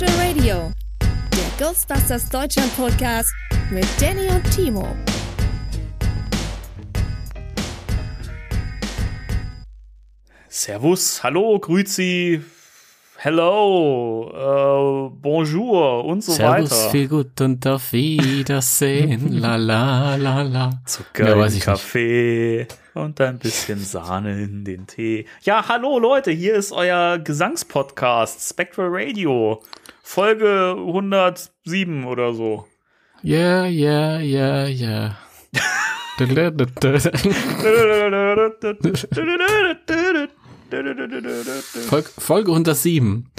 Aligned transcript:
Spectral 0.00 0.26
Radio, 0.26 0.72
der 1.02 1.66
Ghostbusters 1.66 2.30
Deutschland 2.30 2.74
Podcast 2.74 3.34
mit 3.70 3.84
Danny 4.00 4.28
und 4.28 4.50
Timo. 4.50 4.96
Servus, 10.48 11.22
hallo, 11.22 11.58
grüezi, 11.58 12.40
hello, 13.18 14.30
äh, 14.32 15.16
bonjour 15.20 16.06
und 16.06 16.24
so 16.24 16.32
Servus, 16.32 16.70
weiter. 16.70 16.90
viel 16.90 17.08
gut 17.08 17.38
und 17.42 17.66
auf 17.66 17.92
Wiedersehen. 17.92 19.32
la 19.38 19.56
la 19.56 20.14
la 20.14 20.40
la. 20.40 20.70
Zucker 20.86 21.36
Mehr 21.36 21.46
im 21.46 21.60
Kaffee 21.60 22.66
und 22.94 23.20
ein 23.20 23.38
bisschen 23.38 23.78
Sahne 23.78 24.42
in 24.42 24.64
den 24.64 24.86
Tee. 24.86 25.26
Ja, 25.42 25.68
hallo 25.68 25.98
Leute, 25.98 26.30
hier 26.30 26.54
ist 26.54 26.72
euer 26.72 27.18
Gesangspodcast 27.18 28.48
Spectral 28.48 28.88
Radio, 28.90 29.62
Folge 30.10 30.74
107 30.76 32.04
oder 32.04 32.34
so. 32.34 32.66
Yeah, 33.22 33.66
yeah, 33.66 34.18
yeah, 34.18 34.66
yeah. 34.66 35.16
Folge, 41.88 42.08
Folge 42.18 42.50
107. 42.50 43.30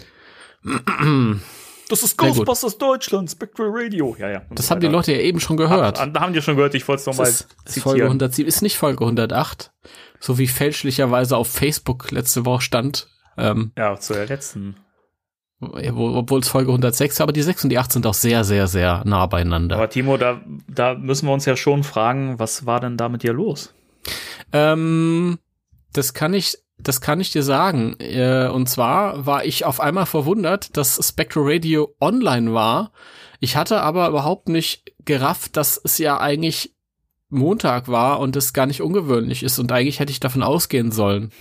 Das 1.89 2.03
ist. 2.03 2.17
Ghostbusters 2.17 2.77
Deutschland, 2.77 3.29
Spectral 3.29 3.67
Radio. 3.69 4.15
Ja, 4.17 4.29
ja. 4.29 4.41
Das 4.51 4.71
haben 4.71 4.79
die. 4.79 4.87
Leute 4.87 5.11
ja 5.11 5.19
eben 5.19 5.41
schon 5.41 5.57
gehört. 5.57 5.97
Da 5.97 6.21
haben 6.21 6.31
die 6.31 6.41
schon 6.41 6.55
gehört, 6.55 6.73
ich 6.73 6.87
wollte 6.87 7.01
es 7.01 7.05
nochmal 7.05 7.27
ist 7.27 7.49
Folge 7.81 7.97
zitieren. 7.99 8.03
107, 8.03 8.47
ist 8.47 8.61
nicht 8.61 8.77
Folge 8.77 9.03
108, 9.03 9.73
so 10.21 10.37
wie 10.37 10.47
fälschlicherweise 10.47 11.35
auf 11.35 11.49
Facebook 11.51 12.11
letzte 12.11 12.45
Woche 12.45 12.61
stand. 12.61 13.09
Ähm, 13.37 13.73
Ja, 13.77 13.99
zu 13.99 14.13
der 14.13 14.27
letzten. 14.27 14.77
Wo- 15.61 16.15
obwohl 16.15 16.39
es 16.41 16.47
Folge 16.49 16.71
106 16.71 17.19
war, 17.19 17.25
aber 17.25 17.33
die 17.33 17.41
6 17.43 17.63
und 17.63 17.69
die 17.69 17.77
8 17.77 17.91
sind 17.91 18.05
auch 18.07 18.13
sehr, 18.13 18.43
sehr, 18.43 18.67
sehr 18.67 19.03
nah 19.05 19.25
beieinander. 19.27 19.75
Aber 19.77 19.89
Timo, 19.89 20.17
da, 20.17 20.41
da 20.67 20.95
müssen 20.95 21.27
wir 21.27 21.33
uns 21.33 21.45
ja 21.45 21.55
schon 21.55 21.83
fragen, 21.83 22.39
was 22.39 22.65
war 22.65 22.79
denn 22.79 22.97
da 22.97 23.07
mit 23.09 23.23
dir 23.23 23.33
los? 23.33 23.73
Ähm, 24.53 25.37
das 25.93 26.13
kann 26.13 26.33
ich, 26.33 26.57
das 26.79 27.01
kann 27.01 27.19
ich 27.19 27.31
dir 27.31 27.43
sagen. 27.43 27.95
Äh, 27.99 28.47
und 28.51 28.67
zwar 28.69 29.25
war 29.25 29.45
ich 29.45 29.65
auf 29.65 29.79
einmal 29.79 30.05
verwundert, 30.05 30.75
dass 30.77 30.99
Spectral 31.07 31.43
Radio 31.45 31.93
online 31.99 32.53
war. 32.53 32.91
Ich 33.39 33.55
hatte 33.55 33.81
aber 33.81 34.07
überhaupt 34.09 34.49
nicht 34.49 34.91
gerafft, 35.05 35.57
dass 35.57 35.79
es 35.83 35.97
ja 35.97 36.19
eigentlich 36.19 36.73
Montag 37.29 37.87
war 37.87 38.19
und 38.19 38.35
es 38.35 38.53
gar 38.53 38.65
nicht 38.65 38.81
ungewöhnlich 38.81 39.43
ist. 39.43 39.57
Und 39.57 39.71
eigentlich 39.71 39.99
hätte 39.99 40.11
ich 40.11 40.19
davon 40.19 40.43
ausgehen 40.43 40.91
sollen. 40.91 41.31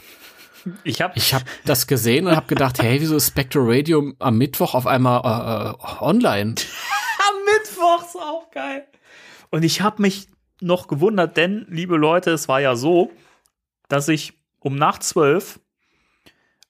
Ich 0.84 1.00
habe 1.00 1.14
Ich 1.16 1.34
habe 1.34 1.44
das 1.64 1.86
gesehen 1.86 2.26
und 2.26 2.36
habe 2.36 2.46
gedacht, 2.46 2.82
hey, 2.82 3.00
wieso 3.00 3.16
ist 3.16 3.28
Spectral 3.28 3.64
Radio 3.66 4.12
am 4.18 4.38
Mittwoch 4.38 4.74
auf 4.74 4.86
einmal 4.86 5.20
äh, 5.20 6.02
online? 6.02 6.54
am 7.28 7.44
Mittwoch 7.44 8.04
ist 8.04 8.16
auch 8.16 8.50
geil. 8.50 8.86
Und 9.50 9.64
ich 9.64 9.80
habe 9.80 10.02
mich 10.02 10.28
noch 10.60 10.88
gewundert, 10.88 11.36
denn, 11.36 11.66
liebe 11.68 11.96
Leute, 11.96 12.30
es 12.30 12.48
war 12.48 12.60
ja 12.60 12.76
so, 12.76 13.10
dass 13.88 14.08
ich 14.08 14.34
um 14.60 14.76
nach 14.76 14.98
zwölf 14.98 15.58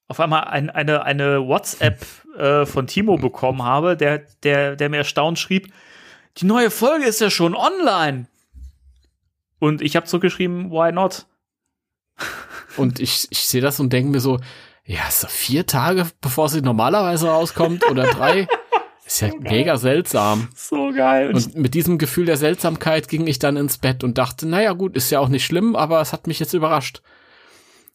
auf 0.08 0.20
einmal 0.20 0.44
ein, 0.44 0.70
eine, 0.70 1.04
eine 1.04 1.46
WhatsApp 1.46 2.04
äh, 2.36 2.66
von 2.66 2.86
Timo 2.86 3.16
bekommen 3.16 3.62
habe, 3.62 3.96
der, 3.96 4.18
der, 4.42 4.76
der 4.76 4.88
mir 4.88 4.98
erstaunt 4.98 5.38
schrieb, 5.38 5.72
die 6.38 6.46
neue 6.46 6.70
Folge 6.70 7.04
ist 7.04 7.20
ja 7.20 7.30
schon 7.30 7.54
online. 7.54 8.26
Und 9.58 9.82
ich 9.82 9.94
habe 9.94 10.06
zurückgeschrieben, 10.06 10.70
why 10.70 10.90
not? 10.90 11.26
Und 12.76 13.00
ich, 13.00 13.26
ich 13.30 13.46
sehe 13.46 13.60
das 13.60 13.80
und 13.80 13.92
denke 13.92 14.10
mir 14.10 14.20
so, 14.20 14.38
ja, 14.84 15.06
ist 15.08 15.24
das 15.24 15.32
vier 15.32 15.66
Tage, 15.66 16.06
bevor 16.20 16.48
sie 16.48 16.62
normalerweise 16.62 17.28
rauskommt 17.28 17.88
oder 17.90 18.06
drei? 18.06 18.48
Ist 19.06 19.22
ja 19.22 19.30
mega 19.40 19.76
seltsam. 19.76 20.48
So 20.54 20.92
geil. 20.92 21.34
Und 21.34 21.56
mit 21.56 21.74
diesem 21.74 21.98
Gefühl 21.98 22.26
der 22.26 22.36
Seltsamkeit 22.36 23.08
ging 23.08 23.26
ich 23.26 23.40
dann 23.40 23.56
ins 23.56 23.78
Bett 23.78 24.04
und 24.04 24.18
dachte, 24.18 24.46
naja 24.46 24.72
gut, 24.72 24.94
ist 24.94 25.10
ja 25.10 25.18
auch 25.18 25.28
nicht 25.28 25.44
schlimm, 25.44 25.74
aber 25.74 26.00
es 26.00 26.12
hat 26.12 26.28
mich 26.28 26.38
jetzt 26.38 26.54
überrascht. 26.54 27.02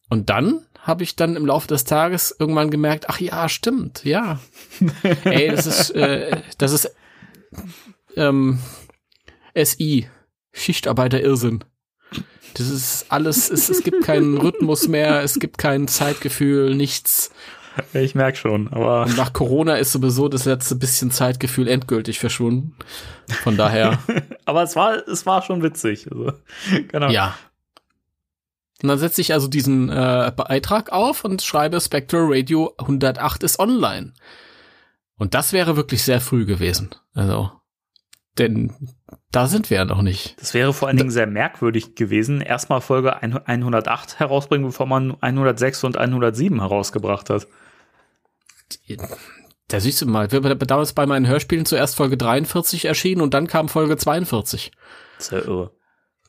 Und 0.10 0.30
dann 0.30 0.66
habe 0.82 1.04
ich 1.04 1.16
dann 1.16 1.36
im 1.36 1.46
Laufe 1.46 1.68
des 1.68 1.86
Tages 1.86 2.36
irgendwann 2.38 2.70
gemerkt, 2.70 3.10
ach 3.10 3.20
ja, 3.20 3.50
stimmt, 3.50 4.04
ja. 4.04 4.40
Ey, 5.24 5.50
das 5.50 5.66
ist, 5.66 5.92
äh, 5.92 6.42
das 6.58 6.74
ist 6.74 6.94
ähm, 8.18 8.60
SI, 9.56 10.10
Schichtarbeiter 10.52 11.22
Irrsinn. 11.22 11.64
Das 12.56 12.70
ist 12.70 13.06
alles, 13.10 13.50
es, 13.50 13.70
es 13.70 13.84
gibt 13.84 14.02
keinen 14.04 14.38
Rhythmus 14.38 14.88
mehr, 14.88 15.22
es 15.22 15.40
gibt 15.40 15.58
kein 15.58 15.90
Zeitgefühl, 15.90 16.74
nichts. 16.74 17.32
ich 17.94 18.16
merk 18.16 18.38
schon, 18.38 18.70
aber 18.72 19.04
Und 19.04 19.18
nach 19.18 19.34
Corona 19.34 19.76
ist 19.76 19.92
sowieso 19.92 20.30
das 20.30 20.46
letzte 20.46 20.78
bisschen 20.78 21.12
Zeitgefühl 21.12 21.68
endgültig 21.68 22.18
verschwunden. 22.18 22.74
Von 23.44 23.58
daher, 23.58 24.00
aber 24.46 24.64
es 24.64 24.76
war 24.78 25.06
es 25.08 25.26
war 25.26 25.42
schon 25.42 25.64
witzig. 25.64 26.10
Also, 26.10 26.32
genau. 26.88 27.10
ja. 27.10 27.36
Und 28.82 28.88
dann 28.88 29.00
setze 29.00 29.20
ich 29.20 29.34
also 29.34 29.50
diesen 29.50 29.90
äh, 29.90 30.32
Beitrag 30.36 30.94
auf 30.94 31.26
und 31.26 31.42
schreibe 31.42 31.82
Spectral 31.82 32.28
Radio 32.30 32.74
108 32.78 33.44
ist 33.44 33.60
online. 33.60 34.14
Und 35.18 35.34
das 35.34 35.52
wäre 35.52 35.76
wirklich 35.76 36.04
sehr 36.04 36.22
früh 36.22 36.46
gewesen. 36.46 36.92
Also, 37.14 37.52
denn 38.38 38.74
da 39.32 39.48
sind 39.48 39.70
wir 39.70 39.78
ja 39.78 39.86
noch 39.86 40.02
nicht. 40.02 40.40
Das 40.40 40.54
wäre 40.54 40.74
vor 40.74 40.88
allen 40.88 40.98
Dingen 40.98 41.12
sehr 41.12 41.28
merkwürdig 41.28 41.96
gewesen, 41.96 42.42
erstmal 42.42 42.82
Folge 42.82 43.22
108 43.22 44.20
herausbringen, 44.20 44.68
bevor 44.68 44.86
man 44.86 45.16
106 45.20 45.84
und 45.84 45.98
107 45.98 46.60
herausgebracht 46.60 47.30
hat. 47.30 47.48
Da 49.68 49.80
siehst 49.80 50.02
du 50.02 50.06
mal, 50.06 50.32
wir 50.32 50.42
haben 50.42 50.60
damals 50.60 50.94
bei 50.94 51.06
meinen 51.06 51.28
Hörspielen 51.28 51.66
zuerst 51.66 51.96
Folge 51.96 52.18
43 52.18 52.86
erschienen 52.86 53.22
und 53.22 53.34
dann 53.34 53.48
kam 53.48 53.68
Folge 53.68 53.98
42. 53.98 54.72
Das 55.18 55.26
ist 55.26 55.32
ja 55.32 55.40
irre. 55.40 55.72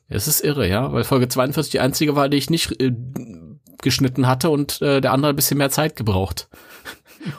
Es 0.09 0.27
ist 0.27 0.43
irre, 0.43 0.67
ja, 0.67 0.91
weil 0.93 1.03
Folge 1.03 1.27
42 1.27 1.71
die 1.71 1.79
einzige 1.79 2.15
war, 2.15 2.29
die 2.29 2.37
ich 2.37 2.49
nicht 2.49 2.81
äh, 2.81 2.93
geschnitten 3.81 4.27
hatte 4.27 4.49
und 4.49 4.81
äh, 4.81 5.01
der 5.01 5.11
andere 5.11 5.33
ein 5.33 5.35
bisschen 5.35 5.57
mehr 5.57 5.69
Zeit 5.69 5.95
gebraucht. 5.95 6.49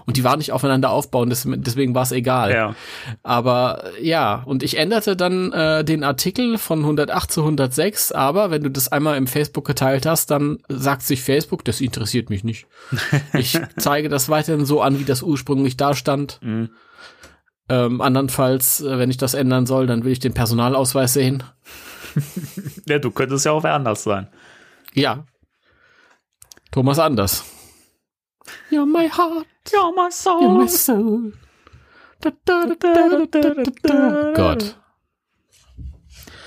Und 0.06 0.16
die 0.16 0.24
waren 0.24 0.38
nicht 0.38 0.52
aufeinander 0.52 0.90
aufbauen, 0.90 1.30
des- 1.30 1.46
deswegen 1.46 1.94
war 1.94 2.02
es 2.02 2.12
egal. 2.12 2.52
Ja. 2.52 2.74
Aber 3.22 3.84
äh, 3.98 4.06
ja, 4.06 4.42
und 4.44 4.62
ich 4.62 4.76
änderte 4.78 5.16
dann 5.16 5.52
äh, 5.52 5.84
den 5.84 6.04
Artikel 6.04 6.58
von 6.58 6.80
108 6.80 7.30
zu 7.32 7.40
106, 7.42 8.12
aber 8.12 8.50
wenn 8.50 8.62
du 8.62 8.70
das 8.70 8.90
einmal 8.90 9.16
im 9.16 9.26
Facebook 9.26 9.66
geteilt 9.66 10.06
hast, 10.06 10.30
dann 10.30 10.58
sagt 10.68 11.02
sich 11.02 11.22
Facebook, 11.22 11.64
das 11.64 11.80
interessiert 11.80 12.30
mich 12.30 12.44
nicht. 12.44 12.66
Ich 13.34 13.58
zeige 13.78 14.08
das 14.08 14.28
weiterhin 14.28 14.64
so 14.66 14.80
an, 14.82 14.98
wie 14.98 15.04
das 15.04 15.22
ursprünglich 15.22 15.76
da 15.76 15.94
stand. 15.94 16.40
Mhm. 16.42 16.70
Ähm, 17.70 18.00
andernfalls, 18.00 18.80
äh, 18.80 18.98
wenn 18.98 19.10
ich 19.10 19.18
das 19.18 19.34
ändern 19.34 19.66
soll, 19.66 19.86
dann 19.86 20.04
will 20.04 20.12
ich 20.12 20.20
den 20.20 20.32
Personalausweis 20.34 21.12
sehen. 21.12 21.42
ja, 22.86 22.98
du 22.98 23.10
könntest 23.10 23.44
ja 23.44 23.52
auch 23.52 23.62
wer 23.62 23.74
anders 23.74 24.02
sein. 24.02 24.28
Ja. 24.94 25.24
Thomas 26.70 26.98
Anders. 26.98 27.44
You're 28.70 28.86
my 28.86 29.08
heart, 29.08 29.46
Ja, 29.72 29.90
my 29.90 30.08
you're 30.10 30.58
my 30.62 30.68
soul. 30.68 31.32
Da, 32.20 32.30
da, 32.44 32.66
da, 32.66 32.74
da, 32.76 33.26
da, 33.30 33.40
da, 33.54 33.62
da. 33.82 34.32
Gott. 34.34 34.76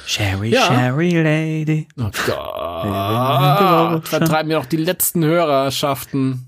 Sherry, 0.06 0.50
Ja. 0.50 0.65
Sherry 0.65 1.12
Lady. 1.21 1.88
Oh 1.97 2.09
Gott. 2.25 4.07
Vertreiben 4.07 4.50
mir 4.50 4.57
noch 4.57 4.65
die 4.65 4.77
letzten 4.77 5.23
Hörerschaften. 5.23 6.47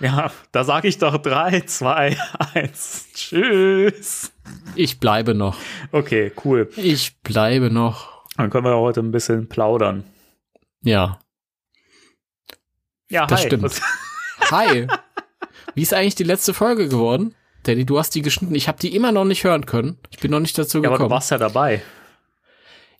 Ja, 0.00 0.30
da 0.52 0.64
sag 0.64 0.84
ich 0.84 0.96
doch 0.98 1.18
3, 1.18 1.62
2, 1.62 2.16
1. 2.54 3.08
Tschüss. 3.14 4.32
Ich 4.76 5.00
bleibe 5.00 5.34
noch. 5.34 5.56
Okay, 5.92 6.32
cool. 6.44 6.70
Ich 6.76 7.20
bleibe 7.22 7.70
noch. 7.70 8.24
Dann 8.36 8.48
können 8.50 8.64
wir 8.64 8.76
heute 8.76 9.00
ein 9.00 9.10
bisschen 9.10 9.48
plaudern. 9.48 10.04
Ja. 10.82 11.18
Ja, 13.10 13.26
Das 13.26 13.40
hi. 13.40 13.46
stimmt. 13.48 13.80
Hi. 14.50 14.86
Wie 15.78 15.82
ist 15.82 15.94
eigentlich 15.94 16.16
die 16.16 16.24
letzte 16.24 16.54
Folge 16.54 16.88
geworden? 16.88 17.36
Danny, 17.62 17.86
du 17.86 18.00
hast 18.00 18.12
die 18.16 18.22
geschnitten. 18.22 18.56
Ich 18.56 18.66
habe 18.66 18.80
die 18.80 18.96
immer 18.96 19.12
noch 19.12 19.24
nicht 19.24 19.44
hören 19.44 19.64
können. 19.64 19.96
Ich 20.10 20.18
bin 20.18 20.32
noch 20.32 20.40
nicht 20.40 20.58
dazu 20.58 20.78
Ja, 20.78 20.88
aber 20.88 20.96
gekommen. 20.96 21.08
du 21.10 21.14
warst 21.14 21.30
ja 21.30 21.38
dabei. 21.38 21.82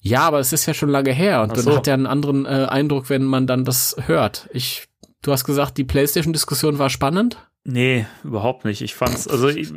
Ja, 0.01 0.21
aber 0.21 0.39
es 0.39 0.53
ist 0.53 0.65
ja 0.67 0.75
schon 0.75 0.89
lange 0.89 1.11
her 1.11 1.43
und 1.43 1.51
Ach 1.51 1.55
dann 1.57 1.65
so. 1.65 1.77
hat 1.77 1.89
er 1.89 1.95
einen 1.95 2.07
anderen 2.07 2.47
äh, 2.47 2.67
Eindruck, 2.71 3.11
wenn 3.11 3.25
man 3.25 3.49
dann 3.49 3.65
das 3.65 3.97
hört. 4.07 4.49
Ich, 4.53 4.85
du 5.23 5.33
hast 5.33 5.45
gesagt, 5.45 5.77
die 5.77 5.83
PlayStation-Diskussion 5.83 6.79
war 6.79 6.89
spannend. 6.89 7.39
Nee, 7.65 8.07
überhaupt 8.23 8.65
nicht. 8.65 8.81
Ich 8.81 8.95
fand's, 8.95 9.27
also 9.27 9.49
ich, 9.49 9.73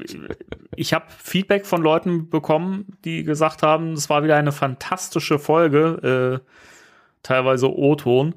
ich 0.76 0.94
habe 0.94 1.06
Feedback 1.18 1.66
von 1.66 1.82
Leuten 1.82 2.30
bekommen, 2.30 2.86
die 3.04 3.24
gesagt 3.24 3.64
haben, 3.64 3.94
es 3.94 4.12
war 4.12 4.24
wieder 4.24 4.36
eine 4.36 4.52
fantastische 4.52 5.40
Folge, 5.40 6.40
äh, 6.44 6.48
teilweise 7.24 7.76
O-Ton. 7.76 8.36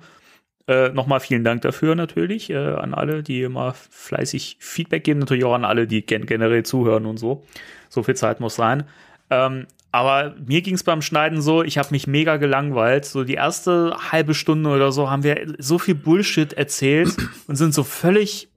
Äh, 0.66 0.90
Nochmal 0.90 1.20
vielen 1.20 1.44
Dank 1.44 1.62
dafür 1.62 1.94
natürlich 1.94 2.50
äh, 2.50 2.56
an 2.56 2.94
alle, 2.94 3.22
die 3.22 3.42
immer 3.42 3.74
fleißig 3.74 4.56
Feedback 4.60 5.04
geben, 5.04 5.20
natürlich 5.20 5.44
auch 5.44 5.54
an 5.54 5.64
alle, 5.64 5.86
die 5.86 6.04
gen 6.04 6.26
generell 6.26 6.62
zuhören 6.62 7.06
und 7.06 7.18
so. 7.18 7.44
So 7.90 8.02
viel 8.02 8.16
Zeit 8.16 8.40
muss 8.40 8.54
sein. 8.54 8.84
Ähm, 9.30 9.66
aber 9.92 10.34
mir 10.44 10.60
ging 10.62 10.74
es 10.74 10.82
beim 10.82 11.02
Schneiden 11.02 11.40
so, 11.40 11.62
ich 11.62 11.78
habe 11.78 11.88
mich 11.92 12.08
mega 12.08 12.36
gelangweilt. 12.36 13.04
So 13.04 13.22
die 13.22 13.34
erste 13.34 13.96
halbe 14.10 14.34
Stunde 14.34 14.70
oder 14.70 14.90
so 14.90 15.08
haben 15.08 15.22
wir 15.22 15.54
so 15.58 15.78
viel 15.78 15.94
Bullshit 15.94 16.52
erzählt 16.52 17.14
und 17.46 17.54
sind 17.56 17.74
so 17.74 17.84
völlig, 17.84 18.48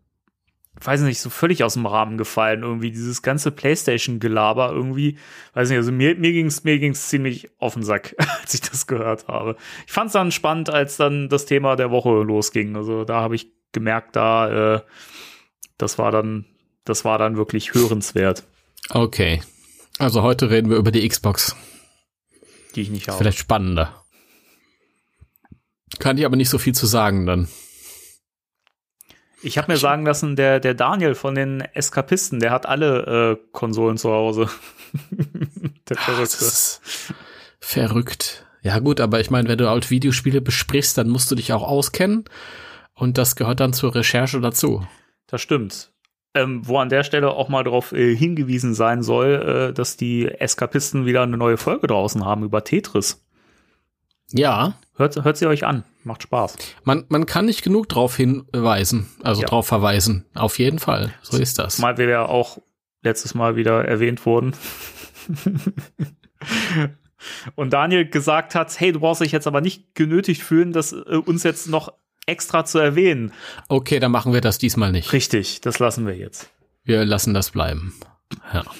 weiß 0.81 1.01
nicht, 1.01 1.19
so 1.19 1.29
völlig 1.29 1.63
aus 1.63 1.73
dem 1.73 1.85
Rahmen 1.85 2.17
gefallen. 2.17 2.63
Irgendwie 2.63 2.91
dieses 2.91 3.21
ganze 3.21 3.51
PlayStation-Gelaber 3.51 4.71
irgendwie, 4.71 5.17
weiß 5.53 5.69
nicht, 5.69 5.77
also 5.77 5.91
mir, 5.91 6.15
mir 6.15 6.31
ging's 6.31 6.63
mir 6.63 6.79
ging's 6.79 7.09
ziemlich 7.09 7.49
auf 7.59 7.73
den 7.73 7.83
Sack, 7.83 8.15
als 8.41 8.53
ich 8.53 8.61
das 8.61 8.87
gehört 8.87 9.27
habe. 9.27 9.55
Ich 9.85 9.93
fand's 9.93 10.13
dann 10.13 10.31
spannend, 10.31 10.69
als 10.69 10.97
dann 10.97 11.29
das 11.29 11.45
Thema 11.45 11.75
der 11.75 11.91
Woche 11.91 12.09
losging. 12.09 12.75
Also 12.75 13.03
da 13.03 13.21
habe 13.21 13.35
ich 13.35 13.47
gemerkt, 13.71 14.15
da, 14.15 14.75
äh, 14.75 14.81
das 15.77 15.97
war 15.97 16.11
dann, 16.11 16.45
das 16.85 17.05
war 17.05 17.17
dann 17.17 17.37
wirklich 17.37 17.73
hörenswert, 17.73 18.43
Okay. 18.89 19.41
Also 19.99 20.21
heute 20.21 20.49
reden 20.49 20.69
wir 20.69 20.77
über 20.77 20.91
die 20.91 21.07
Xbox. 21.07 21.55
die 22.75 22.81
ich 22.81 22.89
nicht 22.89 23.07
habe. 23.07 23.17
Vielleicht 23.17 23.39
spannender. 23.39 24.03
Kann 25.99 26.17
ich 26.17 26.25
aber 26.25 26.35
nicht 26.35 26.49
so 26.49 26.57
viel 26.57 26.75
zu 26.75 26.85
sagen 26.85 27.25
dann. 27.25 27.47
Ich 29.41 29.57
habe 29.57 29.71
mir 29.71 29.77
sagen 29.77 30.05
lassen, 30.05 30.35
der, 30.35 30.59
der 30.59 30.73
Daniel 30.73 31.13
von 31.15 31.35
den 31.35 31.61
Eskapisten, 31.61 32.39
der 32.39 32.51
hat 32.51 32.65
alle 32.65 33.37
äh, 33.39 33.47
Konsolen 33.51 33.97
zu 33.97 34.11
Hause. 34.11 34.49
der 35.89 35.95
Das 35.95 36.03
Verrückte. 36.05 36.45
ist 36.45 36.81
verrückt. 37.59 38.45
Ja 38.61 38.79
gut, 38.79 38.99
aber 38.99 39.19
ich 39.19 39.29
meine, 39.29 39.47
wenn 39.47 39.57
du 39.57 39.69
halt 39.69 39.91
Videospiele 39.91 40.41
besprichst, 40.41 40.97
dann 40.97 41.09
musst 41.09 41.29
du 41.29 41.35
dich 41.35 41.53
auch 41.53 41.63
auskennen. 41.63 42.25
Und 42.93 43.17
das 43.17 43.35
gehört 43.35 43.59
dann 43.59 43.73
zur 43.73 43.93
Recherche 43.93 44.41
dazu. 44.41 44.85
Das 45.27 45.41
stimmt. 45.41 45.91
Ähm, 46.33 46.67
wo 46.67 46.77
an 46.79 46.89
der 46.89 47.03
Stelle 47.03 47.31
auch 47.31 47.49
mal 47.49 47.63
darauf 47.63 47.91
äh, 47.91 48.15
hingewiesen 48.15 48.73
sein 48.73 49.03
soll, 49.03 49.69
äh, 49.69 49.73
dass 49.73 49.97
die 49.97 50.27
Eskapisten 50.27 51.05
wieder 51.05 51.21
eine 51.21 51.37
neue 51.37 51.57
Folge 51.57 51.87
draußen 51.87 52.25
haben 52.25 52.43
über 52.43 52.63
Tetris. 52.63 53.23
Ja, 54.31 54.77
Hört, 54.95 55.23
hört 55.23 55.37
sie 55.37 55.45
euch 55.45 55.63
an. 55.63 55.83
Macht 56.03 56.23
Spaß. 56.23 56.57
man, 56.83 57.05
man 57.09 57.25
kann 57.27 57.45
nicht 57.45 57.61
genug 57.61 57.87
drauf 57.87 58.15
hinweisen, 58.17 59.07
also 59.23 59.41
Ja. 59.41 59.47
drauf 59.47 59.67
verweisen. 59.67 60.25
Auf 60.33 60.57
jeden 60.57 60.79
Fall. 60.79 61.13
So 61.21 61.37
ist 61.37 61.59
das. 61.59 61.77
Mal 61.77 61.97
wir 61.97 62.09
ja 62.09 62.25
auch 62.25 62.57
letztes 63.03 63.35
Mal 63.35 63.55
wieder 63.55 63.85
erwähnt 63.85 64.25
wurden. 64.25 64.55
Und 67.55 67.73
Daniel 67.73 68.07
gesagt 68.07 68.55
hat, 68.55 68.79
hey, 68.79 68.91
du 68.91 68.99
brauchst 68.99 69.21
dich 69.21 69.31
jetzt 69.31 69.47
aber 69.47 69.61
nicht 69.61 69.95
genötigt 69.95 70.41
fühlen, 70.41 70.71
das 70.71 70.93
äh, 70.93 70.95
uns 71.25 71.43
jetzt 71.43 71.67
noch 71.67 71.93
extra 72.25 72.65
zu 72.65 72.79
erwähnen. 72.79 73.31
Okay, 73.69 73.99
dann 73.99 74.11
machen 74.11 74.33
wir 74.33 74.41
das 74.41 74.57
diesmal 74.57 74.91
nicht. 74.91 75.13
Richtig, 75.13 75.61
das 75.61 75.79
lassen 75.79 76.05
wir 76.05 76.15
jetzt. 76.15 76.49
Wir 76.83 77.05
lassen 77.05 77.33
das 77.33 77.51
bleiben. 77.51 77.93
Ja. 78.53 78.63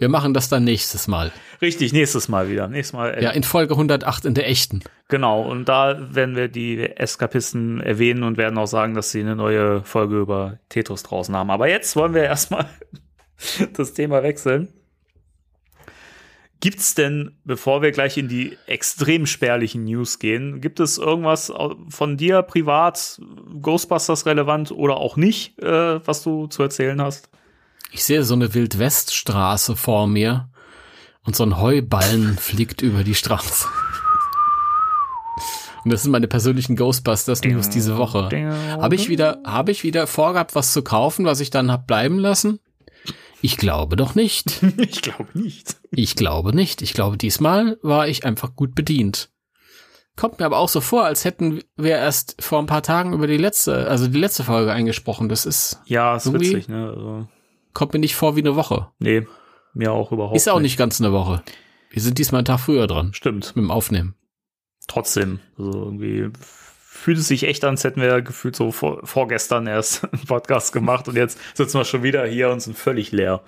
Wir 0.00 0.08
machen 0.08 0.32
das 0.32 0.48
dann 0.48 0.64
nächstes 0.64 1.08
Mal. 1.08 1.30
Richtig, 1.60 1.92
nächstes 1.92 2.28
Mal 2.28 2.48
wieder. 2.48 2.68
Nächstes 2.68 2.94
Mal. 2.94 3.10
äh, 3.10 3.22
Ja, 3.22 3.30
in 3.30 3.42
Folge 3.42 3.74
108 3.74 4.24
in 4.24 4.32
der 4.34 4.48
echten. 4.48 4.80
Genau, 5.08 5.42
und 5.42 5.68
da 5.68 6.14
werden 6.14 6.36
wir 6.36 6.48
die 6.48 6.80
Eskapisten 6.96 7.82
erwähnen 7.82 8.22
und 8.22 8.38
werden 8.38 8.56
auch 8.58 8.66
sagen, 8.66 8.94
dass 8.94 9.10
sie 9.10 9.20
eine 9.20 9.36
neue 9.36 9.84
Folge 9.84 10.18
über 10.18 10.58
Tetris 10.70 11.02
draußen 11.02 11.36
haben. 11.36 11.50
Aber 11.50 11.68
jetzt 11.68 11.96
wollen 11.96 12.14
wir 12.14 12.22
erstmal 12.22 12.66
das 13.74 13.92
Thema 13.92 14.22
wechseln. 14.22 14.68
Gibt's 16.60 16.94
denn, 16.94 17.38
bevor 17.44 17.82
wir 17.82 17.90
gleich 17.90 18.16
in 18.16 18.28
die 18.28 18.56
extrem 18.66 19.26
spärlichen 19.26 19.84
News 19.84 20.18
gehen, 20.18 20.60
gibt 20.62 20.80
es 20.80 20.96
irgendwas 20.98 21.52
von 21.88 22.16
dir 22.16 22.42
privat, 22.42 23.20
Ghostbusters 23.60 24.24
relevant 24.26 24.70
oder 24.70 24.96
auch 24.96 25.16
nicht, 25.16 25.58
äh, 25.62 26.06
was 26.06 26.22
du 26.22 26.46
zu 26.46 26.62
erzählen 26.62 27.00
hast? 27.02 27.30
Ich 27.92 28.04
sehe 28.04 28.24
so 28.24 28.34
eine 28.34 28.54
Wildweststraße 28.54 29.76
vor 29.76 30.06
mir 30.06 30.48
und 31.24 31.36
so 31.36 31.44
ein 31.44 31.58
Heuballen 31.60 32.36
fliegt 32.40 32.82
über 32.82 33.04
die 33.04 33.14
Straße. 33.14 33.66
Und 35.84 35.92
das 35.92 36.02
sind 36.02 36.12
meine 36.12 36.28
persönlichen 36.28 36.76
Ghostbusters 36.76 37.42
News 37.42 37.70
diese 37.70 37.96
Woche. 37.96 38.28
Habe 38.80 38.94
ich 38.94 39.08
wieder, 39.08 39.40
habe 39.46 39.72
ich 39.72 39.82
wieder 39.82 40.06
vorgehabt, 40.06 40.54
was 40.54 40.72
zu 40.74 40.82
kaufen, 40.82 41.24
was 41.24 41.40
ich 41.40 41.50
dann 41.50 41.72
hab 41.72 41.86
bleiben 41.86 42.18
lassen? 42.18 42.60
Ich 43.40 43.56
glaube 43.56 43.96
doch 43.96 44.14
nicht. 44.14 44.60
Ich 44.76 45.00
glaube 45.00 45.30
nicht. 45.32 45.76
Ich 45.90 46.16
glaube 46.16 46.54
nicht. 46.54 46.82
Ich 46.82 46.92
glaube, 46.92 47.16
diesmal 47.16 47.78
war 47.82 48.06
ich 48.08 48.24
einfach 48.26 48.54
gut 48.54 48.74
bedient. 48.74 49.30
Kommt 50.16 50.38
mir 50.38 50.44
aber 50.44 50.58
auch 50.58 50.68
so 50.68 50.82
vor, 50.82 51.04
als 51.04 51.24
hätten 51.24 51.62
wir 51.76 51.96
erst 51.96 52.36
vor 52.42 52.58
ein 52.58 52.66
paar 52.66 52.82
Tagen 52.82 53.14
über 53.14 53.26
die 53.26 53.38
letzte, 53.38 53.88
also 53.88 54.06
die 54.06 54.18
letzte 54.18 54.44
Folge 54.44 54.72
eingesprochen. 54.72 55.30
Das 55.30 55.46
ist, 55.46 55.80
Ja, 55.86 56.16
ist 56.16 56.30
witzig, 56.30 56.68
ne? 56.68 56.88
Also, 56.90 57.28
kommt 57.74 57.92
mir 57.92 58.00
nicht 58.00 58.14
vor 58.14 58.36
wie 58.36 58.40
eine 58.40 58.56
Woche. 58.56 58.88
nee, 58.98 59.26
mir 59.72 59.92
auch 59.92 60.10
überhaupt 60.12 60.36
Ist 60.36 60.48
auch 60.48 60.60
nicht 60.60 60.76
ganz 60.76 61.00
eine 61.00 61.12
Woche. 61.12 61.42
Wir 61.90 62.02
sind 62.02 62.18
diesmal 62.18 62.40
einen 62.40 62.46
Tag 62.46 62.60
früher 62.60 62.86
dran 62.86 63.14
Stimmt. 63.14 63.54
mit 63.54 63.64
dem 63.64 63.70
Aufnehmen. 63.70 64.14
trotzdem. 64.86 65.40
Also 65.58 65.72
irgendwie 65.84 66.28
fühlt 66.78 67.18
es 67.18 67.28
sich 67.28 67.44
echt 67.44 67.64
an, 67.64 67.70
als 67.70 67.84
hätten 67.84 68.00
wir 68.00 68.20
gefühlt 68.20 68.56
so 68.56 68.72
vor, 68.72 69.00
vorgestern 69.04 69.66
erst 69.66 70.04
einen 70.12 70.24
Podcast 70.26 70.72
gemacht 70.72 71.08
und 71.08 71.16
jetzt 71.16 71.38
sitzen 71.54 71.78
wir 71.78 71.84
schon 71.84 72.02
wieder 72.02 72.26
hier 72.26 72.50
und 72.50 72.60
sind 72.60 72.76
völlig 72.76 73.12
leer. 73.12 73.42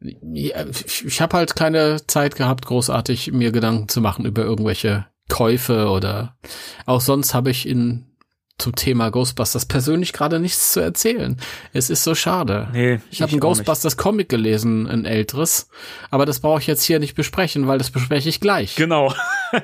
Ja, 0.00 0.66
ich 0.66 1.04
ich 1.04 1.20
habe 1.20 1.36
halt 1.36 1.56
keine 1.56 2.06
Zeit 2.06 2.36
gehabt, 2.36 2.66
großartig 2.66 3.32
mir 3.32 3.52
Gedanken 3.52 3.88
zu 3.88 4.00
machen 4.00 4.24
über 4.26 4.42
irgendwelche 4.42 5.06
Käufe 5.28 5.88
oder 5.88 6.36
auch 6.84 7.00
sonst 7.00 7.34
habe 7.34 7.50
ich 7.50 7.68
in 7.68 8.15
zum 8.58 8.74
Thema 8.74 9.10
Ghostbusters 9.10 9.66
persönlich 9.66 10.12
gerade 10.12 10.40
nichts 10.40 10.72
zu 10.72 10.80
erzählen. 10.80 11.38
Es 11.72 11.90
ist 11.90 12.04
so 12.04 12.14
schade. 12.14 12.68
Nee, 12.72 13.00
Ich 13.10 13.20
habe 13.20 13.32
ein. 13.32 13.40
Ghostbusters 13.40 13.96
Comic 13.96 14.28
gelesen, 14.28 14.86
ein 14.86 15.04
älteres, 15.04 15.68
aber 16.10 16.24
das 16.24 16.40
brauche 16.40 16.60
ich 16.60 16.66
jetzt 16.66 16.82
hier 16.82 16.98
nicht 16.98 17.14
besprechen, 17.14 17.66
weil 17.66 17.78
das 17.78 17.90
bespreche 17.90 18.28
ich 18.28 18.40
gleich. 18.40 18.76
Genau. 18.76 19.12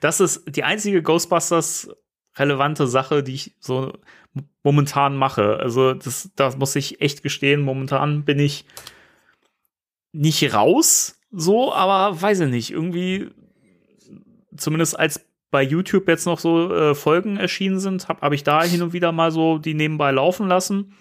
Das 0.00 0.20
ist 0.20 0.42
die 0.54 0.64
einzige 0.64 1.02
Ghostbusters 1.02 1.88
relevante 2.36 2.86
Sache, 2.86 3.22
die 3.22 3.34
ich 3.34 3.56
so 3.58 3.94
momentan 4.62 5.16
mache. 5.16 5.56
Also 5.58 5.94
das, 5.94 6.30
das 6.36 6.56
muss 6.58 6.76
ich 6.76 7.00
echt 7.00 7.22
gestehen. 7.22 7.62
Momentan 7.62 8.24
bin 8.24 8.38
ich 8.38 8.66
nicht 10.12 10.52
raus, 10.52 11.18
so, 11.30 11.72
aber 11.72 12.20
weiß 12.20 12.40
ich 12.40 12.48
nicht. 12.50 12.70
Irgendwie, 12.70 13.30
zumindest 14.56 14.98
als 14.98 15.24
bei 15.52 15.62
YouTube 15.62 16.08
jetzt 16.08 16.24
noch 16.26 16.40
so 16.40 16.74
äh, 16.74 16.94
Folgen 16.96 17.36
erschienen 17.36 17.78
sind, 17.78 18.08
habe 18.08 18.22
hab 18.22 18.32
ich 18.32 18.42
da 18.42 18.64
hin 18.64 18.82
und 18.82 18.92
wieder 18.92 19.12
mal 19.12 19.30
so 19.30 19.58
die 19.58 19.74
nebenbei 19.74 20.10
laufen 20.10 20.48
lassen. 20.48 20.94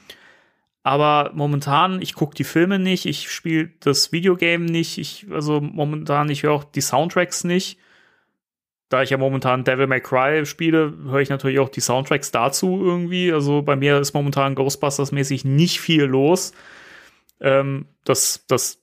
Aber 0.84 1.31
momentan, 1.34 2.01
ich 2.01 2.15
gucke 2.15 2.36
die 2.36 2.43
Filme 2.43 2.77
nicht, 2.77 3.05
ich 3.05 3.31
spiele 3.31 3.72
das 3.79 4.12
Videogame 4.12 4.65
nicht, 4.65 4.98
ich, 4.98 5.25
also 5.31 5.62
momentan, 5.62 6.29
ich 6.29 6.43
höre 6.43 6.51
auch 6.53 6.63
die 6.65 6.81
Soundtracks 6.81 7.43
nicht. 7.46 7.79
Da 8.89 9.01
ich 9.01 9.12
ja 9.12 9.17
momentan 9.17 9.63
Devil 9.63 9.88
May 9.88 10.01
Cry 10.01 10.46
spiele, 10.46 10.93
höre 11.05 11.22
ich 11.22 11.29
natürlich 11.29 11.60
auch 11.60 11.70
die 11.70 11.79
Soundtracks 11.79 12.31
dazu 12.31 12.81
irgendwie. 12.84 13.31
Also 13.31 13.62
bei 13.62 13.77
mir 13.77 14.00
ist 14.00 14.13
momentan 14.13 14.53
Ghostbusters-mäßig 14.53 15.48
nicht 15.48 15.79
viel 15.79 16.03
los. 16.03 16.51
Ähm, 17.39 17.86
das, 18.03 18.43
das 18.48 18.80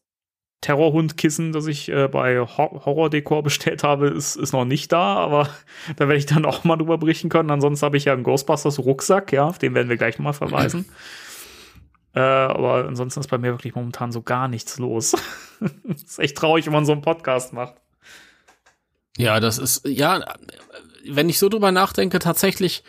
Terrorhundkissen, 0.61 1.53
das 1.53 1.67
ich 1.67 1.89
äh, 1.89 2.09
bei 2.09 2.41
Hor 2.41 2.85
Horror-Dekor 2.85 3.43
bestellt 3.43 3.85
habe, 3.85 4.09
ist, 4.09 4.37
ist 4.37 4.53
noch 4.53 4.65
nicht 4.65 4.91
da, 4.93 5.17
aber 5.17 5.49
da 5.97 6.09
werde 6.09 6.19
ich 6.19 6.27
dann 6.27 6.45
auch 6.45 6.65
mal 6.65 6.77
drüber 6.77 6.99
berichten 6.99 7.29
können. 7.29 7.51
Ansonsten 7.51 7.85
habe 7.85 7.97
ich 7.97 8.07
ja 8.07 8.13
einen 8.13 8.25
Ghostbusters-Rucksack, 8.25 9.33
ja, 9.33 9.45
auf 9.47 9.59
den 9.59 9.75
werden 9.75 9.89
wir 9.89 9.97
gleich 9.97 10.19
mal 10.19 10.33
verweisen. 10.33 10.87
Äh, 12.15 12.21
aber 12.21 12.87
ansonsten 12.89 13.21
ist 13.21 13.29
bei 13.29 13.37
mir 13.37 13.53
wirklich 13.53 13.75
momentan 13.75 14.13
so 14.13 14.23
gar 14.23 14.49
nichts 14.49 14.79
los. 14.79 15.15
ist 15.85 16.19
echt 16.19 16.39
traurig, 16.39 16.65
wenn 16.65 16.73
man 16.73 16.87
so 16.87 16.93
einen 16.93 17.03
Podcast 17.03 17.53
macht. 17.53 17.75
Ja, 19.19 19.39
das 19.41 19.59
ist, 19.59 19.87
ja, 19.87 20.25
wenn 21.07 21.29
ich 21.29 21.39
so 21.39 21.49
drüber 21.51 21.71
nachdenke, 21.71 22.19
tatsächlich 22.19 22.83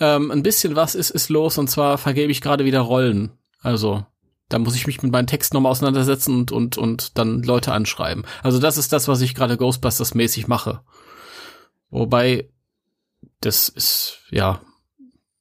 ähm, 0.00 0.30
ein 0.30 0.42
bisschen 0.42 0.76
was 0.76 0.94
ist, 0.94 1.10
ist 1.10 1.28
los 1.28 1.58
und 1.58 1.68
zwar 1.68 1.96
vergebe 1.96 2.32
ich 2.32 2.40
gerade 2.40 2.64
wieder 2.64 2.80
Rollen. 2.80 3.30
Also, 3.62 4.04
da 4.48 4.58
muss 4.58 4.74
ich 4.76 4.86
mich 4.86 5.02
mit 5.02 5.12
meinen 5.12 5.26
Texten 5.26 5.56
nochmal 5.56 5.72
auseinandersetzen 5.72 6.34
und, 6.36 6.52
und, 6.52 6.78
und 6.78 7.18
dann 7.18 7.42
Leute 7.42 7.72
anschreiben. 7.72 8.24
Also, 8.42 8.58
das 8.58 8.76
ist 8.78 8.92
das, 8.92 9.08
was 9.08 9.20
ich 9.20 9.34
gerade 9.34 9.54
Ghostbusters-mäßig 9.56 10.46
mache. 10.48 10.80
Wobei, 11.90 12.48
das 13.40 13.68
ist, 13.68 14.18
ja, 14.30 14.60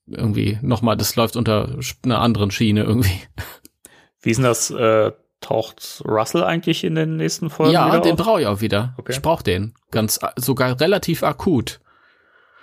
irgendwie 0.07 0.59
nochmal, 0.61 0.97
das 0.97 1.15
läuft 1.15 1.35
unter 1.35 1.77
einer 2.03 2.21
anderen 2.21 2.51
Schiene 2.51 2.83
irgendwie. 2.83 3.21
Wie 4.21 4.31
ist 4.31 4.37
denn 4.37 4.43
das? 4.45 4.69
Äh, 4.71 5.11
taucht 5.41 6.01
Russell 6.07 6.43
eigentlich 6.43 6.83
in 6.83 6.95
den 6.95 7.17
nächsten 7.17 7.51
Folgen 7.51 7.73
ja, 7.73 7.87
wieder 7.87 7.99
den 8.01 8.15
brauche 8.15 8.41
ich 8.41 8.47
auch 8.47 8.61
wieder. 8.61 8.95
Okay. 8.97 9.11
Ich 9.11 9.21
brauche 9.21 9.43
den. 9.43 9.75
Ganz, 9.91 10.19
sogar 10.37 10.79
relativ 10.79 11.21
akut. 11.21 11.79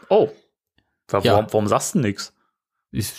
Oh. 0.09 0.31
Wa- 1.09 1.21
Ja. 1.21 1.35
Warum, 1.35 1.47
warum 1.53 1.69
sagst 1.69 1.95
du 1.95 2.01
nix? 2.01 2.33
Ich, 2.95 3.11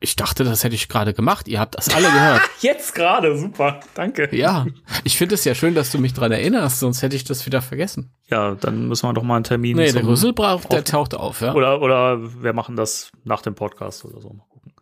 ich, 0.00 0.16
dachte, 0.16 0.44
das 0.44 0.64
hätte 0.64 0.74
ich 0.74 0.86
gerade 0.86 1.14
gemacht. 1.14 1.48
Ihr 1.48 1.58
habt 1.60 1.76
das 1.76 1.88
alle 1.94 2.10
gehört. 2.10 2.42
Jetzt 2.60 2.94
gerade, 2.94 3.38
super, 3.38 3.80
danke. 3.94 4.28
Ja, 4.36 4.66
ich 5.02 5.16
finde 5.16 5.34
es 5.34 5.46
ja 5.46 5.54
schön, 5.54 5.74
dass 5.74 5.90
du 5.90 5.98
mich 5.98 6.12
dran 6.12 6.30
erinnerst, 6.30 6.80
sonst 6.80 7.00
hätte 7.00 7.16
ich 7.16 7.24
das 7.24 7.46
wieder 7.46 7.62
vergessen. 7.62 8.12
Ja, 8.28 8.54
dann 8.54 8.88
müssen 8.88 9.08
wir 9.08 9.14
doch 9.14 9.22
mal 9.22 9.36
einen 9.36 9.44
Termin. 9.44 9.78
Nee, 9.78 9.92
der 9.92 10.02
zum- 10.02 10.10
Rüssel 10.10 10.34
braucht, 10.34 10.70
der 10.72 10.84
taucht 10.84 11.14
auf, 11.14 11.40
ja. 11.40 11.54
Oder, 11.54 11.80
oder 11.80 12.18
wir 12.42 12.52
machen 12.52 12.76
das 12.76 13.10
nach 13.24 13.40
dem 13.40 13.54
Podcast 13.54 14.04
oder 14.04 14.20
so. 14.20 14.28
Mal 14.28 14.44
gucken. 14.50 14.74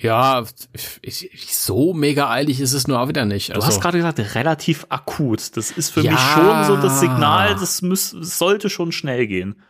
Ja, 0.00 0.44
so 1.50 1.92
mega 1.92 2.30
eilig 2.30 2.60
ist 2.60 2.72
es 2.72 2.86
nur 2.86 3.00
auch 3.00 3.08
wieder 3.08 3.24
nicht. 3.24 3.48
Du 3.50 3.54
Also, 3.54 3.66
hast 3.66 3.80
gerade 3.80 3.98
gesagt, 3.98 4.20
relativ 4.36 4.86
akut. 4.90 5.56
Das 5.56 5.72
ist 5.72 5.90
für 5.90 6.02
Ja. 6.02 6.12
mich 6.12 6.20
schon 6.20 6.64
so 6.64 6.76
das 6.76 7.00
Signal, 7.00 7.56
das, 7.56 7.80
das 7.82 8.10
sollte 8.38 8.70
schon 8.70 8.92
schnell 8.92 9.26
gehen. 9.26 9.60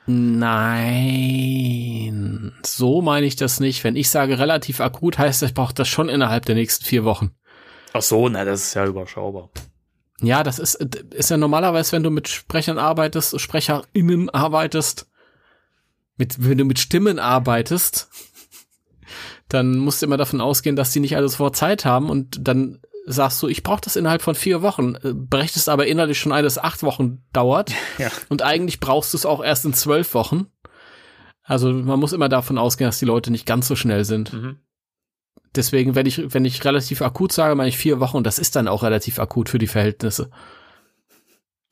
nein, 1.18 2.52
so 2.64 3.00
meine 3.02 3.26
ich 3.26 3.36
das 3.36 3.60
nicht. 3.60 3.84
Wenn 3.84 3.96
ich 3.96 4.10
sage 4.10 4.38
relativ 4.38 4.80
akut, 4.80 5.18
heißt 5.18 5.42
das, 5.42 5.50
ich 5.50 5.54
brauche 5.54 5.74
das 5.74 5.88
schon 5.88 6.08
innerhalb 6.08 6.44
der 6.46 6.54
nächsten 6.54 6.84
vier 6.84 7.04
Wochen. 7.04 7.30
Ach 7.92 8.02
so, 8.02 8.28
na, 8.28 8.44
das 8.44 8.62
ist 8.64 8.74
ja 8.74 8.84
überschaubar. 8.86 9.50
Ja, 10.20 10.42
das 10.42 10.58
ist, 10.58 10.74
ist 10.74 11.30
ja 11.30 11.36
normalerweise, 11.36 11.92
wenn 11.92 12.02
du 12.02 12.10
mit 12.10 12.28
Sprechern 12.28 12.78
arbeitest, 12.78 13.40
SprecherInnen 13.40 14.28
arbeitest, 14.30 15.06
mit, 16.16 16.44
wenn 16.44 16.58
du 16.58 16.64
mit 16.64 16.80
Stimmen 16.80 17.18
arbeitest, 17.20 18.08
dann 19.48 19.78
musst 19.78 20.02
du 20.02 20.06
immer 20.06 20.16
davon 20.16 20.40
ausgehen, 20.40 20.76
dass 20.76 20.92
die 20.92 21.00
nicht 21.00 21.16
alles 21.16 21.36
vor 21.36 21.52
Zeit 21.52 21.84
haben 21.84 22.10
und 22.10 22.46
dann 22.46 22.80
sagst 23.06 23.42
du, 23.42 23.48
ich 23.48 23.62
brauche 23.62 23.80
das 23.80 23.96
innerhalb 23.96 24.20
von 24.20 24.34
vier 24.34 24.60
Wochen, 24.60 24.94
äh, 24.96 25.14
berechnest 25.14 25.68
aber 25.68 25.86
innerlich 25.86 26.18
schon 26.18 26.32
alles 26.32 26.58
acht 26.58 26.82
Wochen 26.82 27.22
dauert 27.32 27.72
Ja. 27.98 28.10
und 28.28 28.42
eigentlich 28.42 28.80
brauchst 28.80 29.14
du 29.14 29.16
es 29.16 29.26
auch 29.26 29.42
erst 29.42 29.64
in 29.64 29.72
zwölf 29.72 30.14
Wochen. 30.14 30.46
Also 31.42 31.72
man 31.72 31.98
muss 31.98 32.12
immer 32.12 32.28
davon 32.28 32.58
ausgehen, 32.58 32.88
dass 32.88 32.98
die 32.98 33.06
Leute 33.06 33.30
nicht 33.30 33.46
ganz 33.46 33.66
so 33.66 33.76
schnell 33.76 34.04
sind. 34.04 34.34
Mhm. 34.34 34.58
Deswegen, 35.54 35.94
wenn 35.94 36.04
ich, 36.04 36.34
wenn 36.34 36.44
ich 36.44 36.62
relativ 36.66 37.00
akut 37.00 37.32
sage, 37.32 37.54
meine 37.54 37.70
ich 37.70 37.78
vier 37.78 38.00
Wochen 38.00 38.22
das 38.22 38.38
ist 38.38 38.54
dann 38.54 38.68
auch 38.68 38.82
relativ 38.82 39.18
akut 39.18 39.48
für 39.48 39.58
die 39.58 39.66
Verhältnisse. 39.66 40.30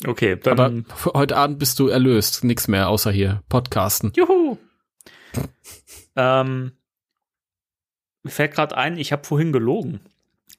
Okay, 0.06 0.37
dann. 0.37 0.59
Aber 0.99 1.14
heute 1.14 1.37
Abend 1.37 1.59
bist 1.59 1.78
du 1.78 1.88
erlöst. 1.88 2.45
Nix 2.45 2.68
mehr 2.68 2.88
außer 2.88 3.11
hier 3.11 3.42
Podcasten. 3.49 4.12
Juhu! 4.16 4.56
ähm, 6.16 6.73
mir 8.26 8.30
fällt 8.30 8.52
gerade 8.54 8.76
ein, 8.76 8.99
ich 8.99 9.12
habe 9.12 9.25
vorhin 9.25 9.52
gelogen. 9.52 10.00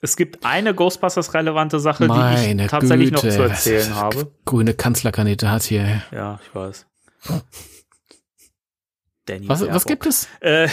Es 0.02 0.16
gibt 0.16 0.46
eine 0.46 0.74
Ghostbusters-relevante 0.76 1.80
Sache, 1.80 2.04
die 2.04 2.08
Meine 2.10 2.64
ich 2.64 2.70
tatsächlich 2.70 3.12
Güte. 3.12 3.28
noch 3.28 3.34
zu 3.34 3.42
erzählen 3.42 3.96
habe. 3.96 4.32
Grüne 4.46 4.74
Kanzlerkandidat 4.74 5.50
hat 5.50 5.64
hier. 5.64 6.02
Ja, 6.12 6.40
ich 6.46 6.54
weiß. 6.56 6.86
Danny 9.26 9.50
Was, 9.50 9.66
was 9.68 9.86
gibt 9.86 10.06
es? 10.06 10.28
Äh, 10.40 10.68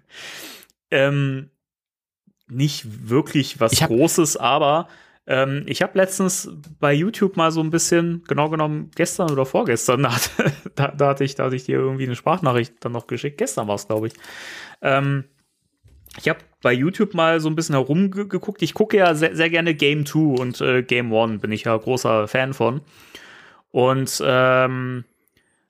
ähm, 0.90 1.50
nicht 2.48 3.08
wirklich 3.08 3.60
was 3.60 3.80
hab- 3.80 3.88
Großes, 3.88 4.36
aber 4.36 4.88
ähm, 5.26 5.64
ich 5.66 5.82
habe 5.82 5.96
letztens 5.98 6.50
bei 6.80 6.92
YouTube 6.92 7.36
mal 7.36 7.52
so 7.52 7.60
ein 7.60 7.70
bisschen, 7.70 8.24
genau 8.26 8.48
genommen 8.50 8.90
gestern 8.96 9.30
oder 9.30 9.46
vorgestern, 9.46 10.02
da, 10.04 10.14
hatte- 10.16 10.52
da, 10.74 10.88
da, 10.88 11.08
hatte 11.08 11.24
ich, 11.24 11.34
da 11.36 11.44
hatte 11.44 11.56
ich 11.56 11.64
dir 11.64 11.76
irgendwie 11.78 12.04
eine 12.04 12.16
Sprachnachricht 12.16 12.74
dann 12.80 12.92
noch 12.92 13.06
geschickt. 13.06 13.38
Gestern 13.38 13.68
war 13.68 13.76
es, 13.76 13.86
glaube 13.86 14.08
ich. 14.08 14.14
Ähm, 14.80 15.24
ich 16.18 16.28
habe 16.28 16.40
bei 16.60 16.72
YouTube 16.72 17.14
mal 17.14 17.40
so 17.40 17.48
ein 17.48 17.56
bisschen 17.56 17.74
herumgeguckt. 17.74 18.62
Ich 18.62 18.74
gucke 18.74 18.96
ja 18.96 19.14
sehr, 19.14 19.34
sehr 19.34 19.50
gerne 19.50 19.74
Game 19.74 20.06
2 20.06 20.18
und 20.40 20.60
äh, 20.60 20.82
Game 20.82 21.12
1 21.12 21.40
bin 21.40 21.52
ich 21.52 21.64
ja 21.64 21.76
großer 21.76 22.28
Fan 22.28 22.54
von. 22.54 22.82
Und 23.70 24.22
ähm, 24.24 25.04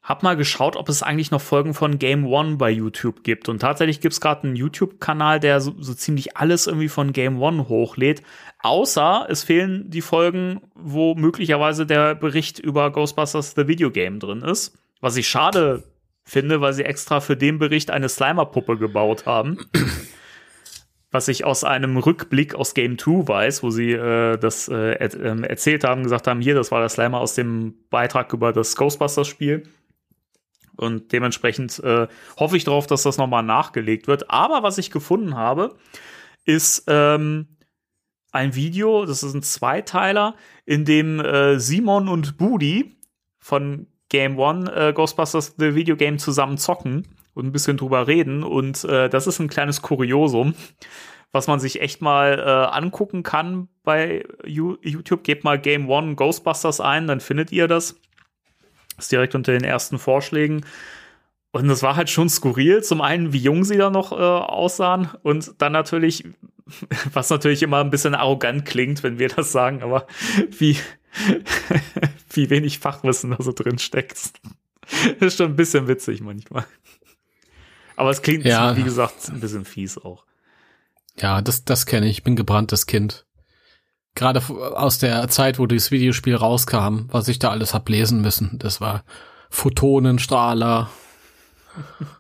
hab 0.03 0.25
mal 0.25 0.37
geschaut, 0.37 0.75
ob 0.75 0.89
es 0.89 1.05
eigentlich 1.05 1.31
noch 1.31 1.41
Folgen 1.41 1.75
von 1.75 2.01
Game 2.01 2.27
One 2.27 2.57
bei 2.57 2.71
YouTube 2.71 3.23
gibt. 3.23 3.49
Und 3.49 3.61
tatsächlich 3.61 4.01
gibt's 4.01 4.17
es 4.17 4.21
gerade 4.21 4.49
einen 4.49 4.57
YouTube-Kanal, 4.57 5.39
der 5.39 5.61
so, 5.61 5.75
so 5.79 5.95
ziemlich 5.95 6.37
alles 6.37 6.67
irgendwie 6.67 6.89
von 6.89 7.13
Game 7.13 7.41
One 7.41 7.69
hochlädt. 7.69 8.23
Außer 8.59 9.27
es 9.31 9.45
fehlen 9.45 9.91
die 9.91 10.01
Folgen, 10.01 10.61
wo 10.75 11.15
möglicherweise 11.15 11.87
der 11.87 12.17
Bericht 12.17 12.59
über 12.59 12.91
Ghostbusters 12.91 13.55
The 13.55 13.69
Video 13.69 13.93
Game 13.93 14.19
drin 14.19 14.43
ist. 14.43 14.77
Was 15.01 15.17
ich 15.17 15.29
schade 15.29 15.85
finde, 16.25 16.61
weil 16.61 16.73
sie 16.73 16.85
extra 16.85 17.21
für 17.21 17.37
den 17.37 17.59
Bericht 17.59 17.93
eine 17.93 18.09
Slimer-Puppe 18.09 18.79
gebaut 18.79 19.27
haben. 19.27 19.59
Was 21.13 21.29
ich 21.29 21.45
aus 21.45 21.63
einem 21.63 21.99
Rückblick 21.99 22.55
aus 22.55 22.73
Game 22.73 22.99
2 22.99 23.29
weiß, 23.29 23.63
wo 23.63 23.71
sie 23.71 23.93
äh, 23.93 24.39
das 24.39 24.69
äh, 24.69 24.95
er 24.95 25.15
ähm, 25.21 25.45
erzählt 25.45 25.85
haben, 25.85 26.03
gesagt 26.03 26.27
haben, 26.27 26.41
hier, 26.41 26.55
das 26.55 26.71
war 26.71 26.81
der 26.81 26.89
Slimer 26.89 27.21
aus 27.21 27.35
dem 27.35 27.75
Beitrag 27.91 28.33
über 28.33 28.53
das 28.53 28.75
Ghostbusters-Spiel. 28.77 29.65
Und 30.75 31.13
dementsprechend 31.13 31.79
äh, 31.81 32.09
hoffe 32.39 32.57
ich 32.57 32.65
darauf, 32.65 32.87
dass 32.87 33.03
das 33.03 33.19
nochmal 33.19 33.43
nachgelegt 33.43 34.09
wird. 34.09 34.31
Aber 34.31 34.63
was 34.63 34.79
ich 34.79 34.91
gefunden 34.91 35.37
habe, 35.37 35.77
ist 36.47 36.85
ähm, 36.87 37.59
ein 38.33 38.55
Video, 38.55 39.05
das 39.05 39.23
ist 39.23 39.35
ein 39.35 39.43
Zweiteiler, 39.43 40.35
in 40.65 40.87
dem 40.87 41.21
äh, 41.21 41.61
Simon 41.61 42.09
und 42.09 42.39
Budi 42.39 42.97
von 43.39 43.87
Game 44.09 44.39
One 44.39 44.75
äh, 44.75 44.93
Ghostbusters 44.95 45.57
The 45.59 45.75
Video 45.75 45.95
Game 45.97 46.19
zusammen 46.19 46.57
zocken 46.57 47.07
und 47.35 47.47
ein 47.47 47.53
bisschen 47.53 47.77
drüber 47.77 48.07
reden. 48.07 48.43
Und 48.43 48.85
äh, 48.85 49.09
das 49.09 49.27
ist 49.27 49.39
ein 49.39 49.49
kleines 49.49 49.83
Kuriosum, 49.83 50.55
was 51.31 51.47
man 51.47 51.61
sich 51.61 51.81
echt 51.81 52.01
mal 52.01 52.39
äh, 52.39 52.75
angucken 52.75 53.23
kann 53.23 53.69
bei 53.85 54.25
YouTube. 54.45 55.25
Gebt 55.25 55.45
mal 55.45 55.59
Game 55.59 55.89
One 55.89 56.15
Ghostbusters 56.15 56.81
ein, 56.81 57.07
dann 57.07 57.21
findet 57.21 57.53
ihr 57.53 57.69
das. 57.69 57.97
Ist 58.99 59.11
direkt 59.11 59.35
unter 59.35 59.53
den 59.53 59.65
ersten 59.65 59.99
Vorschlägen. 59.99 60.65
Und 61.53 61.69
das 61.69 61.83
war 61.83 61.97
halt 61.97 62.09
schon 62.09 62.29
skurril. 62.29 62.83
Zum 62.83 63.01
einen, 63.03 63.33
wie 63.33 63.39
jung 63.39 63.65
sie 63.65 63.77
da 63.77 63.91
noch 63.91 64.13
äh, 64.13 64.15
aussahen. 64.15 65.11
Und 65.23 65.55
dann 65.59 65.73
natürlich, 65.73 66.25
was 67.13 67.31
natürlich 67.31 67.63
immer 67.63 67.81
ein 67.81 67.91
bisschen 67.91 68.15
arrogant 68.15 68.65
klingt, 68.65 69.03
wenn 69.03 69.19
wir 69.19 69.29
das 69.29 69.53
sagen, 69.53 69.83
aber 69.83 70.07
wie, 70.51 70.79
wie 72.31 72.51
wenig 72.51 72.79
Fachwissen 72.79 73.31
da 73.31 73.37
so 73.41 73.53
drin 73.53 73.79
steckt. 73.79 74.33
Ist 75.21 75.39
schon 75.39 75.53
ein 75.53 75.57
bisschen 75.57 75.89
witzig 75.89 76.21
manchmal. 76.21 76.65
Aber 78.03 78.11
es 78.11 78.21
klingt, 78.21 78.45
Ja. 78.45 78.77
wie 78.77 78.83
gesagt, 78.83 79.29
ein 79.29 79.39
bisschen 79.39 79.65
fies 79.65 79.97
auch. 79.97 80.25
Ja, 81.21 81.41
das, 81.41 81.65
das 81.65 81.87
kenne 81.87 82.07
ich. 82.07 82.19
Ich 82.19 82.23
bin 82.25 82.35
gebranntes 82.35 82.87
Kind. 82.87 83.27
Gerade 84.17 84.43
aus 84.75 84.99
der 84.99 85.29
Zeit, 85.29 85.61
wo 85.61 85.67
dieses 85.67 85.93
Videospiel 85.93 86.35
rauskam, 86.35 87.03
was 87.13 87.29
ich 87.29 87.39
da 87.39 87.51
alles 87.51 87.75
hab 87.75 87.89
lesen 87.89 88.21
müssen. 88.21 88.59
Das 88.59 88.81
war 88.81 89.05
Photonenstrahler. 89.51 90.91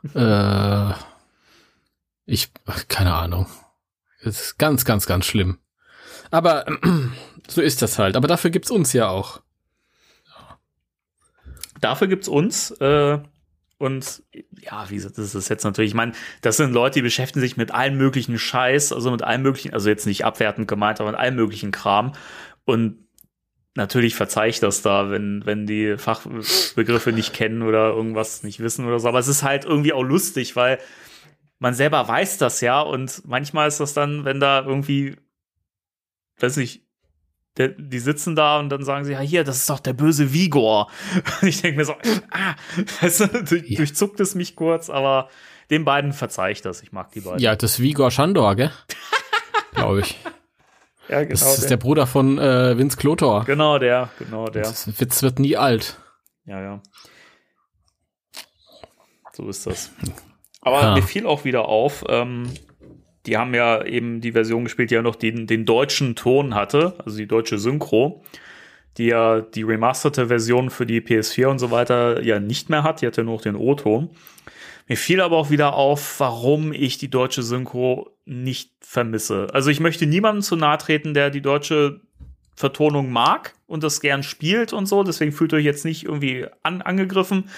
äh, 0.14 0.92
ich, 2.26 2.52
keine 2.86 3.14
Ahnung. 3.14 3.48
Es 4.20 4.40
ist 4.40 4.58
ganz, 4.58 4.84
ganz, 4.84 5.06
ganz 5.06 5.26
schlimm. 5.26 5.58
Aber 6.30 6.64
so 7.48 7.60
ist 7.60 7.82
das 7.82 7.98
halt. 7.98 8.16
Aber 8.16 8.28
dafür 8.28 8.50
gibt's 8.50 8.70
uns 8.70 8.92
ja 8.92 9.08
auch. 9.08 9.40
dafür 11.80 12.06
gibt's 12.06 12.28
uns. 12.28 12.70
Äh, 12.70 13.18
und 13.82 14.22
ja, 14.60 14.88
wie 14.90 14.94
gesagt, 14.94 15.18
das 15.18 15.34
ist 15.34 15.48
jetzt 15.48 15.64
natürlich, 15.64 15.90
ich 15.90 15.96
meine, 15.96 16.12
das 16.40 16.56
sind 16.56 16.72
Leute, 16.72 17.00
die 17.00 17.02
beschäftigen 17.02 17.40
sich 17.40 17.56
mit 17.56 17.72
allen 17.72 17.96
möglichen 17.96 18.38
Scheiß, 18.38 18.92
also 18.92 19.10
mit 19.10 19.22
allem 19.22 19.42
möglichen, 19.42 19.74
also 19.74 19.88
jetzt 19.88 20.06
nicht 20.06 20.24
abwertend 20.24 20.68
gemeint, 20.68 21.00
aber 21.00 21.10
mit 21.10 21.18
allem 21.18 21.34
möglichen 21.34 21.72
Kram. 21.72 22.12
Und 22.64 23.08
natürlich 23.74 24.14
verzeih 24.14 24.50
ich 24.50 24.60
das 24.60 24.82
da, 24.82 25.10
wenn, 25.10 25.44
wenn 25.46 25.66
die 25.66 25.96
Fachbegriffe 25.98 27.10
nicht 27.10 27.34
kennen 27.34 27.62
oder 27.62 27.88
irgendwas 27.88 28.44
nicht 28.44 28.60
wissen 28.60 28.86
oder 28.86 29.00
so. 29.00 29.08
Aber 29.08 29.18
es 29.18 29.26
ist 29.26 29.42
halt 29.42 29.64
irgendwie 29.64 29.92
auch 29.92 30.04
lustig, 30.04 30.54
weil 30.54 30.78
man 31.58 31.74
selber 31.74 32.06
weiß 32.06 32.38
das 32.38 32.60
ja 32.60 32.80
und 32.82 33.22
manchmal 33.26 33.66
ist 33.66 33.80
das 33.80 33.94
dann, 33.94 34.24
wenn 34.24 34.38
da 34.38 34.64
irgendwie, 34.64 35.16
weiß 36.38 36.56
nicht, 36.56 36.84
der, 37.58 37.68
die 37.68 37.98
sitzen 37.98 38.34
da 38.34 38.58
und 38.58 38.70
dann 38.70 38.82
sagen 38.84 39.04
sie, 39.04 39.12
ja, 39.12 39.20
hier, 39.20 39.44
das 39.44 39.56
ist 39.58 39.70
doch 39.70 39.80
der 39.80 39.92
böse 39.92 40.32
Vigor. 40.32 40.88
Und 41.42 41.48
ich 41.48 41.60
denke 41.60 41.78
mir 41.78 41.84
so, 41.84 41.94
ah, 42.30 42.54
weißt 43.00 43.20
du, 43.20 43.26
durch, 43.44 43.64
Ja. 43.68 43.76
durchzuckt 43.76 44.20
es 44.20 44.34
mich 44.34 44.56
kurz, 44.56 44.88
aber 44.90 45.28
den 45.70 45.84
beiden 45.84 46.12
verzeih 46.12 46.50
ich 46.52 46.62
das. 46.62 46.82
Ich 46.82 46.92
mag 46.92 47.10
die 47.12 47.20
beiden. 47.20 47.38
Ja, 47.40 47.54
das 47.56 47.72
ist 47.72 47.80
Vigor 47.80 48.10
Schandor, 48.10 48.56
gell? 48.56 48.70
Glaube 49.74 50.00
ich. 50.00 50.18
ja 51.08 51.20
genau. 51.20 51.30
Das 51.30 51.58
ist 51.58 51.70
der 51.70 51.76
Bruder 51.76 52.06
von 52.06 52.38
äh, 52.38 52.76
Vince 52.78 52.96
Klotor. 52.96 53.44
genau 53.44 53.78
der, 53.78 54.08
genau 54.18 54.46
der. 54.46 54.62
Das 54.62 54.98
Witz 55.00 55.22
wird 55.22 55.38
nie 55.38 55.56
alt. 55.56 55.98
Ja, 56.44 56.60
ja. 56.60 56.82
So 59.32 59.48
ist 59.48 59.66
das. 59.66 59.90
Aber 60.60 60.82
Ja. 60.82 60.94
mir 60.94 61.02
fiel 61.02 61.26
auch 61.26 61.44
wieder 61.44 61.66
auf, 61.66 62.04
ähm, 62.08 62.50
die 63.26 63.36
haben 63.36 63.54
ja 63.54 63.84
eben 63.84 64.20
die 64.20 64.32
Version 64.32 64.64
gespielt, 64.64 64.90
die 64.90 64.94
ja 64.94 65.02
noch 65.02 65.16
den, 65.16 65.46
den 65.46 65.64
deutschen 65.64 66.16
Ton 66.16 66.54
hatte, 66.54 66.94
also 67.04 67.16
die 67.16 67.28
deutsche 67.28 67.58
Synchro, 67.58 68.22
die 68.98 69.06
ja 69.06 69.40
die 69.40 69.62
remasterte 69.62 70.26
Version 70.28 70.70
für 70.70 70.86
die 70.86 71.00
PS4 71.00 71.46
und 71.46 71.58
so 71.58 71.70
weiter 71.70 72.22
ja 72.22 72.40
nicht 72.40 72.68
mehr 72.68 72.82
hat, 72.82 73.00
die 73.00 73.06
hatte 73.06 73.24
nur 73.24 73.36
noch 73.36 73.42
den 73.42 73.56
O-Ton. 73.56 74.10
Mir 74.88 74.96
fiel 74.96 75.20
aber 75.20 75.36
auch 75.36 75.50
wieder 75.50 75.74
auf, 75.74 76.18
warum 76.20 76.72
ich 76.72 76.98
die 76.98 77.08
deutsche 77.08 77.42
Synchro 77.42 78.10
nicht 78.24 78.72
vermisse. 78.80 79.48
Also 79.52 79.70
ich 79.70 79.80
möchte 79.80 80.06
niemandem 80.06 80.42
zu 80.42 80.56
nahe 80.56 80.78
treten, 80.78 81.14
der 81.14 81.30
die 81.30 81.40
deutsche 81.40 82.00
Vertonung 82.54 83.10
mag 83.10 83.54
und 83.66 83.82
das 83.82 84.00
gern 84.00 84.22
spielt 84.22 84.72
und 84.72 84.86
so. 84.86 85.02
Deswegen 85.02 85.32
fühlt 85.32 85.54
euch 85.54 85.64
jetzt 85.64 85.84
nicht 85.84 86.04
irgendwie 86.04 86.46
an, 86.62 86.82
angegriffen. 86.82 87.48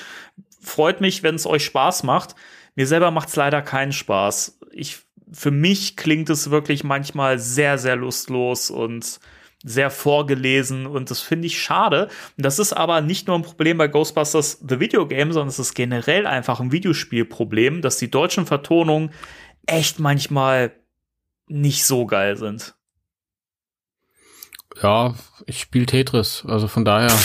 Freut 0.61 1.01
mich, 1.01 1.23
wenn 1.23 1.35
es 1.35 1.47
euch 1.47 1.65
Spaß 1.65 2.05
macht. 2.05 2.35
mir 2.75 2.87
selber 2.87 3.11
macht's 3.11 3.37
leider 3.37 3.63
keinen 3.63 3.93
Spaß. 3.93 4.61
Ich, 4.73 5.04
für 5.35 5.51
mich 5.51 5.97
klingt 5.97 6.31
es 6.31 6.51
wirklich 6.51 6.85
manchmal 6.85 7.39
sehr, 7.39 7.77
sehr 7.77 7.97
lustlos 7.97 8.71
und 8.71 9.19
sehr 9.65 9.91
vorgelesen 9.91 10.87
und 10.87 11.11
das 11.11 11.21
finde 11.21 11.47
ich 11.47 11.61
schade. 11.61 12.09
Das 12.37 12.59
ist 12.59 12.75
aber 12.75 13.01
nicht 13.01 13.27
nur 13.27 13.37
ein 13.37 13.43
Problem 13.43 13.79
bei 13.79 13.89
Ghostbusters 13.89 14.61
The 14.67 14.79
Video 14.79 15.07
Game, 15.07 15.33
sondern 15.33 15.49
es 15.49 15.59
ist 15.59 15.75
generell 15.75 16.27
einfach 16.27 16.61
ein 16.61 16.71
Videospielproblem, 16.71 17.81
dass 17.81 17.97
die 17.97 18.11
deutschen 18.11 18.47
Vertonungen 18.47 19.11
echt 19.67 19.99
manchmal 19.99 20.73
nicht 21.47 21.85
so 21.85 22.07
geil 22.07 22.37
sind. 22.37 22.75
Ja, 24.83 25.15
ich 25.47 25.61
spiele 25.61 25.87
Tetris, 25.87 26.45
also 26.47 26.69
von 26.69 26.85
daher. 26.85 27.17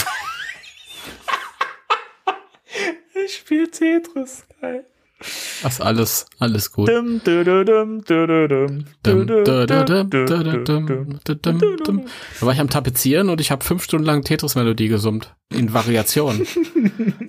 ich 3.26 3.36
spiele 3.36 3.70
Tetris, 3.70 4.46
geil. 4.60 4.86
Das 5.62 5.80
alles, 5.80 6.26
alles 6.38 6.72
gut. 6.72 6.88
Da, 6.88 7.02
war 12.40 12.52
ich 12.52 12.60
am 12.60 12.70
Tapezieren 12.70 13.28
und 13.28 13.40
ich 13.40 13.50
habe 13.50 13.64
fünf 13.64 13.84
Stunden 13.84 14.06
lang 14.06 14.22
Tetris-Melodie 14.22 14.88
gesummt. 14.88 15.34
In 15.50 15.72
Variationen. 15.72 16.46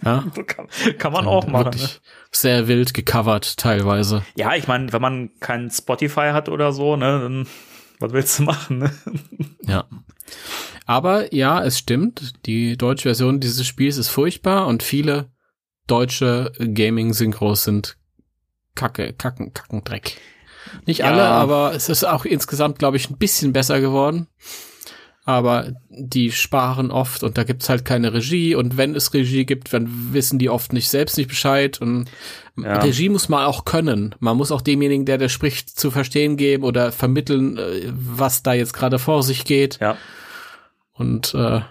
Ja, 0.04 0.26
kann, 0.48 0.68
kann 0.98 1.14
man 1.14 1.28
auch 1.28 1.46
machen. 1.46 1.80
Ne? 1.80 1.90
sehr 2.32 2.68
wild 2.68 2.96
gecovert 2.96 3.58
teilweise. 3.58 4.24
Ja, 4.36 4.56
ich 4.56 4.68
meine, 4.68 4.92
wenn 4.94 5.02
man 5.02 5.30
kein 5.40 5.70
Spotify 5.70 6.32
hat 6.34 6.50
oder 6.50 6.72
so, 6.72 6.96
ne, 6.96 7.20
dann 7.22 7.48
was 8.00 8.14
willst 8.14 8.40
du 8.40 8.44
machen? 8.44 8.80
Ne? 8.80 8.92
Ja. 9.62 9.86
Aber 10.86 11.34
ja, 11.34 11.64
es 11.64 11.78
stimmt. 11.78 12.34
Die 12.46 12.78
deutsche 12.78 13.04
Version 13.04 13.40
dieses 13.40 13.66
Spiels 13.68 13.98
ist 13.98 14.10
furchtbar 14.10 14.68
und 14.68 14.82
viele 14.82 15.31
deutsche 15.92 16.52
Gaming-Synchros 16.58 17.64
sind 17.64 17.98
Kacke, 18.76 19.14
Kacken, 19.14 19.54
Kackendreck. 19.54 20.18
Nicht 20.86 21.00
Ja. 21.00 21.08
alle, 21.08 21.24
aber 21.26 21.74
es 21.76 21.90
ist 21.90 22.04
auch 22.06 22.24
insgesamt, 22.24 22.80
glaube 22.80 22.98
ich, 22.98 23.10
ein 23.10 23.18
bisschen 23.18 23.52
besser 23.52 23.82
geworden. 23.82 24.28
Aber 25.24 25.74
die 25.90 26.32
sparen 26.32 26.90
oft 26.90 27.22
und 27.24 27.38
da 27.38 27.44
gibt's 27.44 27.70
halt 27.70 27.86
keine 27.86 28.12
Regie 28.12 28.56
und 28.56 28.76
wenn 28.78 28.96
es 28.96 29.14
Regie 29.14 29.46
gibt, 29.46 29.72
dann 29.72 30.14
wissen 30.14 30.40
die 30.40 30.50
oft 30.50 30.74
nicht 30.74 30.90
selbst 30.90 31.16
nicht 31.18 31.28
Bescheid 31.28 31.80
und 31.80 32.10
Ja. 32.58 32.80
Regie 32.80 33.10
muss 33.10 33.30
man 33.30 33.46
auch 33.46 33.64
können. 33.66 34.16
Man 34.20 34.36
muss 34.36 34.52
auch 34.52 34.62
demjenigen, 34.62 35.06
der 35.06 35.18
das 35.20 35.32
spricht, 35.32 35.70
zu 35.80 35.92
verstehen 35.92 36.38
geben 36.38 36.64
oder 36.64 36.92
vermitteln, 36.92 37.58
äh, 37.58 37.92
was 37.94 38.42
da 38.42 38.54
jetzt 38.54 38.74
gerade 38.74 38.98
vor 38.98 39.22
sich 39.24 39.46
geht. 39.46 39.78
Ja. 39.80 39.96
Und 40.94 41.34
äh, 41.36 41.62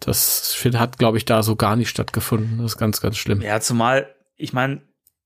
das 0.00 0.56
hat, 0.74 0.98
glaube 0.98 1.18
ich, 1.18 1.24
da 1.24 1.42
so 1.42 1.56
gar 1.56 1.76
nicht 1.76 1.88
stattgefunden. 1.88 2.58
Das 2.58 2.72
ist 2.72 2.78
ganz, 2.78 3.00
ganz 3.00 3.16
schlimm. 3.16 3.40
Ja, 3.40 3.60
zumal, 3.60 4.14
ich 4.36 4.52
meine, 4.52 4.82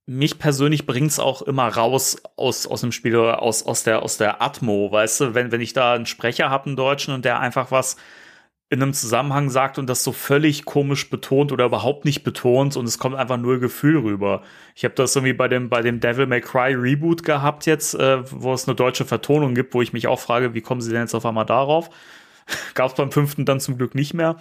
mich 0.07 0.39
persönlich 0.39 0.87
bringt's 0.87 1.19
auch 1.19 1.43
immer 1.43 1.69
raus 1.69 2.17
aus, 2.37 2.67
aus 2.67 2.81
dem 2.81 2.93
Spiel 2.93 3.17
oder 3.17 3.43
aus, 3.43 3.65
aus, 3.65 3.83
der, 3.85 4.03
aus 4.03 4.17
der 4.17 4.41
Atmo, 4.41 4.91
weißt 4.91 5.21
du, 5.21 5.35
wenn, 5.35 5.53
wenn 5.53 5.61
ich 5.61 5.75
da 5.75 5.93
einen 5.93 6.07
Sprecher 6.07 6.49
habe, 6.49 6.67
einen 6.67 6.77
Deutschen, 6.77 7.13
und 7.13 7.27
der 7.27 7.41
einfach 7.41 7.71
was 7.71 7.97
in 8.71 8.83
einem 8.83 8.93
Zusammenhang 8.93 9.49
sagt 9.49 9.79
und 9.79 9.89
das 9.89 10.05
so 10.05 10.13
völlig 10.13 10.65
komisch 10.67 11.09
betont 11.09 11.53
oder 11.53 11.65
überhaupt 11.65 12.05
nicht 12.05 12.23
betont 12.23 12.77
und 12.77 12.87
es 12.87 12.99
kommt 12.99 13.17
einfach 13.17 13.39
nur 13.39 13.61
Gefühl 13.61 13.99
rüber. 13.99 14.43
Ich 14.75 14.85
habe 14.85 14.95
das 14.95 15.17
irgendwie 15.17 15.33
bei 15.33 15.49
dem, 15.49 15.71
bei 15.71 15.81
dem 15.81 16.01
Devil 16.01 16.27
May 16.27 16.43
Cry 16.43 16.75
Reboot 16.75 17.23
gehabt 17.23 17.65
jetzt, 17.65 17.95
äh, 17.95 18.19
wo 18.31 18.53
es 18.53 18.69
eine 18.69 18.75
deutsche 18.75 19.07
Vertonung 19.07 19.55
gibt, 19.55 19.73
wo 19.73 19.81
ich 19.81 19.95
mich 19.95 20.07
auch 20.07 20.21
frage, 20.21 20.53
wie 20.53 20.61
kommen 20.61 20.83
sie 20.83 20.93
denn 20.93 21.03
jetzt 21.03 21.15
auf 21.15 21.25
einmal 21.25 21.47
darauf? 21.47 21.89
Gab 22.75 22.91
es 22.91 22.97
beim 22.97 23.13
fünften 23.13 23.45
dann 23.45 23.61
zum 23.61 23.77
Glück 23.79 23.95
nicht 23.95 24.15
mehr. 24.15 24.37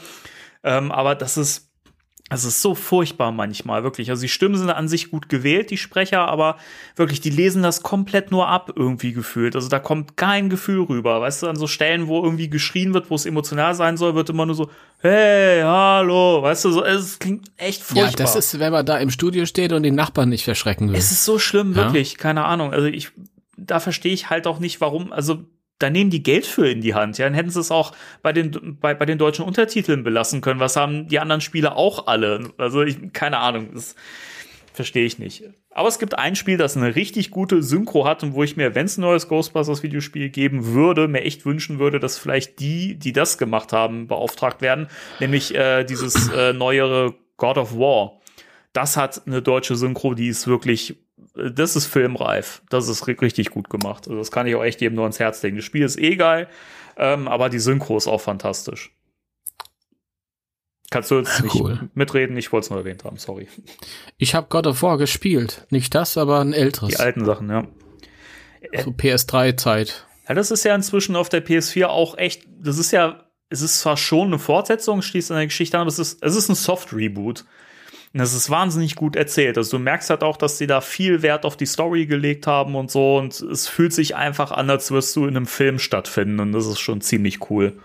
Ähm, 0.63 0.91
aber 0.91 1.15
das 1.15 1.37
ist, 1.37 1.65
das 2.29 2.43
ist 2.43 2.61
so 2.61 2.75
furchtbar 2.75 3.31
manchmal, 3.31 3.83
wirklich. 3.83 4.09
Also 4.09 4.23
die 4.23 4.27
Stimmen 4.27 4.57
sind 4.57 4.69
an 4.69 4.89
sich 4.89 5.11
gut 5.11 5.29
gewählt, 5.29 5.69
die 5.71 5.77
Sprecher, 5.77 6.27
aber 6.27 6.57
wirklich, 6.97 7.21
die 7.21 7.29
lesen 7.29 7.63
das 7.63 7.83
komplett 7.83 8.31
nur 8.31 8.49
ab, 8.49 8.73
irgendwie 8.75 9.13
gefühlt. 9.13 9.55
Also 9.55 9.69
da 9.69 9.79
kommt 9.79 10.17
kein 10.17 10.49
Gefühl 10.49 10.81
rüber. 10.81 11.21
Weißt 11.21 11.43
du, 11.43 11.47
an 11.47 11.55
so 11.55 11.67
Stellen, 11.67 12.07
wo 12.07 12.21
irgendwie 12.21 12.49
geschrien 12.49 12.93
wird, 12.93 13.09
wo 13.09 13.15
es 13.15 13.25
emotional 13.25 13.75
sein 13.75 13.95
soll, 13.95 14.13
wird 14.15 14.29
immer 14.29 14.45
nur 14.45 14.55
so, 14.55 14.69
hey, 14.99 15.61
hallo, 15.61 16.41
weißt 16.41 16.65
du, 16.65 16.71
so, 16.71 16.83
es 16.83 17.17
klingt 17.17 17.49
echt 17.55 17.81
furchtbar. 17.81 18.09
Ja, 18.09 18.15
das 18.17 18.35
ist, 18.35 18.59
wenn 18.59 18.73
man 18.73 18.85
da 18.85 18.97
im 18.97 19.09
Studio 19.09 19.45
steht 19.45 19.71
und 19.71 19.83
den 19.83 19.95
Nachbarn 19.95 20.27
nicht 20.27 20.43
verschrecken 20.43 20.89
will. 20.89 20.97
Es 20.97 21.11
ist 21.11 21.23
so 21.23 21.39
schlimm, 21.39 21.71
Ja. 21.71 21.77
wirklich, 21.85 22.17
keine 22.17 22.43
Ahnung. 22.43 22.73
Also 22.73 22.87
ich, 22.87 23.09
da 23.55 23.79
verstehe 23.79 24.11
ich 24.13 24.29
halt 24.29 24.47
auch 24.47 24.59
nicht, 24.59 24.81
warum, 24.81 25.13
also 25.13 25.45
da 25.79 25.89
nehmen 25.89 26.09
die 26.09 26.23
Geld 26.23 26.45
für 26.45 26.69
in 26.69 26.81
die 26.81 26.95
Hand, 26.95 27.17
ja, 27.17 27.25
dann 27.25 27.33
hätten 27.33 27.49
sie 27.49 27.59
es 27.59 27.71
auch 27.71 27.93
bei 28.21 28.33
den, 28.33 28.77
bei, 28.79 28.93
bei 28.93 29.05
den 29.05 29.17
deutschen 29.17 29.45
Untertiteln 29.45 30.03
belassen 30.03 30.41
können. 30.41 30.59
Was 30.59 30.75
haben 30.75 31.07
die 31.07 31.19
anderen 31.19 31.41
Spiele 31.41 31.75
auch 31.75 32.07
alle? 32.07 32.51
Also 32.57 32.81
ich, 32.83 33.13
keine 33.13 33.37
Ahnung, 33.37 33.69
das 33.73 33.95
verstehe 34.73 35.05
ich 35.05 35.19
nicht. 35.19 35.43
Aber 35.71 35.87
es 35.87 35.99
gibt 35.99 36.17
ein 36.17 36.35
Spiel, 36.35 36.57
das 36.57 36.75
eine 36.77 36.95
richtig 36.95 37.29
gute 37.29 37.61
Synchro 37.61 38.07
hat 38.07 38.23
und 38.23 38.33
wo 38.33 38.43
ich 38.43 38.57
mir, 38.57 38.73
wenn 38.73 38.87
es 38.87 38.97
ein 38.97 39.01
neues 39.01 39.27
Ghostbusters 39.27 39.83
Videospiel 39.83 40.29
geben 40.29 40.73
würde, 40.73 41.07
mir 41.07 41.21
echt 41.21 41.45
wünschen 41.45 41.77
würde, 41.77 41.99
dass 41.99 42.17
vielleicht 42.17 42.59
die, 42.59 42.97
die 42.97 43.13
das 43.13 43.37
gemacht 43.37 43.73
haben, 43.73 44.07
beauftragt 44.07 44.61
werden, 44.61 44.87
nämlich 45.19 45.53
äh, 45.53 45.83
dieses 45.83 46.29
äh, 46.29 46.53
neuere 46.53 47.13
God 47.37 47.57
of 47.57 47.77
War. 47.77 48.19
Das 48.73 48.97
hat 48.97 49.27
eine 49.27 49.41
deutsche 49.41 49.75
Synchro, 49.75 50.13
die 50.13 50.27
ist 50.27 50.47
wirklich, 50.47 50.97
das 51.53 51.75
ist 51.75 51.85
filmreif. 51.85 52.61
Das 52.69 52.87
ist 52.87 53.03
ri- 53.05 53.19
richtig 53.21 53.51
gut 53.51 53.69
gemacht. 53.69 54.07
Also 54.07 54.17
das 54.17 54.31
kann 54.31 54.47
ich 54.47 54.55
auch 54.55 54.63
echt 54.63 54.81
jedem 54.81 54.95
nur 54.95 55.03
ans 55.05 55.19
Herz 55.19 55.41
legen. 55.43 55.57
Das 55.57 55.65
Spiel 55.65 55.83
ist 55.83 55.97
eh 55.97 56.15
geil, 56.15 56.47
ähm, 56.97 57.27
aber 57.27 57.49
die 57.49 57.59
Synchro 57.59 57.97
ist 57.97 58.07
auch 58.07 58.21
fantastisch. 58.21 58.91
Kannst 60.89 61.11
du 61.11 61.17
jetzt 61.19 61.43
nicht 61.43 61.53
Cool. 61.55 61.89
mitreden? 61.95 62.37
Ich 62.37 62.51
wollte 62.53 62.65
es 62.65 62.69
nur 62.69 62.79
erwähnt 62.79 63.03
haben, 63.03 63.17
sorry. 63.17 63.47
Ich 64.17 64.33
habe 64.35 64.47
God 64.49 64.67
of 64.67 64.81
War 64.81 64.97
gespielt. 64.97 65.65
Nicht 65.69 65.93
das, 65.95 66.17
aber 66.17 66.39
ein 66.39 66.53
älteres. 66.53 66.89
Die 66.95 66.97
alten 66.97 67.25
Sachen, 67.25 67.49
ja. 67.49 67.67
so 68.83 68.91
PS3-Zeit. 68.91 70.07
Ja, 70.29 70.33
das 70.35 70.49
ist 70.49 70.63
ja 70.63 70.73
inzwischen 70.73 71.15
auf 71.17 71.27
der 71.29 71.45
PS4 71.45 71.85
auch 71.87 72.17
echt, 72.17 72.43
das 72.59 72.77
ist 72.77 72.91
ja, 72.91 73.25
es 73.49 73.61
ist 73.61 73.81
zwar 73.81 73.97
schon 73.97 74.27
eine 74.27 74.39
Fortsetzung, 74.39 75.01
schließt 75.01 75.29
an 75.31 75.37
der 75.37 75.47
Geschichte 75.47 75.75
an, 75.77 75.81
aber 75.81 75.89
es 75.89 75.99
ist, 75.99 76.23
es 76.23 76.35
ist 76.35 76.47
ein 76.49 76.55
Soft-Reboot. 76.55 77.45
Und 78.13 78.19
das 78.21 78.33
ist 78.33 78.49
wahnsinnig 78.49 78.95
gut 78.95 79.15
erzählt. 79.15 79.57
Also 79.57 79.77
du 79.77 79.83
merkst 79.83 80.09
halt 80.09 80.23
auch, 80.23 80.37
dass 80.37 80.57
sie 80.57 80.67
da 80.67 80.81
viel 80.81 81.21
Wert 81.21 81.45
auf 81.45 81.57
die 81.57 81.65
Story 81.65 82.05
gelegt 82.05 82.47
haben 82.47 82.75
und 82.75 82.89
so. 82.89 83.17
Und 83.17 83.39
es 83.41 83.67
fühlt 83.67 83.93
sich 83.93 84.15
einfach 84.15 84.51
an, 84.51 84.69
als 84.69 84.91
wirst 84.91 85.15
du 85.15 85.25
in 85.25 85.35
einem 85.35 85.45
Film 85.45 85.77
stattfinden. 85.77 86.39
Und 86.39 86.51
das 86.53 86.65
ist 86.65 86.79
schon 86.79 87.01
ziemlich 87.01 87.49
cool. 87.49 87.77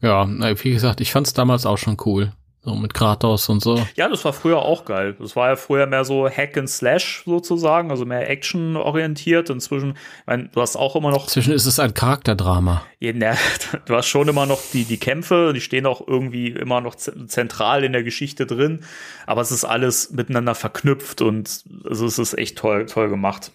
Ja, 0.00 0.26
wie 0.28 0.72
gesagt, 0.72 1.00
ich 1.00 1.12
fand's 1.12 1.32
damals 1.32 1.64
auch 1.64 1.78
schon 1.78 1.96
cool. 2.04 2.32
So 2.64 2.76
mit 2.76 2.94
Kratos 2.94 3.48
und 3.48 3.60
so. 3.60 3.84
Ja, 3.96 4.08
das 4.08 4.24
war 4.24 4.32
früher 4.32 4.62
auch 4.62 4.84
geil. 4.84 5.16
Das 5.18 5.34
war 5.34 5.48
ja 5.48 5.56
früher 5.56 5.86
mehr 5.86 6.04
so 6.04 6.28
Hack 6.30 6.56
and 6.56 6.70
Slash 6.70 7.24
sozusagen, 7.26 7.90
also 7.90 8.04
mehr 8.04 8.30
Action 8.30 8.76
orientiert. 8.76 9.50
Inzwischen, 9.50 9.90
ich 9.90 10.26
meine, 10.26 10.48
du 10.48 10.60
hast 10.60 10.76
auch 10.76 10.94
immer 10.94 11.10
noch 11.10 11.26
Zwischen 11.26 11.52
ist 11.52 11.66
es 11.66 11.80
ein 11.80 11.92
Charakterdrama. 11.92 12.84
Ja, 13.00 13.12
na, 13.16 13.34
du 13.86 13.96
hast 13.96 14.06
schon 14.06 14.28
immer 14.28 14.46
noch 14.46 14.60
die, 14.72 14.84
die 14.84 14.98
Kämpfe, 14.98 15.52
die 15.52 15.60
stehen 15.60 15.86
auch 15.86 16.06
irgendwie 16.06 16.50
immer 16.50 16.80
noch 16.80 16.94
zentral 16.94 17.82
in 17.82 17.92
der 17.92 18.04
Geschichte 18.04 18.46
drin, 18.46 18.84
aber 19.26 19.40
es 19.40 19.50
ist 19.50 19.64
alles 19.64 20.12
miteinander 20.12 20.54
verknüpft 20.54 21.20
und 21.20 21.64
also 21.84 22.06
es 22.06 22.20
ist 22.20 22.38
echt 22.38 22.58
toll, 22.58 22.86
toll 22.86 23.08
gemacht. 23.08 23.50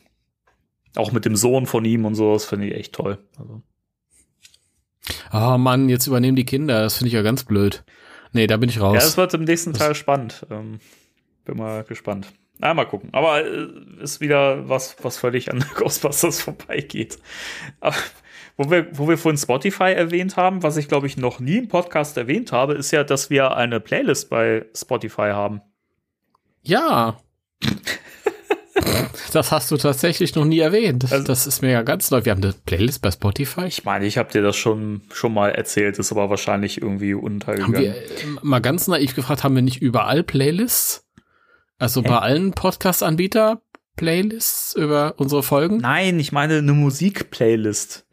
Auch 0.98 1.14
mit 1.14 1.24
dem 1.24 1.38
Sohn 1.38 1.66
von 1.66 1.86
ihm 1.86 2.04
und 2.04 2.16
so, 2.16 2.34
das 2.34 2.44
finde 2.44 2.68
ich 2.68 2.76
echt 2.76 2.94
toll. 2.94 3.20
Also, 3.40 3.62
Oh 5.32 5.58
Mann, 5.58 5.88
jetzt 5.88 6.08
übernehmen 6.08 6.36
die 6.36 6.46
Kinder. 6.46 6.82
Das 6.82 6.98
finde 6.98 7.08
ich 7.08 7.14
ja 7.14 7.22
ganz 7.22 7.46
blöd. 7.46 7.86
Nee, 8.34 8.48
da 8.48 8.58
bin 8.58 8.70
ich 8.70 8.76
ja, 8.76 8.84
raus. 8.84 8.96
das 8.96 9.18
wird 9.18 9.34
im 9.34 9.44
nächsten 9.44 9.74
Teil 9.74 9.96
spannend. 9.96 10.46
Ähm, 10.50 10.80
bin 11.46 11.58
mal 11.58 11.84
gespannt. 11.84 12.28
Na, 12.60 12.74
mal 12.74 12.86
gucken. 12.86 13.10
Aber 13.14 13.46
äh, 13.46 13.68
ist 14.02 14.20
wieder 14.20 14.68
was, 14.68 14.96
was 15.02 15.18
völlig 15.18 15.52
an 15.52 15.64
Ghostbusters 15.76 16.42
vorbeigeht. 16.42 17.20
Aber, 17.80 17.96
wo 18.58 18.72
wir, 18.72 18.88
wo 18.98 19.08
wir 19.08 19.18
vorhin 19.18 19.38
Spotify 19.38 19.92
erwähnt 19.92 20.36
haben, 20.36 20.64
was 20.64 20.78
ich 20.78 20.88
glaube 20.88 21.08
ich 21.08 21.18
noch 21.18 21.40
nie 21.40 21.58
im 21.58 21.68
Podcast 21.68 22.18
erwähnt 22.18 22.52
habe, 22.52 22.74
ist 22.74 22.92
ja, 22.92 23.04
dass 23.04 23.30
wir 23.30 23.56
eine 23.56 23.80
Playlist 23.80 24.30
bei 24.30 24.66
Spotify 24.76 25.30
haben. 25.32 25.62
ja. 26.64 27.18
das 29.34 29.52
hast 29.52 29.72
du 29.72 29.78
tatsächlich 29.78 30.36
noch 30.36 30.46
nie 30.46 30.60
erwähnt. 30.60 31.04
Das, 31.04 31.12
Also- 31.14 31.26
das 31.28 31.48
ist 31.48 31.62
mir 31.62 31.72
ja 31.72 31.82
ganz 31.84 32.12
neu. 32.12 32.24
Wir 32.26 32.32
haben 32.32 32.44
eine 32.44 32.54
Playlist 32.66 33.02
bei 33.02 33.12
Spotify. 33.12 33.66
Ich 33.66 33.84
meine, 33.86 34.06
ich 34.06 34.18
habe 34.18 34.32
dir 34.32 34.42
das 34.42 34.56
schon, 34.56 35.02
schon 35.14 35.34
mal 35.34 35.50
erzählt, 35.50 35.98
ist 36.00 36.12
aber 36.12 36.30
wahrscheinlich 36.30 36.82
irgendwie 36.82 37.14
Haben 37.16 37.24
untergegangen. 37.24 37.74
wir 37.82 37.96
äh, 37.96 38.04
mal 38.42 38.60
ganz 38.60 38.88
naiv 38.88 39.16
gefragt, 39.16 39.44
haben 39.44 39.56
wir 39.56 39.62
nicht 39.62 39.82
überall 39.82 40.24
Playlists? 40.24 41.06
Also 41.80 42.02
bei 42.02 42.18
allen 42.18 42.54
Podcast-Anbieter 42.54 43.62
Playlists 43.98 44.76
über 44.76 45.16
unsere 45.18 45.44
Folgen? 45.44 45.78
Nein, 45.78 46.20
ich 46.20 46.32
meine 46.32 46.58
eine 46.58 46.74
Musikplaylist. 46.74 48.06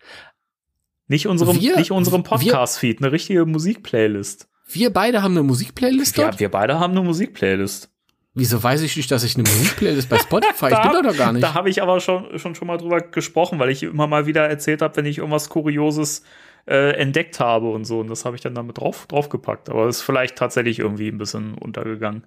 Nicht 1.07 1.27
unserem, 1.27 1.61
Wir- 1.61 1.77
nicht 1.79 1.90
unserem 1.90 2.22
Podcast-Feed, 2.22 3.00
eine 3.03 3.12
richtige 3.12 3.44
Musikplaylist. 3.46 4.48
Wir 4.66 4.90
beide 4.92 5.22
haben 5.22 5.33
eine 5.35 5.42
Musikplaylist? 5.42 6.16
Ja, 6.16 6.38
wir 6.38 6.50
beide 6.50 6.79
haben 6.81 6.92
eine 6.92 7.03
Musikplaylist. 7.03 7.90
Wieso 8.35 8.62
weiß 8.62 8.83
ich 8.83 8.97
nicht, 8.97 9.11
dass 9.11 9.23
ich 9.25 9.37
eine 9.37 9.42
Musikplaylist 9.49 10.09
bei 10.09 10.18
Spotify? 10.18 10.66
ich 10.73 10.81
bin 10.83 10.92
da 10.92 11.03
doch 11.03 11.16
gar 11.16 11.33
nicht. 11.33 11.42
Da 11.44 11.55
habe 11.55 11.70
ich 11.70 11.81
aber 11.83 12.01
schon, 12.01 12.38
schon, 12.38 12.55
schon 12.55 12.66
mal 12.66 12.79
drüber 12.79 13.01
gesprochen, 13.01 13.59
weil 13.59 13.70
ich 13.70 13.83
immer 13.85 14.07
mal 14.07 14.27
wieder 14.27 14.49
erzählt 14.49 14.83
habe, 14.83 14.97
wenn 14.97 15.07
ich 15.07 15.18
irgendwas 15.18 15.49
Kurioses 15.49 16.25
äh, 16.66 16.92
entdeckt 16.97 17.38
habe 17.40 17.70
und 17.70 17.85
so. 17.85 18.01
Und 18.01 18.09
das 18.09 18.25
habe 18.25 18.35
ich 18.37 18.42
dann 18.42 18.55
damit 18.55 18.79
drauf, 18.79 19.07
draufgepackt. 19.07 19.70
Aber 19.70 19.87
ist 19.88 20.03
vielleicht 20.03 20.37
tatsächlich 20.37 20.79
irgendwie 20.81 21.09
ein 21.09 21.18
bisschen 21.18 21.55
untergegangen. 21.55 22.25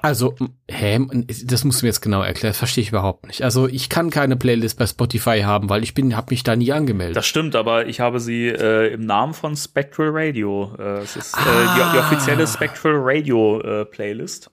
Also, 0.00 0.34
hä, 0.70 0.98
das 1.44 1.62
musst 1.64 1.82
du 1.82 1.84
mir 1.84 1.90
jetzt 1.90 2.00
genau 2.00 2.22
erklären, 2.22 2.50
das 2.52 2.58
verstehe 2.58 2.80
ich 2.82 2.88
überhaupt 2.88 3.26
nicht. 3.26 3.42
Also, 3.42 3.68
ich 3.68 3.90
kann 3.90 4.08
keine 4.08 4.34
Playlist 4.36 4.78
bei 4.78 4.86
Spotify 4.86 5.40
haben, 5.42 5.68
weil 5.68 5.82
ich 5.82 5.92
bin, 5.92 6.16
habe 6.16 6.28
mich 6.30 6.42
da 6.42 6.56
nie 6.56 6.72
angemeldet. 6.72 7.16
Das 7.16 7.26
stimmt, 7.26 7.54
aber 7.54 7.86
ich 7.86 8.00
habe 8.00 8.18
sie 8.18 8.48
äh, 8.48 8.94
im 8.94 9.04
Namen 9.04 9.34
von 9.34 9.54
Spectral 9.56 10.08
Radio. 10.10 10.74
Äh, 10.78 11.00
es 11.00 11.16
ist 11.16 11.34
Ah. 11.36 11.40
äh, 11.40 11.76
die, 11.76 11.92
die 11.92 11.98
offizielle 11.98 12.46
Spectral 12.46 12.94
Radio 12.96 13.60
äh, 13.60 13.84
Playlist. 13.84 14.50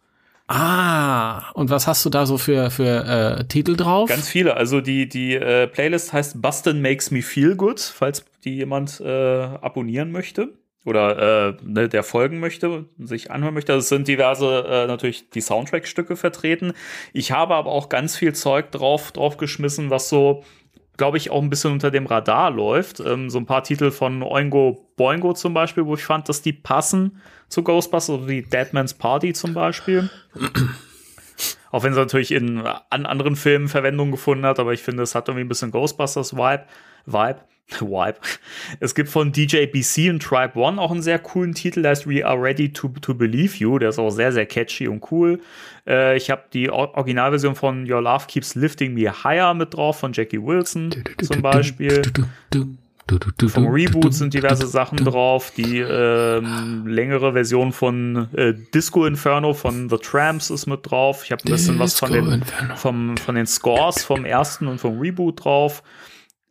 Ah, 0.51 1.51
und 1.53 1.69
was 1.69 1.87
hast 1.87 2.05
du 2.05 2.09
da 2.09 2.25
so 2.25 2.37
für 2.37 2.71
für 2.71 3.39
äh, 3.39 3.43
Titel 3.45 3.75
drauf? 3.75 4.09
Ganz 4.09 4.29
viele. 4.29 4.57
Also 4.57 4.81
die, 4.81 5.07
die 5.07 5.35
äh, 5.35 5.67
Playlist 5.67 6.13
heißt 6.13 6.41
Bustin 6.41 6.81
Makes 6.81 7.11
Me 7.11 7.21
Feel 7.21 7.55
Good, 7.55 7.79
falls 7.79 8.25
die 8.43 8.55
jemand 8.55 8.99
äh, 9.01 9.07
abonnieren 9.07 10.11
möchte 10.11 10.53
oder 10.83 11.49
äh, 11.49 11.57
ne, 11.63 11.89
der 11.89 12.03
folgen 12.03 12.39
möchte, 12.39 12.85
sich 12.97 13.29
anhören 13.29 13.53
möchte. 13.53 13.73
Es 13.73 13.89
sind 13.89 14.07
diverse 14.07 14.65
äh, 14.67 14.87
natürlich 14.87 15.29
die 15.29 15.41
Soundtrack-Stücke 15.41 16.15
vertreten. 16.15 16.73
Ich 17.13 17.31
habe 17.31 17.55
aber 17.55 17.69
auch 17.69 17.89
ganz 17.89 18.15
viel 18.15 18.33
Zeug 18.33 18.71
drauf 18.71 19.11
draufgeschmissen, 19.11 19.89
was 19.89 20.09
so 20.09 20.43
glaube 20.97 21.17
ich, 21.17 21.31
auch 21.31 21.41
ein 21.41 21.49
bisschen 21.49 21.71
unter 21.71 21.89
dem 21.89 22.05
Radar 22.05 22.51
läuft. 22.51 22.99
Ähm, 22.99 23.31
so 23.31 23.39
ein 23.39 23.47
paar 23.47 23.63
Titel 23.63 23.89
von 23.89 24.21
Oingo 24.21 24.85
Boingo 24.97 25.33
zum 25.33 25.51
Beispiel, 25.51 25.85
wo 25.87 25.95
ich 25.95 26.03
fand, 26.03 26.29
dass 26.29 26.43
die 26.43 26.53
passen 26.53 27.21
zu 27.51 27.63
Ghostbusters, 27.63 28.27
wie 28.27 28.41
Deadman's 28.41 28.93
Party 28.93 29.33
zum 29.33 29.53
Beispiel. 29.53 30.09
Auch 31.71 31.83
wenn 31.83 31.91
es 31.91 31.97
natürlich 31.97 32.31
in 32.31 32.59
an 32.89 33.05
anderen 33.05 33.35
Filmen 33.35 33.67
Verwendung 33.67 34.11
gefunden 34.11 34.45
hat, 34.45 34.59
aber 34.59 34.73
ich 34.73 34.81
finde, 34.81 35.03
es 35.03 35.15
hat 35.15 35.27
irgendwie 35.27 35.45
ein 35.45 35.49
bisschen 35.49 35.71
Ghostbusters-Vibe. 35.71 36.63
Vibe. 37.05 37.39
Vibe. 37.79 38.17
Es 38.79 38.95
gibt 38.95 39.09
von 39.09 39.31
DJ 39.31 39.65
BC 39.65 40.09
und 40.09 40.21
Tribe 40.21 40.59
One 40.59 40.79
auch 40.81 40.91
einen 40.91 41.01
sehr 41.01 41.19
coolen 41.19 41.53
Titel, 41.53 41.81
der 41.81 41.91
heißt 41.91 42.07
We 42.07 42.25
Are 42.25 42.41
Ready 42.41 42.71
to, 42.73 42.89
to 43.01 43.13
Believe 43.13 43.55
You. 43.57 43.79
Der 43.79 43.89
ist 43.89 43.99
auch 43.99 44.09
sehr, 44.09 44.31
sehr 44.31 44.45
catchy 44.45 44.87
und 44.87 45.09
cool. 45.11 45.39
Äh, 45.87 46.17
ich 46.17 46.29
habe 46.29 46.43
die 46.53 46.69
Or- 46.69 46.95
Originalversion 46.95 47.55
von 47.55 47.89
Your 47.89 48.01
Love 48.01 48.25
Keeps 48.27 48.55
Lifting 48.55 48.93
Me 48.93 49.11
Higher 49.23 49.53
mit 49.53 49.73
drauf, 49.73 49.99
von 49.99 50.11
Jackie 50.13 50.41
Wilson 50.41 50.93
zum 51.21 51.41
Beispiel. 51.41 52.01
Vom 53.49 53.67
Reboot 53.67 54.13
sind 54.13 54.33
diverse 54.33 54.67
Sachen 54.67 54.97
drauf. 54.97 55.51
Die 55.55 55.79
ähm, 55.79 56.87
längere 56.87 57.33
Version 57.33 57.73
von 57.73 58.29
äh, 58.33 58.53
Disco 58.73 59.05
Inferno 59.05 59.53
von 59.53 59.89
The 59.89 59.97
Tramps 59.97 60.49
ist 60.49 60.67
mit 60.67 60.89
drauf. 60.89 61.23
Ich 61.25 61.31
habe 61.31 61.43
ein 61.43 61.51
bisschen 61.51 61.79
was 61.79 61.99
von 61.99 62.11
Disco 62.11 62.29
den, 62.29 62.43
vom, 62.75 63.17
von 63.17 63.35
den 63.35 63.47
Scores 63.47 64.03
vom 64.03 64.23
ersten 64.23 64.67
und 64.67 64.79
vom 64.79 64.99
Reboot 64.99 65.43
drauf. 65.43 65.83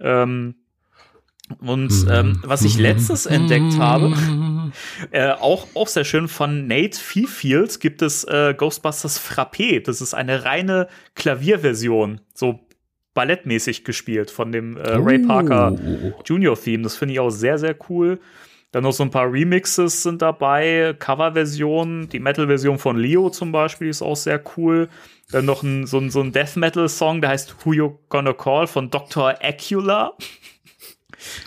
Ähm, 0.00 0.54
und 1.58 2.06
ähm, 2.08 2.40
was 2.44 2.62
ich 2.62 2.78
letztes 2.78 3.26
entdeckt 3.26 3.78
habe, 3.78 4.14
äh, 5.10 5.30
auch, 5.32 5.66
auch 5.74 5.88
sehr 5.88 6.04
schön 6.04 6.28
von 6.28 6.66
Nate 6.66 6.98
Fifield 6.98 7.80
gibt 7.80 8.02
es 8.02 8.24
äh, 8.24 8.54
Ghostbusters 8.56 9.18
Frappé. 9.20 9.82
Das 9.82 10.00
ist 10.00 10.14
eine 10.14 10.44
reine 10.44 10.88
Klavierversion, 11.14 12.20
so 12.34 12.60
ballettmäßig 13.14 13.85
gespielt 13.85 14.31
von 14.31 14.53
dem 14.53 14.77
äh, 14.77 14.90
Ray 14.92 15.18
Parker 15.18 15.77
Junior 16.25 16.61
Theme. 16.61 16.83
Das 16.83 16.96
finde 16.96 17.14
ich 17.14 17.20
auch 17.20 17.31
sehr, 17.31 17.59
sehr 17.59 17.77
cool. 17.88 18.20
Dann 18.73 18.85
noch 18.85 18.92
so 18.92 19.03
ein 19.03 19.11
paar 19.11 19.31
Remixes 19.31 20.05
sind 20.05 20.23
dabei, 20.23 20.94
Coverversionen, 20.96 22.09
die 22.09 22.20
Metal-Version 22.20 22.79
von 22.79 22.96
Leo 22.96 23.29
zum 23.31 23.51
Beispiel 23.51 23.88
ist 23.88 24.01
auch 24.01 24.14
sehr 24.14 24.40
cool. 24.57 24.88
Dann 25.33 25.44
noch 25.44 25.64
ein, 25.64 25.87
so 25.87 25.99
ein, 25.99 26.11
so 26.11 26.20
ein 26.20 26.31
Death 26.31 26.57
Metal-Song, 26.57 27.20
der 27.20 27.31
heißt 27.31 27.57
Who 27.64 27.73
You 27.73 27.99
Gonna 28.09 28.33
Call 28.33 28.68
von 28.68 28.90
Dr. 28.90 29.35
Acula. 29.42 30.12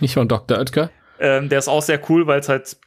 Nicht 0.01 0.15
von 0.15 0.27
Dr. 0.27 0.57
Oetker. 0.57 0.89
Ähm, 1.19 1.47
der 1.47 1.59
ist 1.59 1.69
auch 1.69 1.81
sehr 1.81 2.01
cool, 2.09 2.27
weil 2.27 2.41
es 2.41 2.49
halt 2.49 2.77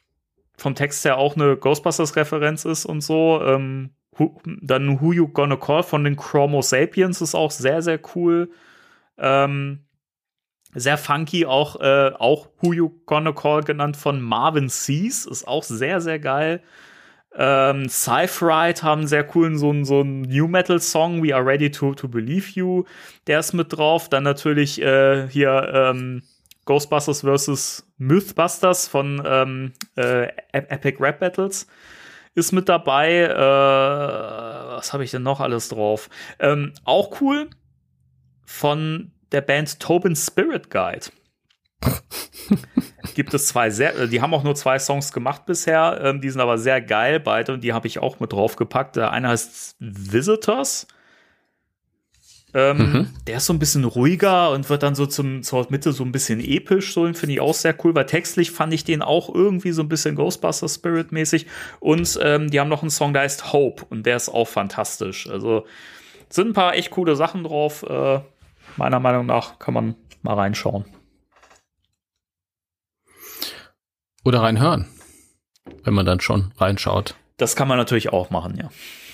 vom 0.59 0.75
Text 0.75 1.05
her 1.07 1.17
auch 1.17 1.35
eine 1.37 1.57
Ghostbusters-Referenz 1.57 2.67
ist 2.67 2.85
und 2.85 3.01
so. 3.01 3.41
Ähm, 3.43 3.91
who, 4.13 4.39
dann 4.45 5.01
Who 5.01 5.13
You 5.13 5.29
Gonna 5.29 5.57
Call 5.57 5.83
von 5.83 6.05
den 6.05 6.17
Chromo 6.17 6.61
Sapiens 6.61 7.23
ist 7.23 7.35
auch 7.35 7.51
sehr, 7.51 7.81
sehr 7.81 8.01
cool. 8.15 8.51
Ähm, 9.19 9.87
sehr 10.75 10.99
funky, 10.99 11.47
auch, 11.47 11.81
äh, 11.81 12.13
auch 12.19 12.49
Who 12.61 12.73
You 12.75 12.91
Gonna 13.07 13.33
Call 13.33 13.63
genannt 13.63 13.97
von 13.97 14.21
Marvin 14.21 14.69
Seas, 14.69 15.25
ist 15.25 15.49
auch 15.49 15.63
sehr, 15.63 16.01
sehr 16.01 16.19
geil. 16.19 16.63
Ähm, 17.39 17.89
Cypherite 17.89 18.83
haben 18.83 19.01
einen 19.01 19.09
sehr 19.09 19.25
coolen, 19.25 19.59
so 19.59 19.73
so 19.85 20.01
einen 20.01 20.23
New 20.23 20.49
Metal 20.49 20.81
Song, 20.81 21.23
We 21.23 21.35
Are 21.35 21.45
Ready 21.45 21.71
to, 21.71 21.95
to 21.95 22.09
Believe 22.09 22.51
You, 22.55 22.85
der 23.27 23.41
ist 23.41 23.53
mit 23.53 23.77
drauf. 23.77 24.09
Dann 24.09 24.23
natürlich 24.23 24.81
äh, 24.81 25.29
hier 25.29 25.71
ähm, 25.73 26.23
Ghostbusters 26.65 27.23
vs. 27.23 27.87
Mythbusters 27.99 28.89
von 28.89 29.23
ähm, 29.25 29.73
äh, 29.97 30.29
Ep- 30.53 30.71
Epic 30.71 30.97
Rap 30.99 31.21
Battles 31.21 31.67
ist 32.35 32.53
mit 32.53 32.69
dabei. 32.69 33.23
Äh, 33.23 33.37
was 33.37 34.93
habe 34.93 35.05
ich 35.05 35.11
denn 35.11 35.23
noch 35.23 35.41
alles 35.41 35.69
drauf? 35.69 36.09
Ähm, 36.39 36.73
auch 36.85 37.21
cool 37.21 37.49
von 38.47 39.13
der 39.33 39.43
Band 39.43 39.81
Tobin 39.81 40.17
Spirit 40.17 40.71
Guide. 40.71 41.07
Gibt 43.15 43.35
es 43.35 43.49
zwei 43.49 43.71
sehr, 43.71 43.97
äh, 43.99 44.09
die 44.09 44.21
haben 44.21 44.33
auch 44.33 44.45
nur 44.45 44.55
zwei 44.55 44.79
Songs 44.79 45.13
gemacht 45.13 45.45
bisher, 45.47 46.01
ähm, 46.03 46.21
die 46.21 46.31
sind 46.31 46.41
aber 46.41 46.59
sehr 46.59 46.81
geil 46.81 47.21
beide 47.21 47.53
und 47.53 47.63
die 47.63 47.73
habe 47.73 47.87
ich 47.87 47.99
auch 47.99 48.21
mit 48.21 48.33
draufgepackt. 48.33 48.97
Der 48.97 49.11
eine 49.11 49.29
heißt 49.29 49.77
Visitors. 49.79 50.87
Ähm, 52.55 53.11
Der 53.27 53.37
ist 53.37 53.47
so 53.47 53.53
ein 53.53 53.59
bisschen 53.59 53.85
ruhiger 53.85 54.51
und 54.53 54.71
wird 54.71 54.83
dann 54.83 54.95
so 54.95 55.05
zum, 55.05 55.43
zur 55.43 55.67
Mitte 55.69 55.93
so 55.93 56.05
ein 56.05 56.13
bisschen 56.13 56.41
episch, 56.41 56.95
so 56.95 57.05
den 57.05 57.15
finde 57.15 57.35
ich 57.35 57.41
auch 57.41 57.53
sehr 57.53 57.77
cool, 57.85 57.95
weil 57.95 58.07
textlich 58.07 58.51
fand 58.51 58.73
ich 58.73 58.85
den 58.85 59.03
auch 59.03 59.35
irgendwie 59.35 59.73
so 59.73 59.83
ein 59.83 59.89
bisschen 59.89 60.15
Ghostbuster 60.15 60.69
Spirit 60.69 61.13
mäßig. 61.13 61.47
Und 61.81 62.19
ähm, 62.23 62.51
die 62.51 62.59
haben 62.59 62.71
noch 62.71 62.83
einen 62.83 62.91
Song, 62.91 63.13
der 63.13 63.23
heißt 63.23 63.53
Hope 63.53 63.85
und 63.91 64.07
der 64.07 64.17
ist 64.17 64.31
auch 64.31 64.49
fantastisch. 64.49 65.29
Also 65.29 65.67
sind 66.31 66.49
ein 66.49 66.55
paar 66.55 66.75
echt 66.75 66.91
coole 66.93 67.15
Sachen 67.15 67.45
drauf. 67.45 67.83
Äh, 67.83 68.21
meiner 68.77 69.01
Meinung 69.01 69.27
nach 69.27 69.59
kann 69.59 69.75
man 69.75 69.95
mal 70.23 70.35
reinschauen. 70.35 70.85
Oder 74.25 74.43
reinhören. 74.43 74.87
Wenn 75.85 75.95
man 75.95 76.07
dann 76.07 76.21
schon 76.21 76.53
reinschaut. 76.59 77.15
Das 77.37 77.55
kann 77.57 77.69
man 77.69 77.77
natürlich 77.79 78.13
auch 78.13 78.31
machen, 78.31 78.57
ja. 78.57 78.71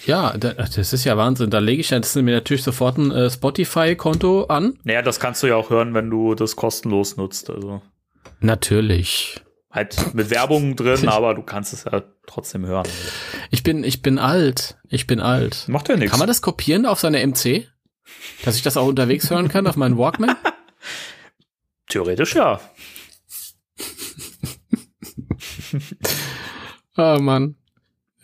Ja, 0.07 0.37
da- 0.37 0.53
das 0.55 0.93
ist 0.93 1.05
ja 1.05 1.17
Wahnsinn. 1.17 1.51
Da 1.51 1.59
lege 1.59 1.81
ich 1.81 1.91
jetzt 1.91 2.15
mir 2.17 2.35
natürlich 2.35 2.63
sofort 2.63 2.99
ein 2.99 3.11
äh, 3.11 3.31
Spotify-Konto 3.31 4.45
an. 4.45 4.79
Naja, 4.85 5.03
das 5.03 5.21
kannst 5.21 5.43
du 5.43 5.47
ja 5.47 5.57
auch 5.57 5.71
hören, 5.71 5.95
wenn 5.95 6.11
du 6.11 6.35
das 6.35 6.57
kostenlos 6.57 7.17
nutzt. 7.17 7.51
Also 7.51 7.83
Natürlich. 8.41 9.41
halt 9.71 10.15
mit 10.15 10.31
Werbung 10.31 10.77
drin, 10.77 11.09
aber 11.09 11.35
du 11.35 11.43
kannst 11.43 11.73
es 11.73 11.85
ja 11.85 12.03
trotzdem 12.27 12.67
hören. 12.67 12.87
Ich 13.51 13.63
bin, 13.63 13.85
ich 13.85 14.03
bin 14.03 14.19
alt. 14.19 14.77
Ich 14.89 15.07
bin 15.07 15.21
alt. 15.21 15.67
Macht 15.69 15.89
ja 15.89 15.97
nichts. 15.97 16.11
Kann 16.11 16.19
man 16.19 16.29
das 16.29 16.43
kopieren 16.43 16.85
auf 16.87 17.01
seine 17.01 17.25
MC? 17.27 17.69
Dass 18.45 18.57
ich 18.57 18.63
das 18.63 18.77
auch 18.77 18.87
unterwegs 18.87 19.31
hören 19.31 19.49
kann 19.49 19.67
auf 19.67 19.77
meinen 19.77 19.97
Walkman? 19.99 20.37
Theoretisch 21.89 22.35
ja. 22.35 22.61
Oh 26.97 27.19
Mann. 27.21 27.57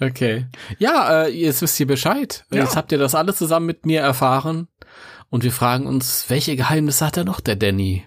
Okay. 0.00 0.46
Ja, 0.78 1.24
äh, 1.24 1.28
jetzt 1.30 1.62
wisst 1.62 1.80
ihr 1.80 1.86
Bescheid. 1.86 2.44
Ja. 2.50 2.62
Jetzt 2.62 2.76
habt 2.76 2.92
ihr 2.92 2.98
das 2.98 3.14
alle 3.14 3.34
zusammen 3.34 3.66
mit 3.66 3.86
mir 3.86 4.00
erfahren. 4.00 4.68
Und 5.30 5.42
wir 5.42 5.52
fragen 5.52 5.86
uns, 5.86 6.26
welche 6.28 6.56
Geheimnisse 6.56 7.06
hat 7.06 7.16
er 7.16 7.24
noch, 7.24 7.40
der 7.40 7.56
Danny? 7.56 8.06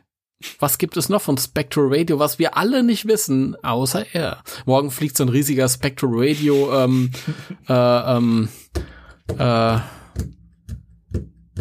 Was 0.60 0.78
gibt 0.78 0.98
es 0.98 1.10
noch 1.10 1.22
von 1.22 1.38
Spectral 1.38 1.88
Radio, 1.90 2.18
was 2.18 2.40
wir 2.40 2.58
alle 2.58 2.84
nicht 2.84 3.08
wissen, 3.08 3.56
außer 3.64 4.06
er? 4.14 4.44
Morgen 4.66 4.90
fliegt 4.90 5.18
so 5.18 5.24
ein 5.24 5.30
riesiger 5.30 5.68
Spectral 5.70 6.12
Radio 6.14 6.84
ähm, 6.84 7.12
äh, 7.68 7.74
ähm, 7.74 8.50
äh, 9.38 9.78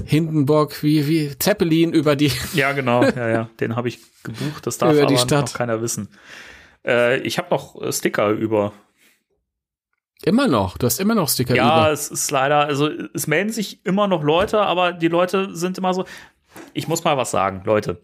Hindenburg, 0.04 0.82
wie, 0.82 1.06
wie 1.06 1.38
Zeppelin 1.38 1.92
über 1.92 2.16
die. 2.16 2.32
Ja, 2.54 2.72
genau. 2.72 3.02
Ja, 3.04 3.28
ja. 3.28 3.50
Den 3.60 3.76
habe 3.76 3.88
ich 3.88 3.98
gebucht. 4.22 4.66
Das 4.66 4.78
darf 4.78 4.92
Über 4.92 5.02
aber 5.02 5.10
die 5.10 5.18
Stadt. 5.18 5.46
noch 5.46 5.54
keiner 5.54 5.80
wissen. 5.82 6.08
Äh, 6.86 7.18
ich 7.20 7.38
habe 7.38 7.48
noch 7.50 7.80
äh, 7.80 7.92
Sticker 7.92 8.30
über. 8.30 8.72
Immer 10.22 10.48
noch, 10.48 10.76
du 10.76 10.86
hast 10.86 11.00
immer 11.00 11.14
noch 11.14 11.28
Sticker 11.30 11.54
Ja, 11.54 11.84
über. 11.84 11.92
es 11.92 12.10
ist 12.10 12.30
leider, 12.30 12.66
also 12.66 12.90
es 13.14 13.26
melden 13.26 13.50
sich 13.52 13.84
immer 13.86 14.06
noch 14.06 14.22
Leute, 14.22 14.60
aber 14.60 14.92
die 14.92 15.08
Leute 15.08 15.56
sind 15.56 15.78
immer 15.78 15.94
so. 15.94 16.04
Ich 16.74 16.88
muss 16.88 17.04
mal 17.04 17.16
was 17.16 17.30
sagen, 17.30 17.62
Leute. 17.64 18.00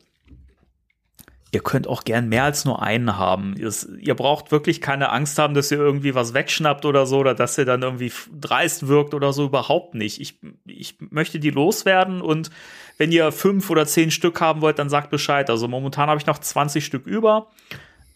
Ihr 1.52 1.62
könnt 1.62 1.86
auch 1.86 2.04
gern 2.04 2.28
mehr 2.28 2.44
als 2.44 2.64
nur 2.64 2.82
einen 2.82 3.16
haben. 3.16 3.54
Es, 3.60 3.88
ihr 4.00 4.14
braucht 4.14 4.50
wirklich 4.50 4.80
keine 4.80 5.10
Angst 5.10 5.38
haben, 5.38 5.54
dass 5.54 5.70
ihr 5.70 5.78
irgendwie 5.78 6.14
was 6.14 6.34
wegschnappt 6.34 6.84
oder 6.84 7.06
so, 7.06 7.18
oder 7.18 7.34
dass 7.34 7.56
ihr 7.56 7.64
dann 7.64 7.82
irgendwie 7.82 8.12
dreist 8.32 8.88
wirkt 8.88 9.14
oder 9.14 9.32
so. 9.32 9.46
Überhaupt 9.46 9.94
nicht. 9.94 10.20
Ich, 10.20 10.40
ich 10.66 10.98
möchte 10.98 11.38
die 11.38 11.50
loswerden 11.50 12.20
und 12.20 12.50
wenn 12.98 13.12
ihr 13.12 13.30
fünf 13.30 13.70
oder 13.70 13.86
zehn 13.86 14.10
Stück 14.10 14.40
haben 14.40 14.60
wollt, 14.60 14.78
dann 14.78 14.88
sagt 14.88 15.10
Bescheid. 15.10 15.48
Also 15.48 15.68
momentan 15.68 16.08
habe 16.08 16.20
ich 16.20 16.26
noch 16.26 16.38
20 16.38 16.84
Stück 16.84 17.06
über. 17.06 17.50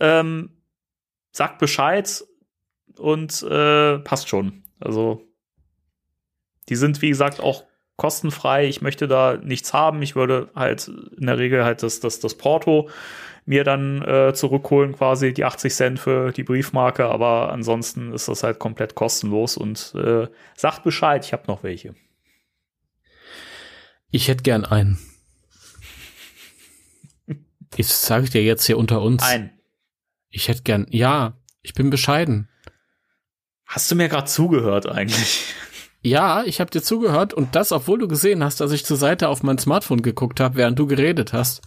Ähm, 0.00 0.50
sagt 1.30 1.58
Bescheid 1.58 2.24
und 2.98 3.42
äh, 3.42 3.98
passt 3.98 4.28
schon. 4.28 4.64
Also 4.80 5.22
die 6.68 6.76
sind, 6.76 7.00
wie 7.02 7.08
gesagt, 7.08 7.40
auch 7.40 7.64
kostenfrei, 8.00 8.66
ich 8.66 8.80
möchte 8.80 9.06
da 9.06 9.36
nichts 9.36 9.74
haben, 9.74 10.00
ich 10.00 10.16
würde 10.16 10.48
halt 10.54 10.88
in 10.88 11.26
der 11.26 11.36
Regel 11.36 11.64
halt 11.66 11.82
das, 11.82 12.00
das, 12.00 12.18
das 12.18 12.34
Porto 12.34 12.88
mir 13.44 13.62
dann 13.62 14.00
äh, 14.00 14.32
zurückholen, 14.32 14.96
quasi 14.96 15.34
die 15.34 15.44
80 15.44 15.74
Cent 15.74 16.00
für 16.00 16.32
die 16.32 16.42
Briefmarke, 16.42 17.04
aber 17.04 17.52
ansonsten 17.52 18.14
ist 18.14 18.26
das 18.28 18.42
halt 18.42 18.58
komplett 18.58 18.94
kostenlos 18.94 19.58
und 19.58 19.94
äh, 19.96 20.28
sagt 20.56 20.82
Bescheid, 20.82 21.26
ich 21.26 21.34
habe 21.34 21.42
noch 21.46 21.62
welche. 21.62 21.94
Ich 24.10 24.28
hätte 24.28 24.42
gern 24.42 24.64
einen. 24.64 24.98
Ich 27.76 27.86
sage 27.86 28.28
dir 28.28 28.42
jetzt 28.42 28.64
hier 28.64 28.76
unter 28.76 29.00
uns. 29.00 29.22
Ein. 29.22 29.52
Ich 30.28 30.48
hätte 30.48 30.62
gern, 30.62 30.86
ja, 30.90 31.34
ich 31.62 31.72
bin 31.72 31.88
bescheiden. 31.88 32.48
Hast 33.64 33.90
du 33.90 33.94
mir 33.94 34.08
gerade 34.08 34.26
zugehört 34.26 34.88
eigentlich? 34.88 35.54
Ja, 36.02 36.44
ich 36.44 36.60
habe 36.60 36.70
dir 36.70 36.82
zugehört 36.82 37.34
und 37.34 37.54
das, 37.54 37.72
obwohl 37.72 37.98
du 37.98 38.08
gesehen 38.08 38.42
hast, 38.42 38.60
dass 38.60 38.72
ich 38.72 38.86
zur 38.86 38.96
Seite 38.96 39.28
auf 39.28 39.42
mein 39.42 39.58
Smartphone 39.58 40.02
geguckt 40.02 40.40
habe, 40.40 40.56
während 40.56 40.78
du 40.78 40.86
geredet 40.86 41.32
hast. 41.32 41.60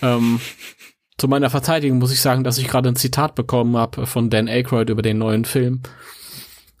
Ähm, 0.00 0.40
zu 1.18 1.28
meiner 1.28 1.50
Verteidigung 1.50 1.98
muss 1.98 2.12
ich 2.12 2.20
sagen, 2.20 2.44
dass 2.44 2.58
ich 2.58 2.68
gerade 2.68 2.88
ein 2.88 2.96
Zitat 2.96 3.34
bekommen 3.34 3.76
habe 3.76 4.06
von 4.06 4.30
Dan 4.30 4.48
Aykroyd 4.48 4.88
über 4.88 5.02
den 5.02 5.18
neuen 5.18 5.44
Film. 5.44 5.82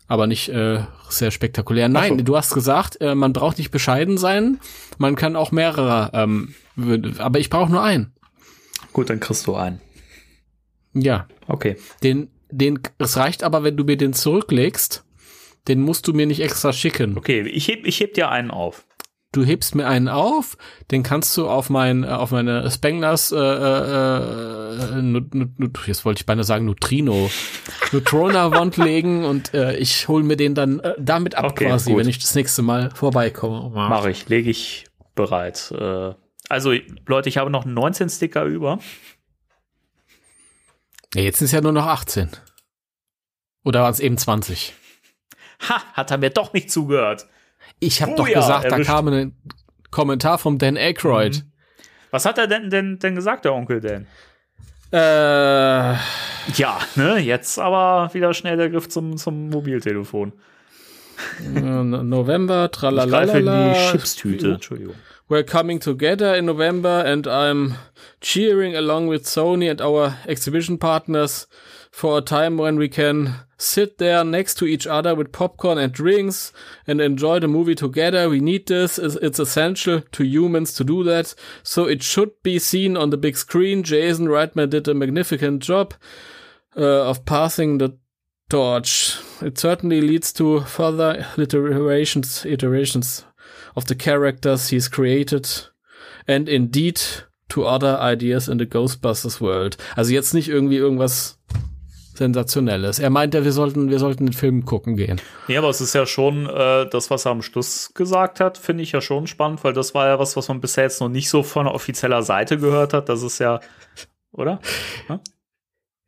Aber 0.08 0.26
nicht 0.26 0.48
äh, 0.48 0.80
sehr 1.08 1.30
spektakulär. 1.30 1.88
Nein, 1.88 2.18
so. 2.18 2.24
du 2.24 2.36
hast 2.36 2.52
gesagt, 2.52 3.00
äh, 3.00 3.14
man 3.14 3.32
braucht 3.32 3.58
nicht 3.58 3.70
bescheiden 3.70 4.18
sein, 4.18 4.60
man 4.98 5.14
kann 5.14 5.36
auch 5.36 5.52
mehrere, 5.52 6.10
ähm, 6.12 6.54
aber 7.18 7.38
ich 7.38 7.50
brauche 7.50 7.70
nur 7.70 7.82
einen. 7.82 8.12
Gut, 8.92 9.08
dann 9.10 9.20
kriegst 9.20 9.46
du 9.46 9.54
einen. 9.54 9.80
Ja, 10.92 11.28
Okay. 11.48 11.76
den, 12.02 12.28
den, 12.50 12.80
es 12.98 13.16
reicht 13.16 13.42
aber, 13.42 13.62
wenn 13.62 13.76
du 13.76 13.84
mir 13.84 13.96
den 13.96 14.12
zurücklegst, 14.12 15.04
den 15.68 15.80
musst 15.80 16.06
du 16.08 16.12
mir 16.12 16.26
nicht 16.26 16.40
extra 16.40 16.72
schicken. 16.72 17.16
Okay, 17.16 17.42
ich 17.42 17.68
heb, 17.68 17.86
ich 17.86 18.00
heb 18.00 18.14
dir 18.14 18.30
einen 18.30 18.50
auf. 18.50 18.84
Du 19.32 19.44
hebst 19.44 19.74
mir 19.74 19.88
einen 19.88 20.08
auf, 20.08 20.58
den 20.90 21.02
kannst 21.02 21.34
du 21.38 21.48
auf 21.48 21.70
mein, 21.70 22.04
äh, 22.04 22.08
auf 22.08 22.32
meine 22.32 22.70
Spenglers, 22.70 23.32
äh, 23.32 23.36
äh, 23.38 24.98
äh, 24.98 25.02
Nut, 25.02 25.34
Nut, 25.34 25.58
Nut, 25.58 25.78
jetzt 25.86 26.04
wollte 26.04 26.20
ich 26.20 26.26
beinahe 26.26 26.44
sagen 26.44 26.66
Neutrino, 26.66 27.30
Neutrona-Wand 27.92 28.76
legen 28.76 29.24
und 29.24 29.54
äh, 29.54 29.74
ich 29.76 30.06
hol 30.08 30.22
mir 30.22 30.36
den 30.36 30.54
dann 30.54 30.80
äh, 30.80 30.94
damit 30.98 31.34
ab 31.34 31.46
Okay, 31.46 31.66
quasi, 31.66 31.92
gut. 31.92 32.00
wenn 32.00 32.08
ich 32.08 32.18
das 32.18 32.34
nächste 32.34 32.60
Mal 32.60 32.90
vorbeikomme. 32.94 33.70
Mache 33.70 34.10
ich, 34.10 34.28
lege 34.28 34.50
ich 34.50 34.84
bereit. 35.14 35.72
Äh, 35.78 36.12
also, 36.50 36.74
Leute, 37.06 37.30
ich 37.30 37.38
habe 37.38 37.48
noch 37.48 37.64
19 37.64 38.10
Sticker 38.10 38.44
über. 38.44 38.80
Ja, 41.14 41.22
jetzt 41.22 41.38
sind 41.38 41.46
es 41.46 41.52
ja 41.52 41.62
nur 41.62 41.72
noch 41.72 41.86
18. 41.86 42.28
Oder 43.64 43.82
waren 43.82 43.92
es 43.92 44.00
eben 44.00 44.18
20? 44.18 44.74
Ha, 45.68 45.82
hat 45.94 46.10
er 46.10 46.18
mir 46.18 46.30
doch 46.30 46.52
nicht 46.52 46.70
zugehört. 46.70 47.26
Ich 47.78 48.02
habe 48.02 48.12
Oh 48.12 48.16
doch 48.16 48.26
gesagt, 48.28 48.64
erwischt. 48.64 48.88
da 48.88 48.92
kam 48.94 49.08
ein 49.08 49.36
Kommentar 49.90 50.38
vom 50.38 50.58
Dan 50.58 50.76
Aykroyd. 50.76 51.44
Was 52.10 52.24
hat 52.26 52.38
er 52.38 52.46
denn, 52.46 52.70
denn, 52.70 52.98
denn 52.98 53.14
gesagt, 53.14 53.44
der 53.44 53.54
Onkel 53.54 53.80
denn? 53.80 54.06
Äh, 54.92 54.98
Ja, 56.56 56.78
ne, 56.96 57.18
jetzt 57.18 57.58
aber 57.58 58.12
wieder 58.12 58.34
schnell 58.34 58.56
der 58.56 58.68
Griff 58.70 58.88
zum, 58.88 59.16
zum 59.16 59.48
Mobiltelefon. 59.50 60.32
November, 61.40 62.70
Ich 62.72 62.78
greife 62.80 63.38
in 63.38 63.46
die 63.46 63.90
Chipstüte. 63.90 64.52
Entschuldigung. 64.54 64.94
We're 65.28 65.44
coming 65.44 65.80
together 65.80 66.36
in 66.36 66.44
November 66.44 67.04
and 67.06 67.26
I'm 67.26 67.74
cheering 68.20 68.76
along 68.76 69.08
with 69.08 69.22
Sony 69.26 69.70
and 69.70 69.80
our 69.80 70.14
exhibition 70.26 70.78
partners 70.78 71.48
for 71.92 72.18
a 72.18 72.22
time 72.22 72.56
when 72.56 72.76
we 72.76 72.88
can 72.88 73.34
sit 73.58 73.98
there 73.98 74.24
next 74.24 74.54
to 74.54 74.64
each 74.64 74.86
other 74.86 75.14
with 75.14 75.30
popcorn 75.30 75.78
and 75.78 75.92
drinks 75.92 76.52
and 76.86 77.00
enjoy 77.00 77.38
the 77.38 77.46
movie 77.46 77.74
together. 77.74 78.28
We 78.28 78.40
need 78.40 78.66
this. 78.66 78.98
It's 78.98 79.38
essential 79.38 80.00
to 80.00 80.24
humans 80.24 80.72
to 80.74 80.84
do 80.84 81.04
that. 81.04 81.34
So 81.62 81.84
it 81.84 82.02
should 82.02 82.30
be 82.42 82.58
seen 82.58 82.96
on 82.96 83.10
the 83.10 83.18
big 83.18 83.36
screen. 83.36 83.82
Jason 83.82 84.26
Reitman 84.26 84.70
did 84.70 84.88
a 84.88 84.94
magnificent 84.94 85.62
job 85.62 85.94
uh, 86.76 87.08
of 87.08 87.26
passing 87.26 87.76
the 87.78 87.98
torch. 88.48 89.18
It 89.42 89.58
certainly 89.58 90.00
leads 90.00 90.32
to 90.34 90.60
further 90.60 91.26
iterations, 91.36 92.46
iterations 92.46 93.24
of 93.76 93.84
the 93.86 93.94
characters 93.94 94.68
he's 94.68 94.88
created 94.88 95.48
and 96.26 96.48
indeed 96.48 97.00
to 97.50 97.66
other 97.66 97.98
ideas 97.98 98.48
in 98.48 98.56
the 98.56 98.66
Ghostbusters 98.66 99.42
world. 99.42 99.76
Also 99.94 100.10
jetzt 100.10 100.32
nicht 100.32 100.48
irgendwie 100.48 100.78
irgendwas 100.78 101.38
Sensationelles. 102.14 102.98
Er 102.98 103.10
meinte, 103.10 103.44
wir 103.44 103.52
sollten, 103.52 103.90
wir 103.90 103.98
sollten 103.98 104.26
den 104.26 104.32
Film 104.32 104.64
gucken 104.64 104.96
gehen. 104.96 105.20
Nee, 105.48 105.56
aber 105.56 105.68
es 105.68 105.80
ist 105.80 105.94
ja 105.94 106.06
schon 106.06 106.46
äh, 106.48 106.88
das, 106.88 107.10
was 107.10 107.24
er 107.24 107.32
am 107.32 107.42
Schluss 107.42 107.92
gesagt 107.94 108.40
hat, 108.40 108.58
finde 108.58 108.82
ich 108.82 108.92
ja 108.92 109.00
schon 109.00 109.26
spannend, 109.26 109.64
weil 109.64 109.72
das 109.72 109.94
war 109.94 110.06
ja 110.06 110.18
was, 110.18 110.36
was 110.36 110.48
man 110.48 110.60
bisher 110.60 110.84
jetzt 110.84 111.00
noch 111.00 111.08
nicht 111.08 111.28
so 111.28 111.42
von 111.42 111.66
offizieller 111.66 112.22
Seite 112.22 112.58
gehört 112.58 112.92
hat. 112.92 113.08
Das 113.08 113.22
ist 113.22 113.38
ja, 113.38 113.60
oder? 114.32 114.60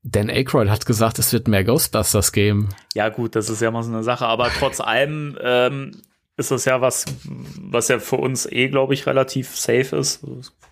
Dan 0.02 0.28
Aykroyd 0.28 0.68
hat 0.68 0.84
gesagt, 0.84 1.18
es 1.18 1.32
wird 1.32 1.48
mehr 1.48 1.64
Ghostbusters 1.64 2.32
geben. 2.32 2.68
Ja, 2.94 3.08
gut, 3.08 3.34
das 3.34 3.48
ist 3.48 3.62
ja 3.62 3.70
mal 3.70 3.82
so 3.82 3.90
eine 3.90 4.02
Sache, 4.02 4.26
aber 4.26 4.50
trotz 4.58 4.80
allem 4.80 5.38
ähm, 5.40 6.02
ist 6.36 6.50
das 6.50 6.66
ja 6.66 6.80
was, 6.80 7.06
was 7.60 7.88
ja 7.88 7.98
für 7.98 8.16
uns 8.16 8.46
eh, 8.46 8.68
glaube 8.68 8.94
ich, 8.94 9.06
relativ 9.06 9.56
safe 9.56 9.96
ist. 9.96 10.24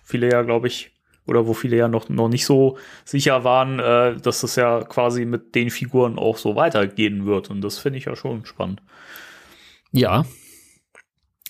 Viele 0.03 0.29
ja, 0.29 0.43
glaube 0.43 0.67
ich, 0.67 0.92
oder 1.25 1.47
wo 1.47 1.53
viele 1.53 1.77
ja 1.77 1.87
noch, 1.87 2.09
noch 2.09 2.29
nicht 2.29 2.45
so 2.45 2.77
sicher 3.05 3.43
waren, 3.43 3.79
äh, 3.79 4.17
dass 4.17 4.41
das 4.41 4.55
ja 4.55 4.83
quasi 4.83 5.25
mit 5.25 5.55
den 5.55 5.69
Figuren 5.69 6.17
auch 6.17 6.37
so 6.37 6.55
weitergehen 6.55 7.25
wird. 7.25 7.49
Und 7.49 7.61
das 7.61 7.77
finde 7.77 7.99
ich 7.99 8.05
ja 8.05 8.15
schon 8.15 8.45
spannend. 8.45 8.81
Ja, 9.91 10.25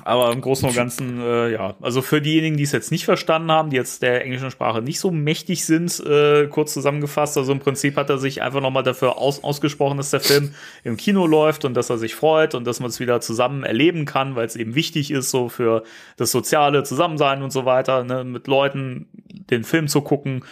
Aber 0.02 0.32
im 0.32 0.42
Großen 0.42 0.68
und 0.68 0.76
Ganzen, 0.76 1.22
äh, 1.22 1.52
ja, 1.52 1.76
also 1.80 2.02
für 2.02 2.20
diejenigen, 2.20 2.58
die 2.58 2.64
es 2.64 2.72
jetzt 2.72 2.92
nicht 2.92 3.06
verstanden 3.06 3.52
haben, 3.52 3.70
die 3.70 3.76
jetzt 3.76 4.02
der 4.02 4.24
englischen 4.24 4.50
Sprache 4.50 4.82
nicht 4.82 5.00
so 5.00 5.12
mächtig 5.12 5.66
sind, 5.66 6.00
äh, 6.00 6.48
kurz 6.48 6.74
zusammengefasst, 6.74 7.38
also 7.38 7.52
im 7.52 7.60
Prinzip 7.60 7.96
hat 7.96 8.10
er 8.10 8.18
sich 8.18 8.42
einfach 8.42 8.60
nochmal 8.60 8.82
dafür 8.82 9.20
aus 9.20 9.44
ausgesprochen, 9.44 9.98
dass 9.98 10.10
der 10.10 10.20
Film 10.20 10.56
im 10.84 10.98
Kino 10.98 11.28
läuft 11.28 11.64
und 11.64 11.76
dass 11.76 11.92
er 11.92 12.00
sich 12.00 12.16
freut 12.16 12.56
und 12.56 12.66
dass 12.66 12.80
man 12.80 12.90
es 12.90 13.00
wieder 13.00 13.22
zusammen 13.22 13.64
erleben 13.64 14.06
kann, 14.06 14.36
weil 14.36 14.48
es 14.48 14.56
eben 14.56 14.74
wichtig 14.74 15.12
ist, 15.12 15.30
so 15.30 15.48
für 15.48 15.84
das 16.18 16.32
soziale 16.32 16.84
Zusammensein 16.84 17.44
und 17.44 17.52
so 17.52 17.66
weiter, 17.66 18.04
ne, 18.04 18.24
mit 18.24 18.48
Leuten 18.48 19.08
den 19.52 19.64
Film 19.64 19.88
zu 19.88 20.02
gucken 20.02 20.44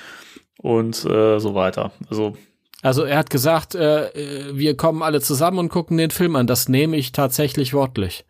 und 0.59 1.03
äh, 1.05 1.39
so 1.39 1.55
weiter. 1.55 1.91
Also 2.09 2.37
also 2.83 3.03
er 3.03 3.17
hat 3.17 3.29
gesagt, 3.29 3.75
äh, 3.75 4.07
äh, 4.07 4.55
wir 4.55 4.75
kommen 4.75 5.03
alle 5.03 5.21
zusammen 5.21 5.59
und 5.59 5.69
gucken 5.69 5.97
den 5.97 6.09
Film 6.09 6.35
an. 6.35 6.47
Das 6.47 6.67
nehme 6.67 6.97
ich 6.97 7.11
tatsächlich 7.11 7.73
wortlich. 7.73 8.25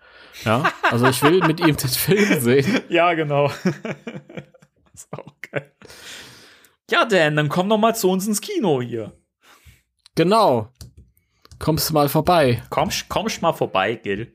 Ja, 0.46 0.72
also 0.90 1.08
ich 1.08 1.22
will 1.24 1.40
mit 1.46 1.60
ihm 1.60 1.76
den 1.78 1.90
Film 1.90 2.40
sehen. 2.42 2.82
Ja, 2.90 3.14
genau. 3.14 3.46
ist 4.94 5.08
auch 5.12 5.34
geil. 5.52 5.72
Ja, 6.90 7.06
Dan, 7.06 7.36
dann 7.36 7.50
komm 7.50 7.70
doch 7.70 7.78
mal 7.78 7.96
zu 7.96 8.10
uns 8.10 8.28
ins 8.28 8.42
Kino 8.42 8.82
hier. 8.82 9.14
Genau. 10.16 10.70
Kommst 11.60 11.90
du 11.90 11.94
mal 11.94 12.10
vorbei. 12.10 12.62
Kommst, 12.70 13.08
kommst 13.08 13.42
mal 13.42 13.54
vorbei, 13.54 13.96
Gil. 13.96 14.34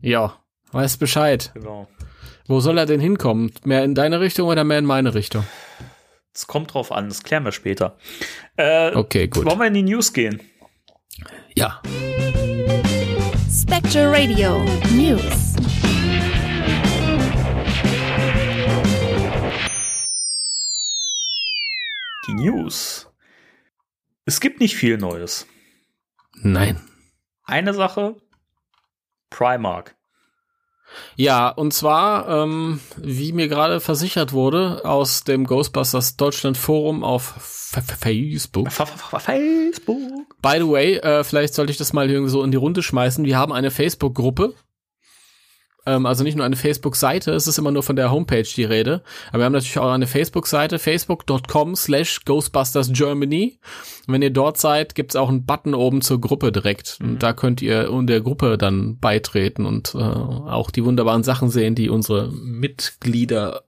Ja, 0.00 0.38
weißt 0.72 0.98
Bescheid. 0.98 1.52
Genau. 1.54 1.88
Wo 2.46 2.60
soll 2.60 2.76
er 2.78 2.86
denn 2.86 3.00
hinkommen? 3.00 3.52
Mehr 3.64 3.84
in 3.84 3.94
deine 3.94 4.20
Richtung 4.20 4.48
oder 4.48 4.64
mehr 4.64 4.78
in 4.80 4.84
meine 4.84 5.14
Richtung? 5.14 5.44
Es 6.34 6.46
kommt 6.46 6.74
drauf 6.74 6.90
an, 6.90 7.08
das 7.08 7.22
klären 7.22 7.44
wir 7.44 7.52
später. 7.52 7.96
Äh, 8.56 8.90
Okay, 8.94 9.28
gut. 9.28 9.44
Wollen 9.44 9.58
wir 9.60 9.66
in 9.66 9.74
die 9.74 9.82
News 9.82 10.12
gehen? 10.12 10.40
Ja. 11.54 11.80
Spectre 13.62 14.10
Radio 14.10 14.64
News. 14.90 15.54
Die 22.26 22.34
News. 22.34 23.06
Es 24.24 24.40
gibt 24.40 24.58
nicht 24.58 24.74
viel 24.74 24.98
Neues. 24.98 25.46
Nein. 26.42 26.80
Eine 27.44 27.72
Sache, 27.72 28.16
Primark. 29.30 29.94
Ja, 31.16 31.48
und 31.48 31.72
zwar, 31.72 32.28
ähm, 32.28 32.80
wie 32.96 33.32
mir 33.32 33.48
gerade 33.48 33.80
versichert 33.80 34.32
wurde, 34.32 34.82
aus 34.84 35.24
dem 35.24 35.46
Ghostbusters 35.46 36.16
Deutschland 36.16 36.56
Forum 36.56 37.04
auf 37.04 37.34
Facebook. 38.00 38.70
Facebook. 38.70 39.96
By 40.42 40.58
the 40.58 40.68
way, 40.68 40.96
äh, 40.96 41.24
vielleicht 41.24 41.54
sollte 41.54 41.72
ich 41.72 41.78
das 41.78 41.92
mal 41.92 42.10
irgendwie 42.10 42.30
so 42.30 42.42
in 42.42 42.50
die 42.50 42.56
Runde 42.56 42.82
schmeißen. 42.82 43.24
Wir 43.24 43.38
haben 43.38 43.52
eine 43.52 43.70
Facebook-Gruppe. 43.70 44.54
Ähm, 45.84 46.06
also 46.06 46.22
nicht 46.24 46.36
nur 46.36 46.46
eine 46.46 46.56
Facebook-Seite, 46.56 47.32
es 47.32 47.46
ist 47.46 47.58
immer 47.58 47.70
nur 47.70 47.82
von 47.82 47.96
der 47.96 48.10
Homepage 48.10 48.42
die 48.42 48.64
Rede. 48.64 49.02
Aber 49.28 49.38
wir 49.38 49.44
haben 49.46 49.52
natürlich 49.52 49.78
auch 49.78 49.90
eine 49.90 50.06
Facebook-Seite, 50.06 50.78
facebook.com 50.78 51.74
slash 51.74 52.24
Ghostbusters 52.24 52.92
Germany. 52.92 53.58
Und 54.06 54.14
wenn 54.14 54.22
ihr 54.22 54.30
dort 54.30 54.58
seid, 54.58 54.94
gibt's 54.94 55.16
auch 55.16 55.28
einen 55.28 55.44
Button 55.44 55.74
oben 55.74 56.02
zur 56.02 56.20
Gruppe 56.20 56.52
direkt. 56.52 56.98
Und 57.00 57.22
da 57.22 57.32
könnt 57.32 57.62
ihr 57.62 57.88
in 57.88 58.06
der 58.06 58.20
Gruppe 58.20 58.58
dann 58.58 58.98
beitreten 58.98 59.66
und 59.66 59.94
äh, 59.94 59.98
auch 59.98 60.70
die 60.70 60.84
wunderbaren 60.84 61.24
Sachen 61.24 61.50
sehen, 61.50 61.74
die 61.74 61.88
unsere 61.88 62.30
Mitglieder 62.30 63.62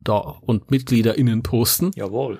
da 0.00 0.18
und 0.18 0.70
MitgliederInnen 0.70 1.42
posten. 1.42 1.90
Jawohl. 1.94 2.38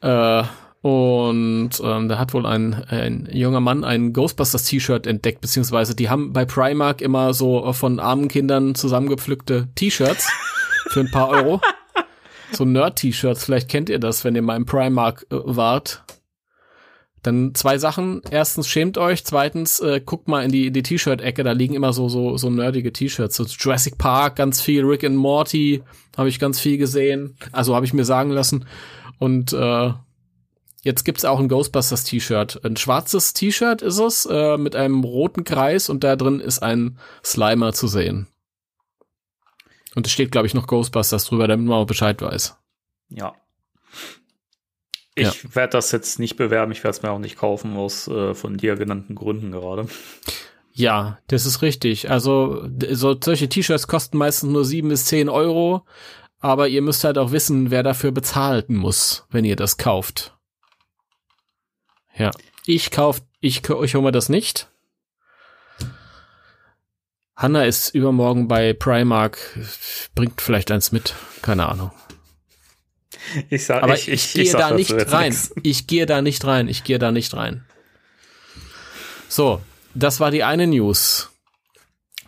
Äh, 0.00 0.42
Und 0.86 1.70
ähm, 1.82 2.08
da 2.08 2.16
hat 2.16 2.32
wohl 2.32 2.46
ein, 2.46 2.74
ein 2.84 3.28
junger 3.32 3.58
Mann 3.58 3.82
ein 3.82 4.12
Ghostbusters 4.12 4.62
T-Shirt 4.62 5.08
entdeckt, 5.08 5.40
beziehungsweise 5.40 5.96
die 5.96 6.08
haben 6.08 6.32
bei 6.32 6.44
Primark 6.44 7.00
immer 7.00 7.34
so 7.34 7.72
von 7.72 7.98
armen 7.98 8.28
Kindern 8.28 8.76
zusammengepflückte 8.76 9.66
T-Shirts 9.74 10.30
für 10.90 11.00
ein 11.00 11.10
paar 11.10 11.28
Euro. 11.30 11.60
So 12.52 12.64
Nerd-T-Shirts, 12.64 13.44
vielleicht 13.44 13.68
kennt 13.68 13.88
ihr 13.88 13.98
das, 13.98 14.22
wenn 14.22 14.36
ihr 14.36 14.42
mal 14.42 14.54
im 14.54 14.64
Primark 14.64 15.26
äh, 15.32 15.38
wart. 15.42 16.04
Dann 17.24 17.56
zwei 17.56 17.78
Sachen. 17.78 18.22
Erstens 18.30 18.68
schämt 18.68 18.96
euch, 18.96 19.24
zweitens 19.24 19.80
äh, 19.80 20.00
guckt 20.00 20.28
mal 20.28 20.44
in 20.44 20.52
die, 20.52 20.68
in 20.68 20.72
die 20.72 20.84
T-Shirt-Ecke, 20.84 21.42
da 21.42 21.50
liegen 21.50 21.74
immer 21.74 21.92
so, 21.94 22.08
so, 22.08 22.36
so 22.36 22.48
nerdige 22.48 22.92
T-Shirts. 22.92 23.34
So 23.34 23.42
Jurassic 23.42 23.98
Park, 23.98 24.36
ganz 24.36 24.60
viel, 24.60 24.84
Rick 24.84 25.02
and 25.02 25.16
Morty, 25.16 25.82
habe 26.16 26.28
ich 26.28 26.38
ganz 26.38 26.60
viel 26.60 26.78
gesehen. 26.78 27.36
Also 27.50 27.74
habe 27.74 27.86
ich 27.86 27.92
mir 27.92 28.04
sagen 28.04 28.30
lassen. 28.30 28.66
Und 29.18 29.52
äh, 29.52 29.90
Jetzt 30.86 31.02
gibt's 31.02 31.24
auch 31.24 31.40
ein 31.40 31.48
Ghostbusters 31.48 32.04
T-Shirt. 32.04 32.60
Ein 32.64 32.76
schwarzes 32.76 33.32
T-Shirt 33.32 33.82
ist 33.82 33.98
es, 33.98 34.24
äh, 34.24 34.56
mit 34.56 34.76
einem 34.76 35.02
roten 35.02 35.42
Kreis 35.42 35.88
und 35.88 36.04
da 36.04 36.14
drin 36.14 36.38
ist 36.38 36.60
ein 36.60 36.96
Slimer 37.24 37.72
zu 37.72 37.88
sehen. 37.88 38.28
Und 39.96 40.06
es 40.06 40.12
steht, 40.12 40.30
glaube 40.30 40.46
ich, 40.46 40.54
noch 40.54 40.68
Ghostbusters 40.68 41.24
drüber, 41.24 41.48
damit 41.48 41.66
man 41.66 41.78
auch 41.78 41.86
Bescheid 41.86 42.22
weiß. 42.22 42.56
Ja. 43.08 43.34
Ich 45.16 45.42
ja. 45.42 45.54
werde 45.56 45.72
das 45.72 45.90
jetzt 45.90 46.20
nicht 46.20 46.36
bewerben, 46.36 46.70
ich 46.70 46.84
werde 46.84 46.96
es 46.96 47.02
mir 47.02 47.10
auch 47.10 47.18
nicht 47.18 47.36
kaufen, 47.36 47.76
aus 47.76 48.06
äh, 48.06 48.34
von 48.34 48.56
dir 48.56 48.76
genannten 48.76 49.16
Gründen 49.16 49.50
gerade. 49.50 49.88
Ja, 50.70 51.18
das 51.26 51.46
ist 51.46 51.62
richtig. 51.62 52.12
Also 52.12 52.64
so, 52.92 53.16
solche 53.20 53.48
T-Shirts 53.48 53.88
kosten 53.88 54.18
meistens 54.18 54.52
nur 54.52 54.64
sieben 54.64 54.90
bis 54.90 55.06
zehn 55.06 55.28
Euro, 55.28 55.84
aber 56.38 56.68
ihr 56.68 56.82
müsst 56.82 57.02
halt 57.02 57.18
auch 57.18 57.32
wissen, 57.32 57.72
wer 57.72 57.82
dafür 57.82 58.12
bezahlen 58.12 58.76
muss, 58.76 59.26
wenn 59.30 59.44
ihr 59.44 59.56
das 59.56 59.78
kauft. 59.78 60.35
Ja. 62.16 62.30
Ich 62.66 62.90
kauf, 62.90 63.22
ich, 63.40 63.62
ich 63.68 63.94
hole 63.94 64.02
mir 64.02 64.12
das 64.12 64.28
nicht. 64.28 64.68
Hanna 67.36 67.64
ist 67.64 67.94
übermorgen 67.94 68.48
bei 68.48 68.72
Primark, 68.72 69.38
bringt 70.14 70.40
vielleicht 70.40 70.70
eins 70.70 70.90
mit, 70.90 71.14
keine 71.42 71.68
Ahnung. 71.68 71.90
Ich 73.50 73.66
sag, 73.66 73.82
Aber 73.82 73.94
ich, 73.94 74.08
ich, 74.08 74.36
ich 74.36 74.44
gehe 74.44 74.52
da 74.52 74.70
nicht 74.70 75.12
rein. 75.12 75.30
Nix. 75.30 75.52
Ich 75.62 75.86
gehe 75.86 76.06
da 76.06 76.22
nicht 76.22 76.44
rein. 76.44 76.68
Ich 76.68 76.84
gehe 76.84 76.98
da 76.98 77.12
nicht 77.12 77.34
rein. 77.34 77.64
So, 79.28 79.60
das 79.94 80.20
war 80.20 80.30
die 80.30 80.44
eine 80.44 80.66
News. 80.66 81.30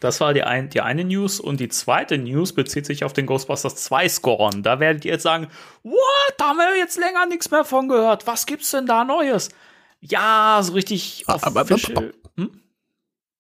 Das 0.01 0.21
war 0.21 0.33
die, 0.33 0.43
ein, 0.43 0.71
die 0.71 0.81
eine 0.81 1.05
News 1.05 1.41
und 1.41 1.59
die 1.59 1.69
zweite 1.69 2.19
News 2.19 2.53
bezieht 2.53 2.87
sich 2.87 3.05
auf 3.05 3.13
den 3.13 3.27
Ghostbusters 3.27 3.77
2 3.77 4.09
Scoren. 4.09 4.63
Da 4.63 4.79
werdet 4.79 5.05
ihr 5.05 5.13
jetzt 5.13 5.25
sagen, 5.25 5.49
what, 5.83 5.99
da 6.37 6.49
haben 6.49 6.59
wir 6.59 6.77
jetzt 6.79 6.99
länger 6.99 7.27
nichts 7.27 7.51
mehr 7.51 7.65
von 7.65 7.89
gehört. 7.89 8.27
Was 8.27 8.47
gibt's 8.47 8.71
denn 8.71 8.87
da 8.87 9.05
Neues? 9.05 9.49
Ja, 10.01 10.61
so 10.63 10.73
richtig 10.73 11.25
aber, 11.27 11.47
aber, 11.47 11.61
aber 11.61 12.11
hm? 12.37 12.61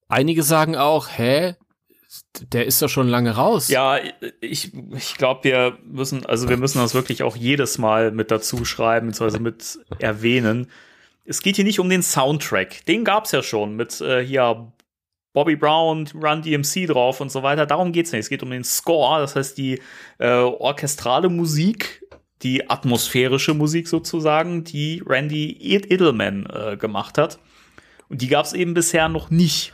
Einige 0.09 0.43
sagen 0.43 0.77
auch, 0.77 1.09
hä? 1.09 1.55
Der 2.53 2.65
ist 2.65 2.81
doch 2.81 2.89
schon 2.89 3.09
lange 3.09 3.33
raus. 3.33 3.69
Ja, 3.69 3.99
ich, 4.41 4.73
ich 4.97 5.15
glaube, 5.17 5.45
wir 5.45 5.79
müssen, 5.85 6.25
also 6.25 6.49
wir 6.49 6.57
müssen 6.57 6.79
das 6.79 6.95
wirklich 6.95 7.23
auch 7.23 7.37
jedes 7.37 7.77
Mal 7.77 8.13
mit 8.13 8.31
dazu 8.31 8.65
schreiben, 8.65 9.09
beziehungsweise 9.09 9.43
mit 9.43 9.79
erwähnen. 9.99 10.71
Es 11.27 11.43
geht 11.43 11.57
hier 11.57 11.67
nicht 11.67 11.81
um 11.81 11.91
den 11.91 12.03
Soundtrack. 12.03 12.87
Den 12.87 13.05
gab's 13.05 13.33
ja 13.33 13.43
schon 13.43 13.77
mit 13.77 14.01
äh, 14.01 14.25
hier 14.25 14.73
Bobby 15.35 15.57
Brown, 15.57 16.09
Run 16.15 16.41
DMC 16.41 16.87
drauf 16.87 17.21
und 17.21 17.31
so 17.31 17.43
weiter. 17.43 17.67
Darum 17.67 17.93
geht's 17.93 18.13
nicht. 18.13 18.21
Es 18.21 18.29
geht 18.31 18.43
um 18.43 18.51
den 18.51 18.65
Score, 18.65 19.21
das 19.21 19.37
heißt 19.37 19.59
die 19.59 19.81
äh, 20.19 20.29
orchestrale 20.29 21.29
Musik 21.29 22.03
die 22.43 22.71
atmosphärische 22.71 23.55
Musik 23.55 23.89
sozusagen, 23.89 24.65
die 24.65 25.03
Randy 25.05 25.53
Edelman 25.61 26.47
äh, 26.47 26.77
gemacht 26.77 27.19
hat. 27.19 27.39
Und 28.09 28.23
die 28.23 28.29
gab 28.29 28.47
es 28.47 28.53
eben 28.53 28.75
bisher 28.75 29.09
noch 29.09 29.31
nicht. 29.31 29.73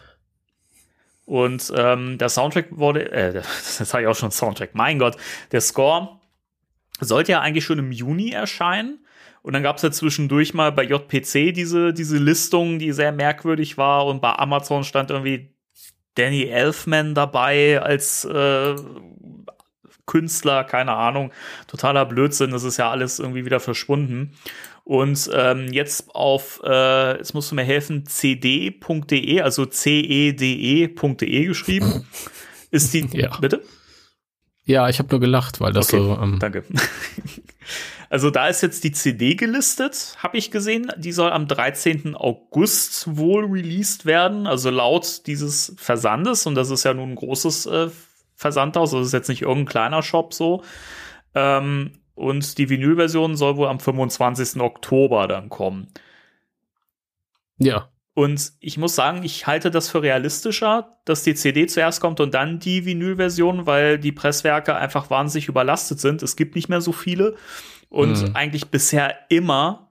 Und 1.27 1.73
ähm, 1.77 2.19
der 2.19 2.29
Soundtrack 2.29 2.67
wurde, 2.71 3.11
äh, 3.13 3.33
das 3.35 3.77
sage 3.79 4.05
ich 4.05 4.09
auch 4.09 4.17
schon 4.17 4.31
Soundtrack, 4.31 4.75
mein 4.75 4.99
Gott, 4.99 5.17
der 5.53 5.61
Score 5.61 6.21
sollte 7.01 7.33
ja 7.33 7.41
eigentlich 7.41 7.65
schon 7.65 7.79
im 7.79 7.93
Juni 7.93 8.31
erscheinen. 8.31 9.05
Und 9.43 9.53
dann 9.53 9.63
gab 9.63 9.77
es 9.77 9.83
ja 9.83 9.91
zwischendurch 9.91 10.55
mal 10.55 10.73
bei 10.73 10.85
JPC 10.85 11.53
diese, 11.53 11.93
diese 11.93 12.17
Listung, 12.17 12.79
die 12.79 12.93
sehr 12.93 13.13
merkwürdig 13.13 13.77
war. 13.77 14.07
Und 14.07 14.23
bei 14.23 14.33
Amazon 14.33 14.85
stand 14.85 15.11
irgendwie 15.11 15.55
Danny 16.15 16.45
Elfman 16.45 17.15
dabei 17.15 17.83
als 17.83 18.25
äh, 18.25 18.75
Künstler, 20.07 20.65
keine 20.65 20.93
Ahnung, 20.93 21.33
totaler 21.67 22.05
Blödsinn, 22.05 22.51
das 22.51 22.65
ist 22.65 22.77
ja 22.77 22.91
alles 22.91 23.19
irgendwie 23.19 23.45
wieder 23.45 23.61
verschwunden. 23.61 24.33
Und 24.85 25.31
ähm, 25.33 25.69
jetzt 25.73 26.15
auf, 26.15 26.61
äh, 26.63 27.17
jetzt 27.17 27.33
musst 27.33 27.51
du 27.51 27.55
mir 27.55 27.65
helfen, 27.65 28.05
cd.de, 28.07 29.41
also 29.41 29.65
cede.de 29.65 30.89
e 31.27 31.45
geschrieben, 31.47 32.07
ist 32.71 32.93
die, 32.93 33.09
ja. 33.13 33.37
bitte? 33.41 33.63
Ja, 34.67 34.89
ich 34.89 34.99
habe 34.99 35.09
nur 35.11 35.21
gelacht, 35.21 35.61
weil 35.61 35.73
das 35.73 35.93
okay, 35.93 36.03
so. 36.03 36.19
Ähm 36.21 36.39
danke. 36.39 36.65
Also 38.11 38.31
da 38.31 38.47
ist 38.47 38.63
jetzt 38.63 38.85
die 38.85 38.93
CD 38.93 39.35
gelistet, 39.35 40.15
habe 40.19 40.37
ich 40.37 40.53
gesehen. 40.53 40.93
Die 40.97 41.11
soll 41.11 41.33
am 41.33 41.49
13. 41.49 42.15
August 42.15 43.17
wohl 43.17 43.45
released 43.47 44.07
werden, 44.07 44.47
also 44.47 44.71
laut 44.71 45.27
dieses 45.27 45.75
Versandes. 45.77 46.47
Und 46.47 46.55
das 46.55 46.71
ist 46.71 46.85
ja 46.85 46.95
nun 46.95 47.11
ein 47.11 47.17
großes 47.17 47.67
äh, 47.67 47.89
Versandhaus. 48.45 48.91
Das 48.91 49.07
ist 49.07 49.13
jetzt 49.15 49.29
nicht 49.29 49.43
irgendein 49.43 49.67
kleiner 49.67 50.03
Shop 50.03 50.35
so. 50.35 50.63
Ähm, 51.35 51.93
und 52.15 52.59
die 52.59 52.69
Vinylversion 52.69 53.37
soll 53.37 53.57
wohl 53.57 53.69
am 53.69 53.81
25. 53.81 54.61
Oktober 54.61 55.27
dann 55.27 55.49
kommen. 55.49 55.89
Ja. 57.59 57.89
Und 58.13 58.53
ich 58.61 58.77
muss 58.77 58.95
sagen, 58.95 59.25
ich 59.25 59.47
halte 59.47 59.71
das 59.71 59.89
für 59.89 60.03
realistischer, 60.03 60.99
dass 61.07 61.23
die 61.23 61.35
CD 61.35 61.67
zuerst 61.67 62.03
kommt 62.03 62.21
und 62.21 62.35
dann 62.35 62.61
die 62.61 62.85
Vinylversion, 62.85 63.67
weil 63.67 63.99
die 63.99 64.13
Presswerke 64.13 64.77
einfach 64.77 65.09
wahnsinnig 65.09 65.49
überlastet 65.49 65.99
sind. 65.99 66.23
Es 66.23 66.37
gibt 66.37 66.55
nicht 66.55 66.69
mehr 66.69 66.83
so 66.83 66.93
viele. 66.93 67.35
Und 67.89 68.23
mhm. 68.23 68.37
eigentlich 68.37 68.67
bisher 68.67 69.15
immer, 69.31 69.91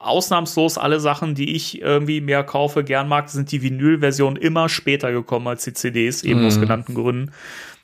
ausnahmslos 0.00 0.78
alle 0.78 0.98
Sachen, 0.98 1.34
die 1.34 1.54
ich 1.54 1.80
irgendwie 1.80 2.20
mehr 2.20 2.42
kaufe, 2.42 2.82
gern 2.82 3.06
mag, 3.06 3.28
sind 3.28 3.52
die 3.52 3.62
Vinylversionen 3.62 4.40
immer 4.40 4.68
später 4.68 5.12
gekommen 5.12 5.46
als 5.46 5.62
die 5.64 5.74
CDs, 5.74 6.22
eben 6.24 6.40
mhm. 6.40 6.46
aus 6.46 6.58
genannten 6.58 6.94
Gründen. 6.94 7.32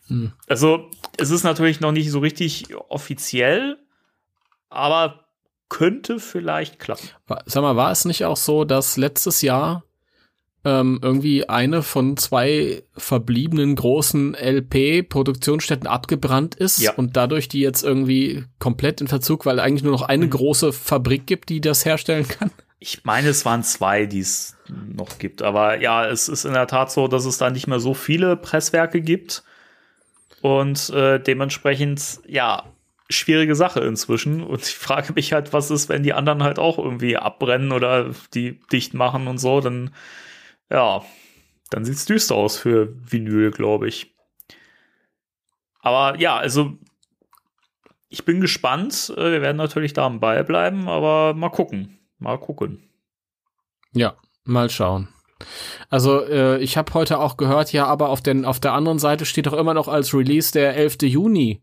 Hm. 0.09 0.33
Also, 0.47 0.90
es 1.19 1.31
ist 1.31 1.42
natürlich 1.42 1.81
noch 1.81 1.92
nicht 1.92 2.11
so 2.11 2.21
richtig 2.21 2.75
offiziell, 2.88 3.79
aber 4.69 5.27
könnte 5.69 6.21
vielleicht 6.21 6.79
klappen. 6.79 7.09
Sag 7.47 7.62
mal, 7.62 7.77
war 7.77 7.90
es 7.90 8.05
nicht 8.05 8.25
auch 8.25 8.37
so, 8.37 8.64
dass 8.64 8.97
letztes 8.97 9.42
Jahr 9.42 9.83
ähm, 10.66 10.99
irgendwie 11.01 11.49
eine 11.49 11.83
von 11.83 12.16
zwei 12.16 12.83
verbliebenen 12.97 13.77
großen 13.77 14.35
LP-Produktionsstätten 14.35 15.87
abgebrannt 15.87 16.57
ist 16.57 16.79
ja. 16.79 16.92
und 16.95 17.16
dadurch 17.16 17.49
die 17.49 17.61
jetzt 17.61 17.85
irgendwie 17.85 18.45
komplett 18.59 19.01
in 19.01 19.07
Verzug, 19.07 19.47
weil 19.47 19.61
eigentlich 19.61 19.85
nur 19.85 19.92
noch 19.92 20.03
eine 20.03 20.27
mhm. 20.27 20.31
große 20.31 20.73
Fabrik 20.73 21.27
gibt, 21.27 21.49
die 21.51 21.61
das 21.61 21.85
herstellen 21.85 22.27
kann? 22.27 22.51
Ich 22.79 23.05
meine, 23.05 23.29
es 23.29 23.45
waren 23.45 23.62
zwei, 23.62 24.07
die 24.07 24.21
es 24.21 24.57
noch 24.69 25.19
gibt. 25.19 25.40
Aber 25.40 25.81
ja, 25.81 26.07
es 26.07 26.29
ist 26.29 26.45
in 26.45 26.53
der 26.53 26.66
Tat 26.66 26.90
so, 26.90 27.09
dass 27.09 27.25
es 27.25 27.38
da 27.38 27.49
nicht 27.49 27.69
mehr 27.69 27.81
so 27.81 27.95
viele 27.95 28.37
Presswerke 28.37 29.01
gibt. 29.01 29.45
Und 30.42 30.90
äh, 30.90 31.18
dementsprechend, 31.18 32.20
ja, 32.27 32.64
schwierige 33.09 33.55
Sache 33.55 33.81
inzwischen. 33.81 34.42
Und 34.42 34.62
ich 34.62 34.77
frage 34.77 35.12
mich 35.12 35.33
halt, 35.33 35.53
was 35.53 35.70
ist, 35.70 35.88
wenn 35.88 36.03
die 36.03 36.12
anderen 36.12 36.42
halt 36.42 36.59
auch 36.59 36.79
irgendwie 36.79 37.16
abbrennen 37.16 37.72
oder 37.72 38.11
die 38.35 38.61
dicht 38.72 38.94
machen 38.94 39.29
und 39.29 39.38
so, 39.38 39.61
dann, 39.61 39.94
ja, 40.70 41.03
dann 41.70 41.85
sieht's 41.85 42.05
düster 42.05 42.35
aus 42.35 42.59
für 42.59 42.94
Vinyl, 43.11 43.51
glaube 43.51 43.88
ich. 43.88 44.14
Aber 45.81 46.18
ja, 46.18 46.37
also 46.37 46.77
ich 48.09 48.25
bin 48.25 48.40
gespannt. 48.40 49.12
Äh, 49.16 49.33
wir 49.33 49.42
werden 49.42 49.57
natürlich 49.57 49.92
da 49.92 50.07
am 50.07 50.20
Ball 50.20 50.44
bleiben, 50.44 50.88
aber 50.88 51.35
mal 51.35 51.51
gucken. 51.51 51.99
Mal 52.18 52.38
gucken. 52.38 52.83
Ja, 53.92 54.16
mal 54.44 54.70
schauen. 54.70 55.09
Also 55.90 56.25
äh, 56.25 56.59
ich 56.59 56.77
habe 56.77 56.94
heute 56.94 57.19
auch 57.19 57.37
gehört, 57.37 57.73
ja, 57.73 57.87
aber 57.87 58.08
auf, 58.08 58.21
den, 58.21 58.44
auf 58.44 58.61
der 58.61 58.73
anderen 58.73 58.98
Seite 58.98 59.27
steht 59.27 59.46
doch 59.46 59.52
immer 59.52 59.75
noch 59.75 59.88
als 59.88 60.15
Release 60.15 60.52
der 60.52 60.77
11. 60.77 61.02
Juni. 61.02 61.63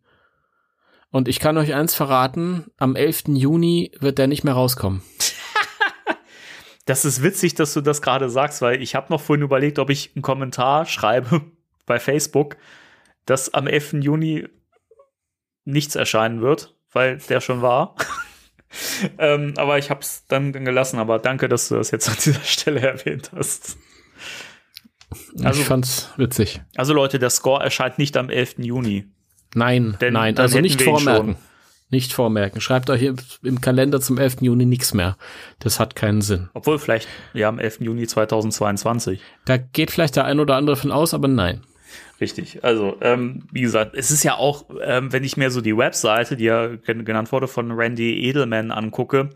Und 1.11 1.27
ich 1.27 1.39
kann 1.39 1.57
euch 1.57 1.73
eins 1.73 1.93
verraten, 1.93 2.71
am 2.77 2.95
11. 2.95 3.23
Juni 3.29 3.91
wird 3.99 4.17
der 4.17 4.27
nicht 4.27 4.43
mehr 4.43 4.55
rauskommen. 4.55 5.03
das 6.85 7.05
ist 7.05 7.21
witzig, 7.21 7.55
dass 7.55 7.73
du 7.73 7.81
das 7.81 8.01
gerade 8.01 8.29
sagst, 8.29 8.61
weil 8.61 8.81
ich 8.81 8.95
habe 8.95 9.11
noch 9.13 9.21
vorhin 9.21 9.43
überlegt, 9.43 9.79
ob 9.79 9.89
ich 9.89 10.11
einen 10.15 10.23
Kommentar 10.23 10.85
schreibe 10.85 11.41
bei 11.85 11.99
Facebook, 11.99 12.57
dass 13.25 13.53
am 13.53 13.67
11. 13.67 13.93
Juni 14.01 14.47
nichts 15.65 15.95
erscheinen 15.95 16.41
wird, 16.41 16.75
weil 16.91 17.17
der 17.17 17.41
schon 17.41 17.61
war. 17.61 17.95
ähm, 19.17 19.53
aber 19.57 19.77
ich 19.77 19.89
habe 19.89 20.01
es 20.01 20.25
dann 20.27 20.51
gelassen. 20.51 20.99
Aber 20.99 21.19
danke, 21.19 21.49
dass 21.49 21.69
du 21.69 21.75
das 21.75 21.91
jetzt 21.91 22.09
an 22.09 22.15
dieser 22.23 22.39
Stelle 22.43 22.81
erwähnt 22.81 23.31
hast. 23.35 23.77
Also, 25.43 25.61
ich 25.61 25.67
fand's 25.67 26.09
witzig. 26.17 26.61
Also 26.75 26.93
Leute, 26.93 27.19
der 27.19 27.29
Score 27.29 27.63
erscheint 27.63 27.99
nicht 27.99 28.17
am 28.17 28.29
11. 28.29 28.55
Juni. 28.59 29.05
Nein, 29.53 29.97
Denn 30.01 30.13
nein, 30.13 30.37
also 30.37 30.59
nicht 30.59 30.81
vormerken. 30.81 31.35
Nicht 31.89 32.11
vormerken. 32.11 32.59
Schreibt 32.59 32.89
euch 32.89 33.03
im 33.43 33.61
Kalender 33.61 34.01
zum 34.01 34.17
11. 34.17 34.37
Juni 34.41 34.65
nichts 34.65 34.95
mehr. 34.95 35.15
Das 35.59 35.79
hat 35.79 35.95
keinen 35.95 36.23
Sinn. 36.23 36.49
Obwohl 36.55 36.79
vielleicht, 36.79 37.07
ja, 37.35 37.49
am 37.49 37.59
11. 37.59 37.81
Juni 37.81 38.07
2022. 38.07 39.21
Da 39.45 39.57
geht 39.57 39.91
vielleicht 39.91 40.15
der 40.15 40.25
ein 40.25 40.39
oder 40.39 40.55
andere 40.55 40.75
von 40.75 40.91
aus, 40.91 41.13
aber 41.13 41.27
nein. 41.27 41.61
Richtig. 42.23 42.63
Also, 42.63 42.95
ähm, 43.01 43.43
wie 43.51 43.59
gesagt, 43.59 43.95
es 43.95 44.09
ist 44.09 44.23
ja 44.23 44.37
auch, 44.37 44.63
ähm, 44.81 45.11
wenn 45.11 45.25
ich 45.25 45.35
mir 45.35 45.51
so 45.51 45.59
die 45.59 45.75
Webseite, 45.75 46.37
die 46.37 46.45
ja 46.45 46.67
gen 46.67 47.03
genannt 47.03 47.33
wurde, 47.33 47.49
von 47.49 47.69
Randy 47.69 48.29
Edelman 48.29 48.71
angucke, 48.71 49.31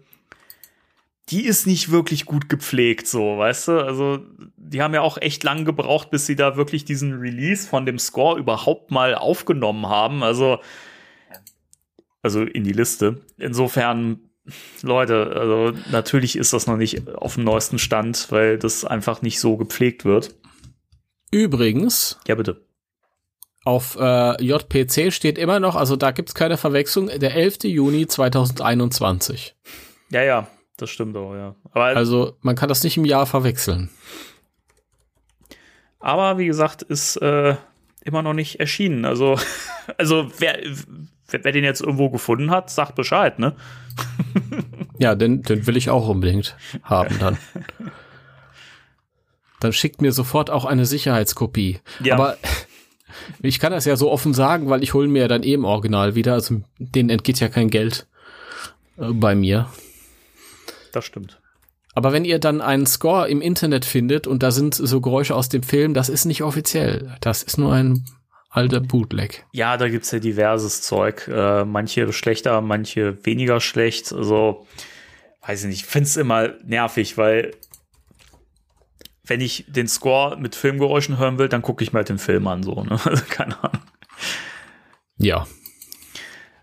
die 1.28 1.46
ist 1.46 1.68
nicht 1.68 1.92
wirklich 1.92 2.24
gut 2.26 2.48
gepflegt, 2.48 3.06
so, 3.06 3.38
weißt 3.38 3.68
du? 3.68 3.72
Also, 3.82 4.20
die 4.56 4.82
haben 4.82 4.94
ja 4.94 5.02
auch 5.02 5.18
echt 5.18 5.44
lang 5.44 5.66
gebraucht, 5.66 6.12
bis 6.12 6.28
sie 6.28 6.38
da 6.38 6.56
wirklich 6.56 6.86
diesen 6.86 7.20
Release 7.20 7.68
von 7.68 7.86
dem 7.86 8.00
Score 8.00 8.40
überhaupt 8.40 8.90
mal 8.90 9.14
aufgenommen 9.14 9.88
haben. 9.88 10.24
Also, 10.24 10.60
also 12.22 12.44
in 12.44 12.64
die 12.64 12.72
Liste. 12.72 13.20
Insofern, 13.38 14.30
Leute, 14.82 15.36
also 15.36 15.74
natürlich 15.92 16.38
ist 16.38 16.54
das 16.54 16.68
noch 16.68 16.78
nicht 16.78 17.10
auf 17.10 17.36
dem 17.36 17.44
neuesten 17.44 17.80
Stand, 17.80 18.28
weil 18.32 18.58
das 18.58 18.86
einfach 18.86 19.22
nicht 19.22 19.42
so 19.42 19.58
gepflegt 19.58 20.06
wird. 20.06 20.34
Übrigens, 21.32 22.18
Ja, 22.30 22.36
bitte. 22.36 22.67
Auf 23.68 23.98
äh, 24.00 24.42
JPC 24.42 25.12
steht 25.12 25.38
immer 25.38 25.60
noch, 25.60 25.76
also 25.76 25.98
da 25.98 26.12
gibt's 26.12 26.34
keine 26.34 26.56
Verwechslung, 26.56 27.08
der 27.08 27.36
11. 27.36 27.66
Juni 27.66 28.08
2021. 28.08 29.56
Ja, 30.10 30.24
ja, 30.24 30.48
das 30.78 30.90
stimmt 30.90 31.18
auch, 31.18 31.36
ja. 31.36 31.54
Aber, 31.74 31.84
Also 31.88 32.38
man 32.40 32.56
kann 32.56 32.70
das 32.70 32.86
nicht 32.86 32.96
im 32.96 33.04
Jahr 33.04 33.26
verwechseln. 33.26 33.90
aber 36.00 36.38
wie 36.38 36.46
gesagt, 36.46 36.82
ist 36.82 37.18
äh, 37.18 37.56
immer 38.06 38.22
noch 38.22 38.34
nicht 38.34 38.62
erschienen. 38.62 39.04
Also, 39.04 39.38
also 39.98 40.32
wer, 40.40 40.60
wer, 41.28 41.44
wer 41.44 41.52
den 41.52 41.66
jetzt 41.66 41.82
irgendwo 41.82 42.10
gefunden 42.10 42.50
hat, 42.52 42.70
sagt 42.70 42.96
Bescheid, 42.96 43.38
ne? 43.38 43.54
Ja, 45.00 45.14
den, 45.14 45.44
den 45.44 45.68
will 45.68 45.78
ich 45.78 45.92
auch 45.92 46.08
unbedingt 46.08 46.56
haben 46.84 47.20
dann. 47.20 47.38
Dann 49.60 49.74
schickt 49.74 50.02
mir 50.02 50.12
sofort 50.12 50.50
auch 50.50 50.66
eine 50.66 50.86
Sicherheitskopie. 50.86 51.80
Ja. 52.00 52.14
Aber 52.14 52.38
ich 53.42 53.60
kann 53.60 53.72
das 53.72 53.86
ja 53.86 53.96
so 53.96 54.12
offen 54.12 54.34
sagen, 54.34 54.70
weil 54.70 54.84
ich 54.84 54.94
hole 54.94 55.08
mir 55.08 55.24
ja 55.24 55.28
dann 55.28 55.44
eben 55.44 55.66
Original 55.66 56.16
wieder. 56.16 56.34
Also 56.34 56.62
denen 56.80 57.10
entgeht 57.10 57.40
ja 57.40 57.50
kein 57.50 57.70
Geld 57.70 58.08
äh, 58.98 59.12
bei 59.12 59.36
mir. 59.36 59.68
Das 60.92 61.06
stimmt. 61.06 61.40
Aber 61.94 62.14
wenn 62.14 62.26
ihr 62.26 62.38
dann 62.38 62.62
einen 62.62 62.86
Score 62.86 63.28
im 63.28 63.42
Internet 63.42 63.84
findet 63.84 64.28
und 64.28 64.44
da 64.44 64.52
sind 64.52 64.76
so 64.76 65.02
Geräusche 65.02 65.34
aus 65.34 65.50
dem 65.50 65.64
Film, 65.64 65.96
das 65.96 66.10
ist 66.10 66.26
nicht 66.26 66.44
offiziell. 66.44 67.16
Das 67.22 67.42
ist 67.42 67.58
nur 67.58 67.74
ein 67.74 68.06
alter 68.50 68.80
Bootleg. 68.80 69.46
Ja, 69.52 69.78
da 69.78 69.90
gibt's 69.90 70.12
ja 70.12 70.20
diverses 70.20 70.84
Zeug. 70.84 71.28
Äh, 71.28 71.66
manche 71.66 72.14
schlechter, 72.14 72.62
manche 72.62 73.26
weniger 73.26 73.60
schlecht. 73.60 74.14
Also, 74.14 74.68
weiß 75.46 75.64
ich 75.64 75.70
nicht, 75.70 75.80
ich 75.82 75.86
find's 75.86 76.18
immer 76.18 76.50
nervig, 76.64 77.18
weil 77.18 77.54
wenn 79.28 79.42
ich 79.42 79.66
den 79.68 79.88
Score 79.88 80.38
mit 80.38 80.56
Filmgeräuschen 80.56 81.18
hören 81.18 81.38
will, 81.38 81.50
dann 81.50 81.62
gucke 81.62 81.84
ich 81.84 81.94
mir 81.94 81.98
halt 82.00 82.10
den 82.10 82.18
Film 82.18 82.48
an, 82.48 82.64
so, 82.64 82.84
ne? 82.84 82.98
Also, 83.06 83.24
keine 83.30 83.62
Ahnung. 83.64 83.82
Ja. 85.18 85.46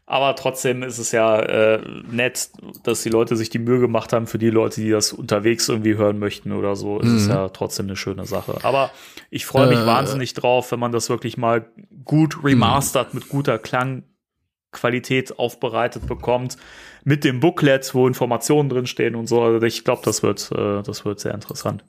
Aber 0.06 0.36
trotzdem 0.36 0.82
ist 0.82 0.98
es 0.98 1.12
ja 1.12 1.40
äh, 1.40 1.82
nett, 2.10 2.50
dass 2.82 3.02
die 3.02 3.08
Leute 3.08 3.36
sich 3.36 3.48
die 3.48 3.58
Mühe 3.58 3.80
gemacht 3.80 4.12
haben 4.12 4.26
für 4.26 4.38
die 4.38 4.50
Leute, 4.50 4.80
die 4.82 4.90
das 4.90 5.12
unterwegs 5.14 5.68
irgendwie 5.68 5.96
hören 5.96 6.18
möchten 6.18 6.52
oder 6.52 6.76
so. 6.76 7.00
Es 7.00 7.08
ist 7.10 7.28
ja 7.28 7.48
trotzdem 7.48 7.86
eine 7.86 7.96
schöne 7.96 8.26
Sache. 8.26 8.58
Aber 8.62 8.90
ich 9.30 9.46
freue 9.46 9.66
mich 9.66 9.78
Äh. 9.78 9.86
wahnsinnig 9.86 10.34
drauf, 10.34 10.70
wenn 10.72 10.78
man 10.78 10.92
das 10.92 11.08
wirklich 11.08 11.38
mal 11.38 11.66
gut 12.04 12.44
remastert 12.44 13.14
mit 13.14 13.30
guter 13.30 13.58
Klangqualität 13.58 15.38
aufbereitet 15.38 16.06
bekommt. 16.06 16.58
Mit 17.04 17.24
dem 17.24 17.40
Booklet, 17.40 17.94
wo 17.94 18.06
Informationen 18.06 18.68
drinstehen 18.68 19.14
und 19.14 19.26
so. 19.26 19.42
Also 19.42 19.64
ich 19.66 19.84
glaube, 19.84 20.02
das 20.04 20.22
wird, 20.22 20.50
äh, 20.52 20.82
das 20.82 21.04
wird 21.06 21.18
sehr 21.18 21.32
interessant. 21.34 21.82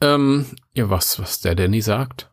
Ähm, 0.00 0.46
ja, 0.74 0.90
was, 0.90 1.18
was 1.18 1.40
der 1.40 1.54
Danny 1.54 1.80
sagt. 1.80 2.30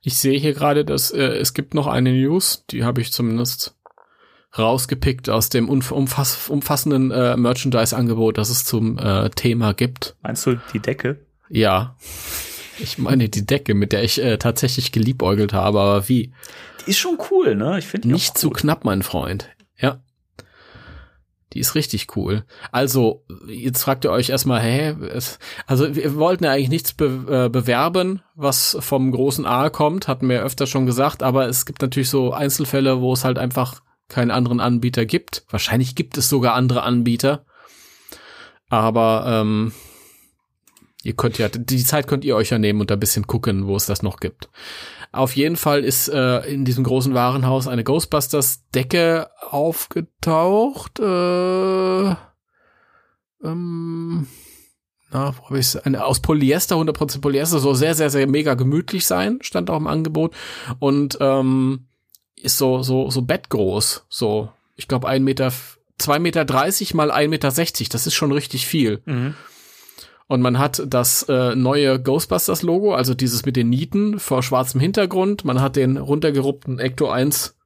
Ich 0.00 0.16
sehe 0.16 0.38
hier 0.38 0.54
gerade, 0.54 0.84
dass 0.84 1.10
äh, 1.10 1.22
es 1.22 1.54
gibt 1.54 1.74
noch 1.74 1.86
eine 1.86 2.12
News, 2.12 2.64
die 2.70 2.84
habe 2.84 3.00
ich 3.00 3.12
zumindest 3.12 3.74
rausgepickt 4.56 5.28
aus 5.28 5.50
dem 5.50 5.68
umf 5.68 5.92
umfass 5.92 6.48
umfassenden 6.48 7.10
äh, 7.10 7.36
Merchandise-Angebot, 7.36 8.38
das 8.38 8.48
es 8.50 8.64
zum 8.64 8.98
äh, 8.98 9.28
Thema 9.30 9.74
gibt. 9.74 10.16
Meinst 10.22 10.46
du 10.46 10.56
die 10.72 10.80
Decke? 10.80 11.26
Ja. 11.48 11.96
Ich 12.78 12.96
meine 12.98 13.28
die 13.28 13.44
Decke, 13.44 13.74
mit 13.74 13.92
der 13.92 14.04
ich 14.04 14.22
äh, 14.22 14.38
tatsächlich 14.38 14.92
geliebäugelt 14.92 15.52
habe, 15.52 15.80
aber 15.80 16.08
wie? 16.08 16.32
Die 16.86 16.90
ist 16.90 16.98
schon 16.98 17.18
cool, 17.30 17.54
ne? 17.56 17.78
Ich 17.78 17.86
finde 17.86 18.08
Nicht 18.08 18.30
auch 18.30 18.34
zu 18.34 18.48
cool. 18.48 18.54
knapp, 18.54 18.84
mein 18.84 19.02
Freund. 19.02 19.48
Ja. 21.48 21.54
Die 21.54 21.60
ist 21.60 21.74
richtig 21.74 22.16
cool. 22.16 22.44
Also, 22.72 23.24
jetzt 23.46 23.82
fragt 23.82 24.04
ihr 24.04 24.10
euch 24.10 24.30
erstmal, 24.30 24.60
hä? 24.60 24.96
Also, 25.66 25.94
wir 25.94 26.14
wollten 26.16 26.44
ja 26.44 26.52
eigentlich 26.52 26.68
nichts 26.68 26.92
be 26.92 27.46
äh, 27.46 27.48
bewerben, 27.48 28.22
was 28.34 28.76
vom 28.80 29.10
großen 29.10 29.46
A 29.46 29.70
kommt, 29.70 30.08
hatten 30.08 30.28
wir 30.28 30.42
öfter 30.42 30.66
schon 30.66 30.86
gesagt, 30.86 31.22
aber 31.22 31.48
es 31.48 31.66
gibt 31.66 31.82
natürlich 31.82 32.10
so 32.10 32.32
Einzelfälle, 32.32 33.00
wo 33.00 33.12
es 33.12 33.24
halt 33.24 33.38
einfach 33.38 33.80
keinen 34.08 34.30
anderen 34.30 34.60
Anbieter 34.60 35.06
gibt. 35.06 35.44
Wahrscheinlich 35.50 35.94
gibt 35.94 36.16
es 36.18 36.28
sogar 36.28 36.54
andere 36.54 36.82
Anbieter. 36.82 37.44
Aber 38.70 39.24
ähm, 39.26 39.72
ihr 41.08 41.14
könnt 41.14 41.38
ja, 41.38 41.48
die 41.48 41.84
Zeit 41.84 42.06
könnt 42.06 42.22
ihr 42.24 42.36
euch 42.36 42.50
ja 42.50 42.58
nehmen 42.58 42.82
und 42.82 42.92
ein 42.92 43.00
bisschen 43.00 43.26
gucken, 43.26 43.66
wo 43.66 43.74
es 43.76 43.86
das 43.86 44.02
noch 44.02 44.20
gibt. 44.20 44.50
Auf 45.10 45.34
jeden 45.34 45.56
Fall 45.56 45.82
ist 45.82 46.08
äh, 46.08 46.40
in 46.40 46.66
diesem 46.66 46.84
großen 46.84 47.14
Warenhaus 47.14 47.66
eine 47.66 47.82
Ghostbusters-Decke 47.82 49.30
aufgetaucht. 49.50 51.00
Äh, 51.00 52.10
ähm, 53.42 54.26
na, 55.10 55.34
wo 55.38 55.48
hab 55.48 55.52
ich's? 55.52 55.76
Eine 55.76 56.04
aus 56.04 56.20
Polyester, 56.20 56.76
100% 56.76 57.22
Polyester, 57.22 57.58
so 57.58 57.72
sehr, 57.72 57.94
sehr, 57.94 58.10
sehr 58.10 58.26
mega 58.26 58.52
gemütlich 58.52 59.06
sein, 59.06 59.38
stand 59.40 59.70
auch 59.70 59.78
im 59.78 59.86
Angebot. 59.86 60.34
Und 60.78 61.16
ähm, 61.22 61.86
ist 62.36 62.58
so, 62.58 62.82
so, 62.82 63.08
so 63.08 63.22
bettgroß. 63.22 64.04
So, 64.10 64.52
ich 64.76 64.88
glaube, 64.88 65.08
ein 65.08 65.24
Meter, 65.24 65.54
zwei 65.96 66.18
Meter 66.18 66.44
dreißig 66.44 66.92
mal 66.92 67.10
ein 67.10 67.30
Meter 67.30 67.50
sechzig. 67.50 67.88
Das 67.88 68.06
ist 68.06 68.14
schon 68.14 68.30
richtig 68.30 68.66
viel. 68.66 69.00
Mhm. 69.06 69.34
Und 70.28 70.42
man 70.42 70.58
hat 70.58 70.82
das 70.86 71.22
äh, 71.24 71.56
neue 71.56 72.00
Ghostbusters-Logo, 72.00 72.94
also 72.94 73.14
dieses 73.14 73.46
mit 73.46 73.56
den 73.56 73.70
Nieten 73.70 74.18
vor 74.18 74.42
schwarzem 74.42 74.78
Hintergrund. 74.78 75.46
Man 75.46 75.60
hat 75.60 75.74
den 75.74 75.96
runtergeruppten 75.96 76.78
Ecto 76.78 77.08
1 77.08 77.56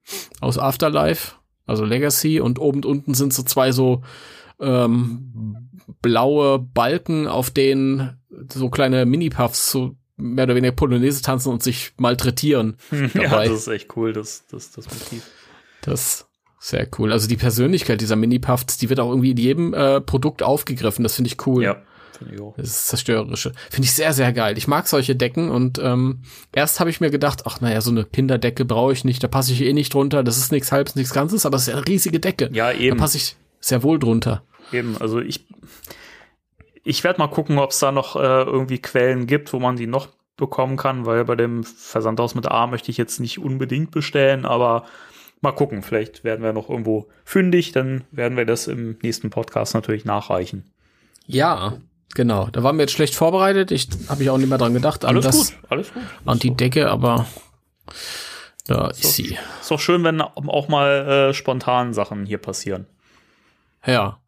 aus 0.40 0.58
Afterlife, 0.58 1.34
also 1.66 1.84
Legacy. 1.84 2.38
Und 2.38 2.60
oben 2.60 2.78
und 2.78 2.86
unten 2.86 3.14
sind 3.14 3.34
so 3.34 3.42
zwei 3.42 3.72
so 3.72 4.02
ähm, 4.60 5.70
blaue 6.02 6.60
Balken, 6.60 7.26
auf 7.26 7.50
denen 7.50 8.20
so 8.52 8.70
kleine 8.70 9.06
Mini-Puffs 9.06 9.72
so 9.72 9.96
mehr 10.16 10.44
oder 10.44 10.54
weniger 10.54 10.72
Polonaise 10.72 11.20
tanzen 11.20 11.52
und 11.52 11.64
sich 11.64 11.92
malträtieren. 11.96 12.76
Ja, 13.14 13.24
dabei. 13.24 13.48
das 13.48 13.62
ist 13.62 13.68
echt 13.68 13.96
cool, 13.96 14.12
das, 14.12 14.46
das, 14.48 14.70
das 14.70 14.86
Motiv. 14.86 15.26
Das 15.80 16.00
ist 16.00 16.26
sehr 16.60 16.88
cool. 16.96 17.10
Also 17.10 17.26
die 17.26 17.36
Persönlichkeit 17.36 18.00
dieser 18.00 18.14
Mini-Puffs, 18.14 18.78
die 18.78 18.88
wird 18.88 19.00
auch 19.00 19.10
irgendwie 19.10 19.32
in 19.32 19.36
jedem 19.36 19.74
äh, 19.74 20.00
Produkt 20.00 20.44
aufgegriffen. 20.44 21.02
Das 21.02 21.16
finde 21.16 21.26
ich 21.26 21.44
cool. 21.44 21.64
Ja, 21.64 21.82
Das 22.56 22.68
ist 22.68 22.86
zerstörerische. 22.88 23.52
Finde 23.70 23.84
ich 23.86 23.92
sehr, 23.92 24.12
sehr 24.12 24.32
geil. 24.32 24.56
Ich 24.58 24.68
mag 24.68 24.86
solche 24.88 25.16
Decken 25.16 25.50
und 25.50 25.78
ähm, 25.82 26.22
erst 26.52 26.80
habe 26.80 26.90
ich 26.90 27.00
mir 27.00 27.10
gedacht, 27.10 27.42
ach 27.46 27.60
naja, 27.60 27.80
so 27.80 27.90
eine 27.90 28.04
Kinderdecke 28.04 28.64
brauche 28.64 28.92
ich 28.92 29.04
nicht, 29.04 29.22
da 29.22 29.28
passe 29.28 29.52
ich 29.52 29.62
eh 29.62 29.72
nicht 29.72 29.94
drunter. 29.94 30.22
Das 30.22 30.38
ist 30.38 30.52
nichts 30.52 30.72
halbes, 30.72 30.94
nichts 30.96 31.12
Ganzes, 31.12 31.46
aber 31.46 31.56
es 31.56 31.62
ist 31.62 31.68
ja 31.68 31.74
eine 31.76 31.86
riesige 31.86 32.20
Decke. 32.20 32.48
Ja, 32.52 32.72
Da 32.72 32.78
eben. 32.78 32.96
passe 32.98 33.16
ich 33.18 33.36
sehr 33.60 33.82
wohl 33.82 33.98
drunter. 33.98 34.42
Eben, 34.72 34.96
also 34.98 35.20
ich, 35.20 35.46
ich 36.84 37.04
werde 37.04 37.18
mal 37.20 37.28
gucken, 37.28 37.58
ob 37.58 37.70
es 37.70 37.78
da 37.78 37.92
noch 37.92 38.16
äh, 38.16 38.18
irgendwie 38.42 38.78
Quellen 38.78 39.26
gibt, 39.26 39.52
wo 39.52 39.58
man 39.58 39.76
die 39.76 39.86
noch 39.86 40.08
bekommen 40.36 40.76
kann, 40.76 41.06
weil 41.06 41.24
bei 41.24 41.36
dem 41.36 41.62
Versandhaus 41.62 42.34
mit 42.34 42.50
A 42.50 42.66
möchte 42.66 42.90
ich 42.90 42.96
jetzt 42.96 43.20
nicht 43.20 43.38
unbedingt 43.38 43.90
bestellen, 43.90 44.44
aber 44.46 44.84
mal 45.40 45.52
gucken, 45.52 45.82
vielleicht 45.82 46.24
werden 46.24 46.42
wir 46.42 46.52
noch 46.52 46.70
irgendwo 46.70 47.08
fündig, 47.24 47.72
dann 47.72 48.04
werden 48.10 48.36
wir 48.36 48.46
das 48.46 48.66
im 48.66 48.96
nächsten 49.02 49.30
Podcast 49.30 49.74
natürlich 49.74 50.04
nachreichen. 50.04 50.64
Ja, 51.26 51.78
genau. 52.14 52.48
Da 52.52 52.62
waren 52.62 52.76
wir 52.76 52.82
jetzt 52.82 52.92
schlecht 52.92 53.14
vorbereitet. 53.14 53.70
Ich 53.70 53.88
habe 54.08 54.22
ich 54.22 54.30
auch 54.30 54.38
nicht 54.38 54.48
mehr 54.48 54.58
dran 54.58 54.74
gedacht. 54.74 55.04
An 55.04 55.10
Alles 55.10 55.24
das, 55.24 55.36
gut, 55.36 55.70
alles 55.70 55.92
gut. 55.92 56.02
An 56.24 56.38
die 56.38 56.54
Decke, 56.54 56.90
aber 56.90 57.26
da 58.66 58.88
ist 58.88 59.14
sie. 59.14 59.38
Ist 59.60 59.70
doch 59.70 59.80
schön, 59.80 60.04
wenn 60.04 60.20
auch 60.20 60.68
mal 60.68 61.30
äh, 61.30 61.34
spontan 61.34 61.94
Sachen 61.94 62.26
hier 62.26 62.38
passieren. 62.38 62.86
Ja. 63.84 64.18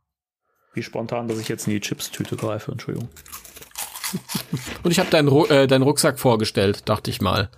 Wie 0.72 0.82
spontan, 0.82 1.28
dass 1.28 1.38
ich 1.38 1.48
jetzt 1.48 1.66
in 1.68 1.72
die 1.72 1.80
Chips-Tüte 1.80 2.36
greife, 2.36 2.72
Entschuldigung. 2.72 3.08
Und 4.82 4.90
ich 4.90 4.98
habe 4.98 5.10
deinen, 5.10 5.28
Ru 5.28 5.46
äh, 5.46 5.66
deinen 5.66 5.82
Rucksack 5.82 6.18
vorgestellt, 6.18 6.88
dachte 6.88 7.10
ich 7.10 7.20
mal. 7.20 7.48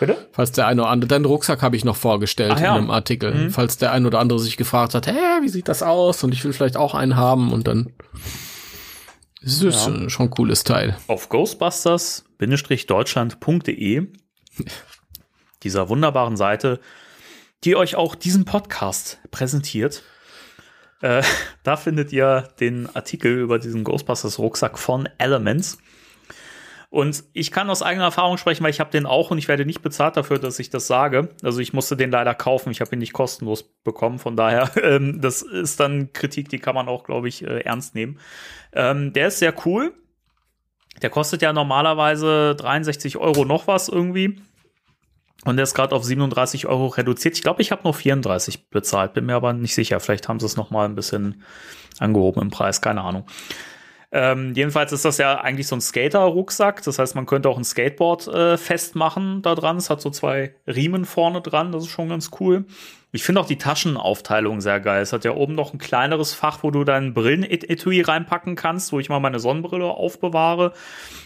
Bitte? 0.00 0.28
Falls 0.32 0.52
der 0.52 0.66
eine 0.66 0.82
oder 0.82 0.90
andere, 0.90 1.08
deinen 1.08 1.24
Rucksack 1.24 1.62
habe 1.62 1.76
ich 1.76 1.84
noch 1.84 1.96
vorgestellt 1.96 2.52
Ach 2.54 2.60
ja. 2.60 2.72
in 2.72 2.82
einem 2.82 2.90
Artikel. 2.90 3.50
Falls 3.50 3.78
der 3.78 3.92
ein 3.92 4.06
oder 4.06 4.20
andere 4.20 4.38
sich 4.38 4.56
gefragt 4.56 4.94
hat, 4.94 5.06
hä, 5.06 5.40
wie 5.42 5.48
sieht 5.48 5.68
das 5.68 5.82
aus? 5.82 6.22
Und 6.22 6.32
ich 6.32 6.44
will 6.44 6.52
vielleicht 6.52 6.76
auch 6.76 6.94
einen 6.94 7.16
haben 7.16 7.52
und 7.52 7.66
dann 7.66 7.92
ist 9.40 9.62
es 9.62 9.86
Ja. 9.86 9.94
äh, 9.94 10.10
schon 10.10 10.26
ein 10.26 10.30
cooles 10.30 10.64
Teil. 10.64 10.96
auf 11.06 11.28
ghostbusters-deutschland.de, 11.28 14.06
dieser 15.62 15.88
wunderbaren 15.88 16.36
Seite, 16.36 16.80
die 17.64 17.76
euch 17.76 17.96
auch 17.96 18.14
diesen 18.14 18.44
Podcast 18.44 19.18
präsentiert. 19.30 20.02
Äh, 21.00 21.22
da 21.62 21.76
findet 21.76 22.12
ihr 22.12 22.48
den 22.60 22.94
Artikel 22.94 23.38
über 23.38 23.58
diesen 23.58 23.84
Ghostbusters 23.84 24.38
Rucksack 24.38 24.78
von 24.78 25.08
Elements. 25.18 25.78
Und 26.90 27.22
ich 27.34 27.50
kann 27.50 27.68
aus 27.68 27.82
eigener 27.82 28.06
Erfahrung 28.06 28.38
sprechen, 28.38 28.64
weil 28.64 28.70
ich 28.70 28.80
habe 28.80 28.90
den 28.90 29.04
auch 29.04 29.30
und 29.30 29.36
ich 29.36 29.46
werde 29.46 29.66
nicht 29.66 29.82
bezahlt 29.82 30.16
dafür, 30.16 30.38
dass 30.38 30.58
ich 30.58 30.70
das 30.70 30.86
sage. 30.86 31.28
Also 31.42 31.60
ich 31.60 31.74
musste 31.74 31.98
den 31.98 32.10
leider 32.10 32.34
kaufen, 32.34 32.70
ich 32.70 32.80
habe 32.80 32.96
ihn 32.96 33.00
nicht 33.00 33.12
kostenlos 33.12 33.62
bekommen. 33.84 34.18
Von 34.18 34.36
daher, 34.36 34.70
ähm, 34.82 35.20
das 35.20 35.42
ist 35.42 35.80
dann 35.80 36.14
Kritik, 36.14 36.48
die 36.48 36.58
kann 36.58 36.74
man 36.74 36.88
auch, 36.88 37.04
glaube 37.04 37.28
ich, 37.28 37.44
äh, 37.46 37.60
ernst 37.60 37.94
nehmen. 37.94 38.18
Ähm, 38.72 39.12
der 39.12 39.28
ist 39.28 39.38
sehr 39.38 39.54
cool. 39.66 39.92
Der 41.02 41.10
kostet 41.10 41.42
ja 41.42 41.52
normalerweise 41.52 42.54
63 42.56 43.16
Euro 43.16 43.44
noch 43.44 43.66
was 43.66 43.88
irgendwie. 43.88 44.40
Und 45.44 45.56
der 45.56 45.62
ist 45.62 45.74
gerade 45.74 45.94
auf 45.94 46.04
37 46.04 46.66
Euro 46.66 46.88
reduziert. 46.88 47.36
Ich 47.36 47.42
glaube, 47.42 47.62
ich 47.62 47.70
habe 47.70 47.82
nur 47.84 47.94
34 47.94 48.70
bezahlt, 48.70 49.14
bin 49.14 49.26
mir 49.26 49.36
aber 49.36 49.52
nicht 49.52 49.74
sicher. 49.74 50.00
Vielleicht 50.00 50.28
haben 50.28 50.40
sie 50.40 50.46
es 50.46 50.56
noch 50.56 50.70
mal 50.70 50.84
ein 50.84 50.96
bisschen 50.96 51.42
angehoben 52.00 52.42
im 52.42 52.50
Preis, 52.50 52.80
keine 52.80 53.02
Ahnung. 53.02 53.24
Ähm, 54.10 54.54
jedenfalls 54.54 54.90
ist 54.92 55.04
das 55.04 55.18
ja 55.18 55.40
eigentlich 55.40 55.68
so 55.68 55.76
ein 55.76 55.80
Skater-Rucksack. 55.80 56.82
Das 56.82 56.98
heißt, 56.98 57.14
man 57.14 57.26
könnte 57.26 57.48
auch 57.48 57.58
ein 57.58 57.64
Skateboard 57.64 58.26
äh, 58.28 58.56
festmachen 58.56 59.42
da 59.42 59.54
dran. 59.54 59.76
Es 59.76 59.90
hat 59.90 60.00
so 60.00 60.10
zwei 60.10 60.54
Riemen 60.66 61.04
vorne 61.04 61.40
dran. 61.40 61.72
Das 61.72 61.84
ist 61.84 61.90
schon 61.90 62.08
ganz 62.08 62.30
cool. 62.40 62.64
Ich 63.10 63.22
finde 63.22 63.40
auch 63.40 63.46
die 63.46 63.56
Taschenaufteilung 63.56 64.60
sehr 64.60 64.80
geil. 64.80 65.00
Es 65.00 65.14
hat 65.14 65.24
ja 65.24 65.34
oben 65.34 65.54
noch 65.54 65.72
ein 65.72 65.78
kleineres 65.78 66.34
Fach, 66.34 66.62
wo 66.62 66.70
du 66.70 66.84
dein 66.84 67.14
Brillenetui 67.14 68.02
reinpacken 68.02 68.54
kannst, 68.54 68.92
wo 68.92 69.00
ich 69.00 69.08
mal 69.08 69.18
meine 69.18 69.40
Sonnenbrille 69.40 69.86
aufbewahre. 69.86 70.74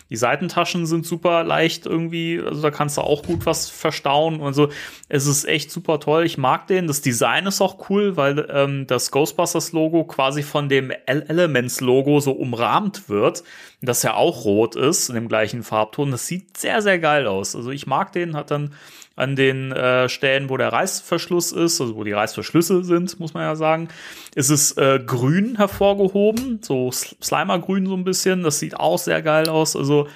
Die 0.09 0.17
Seitentaschen 0.17 0.87
sind 0.87 1.07
super 1.07 1.43
leicht 1.43 1.87
irgendwie, 1.87 2.41
also 2.41 2.63
da 2.63 2.71
kannst 2.71 2.99
du 2.99 3.01
auch 3.01 3.25
gut 3.25 3.47
was 3.47 3.69
verstauen 3.69 4.39
und 4.39 4.55
so. 4.55 4.69
Es 5.09 5.27
ist 5.27 5.45
echt 5.45 5.73
super 5.73 5.99
toll. 5.99 6.25
Ich 6.25 6.39
mag 6.39 6.69
den. 6.69 6.87
Das 6.87 7.01
Design 7.01 7.47
ist 7.47 7.61
auch 7.61 7.91
cool, 7.91 8.17
weil 8.17 8.47
ähm, 8.51 8.87
das 8.87 9.11
Ghostbusters-Logo 9.11 10.05
quasi 10.05 10.45
von 10.45 10.69
dem 10.69 10.93
Elements-Logo 11.07 12.21
so 12.21 12.31
umrahmt 12.31 13.09
wird, 13.09 13.43
das 13.81 14.05
ja 14.05 14.15
auch 14.15 14.45
rot 14.45 14.77
ist, 14.77 15.09
in 15.09 15.17
dem 15.17 15.29
gleichen 15.29 15.65
Farbton. 15.65 16.13
Das 16.13 16.29
sieht 16.29 16.57
sehr, 16.59 16.81
sehr 16.81 17.01
geil 17.01 17.27
aus. 17.27 17.57
Also 17.57 17.73
ich 17.73 17.89
mag 17.89 18.13
den, 18.13 18.37
hat 18.37 18.53
dann 18.53 18.75
an 19.17 19.37
den 19.37 19.73
äh, 19.73 20.09
Stellen, 20.09 20.49
wo 20.49 20.57
der 20.57 20.73
Reißverschluss 20.73 21.53
ist, 21.53 21.81
also 21.81 21.97
wo 21.97 22.05
die 22.05 22.13
Reißverschlüsse 22.13 22.85
sind, 22.85 23.19
muss 23.21 23.35
man 23.35 23.43
ja 23.43 23.57
sagen, 23.57 23.89
ist 24.35 24.51
es 24.51 24.73
äh, 24.77 25.01
grün 25.05 25.57
hervorgehoben, 25.57 26.61
so 26.63 26.91
Slimer-grün 26.91 27.87
so 27.87 27.95
ein 27.95 28.05
bisschen. 28.05 28.43
Das 28.43 28.59
sieht 28.59 28.79
auch 28.79 28.99
sehr 28.99 29.23
geil 29.23 29.49
aus. 29.49 29.77
Also 29.77 30.09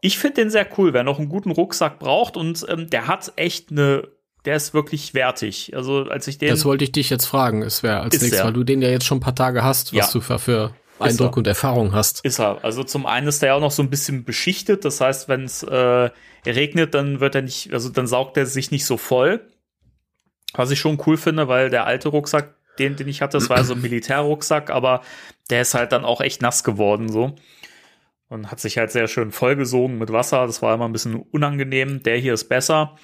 ich 0.00 0.18
finde 0.18 0.42
den 0.42 0.50
sehr 0.50 0.66
cool, 0.78 0.92
wer 0.92 1.02
noch 1.02 1.18
einen 1.18 1.28
guten 1.28 1.50
Rucksack 1.50 1.98
braucht 1.98 2.36
und 2.36 2.64
ähm, 2.68 2.88
der 2.90 3.08
hat 3.08 3.32
echt 3.36 3.70
eine 3.70 4.08
der 4.46 4.54
ist 4.54 4.74
wirklich 4.74 5.12
wertig. 5.12 5.72
Also 5.74 6.04
als 6.04 6.28
ich 6.28 6.38
den. 6.38 6.50
Das 6.50 6.64
wollte 6.64 6.84
ich 6.84 6.92
dich 6.92 7.10
jetzt 7.10 7.26
fragen, 7.26 7.62
es 7.62 7.82
wäre 7.82 8.00
als 8.00 8.20
nächstes, 8.20 8.44
weil 8.44 8.52
du 8.52 8.62
den 8.62 8.80
ja 8.80 8.88
jetzt 8.88 9.04
schon 9.04 9.18
ein 9.18 9.20
paar 9.20 9.34
Tage 9.34 9.64
hast, 9.64 9.92
was 9.92 10.06
ja. 10.06 10.12
du 10.12 10.20
für, 10.20 10.38
für 10.38 10.72
Eindruck 10.98 11.36
und 11.36 11.46
Erfahrung 11.46 11.92
hast. 11.92 12.24
Ist 12.24 12.38
er. 12.38 12.64
Also 12.64 12.84
zum 12.84 13.06
einen 13.06 13.26
ist 13.26 13.42
der 13.42 13.50
ja 13.50 13.54
auch 13.56 13.60
noch 13.60 13.70
so 13.70 13.82
ein 13.82 13.90
bisschen 13.90 14.24
beschichtet. 14.24 14.84
Das 14.84 15.00
heißt, 15.00 15.28
wenn 15.28 15.44
es 15.44 15.62
äh, 15.62 16.10
regnet, 16.54 16.94
dann 16.94 17.20
wird 17.20 17.34
er 17.34 17.42
nicht, 17.42 17.72
also 17.72 17.88
dann 17.88 18.06
saugt 18.06 18.36
er 18.36 18.46
sich 18.46 18.70
nicht 18.70 18.84
so 18.84 18.96
voll. 18.96 19.46
Was 20.52 20.70
ich 20.70 20.78
schon 20.78 21.02
cool 21.06 21.16
finde, 21.16 21.48
weil 21.48 21.70
der 21.70 21.86
alte 21.86 22.08
Rucksack, 22.08 22.54
den, 22.78 22.96
den 22.96 23.08
ich 23.08 23.22
hatte, 23.22 23.38
das 23.38 23.50
war 23.50 23.64
so 23.64 23.74
ein 23.74 23.80
Militärrucksack, 23.82 24.70
aber 24.70 25.02
der 25.50 25.62
ist 25.62 25.74
halt 25.74 25.92
dann 25.92 26.04
auch 26.04 26.20
echt 26.20 26.42
nass 26.42 26.64
geworden 26.64 27.08
so. 27.08 27.34
Und 28.28 28.50
hat 28.50 28.58
sich 28.58 28.76
halt 28.76 28.90
sehr 28.90 29.06
schön 29.06 29.30
vollgesogen 29.30 29.98
mit 29.98 30.12
Wasser. 30.12 30.46
Das 30.46 30.60
war 30.60 30.74
immer 30.74 30.86
ein 30.86 30.92
bisschen 30.92 31.14
unangenehm. 31.14 32.02
Der 32.02 32.16
hier 32.16 32.34
ist 32.34 32.48
besser. 32.48 32.96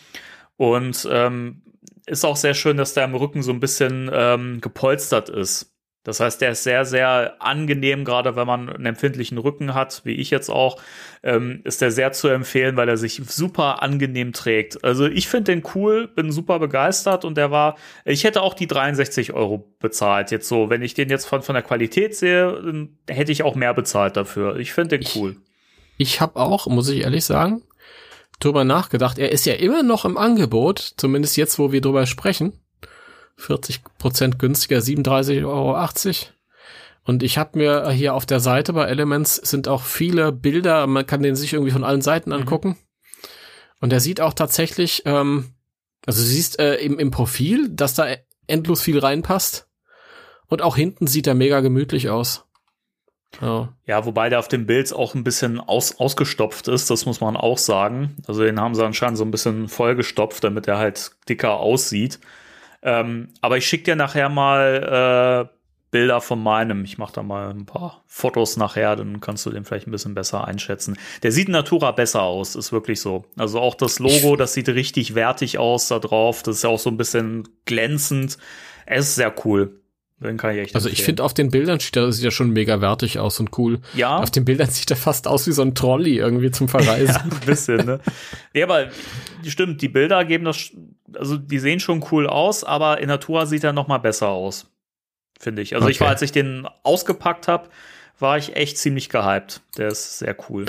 Und 0.57 1.09
ähm, 1.11 1.63
ist 2.07 2.25
auch 2.25 2.37
sehr 2.37 2.55
schön, 2.55 2.77
dass 2.77 2.95
der 2.95 3.05
im 3.05 3.15
Rücken 3.15 3.43
so 3.43 3.53
ein 3.53 3.61
bisschen 3.61 4.11
ähm, 4.13 4.61
gepolstert 4.61 5.29
ist. 5.29 5.72
Das 6.05 6.19
heißt, 6.19 6.41
der 6.41 6.53
ist 6.53 6.65
sehr, 6.65 6.85
sehr 6.85 7.37
angenehm, 7.39 8.05
gerade 8.05 8.35
wenn 8.35 8.47
man 8.47 8.69
einen 8.69 8.87
empfindlichen 8.87 9.39
Rücken 9.39 9.73
hat, 9.73 10.03
wie 10.05 10.15
ich 10.15 10.31
jetzt 10.31 10.51
auch, 10.51 10.81
ähm, 11.23 11.61
ist 11.63 11.81
der 11.81 11.93
sehr 11.93 12.11
zu 12.11 12.27
empfehlen, 12.27 12.77
weil 12.77 12.89
er 12.89 12.97
sich 12.97 13.23
super 13.25 13.83
angenehm 13.83 14.33
trägt. 14.33 14.83
Also 14.83 15.07
ich 15.07 15.29
finde 15.29 15.53
den 15.53 15.63
cool, 15.75 16.09
bin 16.09 16.33
super 16.33 16.59
begeistert 16.59 17.25
und 17.25 17.37
der 17.37 17.53
war, 17.53 17.77
ich 18.05 18.25
hätte 18.25 18.43
auch 18.43 18.55
die 18.55 18.67
63 18.67 19.33
Euro 19.33 19.73
bezahlt. 19.79 20.33
Jetzt 20.33 20.49
so, 20.49 20.71
wenn 20.71 20.83
ich 20.83 20.95
den 20.95 21.09
jetzt 21.09 21.27
von, 21.27 21.43
von 21.43 21.55
der 21.55 21.63
Qualität 21.63 22.17
sehe, 22.17 22.53
dann 22.53 22.99
hätte 23.09 23.31
ich 23.31 23.45
auch 23.45 23.55
mehr 23.55 23.73
bezahlt 23.73 24.17
dafür. 24.17 24.57
Ich 24.57 24.73
finde 24.73 24.99
den 24.99 25.09
cool. 25.15 25.37
Ich, 25.99 26.15
ich 26.15 26.21
habe 26.21 26.37
auch, 26.41 26.67
muss 26.67 26.89
ich 26.89 27.03
ehrlich 27.03 27.25
sagen, 27.25 27.63
drüber 28.41 28.65
nachgedacht. 28.65 29.19
Er 29.19 29.31
ist 29.31 29.47
ja 29.47 29.55
immer 29.55 29.85
noch 29.85 30.05
im 30.05 30.19
Angebot, 30.19 30.95
zumindest 30.97 31.37
jetzt, 31.37 31.61
wo 31.61 31.71
wir 31.71 31.81
drüber 31.81 32.07
sprechen. 32.07 32.55
40 33.43 33.83
Prozent 33.99 34.39
günstiger, 34.39 34.79
37,80 34.79 35.45
Euro. 35.47 35.77
Und 37.05 37.23
ich 37.23 37.37
habe 37.37 37.59
mir 37.59 37.91
hier 37.91 38.15
auf 38.15 38.27
der 38.27 38.41
Seite 38.41 38.73
bei 38.73 38.87
Elements 38.87 39.37
sind 39.37 39.67
auch 39.69 39.83
viele 39.83 40.31
Bilder, 40.33 40.87
man 40.87 41.07
kann 41.07 41.23
den 41.23 41.35
sich 41.35 41.53
irgendwie 41.53 41.73
von 41.73 41.85
allen 41.85 42.03
Seiten 42.03 42.31
mhm. 42.31 42.37
angucken. 42.37 42.69
Mhm. 42.69 42.77
Und 43.81 43.91
der 43.91 44.01
sieht 44.01 44.21
auch 44.21 44.33
tatsächlich, 44.33 45.03
ähm, 45.07 45.55
also 46.07 46.23
du 46.23 46.27
siehst 46.27 46.61
äh, 46.61 46.77
im, 46.77 46.99
im 46.99 47.11
Profil, 47.11 47.69
dass 47.69 47.95
da 47.95 48.07
endlos 48.47 48.81
viel 48.81 48.99
reinpasst. 48.99 49.69
Und 50.47 50.63
auch 50.63 50.77
hinten 50.77 51.07
sieht 51.07 51.27
er 51.27 51.35
mega 51.35 51.61
gemütlich 51.61 52.11
aus. 52.11 52.45
Oh. 53.41 53.67
Ja, 53.87 54.05
wobei 54.05 54.29
der 54.29 54.39
auf 54.39 54.49
dem 54.49 54.67
Bild 54.67 54.93
auch 54.93 55.15
ein 55.15 55.25
bisschen 55.25 55.59
aus, 55.59 55.99
ausgestopft 55.99 56.69
ist, 56.69 56.91
das 56.91 57.07
muss 57.07 57.21
man 57.21 57.37
auch 57.37 57.57
sagen. 57.57 58.17
Also 58.27 58.43
den 58.43 58.61
haben 58.61 58.75
sie 58.75 58.85
anscheinend 58.85 59.17
so 59.17 59.25
ein 59.25 59.31
bisschen 59.31 59.69
vollgestopft, 59.69 60.45
damit 60.45 60.69
er 60.69 60.79
halt 60.79 61.13
dicker 61.29 61.55
aussieht. 61.55 62.21
Ähm, 62.83 63.29
aber 63.41 63.57
ich 63.57 63.67
schicke 63.67 63.85
dir 63.85 63.97
nachher 63.97 64.29
mal 64.29 65.49
äh, 65.51 65.57
Bilder 65.93 66.23
von 66.23 66.43
meinem. 66.43 66.85
Ich 66.85 66.99
mache 66.99 67.13
da 67.13 67.23
mal 67.23 67.51
ein 67.51 67.67
paar 67.67 68.03
Fotos 68.07 68.57
nachher, 68.57 68.97
dann 68.97 69.21
kannst 69.21 69.45
du 69.45 69.51
den 69.51 69.65
vielleicht 69.65 69.87
ein 69.87 69.93
bisschen 69.93 70.15
besser 70.15 70.47
einschätzen. 70.47 70.97
Der 71.23 71.33
sieht 71.33 71.49
in 71.49 71.53
Natura 71.53 71.93
besser 71.93 72.23
aus, 72.23 72.57
ist 72.57 72.73
wirklich 72.73 73.01
so. 73.01 73.27
Also 73.37 73.61
auch 73.61 73.75
das 73.75 73.99
Logo, 73.99 74.35
das 74.37 74.55
sieht 74.55 74.69
richtig 74.71 75.15
wertig 75.15 75.59
aus 75.59 75.89
da 75.89 75.99
drauf. 75.99 76.43
Das 76.43 76.57
ist 76.57 76.63
ja 76.65 76.71
auch 76.71 76.79
so 76.79 76.91
ein 76.91 76.97
bisschen 76.97 77.47
glänzend. 77.67 78.39
Es 78.87 79.09
ist 79.09 79.15
sehr 79.17 79.35
cool. 79.45 79.79
Den 80.19 80.39
kann 80.39 80.55
ich 80.55 80.63
echt 80.63 80.75
also 80.75 80.89
ich 80.89 81.03
finde 81.03 81.25
auf 81.25 81.35
den 81.35 81.51
Bildern 81.51 81.81
sieht 81.81 81.97
er, 81.97 82.13
sieht 82.13 82.25
er 82.25 82.31
schon 82.31 82.51
mega 82.51 82.81
wertig 82.81 83.19
aus 83.19 83.41
und 83.41 83.59
cool. 83.59 83.81
Ja. 83.95 84.19
Auf 84.19 84.31
den 84.31 84.45
Bildern 84.45 84.71
sieht 84.71 84.91
er 84.91 84.97
fast 84.97 85.27
aus 85.27 85.47
wie 85.47 85.53
so 85.53 85.63
ein 85.63 85.75
Trolley 85.75 86.17
irgendwie 86.17 86.51
zum 86.51 86.69
Verreisen. 86.71 87.07
ja, 87.15 87.23
ein 87.23 87.47
bisschen, 87.47 87.85
ne? 87.85 88.01
ja, 88.55 88.65
aber 88.65 88.89
stimmt, 89.47 89.83
die 89.83 89.89
Bilder 89.89 90.25
geben 90.25 90.45
das 90.45 90.71
also 91.17 91.37
die 91.37 91.59
sehen 91.59 91.81
schon 91.81 92.05
cool 92.11 92.27
aus, 92.27 92.65
aber 92.65 93.01
in 93.01 93.09
Natura 93.09 93.47
sieht 93.47 93.65
er 93.65 93.73
noch 93.73 93.89
mal 93.89 93.99
besser 93.99 94.29
aus, 94.29 94.67
finde 95.39 95.63
ich. 95.63 95.75
Also 95.75 95.87
okay. 95.87 95.93
ich 95.93 96.01
war, 96.01 96.09
als 96.09 96.23
ich 96.23 96.33
den 96.33 96.67
ausgepackt 96.83 97.49
habe, 97.49 97.69
war 98.19 98.39
ich 98.39 98.57
echt 98.57 98.79
ziemlich 98.79 99.09
gehypt. 99.09 99.61
Der 99.77 99.89
ist 99.89 100.19
sehr 100.19 100.37
cool. 100.49 100.67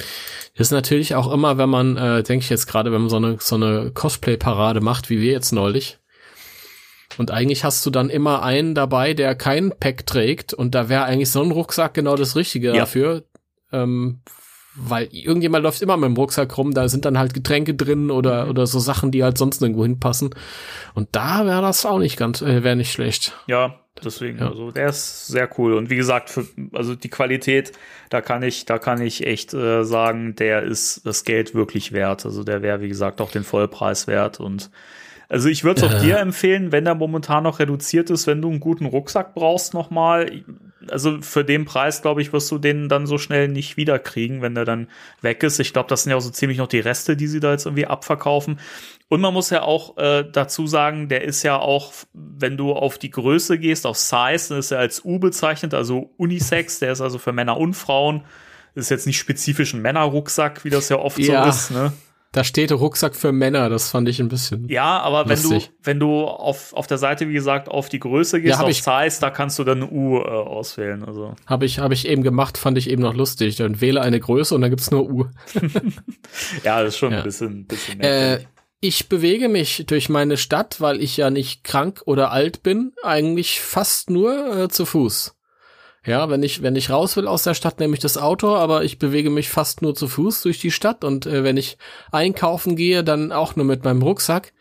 Das 0.57 0.67
ist 0.67 0.71
natürlich 0.71 1.15
auch 1.15 1.31
immer, 1.31 1.57
wenn 1.57 1.69
man, 1.69 1.97
äh, 1.97 2.23
denke 2.23 2.43
ich 2.43 2.49
jetzt 2.49 2.67
gerade, 2.67 2.91
wenn 2.91 3.01
man 3.01 3.09
so 3.09 3.17
eine, 3.17 3.37
so 3.39 3.55
eine 3.55 3.91
Cosplay-Parade 3.91 4.81
macht, 4.81 5.09
wie 5.09 5.21
wir 5.21 5.31
jetzt 5.31 5.51
neulich. 5.51 5.99
Und 7.17 7.31
eigentlich 7.31 7.63
hast 7.63 7.85
du 7.85 7.91
dann 7.91 8.09
immer 8.09 8.43
einen 8.43 8.73
dabei, 8.73 9.13
der 9.13 9.35
kein 9.35 9.71
Pack 9.79 10.05
trägt. 10.05 10.53
Und 10.53 10.73
da 10.73 10.89
wäre 10.89 11.03
eigentlich 11.03 11.31
so 11.31 11.43
ein 11.43 11.51
Rucksack 11.51 11.93
genau 11.93 12.15
das 12.15 12.35
Richtige 12.35 12.69
ja. 12.69 12.73
dafür. 12.73 13.23
Ähm, 13.71 14.21
weil 14.75 15.07
irgendjemand 15.11 15.63
läuft 15.63 15.81
immer 15.81 15.97
mit 15.97 16.07
dem 16.07 16.15
Rucksack 16.15 16.57
rum, 16.57 16.73
da 16.73 16.87
sind 16.87 17.05
dann 17.05 17.17
halt 17.17 17.33
Getränke 17.33 17.75
drin 17.75 18.09
oder, 18.11 18.45
mhm. 18.45 18.49
oder 18.51 18.67
so 18.67 18.79
Sachen, 18.79 19.11
die 19.11 19.23
halt 19.23 19.37
sonst 19.37 19.61
nirgendwo 19.61 19.83
hinpassen. 19.83 20.31
Und 20.93 21.09
da 21.11 21.45
wäre 21.45 21.61
das 21.61 21.85
auch 21.85 21.99
nicht 21.99 22.17
ganz, 22.17 22.41
äh, 22.41 22.63
wäre 22.63 22.75
nicht 22.75 22.91
schlecht. 22.91 23.33
Ja, 23.47 23.79
deswegen, 24.03 24.39
ja. 24.39 24.49
also 24.49 24.71
der 24.71 24.89
ist 24.89 25.27
sehr 25.27 25.49
cool. 25.57 25.73
Und 25.73 25.89
wie 25.89 25.95
gesagt, 25.95 26.29
für, 26.29 26.45
also 26.73 26.95
die 26.95 27.09
Qualität, 27.09 27.71
da 28.09 28.21
kann 28.21 28.41
ich, 28.41 28.65
da 28.65 28.79
kann 28.79 29.01
ich 29.01 29.25
echt 29.25 29.53
äh, 29.53 29.83
sagen, 29.83 30.35
der 30.35 30.63
ist 30.63 31.05
das 31.05 31.23
Geld 31.23 31.53
wirklich 31.53 31.91
wert. 31.91 32.25
Also 32.25 32.43
der 32.43 32.61
wäre, 32.61 32.81
wie 32.81 32.89
gesagt, 32.89 33.21
auch 33.21 33.31
den 33.31 33.43
Vollpreis 33.43 34.07
wert 34.07 34.39
und 34.39 34.71
also 35.29 35.49
ich 35.49 35.63
würde 35.63 35.81
es 35.81 35.87
auch 35.87 35.97
äh. 35.97 36.05
dir 36.05 36.19
empfehlen, 36.19 36.71
wenn 36.71 36.85
der 36.85 36.93
momentan 36.93 37.43
noch 37.43 37.57
reduziert 37.57 38.11
ist, 38.11 38.27
wenn 38.27 38.39
du 38.39 38.51
einen 38.51 38.59
guten 38.59 38.85
Rucksack 38.85 39.33
brauchst 39.33 39.73
nochmal. 39.73 40.43
Also 40.89 41.21
für 41.21 41.43
den 41.43 41.65
Preis, 41.65 42.01
glaube 42.01 42.21
ich, 42.21 42.33
wirst 42.33 42.51
du 42.51 42.57
den 42.57 42.89
dann 42.89 43.07
so 43.07 43.17
schnell 43.17 43.47
nicht 43.47 43.77
wiederkriegen, 43.77 44.41
wenn 44.41 44.55
der 44.55 44.65
dann 44.65 44.87
weg 45.21 45.43
ist. 45.43 45.59
Ich 45.59 45.73
glaube, 45.73 45.89
das 45.89 46.03
sind 46.03 46.11
ja 46.11 46.17
auch 46.17 46.21
so 46.21 46.29
ziemlich 46.29 46.57
noch 46.57 46.67
die 46.67 46.79
Reste, 46.79 47.15
die 47.15 47.27
sie 47.27 47.39
da 47.39 47.51
jetzt 47.51 47.65
irgendwie 47.65 47.87
abverkaufen. 47.87 48.59
Und 49.09 49.21
man 49.21 49.33
muss 49.33 49.49
ja 49.49 49.61
auch 49.61 49.97
äh, 49.97 50.23
dazu 50.29 50.65
sagen, 50.65 51.09
der 51.09 51.23
ist 51.23 51.43
ja 51.43 51.57
auch, 51.57 51.93
wenn 52.13 52.57
du 52.57 52.73
auf 52.73 52.97
die 52.97 53.11
Größe 53.11 53.59
gehst, 53.59 53.85
auf 53.85 53.97
Size, 53.97 54.49
dann 54.49 54.59
ist 54.59 54.71
er 54.71 54.79
als 54.79 55.05
U 55.05 55.19
bezeichnet, 55.19 55.73
also 55.73 56.09
Unisex, 56.17 56.79
der 56.79 56.93
ist 56.93 57.01
also 57.01 57.19
für 57.19 57.31
Männer 57.31 57.57
und 57.57 57.75
Frauen. 57.75 58.23
Das 58.75 58.85
ist 58.85 58.89
jetzt 58.89 59.05
nicht 59.05 59.19
spezifisch 59.19 59.73
ein 59.73 59.81
Männerrucksack, 59.81 60.63
wie 60.63 60.69
das 60.69 60.89
ja 60.89 60.97
oft 60.97 61.19
ja. 61.19 61.43
so 61.43 61.49
ist, 61.49 61.71
ne? 61.71 61.93
Da 62.33 62.43
steht 62.43 62.71
Rucksack 62.71 63.15
für 63.15 63.31
Männer, 63.31 63.69
das 63.69 63.91
fand 63.91 64.09
ich 64.09 64.19
ein 64.19 64.27
bisschen. 64.27 64.67
Ja, 64.67 64.99
aber 65.01 65.23
lustig. 65.25 65.71
wenn 65.83 65.99
du, 65.99 66.15
wenn 66.15 66.23
du 66.23 66.25
auf, 66.25 66.73
auf 66.73 66.87
der 66.87 66.97
Seite, 66.97 67.29
wie 67.29 67.33
gesagt, 67.33 67.69
auf 67.69 67.89
die 67.89 67.99
Größe 67.99 68.41
gehst, 68.41 68.57
ja, 68.57 68.63
auf 68.63 68.69
ich, 68.69 68.81
Size, 68.81 69.21
da 69.21 69.29
kannst 69.29 69.59
du 69.59 69.63
dann 69.63 69.83
U 69.83 70.17
äh, 70.17 70.23
auswählen. 70.23 71.05
Also. 71.05 71.35
Habe 71.45 71.65
ich, 71.65 71.77
hab 71.77 71.91
ich 71.91 72.07
eben 72.07 72.23
gemacht, 72.23 72.57
fand 72.57 72.79
ich 72.79 72.89
eben 72.89 73.03
noch 73.03 73.13
lustig. 73.13 73.57
Dann 73.57 73.81
wähle 73.81 74.01
eine 74.01 74.19
Größe 74.19 74.55
und 74.55 74.61
dann 74.61 74.71
gibt's 74.71 74.89
nur 74.89 75.07
U. 75.07 75.25
ja, 76.63 76.81
das 76.81 76.95
ist 76.95 76.97
schon 76.97 77.11
ja. 77.11 77.19
ein 77.19 77.23
bisschen, 77.23 77.65
bisschen 77.67 77.99
äh, 77.99 78.39
ich 78.79 79.09
bewege 79.09 79.47
mich 79.47 79.85
durch 79.85 80.09
meine 80.09 80.35
Stadt, 80.35 80.81
weil 80.81 81.01
ich 81.01 81.15
ja 81.15 81.29
nicht 81.29 81.63
krank 81.63 82.01
oder 82.05 82.31
alt 82.31 82.63
bin, 82.63 82.93
eigentlich 83.03 83.61
fast 83.61 84.09
nur 84.09 84.57
äh, 84.57 84.69
zu 84.69 84.87
Fuß. 84.87 85.35
Ja, 86.05 86.29
wenn 86.29 86.43
ich, 86.43 86.61
wenn 86.61 86.75
ich 86.75 86.89
raus 86.89 87.15
will 87.15 87.27
aus 87.27 87.43
der 87.43 87.53
Stadt, 87.53 87.79
nehme 87.79 87.93
ich 87.93 87.99
das 88.01 88.17
Auto, 88.17 88.55
aber 88.55 88.83
ich 88.83 88.99
bewege 88.99 89.29
mich 89.29 89.49
fast 89.49 89.81
nur 89.81 89.95
zu 89.95 90.07
Fuß 90.09 90.41
durch 90.41 90.59
die 90.59 90.71
Stadt 90.71 91.03
und 91.03 91.25
äh, 91.25 91.43
wenn 91.45 91.55
ich 91.57 91.77
einkaufen 92.11 92.75
gehe, 92.75 93.03
dann 93.05 93.31
auch 93.31 93.55
nur 93.55 93.65
mit 93.65 93.83
meinem 93.85 94.01
Rucksack. 94.01 94.51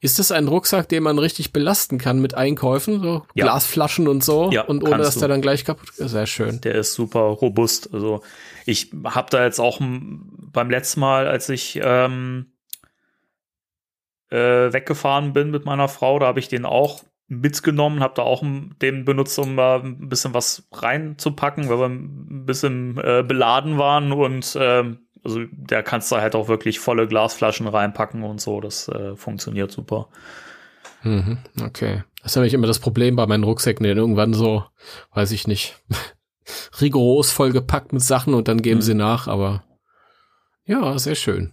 Ist 0.00 0.18
das 0.20 0.30
ein 0.30 0.46
Rucksack, 0.46 0.88
den 0.88 1.02
man 1.02 1.18
richtig 1.18 1.52
belasten 1.52 1.98
kann 1.98 2.20
mit 2.20 2.34
Einkäufen, 2.34 3.00
so 3.02 3.22
Ja. 3.34 3.46
Glasflaschen 3.46 4.06
und 4.06 4.22
so 4.22 4.50
Ja, 4.52 4.62
und 4.62 4.84
ohne 4.84 4.98
dass 4.98 5.14
du. 5.14 5.20
der 5.20 5.30
dann 5.30 5.40
gleich 5.42 5.64
kaputt 5.64 5.88
ist? 5.96 6.10
Sehr 6.10 6.26
schön. 6.26 6.60
Der 6.60 6.74
ist 6.76 6.92
super 6.94 7.20
robust. 7.22 7.92
Also 7.92 8.20
ich 8.66 8.92
habe 9.04 9.30
da 9.30 9.42
jetzt 9.42 9.58
auch 9.58 9.80
beim 9.80 10.70
letzten 10.70 11.00
Mal, 11.00 11.26
als 11.26 11.48
ich 11.48 11.80
ähm, 11.82 12.52
äh, 14.30 14.72
weggefahren 14.72 15.32
bin 15.32 15.50
mit 15.50 15.64
meiner 15.64 15.88
Frau, 15.88 16.18
da 16.18 16.26
habe 16.26 16.40
ich 16.40 16.48
den 16.48 16.66
auch 16.66 17.02
mitgenommen, 17.28 18.00
habe 18.00 18.14
da 18.14 18.22
auch 18.22 18.42
den 18.42 19.04
benutzt, 19.04 19.38
um 19.38 19.56
da 19.56 19.80
ein 19.80 20.08
bisschen 20.08 20.34
was 20.34 20.68
reinzupacken, 20.72 21.68
weil 21.68 21.78
wir 21.78 21.86
ein 21.88 22.46
bisschen 22.46 22.98
äh, 22.98 23.24
beladen 23.26 23.78
waren 23.78 24.12
und 24.12 24.56
ähm, 24.60 25.00
also 25.24 25.40
da 25.52 25.82
kannst 25.82 26.12
du 26.12 26.16
halt 26.16 26.36
auch 26.36 26.46
wirklich 26.46 26.78
volle 26.78 27.08
Glasflaschen 27.08 27.66
reinpacken 27.66 28.22
und 28.22 28.40
so. 28.40 28.60
Das 28.60 28.86
äh, 28.86 29.16
funktioniert 29.16 29.72
super. 29.72 30.08
Mhm, 31.02 31.38
okay. 31.64 32.04
Das 32.22 32.32
ist 32.32 32.36
nämlich 32.36 32.54
immer 32.54 32.68
das 32.68 32.78
Problem 32.78 33.16
bei 33.16 33.26
meinen 33.26 33.42
Rucksäcken, 33.42 33.82
die 33.82 33.90
irgendwann 33.90 34.34
so, 34.34 34.64
weiß 35.14 35.32
ich 35.32 35.48
nicht, 35.48 35.82
rigoros 36.80 37.32
vollgepackt 37.32 37.92
mit 37.92 38.02
Sachen 38.02 38.34
und 38.34 38.46
dann 38.46 38.62
geben 38.62 38.78
Mhm. 38.78 38.82
sie 38.82 38.94
nach, 38.94 39.26
aber 39.26 39.64
ja, 40.64 40.96
sehr 40.98 41.16
schön. 41.16 41.52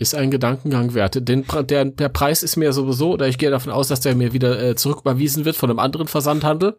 Ist 0.00 0.14
ein 0.14 0.30
Gedankengang 0.30 0.94
wert. 0.94 1.28
Den, 1.28 1.44
der, 1.68 1.84
der 1.84 2.08
Preis 2.08 2.42
ist 2.42 2.56
mir 2.56 2.72
sowieso, 2.72 3.12
oder 3.12 3.28
ich 3.28 3.36
gehe 3.36 3.50
davon 3.50 3.70
aus, 3.70 3.88
dass 3.88 4.00
der 4.00 4.14
mir 4.14 4.32
wieder 4.32 4.58
äh, 4.60 4.74
zurücküberwiesen 4.74 5.44
wird 5.44 5.56
von 5.56 5.68
einem 5.68 5.78
anderen 5.78 6.08
Versandhandel. 6.08 6.78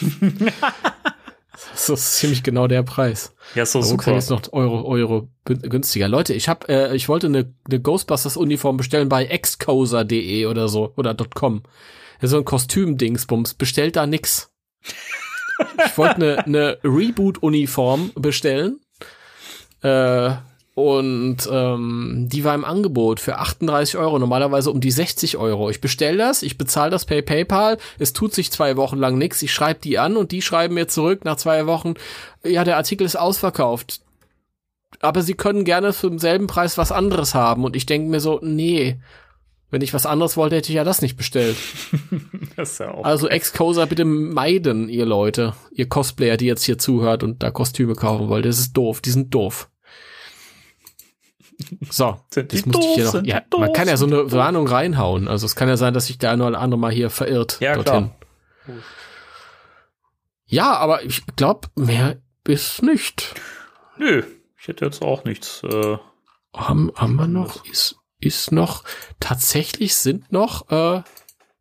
das 1.72 1.88
ist 1.88 2.14
ziemlich 2.16 2.42
genau 2.42 2.66
der 2.66 2.82
Preis. 2.82 3.34
Ja, 3.54 3.64
so 3.64 3.78
Rucksack 3.78 4.00
super. 4.00 4.16
ist 4.18 4.30
noch 4.30 4.52
Euro, 4.52 4.84
Euro 4.84 5.28
gün- 5.44 5.60
günstiger. 5.62 6.08
Leute, 6.08 6.34
ich 6.34 6.48
hab, 6.48 6.68
äh, 6.68 6.92
ich 6.96 7.08
wollte 7.08 7.28
eine, 7.28 7.54
eine 7.68 7.80
Ghostbusters-Uniform 7.80 8.76
bestellen 8.78 9.08
bei 9.08 9.26
excoser.de 9.26 10.46
oder 10.46 10.66
so 10.68 10.92
oder 10.96 11.14
.com. 11.14 11.62
So 12.20 12.36
ein 12.38 12.44
Kostüm-Dingsbums. 12.44 13.54
Bestellt 13.54 13.94
da 13.94 14.06
nix. 14.06 14.50
Ich 15.86 15.96
wollte 15.96 16.16
eine, 16.16 16.44
eine 16.46 16.78
Reboot-Uniform 16.82 18.10
bestellen. 18.16 18.80
Äh, 19.82 20.32
und 20.74 21.38
ähm, 21.50 22.28
die 22.30 22.44
war 22.44 22.54
im 22.54 22.64
Angebot 22.64 23.20
für 23.20 23.38
38 23.38 23.96
Euro, 23.96 24.18
normalerweise 24.18 24.70
um 24.70 24.80
die 24.80 24.90
60 24.90 25.36
Euro. 25.36 25.68
Ich 25.68 25.80
bestell 25.80 26.16
das, 26.16 26.42
ich 26.42 26.58
bezahle 26.58 26.90
das 26.90 27.04
per 27.04 27.22
PayPal, 27.22 27.78
es 27.98 28.12
tut 28.12 28.32
sich 28.32 28.52
zwei 28.52 28.76
Wochen 28.76 28.98
lang 28.98 29.18
nichts, 29.18 29.42
ich 29.42 29.52
schreibe 29.52 29.80
die 29.80 29.98
an 29.98 30.16
und 30.16 30.32
die 30.32 30.42
schreiben 30.42 30.74
mir 30.74 30.88
zurück 30.88 31.24
nach 31.24 31.36
zwei 31.36 31.66
Wochen, 31.66 31.94
ja, 32.44 32.64
der 32.64 32.76
Artikel 32.76 33.04
ist 33.04 33.16
ausverkauft. 33.16 34.00
Aber 35.00 35.22
sie 35.22 35.34
können 35.34 35.64
gerne 35.64 35.92
für 35.92 36.10
denselben 36.10 36.46
Preis 36.46 36.76
was 36.76 36.92
anderes 36.92 37.34
haben. 37.34 37.64
Und 37.64 37.76
ich 37.76 37.86
denke 37.86 38.10
mir 38.10 38.20
so, 38.20 38.40
nee, 38.42 38.98
wenn 39.70 39.82
ich 39.82 39.94
was 39.94 40.04
anderes 40.04 40.36
wollte, 40.36 40.56
hätte 40.56 40.70
ich 40.70 40.74
ja 40.74 40.84
das 40.84 41.00
nicht 41.00 41.16
bestellt. 41.16 41.56
Das 42.56 42.76
ja 42.78 42.92
Also 43.02 43.28
Excoser 43.28 43.86
bitte 43.86 44.04
meiden, 44.04 44.88
ihr 44.88 45.06
Leute, 45.06 45.54
ihr 45.70 45.88
Cosplayer, 45.88 46.36
die 46.36 46.46
jetzt 46.46 46.64
hier 46.64 46.76
zuhört 46.76 47.22
und 47.22 47.42
da 47.42 47.50
Kostüme 47.50 47.94
kaufen 47.94 48.28
wollt. 48.28 48.44
Das 48.44 48.58
ist 48.58 48.76
doof, 48.76 49.00
die 49.00 49.10
sind 49.10 49.32
doof. 49.32 49.69
So, 51.90 52.20
Sind 52.30 52.52
das 52.52 52.66
musste 52.66 52.86
ich 52.86 52.94
hier 52.94 53.04
noch. 53.04 53.24
Ja, 53.24 53.42
man 53.56 53.72
kann 53.72 53.88
ja 53.88 53.96
so 53.96 54.06
eine. 54.06 54.30
Warnung 54.32 54.66
reinhauen. 54.66 55.28
Also 55.28 55.46
es 55.46 55.56
kann 55.56 55.68
ja 55.68 55.76
sein, 55.76 55.94
dass 55.94 56.06
sich 56.06 56.18
der 56.18 56.30
eine 56.30 56.44
oder 56.44 56.60
andere 56.60 56.78
mal 56.78 56.92
hier 56.92 57.10
verirrt. 57.10 57.58
Ja, 57.60 57.74
dorthin. 57.74 58.10
klar. 58.64 58.76
Ja, 60.46 60.76
aber 60.76 61.04
ich 61.04 61.24
glaube, 61.36 61.68
mehr 61.76 62.16
ist 62.46 62.82
nicht. 62.82 63.34
Nö, 63.98 64.24
ich 64.58 64.68
hätte 64.68 64.84
jetzt 64.84 65.02
auch 65.02 65.24
nichts. 65.24 65.62
Äh, 65.62 65.96
Haben, 66.54 66.90
haben 66.96 67.14
wir 67.16 67.28
noch? 67.28 67.64
Ist, 67.66 67.96
ist 68.18 68.50
noch, 68.50 68.84
tatsächlich 69.20 69.94
sind 69.94 70.32
noch 70.32 70.70
äh, 70.70 71.02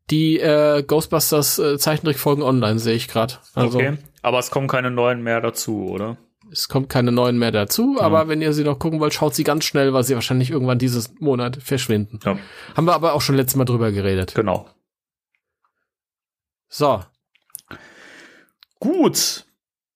die 0.09 0.39
äh, 0.39 0.83
Ghostbusters 0.83 1.59
äh, 1.59 1.77
Zeichentrickfolgen 1.77 2.43
online, 2.43 2.79
sehe 2.79 2.95
ich 2.95 3.07
gerade. 3.07 3.35
Also 3.53 3.77
okay. 3.77 3.97
Aber 4.21 4.39
es 4.39 4.51
kommen 4.51 4.67
keine 4.67 4.91
neuen 4.91 5.21
mehr 5.21 5.39
dazu, 5.39 5.87
oder? 5.89 6.17
Es 6.51 6.67
kommt 6.67 6.89
keine 6.89 7.11
neuen 7.11 7.37
mehr 7.37 7.51
dazu, 7.51 7.97
aber 7.99 8.27
wenn 8.27 8.41
ihr 8.41 8.53
sie 8.53 8.63
noch 8.63 8.79
gucken 8.79 8.99
wollt, 8.99 9.13
schaut 9.13 9.35
sie 9.35 9.43
ganz 9.43 9.65
schnell, 9.65 9.93
weil 9.93 10.03
sie 10.03 10.15
wahrscheinlich 10.15 10.49
irgendwann 10.51 10.79
dieses 10.79 11.13
Monat 11.19 11.57
verschwinden. 11.61 12.19
Ja, 12.23 12.37
Haben 12.75 12.85
wir 12.85 12.93
aber 12.93 13.13
auch 13.13 13.21
schon 13.21 13.35
letztes 13.35 13.55
Mal 13.55 13.65
drüber 13.65 13.91
geredet. 13.91 14.33
genau. 14.35 14.67
So, 16.67 17.01
Gut. 18.79 19.45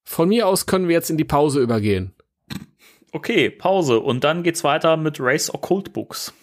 von 0.03 0.27
mir 0.29 0.47
aus 0.47 0.65
können 0.65 0.87
wir 0.87 0.93
jetzt 0.95 1.09
in 1.09 1.17
die 1.17 1.23
Pause 1.23 1.59
übergehen. 1.61 2.13
Okay, 3.11 3.49
Pause. 3.51 3.99
Und 3.99 4.23
dann 4.23 4.41
geht's 4.41 4.63
weiter 4.63 4.97
mit 4.97 5.17
Race 5.19 5.53
Occult 5.53 5.93
Books. 5.93 6.33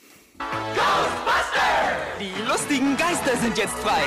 Die 2.21 2.49
lustigen 2.49 2.97
Geister 2.97 3.37
sind 3.39 3.59
jetzt 3.59 3.75
frei. 3.79 4.03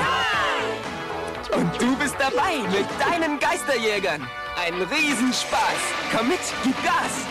Und 1.58 1.70
du 1.82 1.96
bist 1.98 2.16
dabei 2.18 2.58
mit 2.72 2.88
deinen 3.00 3.38
Geisterjägern. 3.40 4.22
Ein 4.56 4.76
Riesenspaß. 4.76 5.82
Komm 6.16 6.30
mit, 6.30 6.40
gib 6.64 6.76
Gas. 6.84 7.26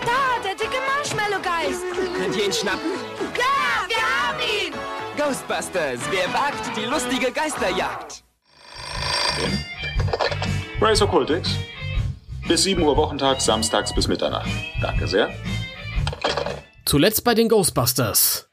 Da, 0.00 0.42
der 0.42 0.54
dicke 0.54 0.78
Marshmallow-Geist. 0.86 1.82
Könnt 2.16 2.36
ihr 2.36 2.46
ihn 2.46 2.52
schnappen? 2.52 2.92
Ja, 3.36 3.86
wir 3.88 3.96
haben 3.96 4.40
ihn. 4.40 4.72
Ghostbusters, 5.16 6.00
wer 6.10 6.32
wagt 6.32 6.76
die 6.76 6.84
lustige 6.84 7.30
Geisterjagd? 7.32 8.22
Race 10.80 11.02
Occultix. 11.02 11.50
Bis 12.48 12.62
7 12.62 12.82
Uhr 12.82 12.96
Wochentag, 12.96 13.40
samstags 13.40 13.94
bis 13.94 14.08
Mitternacht. 14.08 14.48
Danke 14.80 15.06
sehr. 15.08 15.34
Zuletzt 16.84 17.24
bei 17.24 17.34
den 17.34 17.48
Ghostbusters. 17.48 18.48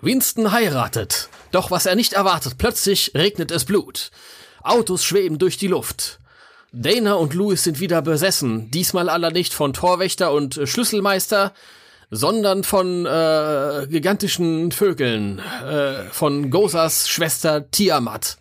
Winston 0.00 0.52
heiratet. 0.52 1.28
Doch 1.50 1.70
was 1.70 1.86
er 1.86 1.94
nicht 1.94 2.12
erwartet, 2.12 2.58
plötzlich 2.58 3.12
regnet 3.14 3.50
es 3.50 3.64
Blut. 3.64 4.10
Autos 4.62 5.04
schweben 5.04 5.38
durch 5.38 5.56
die 5.56 5.68
Luft. 5.68 6.18
Dana 6.72 7.14
und 7.14 7.34
Louis 7.34 7.64
sind 7.64 7.80
wieder 7.80 8.02
besessen, 8.02 8.70
diesmal 8.70 9.08
aller 9.08 9.30
nicht 9.30 9.54
von 9.54 9.72
Torwächter 9.72 10.32
und 10.32 10.56
äh, 10.56 10.66
Schlüsselmeister, 10.66 11.54
sondern 12.10 12.64
von 12.64 13.06
äh, 13.06 13.86
gigantischen 13.88 14.72
Vögeln, 14.72 15.38
äh, 15.38 16.04
von 16.10 16.50
Gosas 16.50 17.08
Schwester 17.08 17.70
Tiamat, 17.70 18.38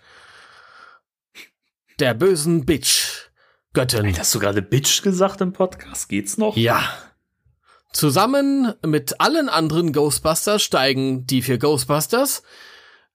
der 1.99 2.13
bösen 2.13 2.65
Bitch, 2.65 3.29
Göttin. 3.73 4.17
Hast 4.17 4.35
du 4.35 4.39
gerade 4.39 4.61
Bitch 4.61 5.01
gesagt 5.03 5.41
im 5.41 5.53
Podcast? 5.53 6.09
Geht's 6.09 6.37
noch? 6.37 6.55
Ja. 6.57 6.81
Zusammen 7.93 8.73
mit 8.85 9.19
allen 9.21 9.49
anderen 9.49 9.93
Ghostbusters 9.93 10.61
steigen 10.61 11.25
die 11.25 11.41
vier 11.41 11.57
Ghostbusters 11.57 12.43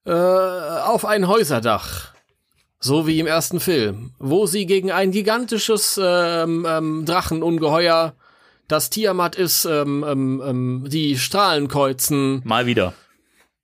äh, 0.05 0.11
auf 0.11 1.05
ein 1.05 1.27
Häuserdach. 1.27 2.12
So 2.85 3.07
wie 3.07 3.17
im 3.17 3.27
ersten 3.27 3.61
Film, 3.61 4.11
wo 4.19 4.45
sie 4.45 4.65
gegen 4.65 4.91
ein 4.91 5.11
gigantisches 5.11 5.97
ähm, 6.03 6.67
ähm, 6.69 7.05
Drachenungeheuer, 7.05 8.13
das 8.67 8.89
Tiamat 8.89 9.37
ist, 9.37 9.63
ähm, 9.63 10.03
ähm, 10.05 10.43
ähm, 10.45 10.85
die 10.89 11.17
Strahlen 11.17 11.69
kreuzen, 11.69 12.41
Mal 12.43 12.65
wieder. 12.65 12.93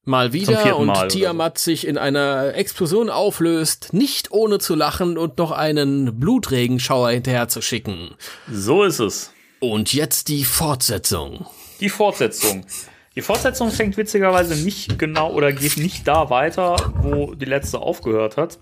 mal 0.05 0.31
wieder 0.31 0.77
und 0.77 0.87
Mal 0.87 1.09
Tiamat 1.09 1.57
sich 1.57 1.85
in 1.85 1.97
einer 1.97 2.55
Explosion 2.55 3.09
auflöst, 3.09 3.89
nicht 3.91 4.31
ohne 4.31 4.57
zu 4.57 4.73
lachen 4.73 5.17
und 5.17 5.37
noch 5.37 5.51
einen 5.51 6.17
Blutregenschauer 6.17 7.09
hinterher 7.09 7.49
zu 7.49 7.61
schicken. 7.61 8.15
So 8.49 8.85
ist 8.85 8.99
es. 8.99 9.33
Und 9.59 9.93
jetzt 9.93 10.29
die 10.29 10.45
Fortsetzung. 10.45 11.45
Die 11.81 11.89
Fortsetzung. 11.89 12.65
Die 13.17 13.21
Fortsetzung 13.21 13.69
fängt 13.71 13.97
witzigerweise 13.97 14.55
nicht 14.55 14.97
genau 14.97 15.33
oder 15.33 15.51
geht 15.51 15.75
nicht 15.75 16.07
da 16.07 16.29
weiter, 16.29 16.93
wo 17.01 17.35
die 17.35 17.43
letzte 17.43 17.79
aufgehört 17.79 18.37
hat. 18.37 18.59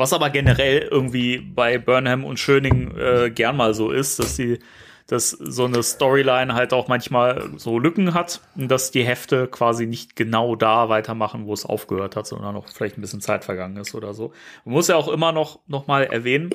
Was 0.00 0.14
aber 0.14 0.30
generell 0.30 0.88
irgendwie 0.90 1.36
bei 1.40 1.76
Burnham 1.76 2.24
und 2.24 2.40
Schöning 2.40 2.96
äh, 2.96 3.30
gern 3.30 3.54
mal 3.54 3.74
so 3.74 3.90
ist, 3.90 4.18
dass 4.18 4.34
die, 4.34 4.58
dass 5.06 5.28
so 5.28 5.66
eine 5.66 5.82
Storyline 5.82 6.54
halt 6.54 6.72
auch 6.72 6.88
manchmal 6.88 7.50
so 7.58 7.78
Lücken 7.78 8.14
hat 8.14 8.40
und 8.56 8.68
dass 8.70 8.90
die 8.90 9.04
Hefte 9.04 9.46
quasi 9.46 9.84
nicht 9.84 10.16
genau 10.16 10.56
da 10.56 10.88
weitermachen, 10.88 11.44
wo 11.44 11.52
es 11.52 11.66
aufgehört 11.66 12.16
hat, 12.16 12.26
sondern 12.26 12.54
noch 12.54 12.68
vielleicht 12.68 12.96
ein 12.96 13.02
bisschen 13.02 13.20
Zeit 13.20 13.44
vergangen 13.44 13.76
ist 13.76 13.94
oder 13.94 14.14
so. 14.14 14.32
Man 14.64 14.72
muss 14.72 14.88
ja 14.88 14.96
auch 14.96 15.08
immer 15.08 15.32
noch, 15.32 15.58
noch 15.66 15.86
mal 15.86 16.04
erwähnen, 16.04 16.48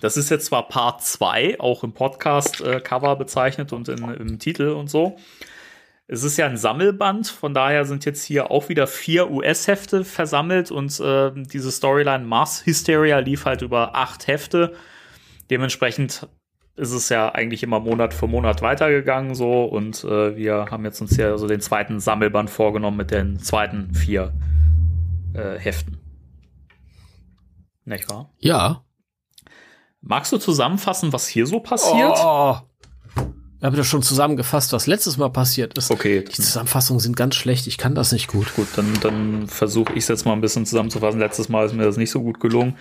das 0.00 0.16
ist 0.16 0.30
jetzt 0.30 0.46
zwar 0.46 0.66
Part 0.66 1.02
2, 1.02 1.60
auch 1.60 1.84
im 1.84 1.92
Podcast-Cover 1.92 3.16
bezeichnet 3.16 3.74
und 3.74 3.90
in, 3.90 3.98
im 3.98 4.38
Titel 4.38 4.68
und 4.68 4.88
so. 4.88 5.18
Es 6.12 6.24
ist 6.24 6.36
ja 6.38 6.46
ein 6.46 6.56
Sammelband, 6.56 7.28
von 7.28 7.54
daher 7.54 7.84
sind 7.84 8.04
jetzt 8.04 8.24
hier 8.24 8.50
auch 8.50 8.68
wieder 8.68 8.88
vier 8.88 9.30
US-Hefte 9.30 10.04
versammelt 10.04 10.72
und 10.72 10.98
äh, 10.98 11.30
diese 11.36 11.70
Storyline 11.70 12.24
Mars 12.24 12.66
Hysteria 12.66 13.20
lief 13.20 13.44
halt 13.44 13.62
über 13.62 13.94
acht 13.94 14.26
Hefte. 14.26 14.74
Dementsprechend 15.50 16.26
ist 16.74 16.90
es 16.90 17.10
ja 17.10 17.28
eigentlich 17.32 17.62
immer 17.62 17.78
Monat 17.78 18.12
für 18.12 18.26
Monat 18.26 18.60
weitergegangen 18.60 19.36
so 19.36 19.62
und 19.62 20.02
äh, 20.02 20.34
wir 20.34 20.66
haben 20.72 20.84
jetzt 20.84 21.00
uns 21.00 21.16
ja 21.16 21.38
so 21.38 21.46
den 21.46 21.60
zweiten 21.60 22.00
Sammelband 22.00 22.50
vorgenommen 22.50 22.96
mit 22.96 23.12
den 23.12 23.38
zweiten 23.38 23.94
vier 23.94 24.32
äh, 25.32 25.60
Heften. 25.60 26.00
Nicht 27.84 28.10
wahr? 28.10 28.32
Ja. 28.38 28.84
Magst 30.00 30.32
du 30.32 30.38
zusammenfassen, 30.38 31.12
was 31.12 31.28
hier 31.28 31.46
so 31.46 31.60
passiert? 31.60 32.18
Oh. 32.20 32.56
Ich 33.60 33.64
habe 33.66 33.76
das 33.76 33.86
schon 33.86 34.02
zusammengefasst, 34.02 34.72
was 34.72 34.86
letztes 34.86 35.18
Mal 35.18 35.28
passiert 35.28 35.76
ist. 35.76 35.90
Okay. 35.90 36.24
Die 36.24 36.32
Zusammenfassungen 36.32 36.98
sind 36.98 37.14
ganz 37.14 37.34
schlecht. 37.34 37.66
Ich 37.66 37.76
kann 37.76 37.94
das 37.94 38.10
nicht 38.10 38.26
gut. 38.28 38.54
Gut, 38.54 38.68
dann, 38.76 38.90
dann 39.02 39.48
versuche 39.48 39.92
ich 39.92 39.98
es 40.04 40.08
jetzt 40.08 40.24
mal 40.24 40.32
ein 40.32 40.40
bisschen 40.40 40.64
zusammenzufassen. 40.64 41.20
Letztes 41.20 41.50
Mal 41.50 41.66
ist 41.66 41.74
mir 41.74 41.84
das 41.84 41.98
nicht 41.98 42.10
so 42.10 42.22
gut 42.22 42.40
gelungen. 42.40 42.78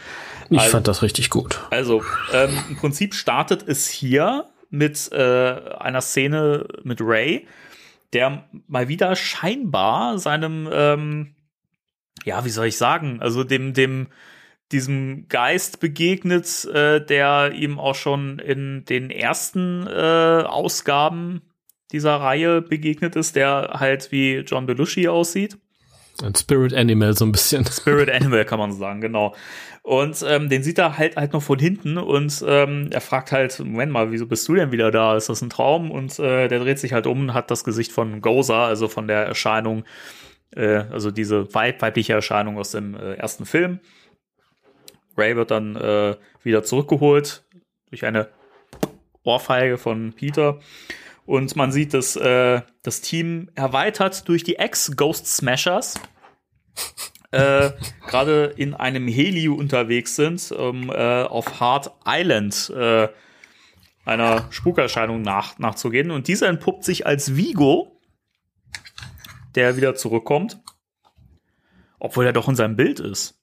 Ich 0.50 0.58
Also- 0.60 0.72
fand 0.72 0.88
das 0.88 1.02
richtig 1.02 1.30
gut. 1.30 1.60
Also, 1.70 2.02
ähm, 2.34 2.52
im 2.70 2.76
Prinzip 2.78 3.14
startet 3.14 3.68
es 3.68 3.88
hier 3.90 4.46
mit 4.70 5.12
äh, 5.12 5.18
einer 5.80 6.00
Szene 6.00 6.66
mit 6.84 7.00
Ray, 7.02 7.46
der 8.14 8.46
mal 8.68 8.88
wieder 8.88 9.16
scheinbar 9.18 10.18
seinem, 10.18 10.70
ähm, 10.72 11.36
ja, 12.24 12.46
wie 12.46 12.50
soll 12.50 12.68
ich 12.68 12.78
sagen, 12.78 13.20
also 13.22 13.44
dem, 13.44 13.74
dem, 13.74 14.08
diesem 14.72 15.28
Geist 15.30 15.80
begegnet, 15.80 16.66
äh, 16.66 17.04
der 17.04 17.52
ihm 17.54 17.80
auch 17.80 17.96
schon 17.96 18.40
in 18.40 18.86
den 18.86 19.10
ersten 19.10 19.88
äh, 19.88 20.44
Ausgaben 20.46 21.42
dieser 21.92 22.18
Reihe 22.18 22.62
begegnet 22.62 23.16
ist, 23.16 23.36
der 23.36 23.72
halt 23.74 24.12
wie 24.12 24.38
John 24.38 24.66
Belushi 24.66 25.08
aussieht. 25.08 25.58
Ein 26.22 26.36
Spirit 26.36 26.74
Animal 26.74 27.16
so 27.16 27.26
ein 27.26 27.32
bisschen. 27.32 27.66
Spirit 27.72 28.10
Animal 28.10 28.46
kann 28.46 28.60
man 28.60 28.72
sagen, 28.74 29.02
genau. 29.02 29.36
Und 29.82 30.24
ähm, 30.28 30.50
den 30.50 30.62
sieht 30.62 30.78
er 30.78 30.98
halt 30.98 31.16
halt 31.16 31.34
noch 31.34 31.42
von 31.42 31.58
hinten 31.58 31.98
und 31.98 32.44
ähm, 32.46 32.90
er 32.92 33.02
fragt 33.02 33.32
halt, 33.32 33.58
Moment 33.60 33.92
mal, 33.92 34.12
wieso 34.12 34.28
bist 34.28 34.48
du 34.48 34.56
denn 34.56 34.72
wieder 34.72 34.92
da? 34.92 35.16
Ist 35.16 35.30
das 35.30 35.42
ein 35.42 35.50
Traum? 35.50 35.90
Und 35.90 36.20
äh, 36.20 36.48
der 36.48 36.60
dreht 36.60 36.78
sich 36.80 36.94
halt 36.94 37.08
um 37.08 37.22
und 37.22 37.34
hat 37.34 37.50
das 37.50 37.64
Gesicht 37.64 37.92
von 37.92 38.22
Goza, 38.22 38.68
also 38.68 38.88
von 38.88 39.08
der 39.08 39.26
Erscheinung, 39.26 39.86
äh, 40.56 40.84
also 40.92 41.10
diese 41.10 41.54
weib 41.56 41.82
weibliche 41.82 42.14
Erscheinung 42.14 42.58
aus 42.58 42.72
dem 42.72 42.96
äh, 42.96 43.14
ersten 43.14 43.46
Film. 43.46 43.80
Ray 45.20 45.36
wird 45.36 45.52
dann 45.52 45.76
äh, 45.76 46.16
wieder 46.44 46.64
zurückgeholt 46.64 47.44
durch 47.90 48.06
eine 48.06 48.30
Ohrfeige 49.24 49.78
von 49.78 50.14
Peter. 50.14 50.60
Und 51.26 51.56
man 51.56 51.72
sieht, 51.72 51.94
dass 51.94 52.16
äh, 52.16 52.62
das 52.82 53.02
Team 53.02 53.52
erweitert 53.54 54.28
durch 54.28 54.44
die 54.44 54.56
Ex-Ghost 54.56 55.28
Smashers 55.28 56.00
äh, 57.32 57.72
gerade 58.08 58.46
in 58.58 58.74
einem 58.74 59.08
Heli 59.08 59.48
unterwegs 59.48 60.16
sind, 60.16 60.52
um 60.52 60.90
äh, 60.90 61.24
auf 61.24 61.60
Hard 61.60 61.92
Island 62.06 62.72
äh, 62.76 63.10
einer 64.06 64.52
Spukerscheinung 64.52 65.22
nach, 65.22 65.60
nachzugehen. 65.60 66.10
Und 66.10 66.28
dieser 66.28 66.48
entpuppt 66.48 66.84
sich 66.84 67.06
als 67.06 67.36
Vigo, 67.36 68.02
der 69.56 69.78
wieder 69.78 69.96
zurückkommt, 69.96 70.60
obwohl 72.00 72.26
er 72.26 72.34
doch 72.34 72.50
in 72.50 72.56
seinem 72.56 72.76
Bild 72.76 73.00
ist. 73.00 73.39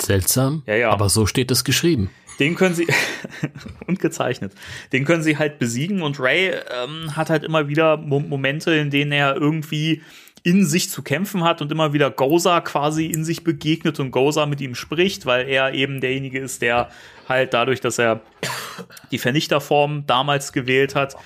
Seltsam. 0.00 0.62
Ja, 0.66 0.74
ja. 0.74 0.90
Aber 0.90 1.08
so 1.08 1.26
steht 1.26 1.50
es 1.50 1.64
geschrieben. 1.64 2.10
Den 2.40 2.56
können 2.56 2.74
sie 2.74 2.86
und 3.86 4.00
gezeichnet. 4.00 4.52
Den 4.92 5.04
können 5.04 5.22
sie 5.22 5.38
halt 5.38 5.58
besiegen 5.58 6.02
und 6.02 6.18
Ray 6.18 6.50
ähm, 6.50 7.16
hat 7.16 7.30
halt 7.30 7.44
immer 7.44 7.68
wieder 7.68 7.96
Mo 7.96 8.20
Momente, 8.20 8.72
in 8.72 8.90
denen 8.90 9.12
er 9.12 9.36
irgendwie 9.36 10.02
in 10.42 10.66
sich 10.66 10.90
zu 10.90 11.02
kämpfen 11.02 11.42
hat 11.42 11.62
und 11.62 11.72
immer 11.72 11.94
wieder 11.94 12.10
Goza 12.10 12.60
quasi 12.60 13.06
in 13.06 13.24
sich 13.24 13.44
begegnet 13.44 13.98
und 13.98 14.10
Goza 14.10 14.44
mit 14.44 14.60
ihm 14.60 14.74
spricht, 14.74 15.24
weil 15.24 15.48
er 15.48 15.72
eben 15.72 16.02
derjenige 16.02 16.38
ist, 16.38 16.60
der 16.60 16.90
halt 17.28 17.54
dadurch, 17.54 17.80
dass 17.80 17.98
er 17.98 18.20
die 19.10 19.18
Vernichterform 19.18 20.04
damals 20.06 20.52
gewählt 20.52 20.94
hat, 20.94 21.16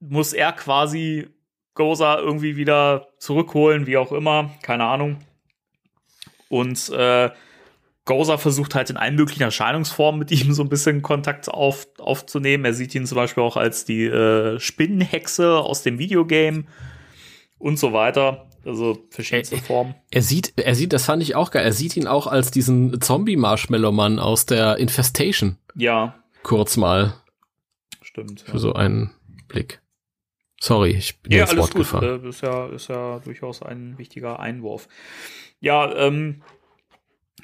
muss 0.00 0.32
er 0.32 0.52
quasi 0.52 1.28
Goza 1.74 2.18
irgendwie 2.18 2.56
wieder 2.56 3.08
zurückholen, 3.18 3.86
wie 3.86 3.98
auch 3.98 4.12
immer, 4.12 4.50
keine 4.62 4.84
Ahnung. 4.84 5.18
Und 6.48 6.88
äh, 6.90 7.30
Goza 8.04 8.38
versucht 8.38 8.74
halt 8.74 8.88
in 8.90 8.96
allen 8.96 9.16
möglichen 9.16 9.42
Erscheinungsformen 9.42 10.18
mit 10.18 10.30
ihm 10.32 10.52
so 10.54 10.62
ein 10.62 10.68
bisschen 10.70 11.02
Kontakt 11.02 11.48
auf, 11.48 11.86
aufzunehmen. 11.98 12.64
Er 12.64 12.72
sieht 12.74 12.94
ihn 12.94 13.06
zum 13.06 13.16
Beispiel 13.16 13.42
auch 13.42 13.56
als 13.58 13.84
die 13.84 14.04
äh, 14.04 14.58
Spinnenhexe 14.58 15.58
aus 15.58 15.82
dem 15.82 15.98
Videogame 15.98 16.64
und 17.58 17.78
so 17.78 17.92
weiter. 17.92 18.48
Also 18.64 19.06
verschiedenste 19.10 19.56
Ä- 19.56 19.62
Formen. 19.62 19.94
Er 20.10 20.22
sieht, 20.22 20.54
er 20.56 20.74
sieht, 20.74 20.92
das 20.92 21.04
fand 21.04 21.22
ich 21.22 21.34
auch 21.36 21.50
geil. 21.50 21.64
Er 21.64 21.72
sieht 21.72 21.96
ihn 21.96 22.06
auch 22.06 22.26
als 22.26 22.50
diesen 22.50 23.00
Zombie-Marshmallow-Mann 23.00 24.18
aus 24.18 24.46
der 24.46 24.78
Infestation. 24.78 25.58
Ja, 25.74 26.18
Kurz 26.42 26.76
mal 26.76 27.14
stimmt. 28.02 28.40
für 28.42 28.58
so 28.58 28.72
einen 28.72 29.10
Blick. 29.48 29.80
Sorry, 30.60 30.90
ich 30.90 31.20
bin 31.22 31.32
Ja, 31.32 31.42
ins 31.42 31.50
alles 31.50 31.60
Wort 31.62 31.70
gut. 31.72 31.78
gefallen. 31.82 32.24
Äh, 32.24 32.28
ist, 32.28 32.40
ja, 32.42 32.66
ist 32.68 32.88
ja 32.88 33.18
durchaus 33.20 33.62
ein 33.62 33.96
wichtiger 33.98 34.40
Einwurf. 34.40 34.88
Ja, 35.60 35.94
ähm, 35.94 36.42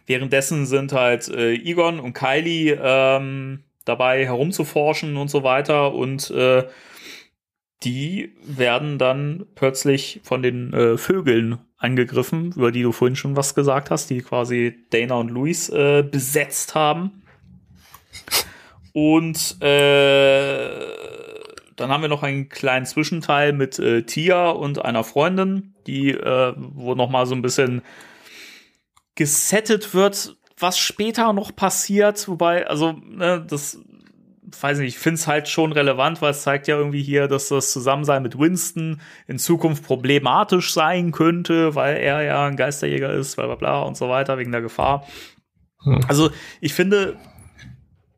währenddessen 0.07 0.67
sind 0.67 0.93
halt 0.93 1.29
äh, 1.29 1.55
Egon 1.55 2.01
und 2.01 2.13
Kylie 2.13 2.79
ähm, 2.81 3.65
dabei 3.85 4.25
herumzuforschen 4.25 5.17
und 5.17 5.29
so 5.29 5.43
weiter 5.43 5.95
und 5.95 6.31
äh, 6.31 6.65
die 7.83 8.33
werden 8.43 8.99
dann 8.99 9.47
plötzlich 9.55 10.21
von 10.23 10.43
den 10.43 10.73
äh, 10.73 10.97
Vögeln 10.97 11.59
angegriffen, 11.77 12.53
über 12.57 12.73
die 12.73 12.83
du 12.83 12.93
vorhin 12.93 13.17
schon 13.17 13.37
was 13.37 13.55
gesagt 13.55 13.91
hast, 13.91 14.09
die 14.09 14.23
quasi 14.23 14.75
Dana 14.91 15.17
und 15.17 15.29
Luis 15.31 15.69
äh, 15.69 16.03
besetzt 16.03 16.75
haben. 16.75 17.23
Und 18.93 19.61
äh, 19.61 21.24
dann 21.77 21.91
haben 21.91 22.03
wir 22.03 22.09
noch 22.09 22.23
einen 22.23 22.49
kleinen 22.49 22.87
Zwischenteil 22.87 23.53
mit 23.53 23.79
äh, 23.79 24.03
Tia 24.03 24.51
und 24.51 24.85
einer 24.85 25.05
Freundin, 25.05 25.75
die 25.87 26.11
äh, 26.11 26.55
wo 26.57 26.95
noch 26.95 27.11
mal 27.11 27.27
so 27.27 27.35
ein 27.35 27.43
bisschen 27.43 27.83
gesettet 29.15 29.95
wird, 29.95 30.37
was 30.59 30.79
später 30.79 31.33
noch 31.33 31.55
passiert, 31.55 32.29
wobei 32.29 32.67
also 32.67 32.93
ne, 32.93 33.45
das 33.49 33.79
weiß 34.61 34.79
nicht, 34.79 34.89
ich 34.89 34.99
finde 34.99 35.17
es 35.17 35.27
halt 35.27 35.49
schon 35.49 35.73
relevant, 35.73 36.23
weil 36.23 36.31
es 36.31 36.43
zeigt 36.43 36.69
ja 36.69 36.77
irgendwie 36.77 37.03
hier, 37.03 37.29
dass 37.29 37.49
das 37.49 37.73
Zusammensein 37.73 38.23
mit 38.23 38.39
Winston 38.39 39.01
in 39.27 39.39
Zukunft 39.39 39.85
problematisch 39.85 40.73
sein 40.73 41.13
könnte, 41.13 41.75
weil 41.75 41.97
er 41.97 42.23
ja 42.23 42.47
ein 42.47 42.57
Geisterjäger 42.57 43.13
ist, 43.13 43.37
bla 43.37 43.47
bla 43.47 43.57
bla 43.57 43.83
und 43.83 43.97
so 43.97 44.09
weiter, 44.09 44.39
wegen 44.39 44.53
der 44.53 44.63
Gefahr. 44.63 45.07
Also 46.09 46.31
ich 46.61 46.73
finde, 46.73 47.17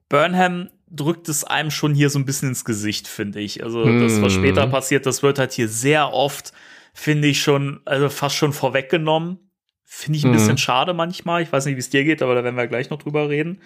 Burnham 0.09 0.69
drückt 0.97 1.29
es 1.29 1.45
einem 1.45 1.71
schon 1.71 1.95
hier 1.95 2.11
so 2.11 2.19
ein 2.19 2.25
bisschen 2.25 2.49
ins 2.51 2.65
Gesicht, 2.65 3.07
finde 3.09 3.41
ich. 3.41 3.63
Also 3.63 3.85
das, 3.93 4.23
was 4.23 4.33
Mhm. 4.33 4.39
später 4.39 4.67
passiert, 4.67 5.07
das 5.07 5.23
wird 5.23 5.39
halt 5.39 5.53
hier 5.53 5.69
sehr 5.69 6.13
oft, 6.13 6.53
finde 6.95 7.29
ich 7.29 7.41
schon, 7.43 7.81
also 7.85 8.09
fast 8.09 8.37
schon 8.37 8.53
vorweggenommen. 8.53 9.39
Finde 9.85 10.19
ich 10.19 10.25
ein 10.25 10.29
Mhm. 10.31 10.35
bisschen 10.35 10.59
schade 10.59 10.95
manchmal. 10.95 11.43
Ich 11.43 11.53
weiß 11.53 11.67
nicht, 11.67 11.77
wie 11.77 11.81
es 11.81 11.91
dir 11.91 12.05
geht, 12.05 12.23
aber 12.23 12.35
da 12.35 12.43
werden 12.43 12.57
wir 12.57 12.67
gleich 12.67 12.91
noch 12.91 12.99
drüber 12.99 13.29
reden. 13.29 13.61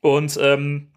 Und 0.00 0.38
ähm, 0.40 0.88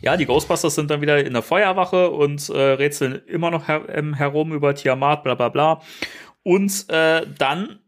ja, 0.00 0.16
die 0.16 0.26
Ghostbusters 0.26 0.74
sind 0.74 0.90
dann 0.90 1.00
wieder 1.00 1.24
in 1.24 1.32
der 1.32 1.42
Feuerwache 1.42 2.10
und 2.10 2.48
äh, 2.48 2.58
rätseln 2.58 3.22
immer 3.26 3.50
noch 3.50 3.68
her 3.68 3.84
ähm, 3.88 4.14
herum 4.14 4.52
über 4.52 4.74
Tiamat, 4.74 5.22
bla 5.22 5.34
bla 5.34 5.48
bla. 5.48 5.80
Und 6.42 6.86
äh, 6.90 7.24
dann 7.38 7.78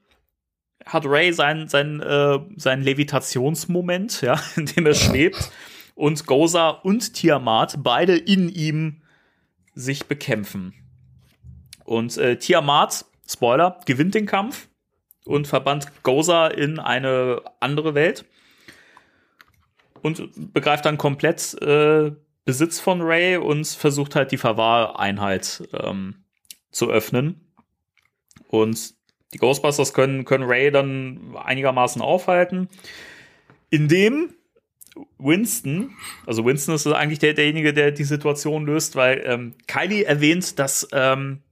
hat 0.86 1.05
Ray 1.07 1.32
seinen 1.32 1.66
sein, 1.68 2.01
äh, 2.01 2.38
sein 2.57 2.82
Levitationsmoment, 2.82 4.22
ja, 4.22 4.40
in 4.57 4.66
dem 4.66 4.86
er 4.86 4.95
schwebt 4.95 5.51
und 5.95 6.26
Goza 6.26 6.70
und 6.70 7.14
Tiamat 7.14 7.76
beide 7.82 8.16
in 8.16 8.49
ihm 8.49 9.03
sich 9.74 10.07
bekämpfen. 10.07 10.74
Und 11.84 12.16
äh, 12.16 12.38
Tiamat, 12.38 13.05
Spoiler, 13.28 13.80
gewinnt 13.86 14.14
den 14.14 14.26
Kampf 14.26 14.68
und 15.24 15.47
verbannt 15.47 15.86
Goza 16.03 16.49
in 16.49 16.78
eine 16.78 17.42
andere 17.61 17.95
Welt 17.95 18.24
und 20.03 20.53
begreift 20.53 20.84
dann 20.84 20.99
komplett 20.99 21.55
äh, 21.62 22.12
Besitz 22.45 22.78
von 22.78 23.01
Ray 23.01 23.36
und 23.36 23.66
versucht 23.66 24.16
halt 24.16 24.32
die 24.32 24.36
Verwahreinheit 24.36 25.66
ähm, 25.72 26.24
zu 26.70 26.90
öffnen. 26.90 27.40
Und 28.49 28.95
die 29.32 29.38
Ghostbusters 29.38 29.95
können, 29.95 30.24
können 30.24 30.45
Ray 30.45 30.70
dann 30.70 31.36
einigermaßen 31.36 32.03
aufhalten, 32.03 32.68
indem 33.70 34.34
Winston, 35.18 35.90
also 36.26 36.45
Winston 36.45 36.74
ist 36.74 36.86
eigentlich 36.86 37.18
der, 37.18 37.34
derjenige, 37.34 37.72
der 37.72 37.90
die 37.90 38.05
Situation 38.05 38.66
löst, 38.66 38.97
weil 38.97 39.22
ähm, 39.24 39.55
Kylie 39.66 40.05
erwähnt, 40.05 40.59
dass, 40.59 40.88
ähm, 40.92 41.42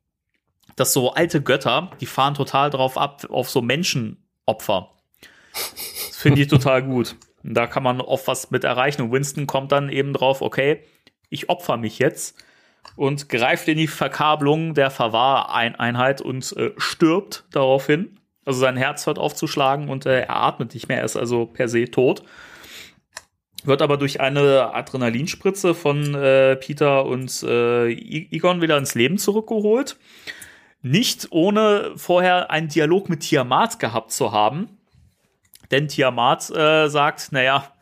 dass 0.76 0.92
so 0.92 1.12
alte 1.12 1.42
Götter, 1.42 1.90
die 2.00 2.06
fahren 2.06 2.34
total 2.34 2.70
drauf 2.70 2.96
ab, 2.96 3.26
auf 3.30 3.50
so 3.50 3.62
Menschenopfer. 3.62 4.90
Das 5.52 6.16
finde 6.16 6.42
ich 6.42 6.48
total 6.48 6.82
gut. 6.82 7.16
Und 7.42 7.54
da 7.54 7.66
kann 7.66 7.82
man 7.82 8.00
oft 8.00 8.28
was 8.28 8.50
mit 8.50 8.64
erreichen. 8.64 9.02
Und 9.02 9.12
Winston 9.12 9.46
kommt 9.46 9.72
dann 9.72 9.88
eben 9.88 10.12
drauf, 10.12 10.42
okay, 10.42 10.84
ich 11.28 11.48
opfer 11.48 11.76
mich 11.76 11.98
jetzt 11.98 12.36
und 12.96 13.28
greift 13.28 13.68
in 13.68 13.78
die 13.78 13.86
Verkabelung 13.86 14.74
der 14.74 14.90
Verwahreinheit 14.90 16.20
und 16.20 16.54
äh, 16.56 16.72
stirbt 16.76 17.44
daraufhin. 17.50 18.18
Also 18.44 18.60
sein 18.60 18.76
Herz 18.76 19.06
hört 19.06 19.18
auf 19.18 19.34
zu 19.34 19.46
schlagen 19.46 19.88
und 19.88 20.06
äh, 20.06 20.22
er 20.22 20.36
atmet 20.36 20.74
nicht 20.74 20.88
mehr, 20.88 20.98
er 20.98 21.04
ist 21.04 21.16
also 21.16 21.46
per 21.46 21.68
se 21.68 21.90
tot. 21.90 22.22
Wird 23.66 23.82
aber 23.82 23.96
durch 23.96 24.20
eine 24.20 24.74
Adrenalinspritze 24.74 25.74
von 25.74 26.14
äh, 26.14 26.56
Peter 26.56 27.04
und 27.04 27.42
äh, 27.42 27.90
Egon 27.90 28.60
wieder 28.60 28.78
ins 28.78 28.94
Leben 28.94 29.18
zurückgeholt. 29.18 29.96
Nicht 30.82 31.28
ohne 31.30 31.92
vorher 31.96 32.50
einen 32.50 32.68
Dialog 32.68 33.08
mit 33.08 33.20
Tiamat 33.20 33.78
gehabt 33.78 34.10
zu 34.12 34.32
haben. 34.32 34.78
Denn 35.70 35.88
Tiamat 35.88 36.50
äh, 36.50 36.88
sagt, 36.88 37.32
naja, 37.32 37.72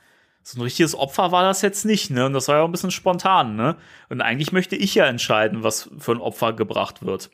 so 0.42 0.58
ein 0.58 0.62
richtiges 0.62 0.94
Opfer 0.94 1.32
war 1.32 1.42
das 1.42 1.62
jetzt 1.62 1.84
nicht, 1.84 2.10
ne? 2.10 2.26
Und 2.26 2.32
das 2.32 2.48
war 2.48 2.56
ja 2.56 2.62
auch 2.62 2.68
ein 2.68 2.72
bisschen 2.72 2.90
spontan, 2.90 3.56
ne? 3.56 3.76
Und 4.08 4.20
eigentlich 4.20 4.52
möchte 4.52 4.76
ich 4.76 4.94
ja 4.94 5.06
entscheiden, 5.06 5.62
was 5.62 5.90
für 5.98 6.12
ein 6.12 6.20
Opfer 6.20 6.52
gebracht 6.52 7.04
wird. 7.04 7.30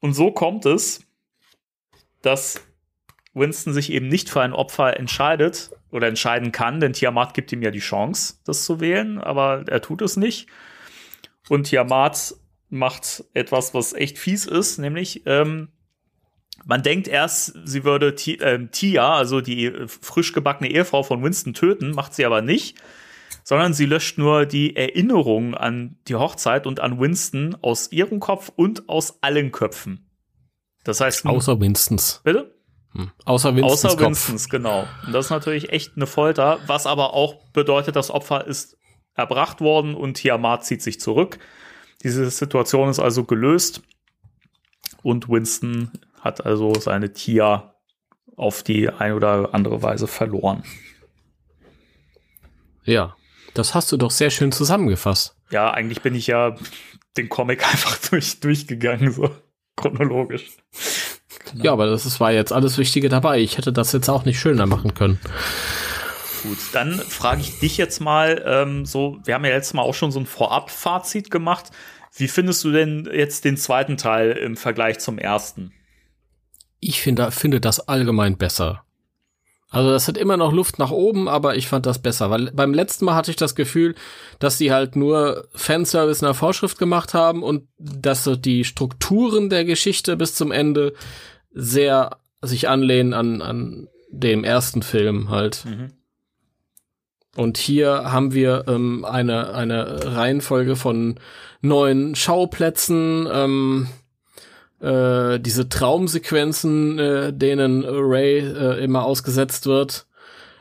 Und 0.00 0.12
so 0.12 0.32
kommt 0.32 0.66
es, 0.66 1.04
dass 2.22 2.60
Winston 3.32 3.72
sich 3.72 3.90
eben 3.90 4.08
nicht 4.08 4.28
für 4.30 4.42
ein 4.42 4.52
Opfer 4.52 4.98
entscheidet 4.98 5.70
oder 5.94 6.08
entscheiden 6.08 6.50
kann, 6.50 6.80
denn 6.80 6.92
Tiamat 6.92 7.34
gibt 7.34 7.52
ihm 7.52 7.62
ja 7.62 7.70
die 7.70 7.78
Chance, 7.78 8.34
das 8.44 8.64
zu 8.64 8.80
wählen, 8.80 9.18
aber 9.18 9.64
er 9.68 9.80
tut 9.80 10.02
es 10.02 10.16
nicht. 10.16 10.48
Und 11.48 11.64
Tiamat 11.68 12.34
macht 12.68 13.24
etwas, 13.32 13.74
was 13.74 13.92
echt 13.92 14.18
fies 14.18 14.44
ist, 14.44 14.78
nämlich 14.78 15.22
ähm, 15.26 15.68
man 16.64 16.82
denkt 16.82 17.06
erst, 17.06 17.56
sie 17.64 17.84
würde 17.84 18.08
äh, 18.08 18.66
Tia, 18.72 19.14
also 19.14 19.40
die 19.40 19.72
frisch 19.86 20.32
gebackene 20.32 20.68
Ehefrau 20.68 21.04
von 21.04 21.22
Winston, 21.22 21.54
töten, 21.54 21.92
macht 21.92 22.14
sie 22.14 22.24
aber 22.24 22.42
nicht, 22.42 22.76
sondern 23.44 23.72
sie 23.72 23.86
löscht 23.86 24.18
nur 24.18 24.46
die 24.46 24.74
Erinnerung 24.74 25.54
an 25.54 25.96
die 26.08 26.16
Hochzeit 26.16 26.66
und 26.66 26.80
an 26.80 26.98
Winston 26.98 27.56
aus 27.62 27.92
ihrem 27.92 28.18
Kopf 28.18 28.50
und 28.56 28.88
aus 28.88 29.22
allen 29.22 29.52
Köpfen. 29.52 30.10
Das 30.82 31.00
heißt, 31.00 31.24
außer 31.24 31.60
Winstons. 31.60 32.20
Bitte? 32.24 32.53
Hm. 32.94 33.10
Außer 33.24 33.54
Winstons. 33.56 33.84
Außer 33.84 34.00
Winstons, 34.00 34.48
genau. 34.48 34.86
Und 35.06 35.12
das 35.12 35.26
ist 35.26 35.30
natürlich 35.30 35.70
echt 35.70 35.96
eine 35.96 36.06
Folter, 36.06 36.60
was 36.66 36.86
aber 36.86 37.14
auch 37.14 37.36
bedeutet, 37.52 37.96
das 37.96 38.10
Opfer 38.10 38.46
ist 38.46 38.76
erbracht 39.14 39.60
worden 39.60 39.94
und 39.94 40.14
Tiamat 40.14 40.64
zieht 40.64 40.82
sich 40.82 41.00
zurück. 41.00 41.38
Diese 42.02 42.28
Situation 42.30 42.88
ist 42.88 42.98
also 42.98 43.24
gelöst 43.24 43.82
und 45.02 45.28
Winston 45.28 45.90
hat 46.20 46.44
also 46.44 46.74
seine 46.74 47.12
Tia 47.12 47.74
auf 48.36 48.62
die 48.62 48.88
eine 48.88 49.14
oder 49.14 49.54
andere 49.54 49.82
Weise 49.82 50.06
verloren. 50.06 50.64
Ja, 52.84 53.16
das 53.54 53.74
hast 53.74 53.92
du 53.92 53.96
doch 53.96 54.10
sehr 54.10 54.30
schön 54.30 54.52
zusammengefasst. 54.52 55.36
Ja, 55.50 55.70
eigentlich 55.70 56.02
bin 56.02 56.14
ich 56.14 56.26
ja 56.26 56.56
den 57.16 57.28
Comic 57.28 57.66
einfach 57.70 57.98
durch, 58.08 58.40
durchgegangen, 58.40 59.12
so 59.12 59.30
chronologisch. 59.76 60.50
Genau. 61.52 61.64
Ja, 61.64 61.72
aber 61.72 61.86
das 61.86 62.06
ist, 62.06 62.20
war 62.20 62.32
jetzt 62.32 62.52
alles 62.52 62.78
Wichtige 62.78 63.08
dabei. 63.08 63.40
Ich 63.40 63.58
hätte 63.58 63.72
das 63.72 63.92
jetzt 63.92 64.08
auch 64.08 64.24
nicht 64.24 64.40
schöner 64.40 64.66
machen 64.66 64.94
können. 64.94 65.18
Gut, 66.42 66.58
dann 66.72 66.98
frage 66.98 67.40
ich 67.40 67.58
dich 67.58 67.78
jetzt 67.78 68.00
mal, 68.00 68.42
ähm, 68.46 68.84
so, 68.84 69.18
wir 69.24 69.34
haben 69.34 69.44
ja 69.44 69.52
letztes 69.52 69.74
Mal 69.74 69.82
auch 69.82 69.94
schon 69.94 70.12
so 70.12 70.20
ein 70.20 70.26
Vorab-Fazit 70.26 71.30
gemacht. 71.30 71.70
Wie 72.14 72.28
findest 72.28 72.62
du 72.64 72.70
denn 72.70 73.08
jetzt 73.12 73.44
den 73.44 73.56
zweiten 73.56 73.96
Teil 73.96 74.32
im 74.32 74.56
Vergleich 74.56 74.98
zum 74.98 75.18
ersten? 75.18 75.72
Ich 76.80 77.00
finde, 77.00 77.30
finde 77.30 77.60
das 77.60 77.88
allgemein 77.88 78.36
besser. 78.36 78.84
Also 79.70 79.90
das 79.90 80.06
hat 80.06 80.16
immer 80.16 80.36
noch 80.36 80.52
Luft 80.52 80.78
nach 80.78 80.92
oben, 80.92 81.28
aber 81.28 81.56
ich 81.56 81.66
fand 81.66 81.84
das 81.86 81.98
besser, 81.98 82.30
weil 82.30 82.52
beim 82.52 82.72
letzten 82.72 83.06
Mal 83.06 83.16
hatte 83.16 83.32
ich 83.32 83.36
das 83.36 83.56
Gefühl, 83.56 83.96
dass 84.38 84.56
sie 84.56 84.70
halt 84.70 84.94
nur 84.94 85.48
Fanservice 85.52 86.20
in 86.22 86.26
der 86.26 86.34
Vorschrift 86.34 86.78
gemacht 86.78 87.12
haben 87.12 87.42
und 87.42 87.66
dass 87.78 88.22
so 88.22 88.36
die 88.36 88.62
Strukturen 88.62 89.50
der 89.50 89.64
Geschichte 89.64 90.16
bis 90.16 90.36
zum 90.36 90.52
Ende 90.52 90.94
sehr 91.54 92.18
sich 92.42 92.68
anlehnen 92.68 93.14
an, 93.14 93.40
an 93.40 93.88
dem 94.10 94.44
ersten 94.44 94.82
Film 94.82 95.30
halt. 95.30 95.64
Mhm. 95.64 95.92
Und 97.36 97.58
hier 97.58 98.12
haben 98.12 98.32
wir 98.32 98.64
ähm, 98.68 99.04
eine, 99.04 99.54
eine 99.54 100.14
Reihenfolge 100.14 100.76
von 100.76 101.16
neuen 101.62 102.14
Schauplätzen, 102.14 103.26
ähm, 103.32 103.88
äh, 104.80 105.40
diese 105.40 105.68
Traumsequenzen, 105.68 106.98
äh, 106.98 107.32
denen 107.32 107.84
Ray 107.84 108.38
äh, 108.38 108.84
immer 108.84 109.04
ausgesetzt 109.04 109.66
wird. 109.66 110.06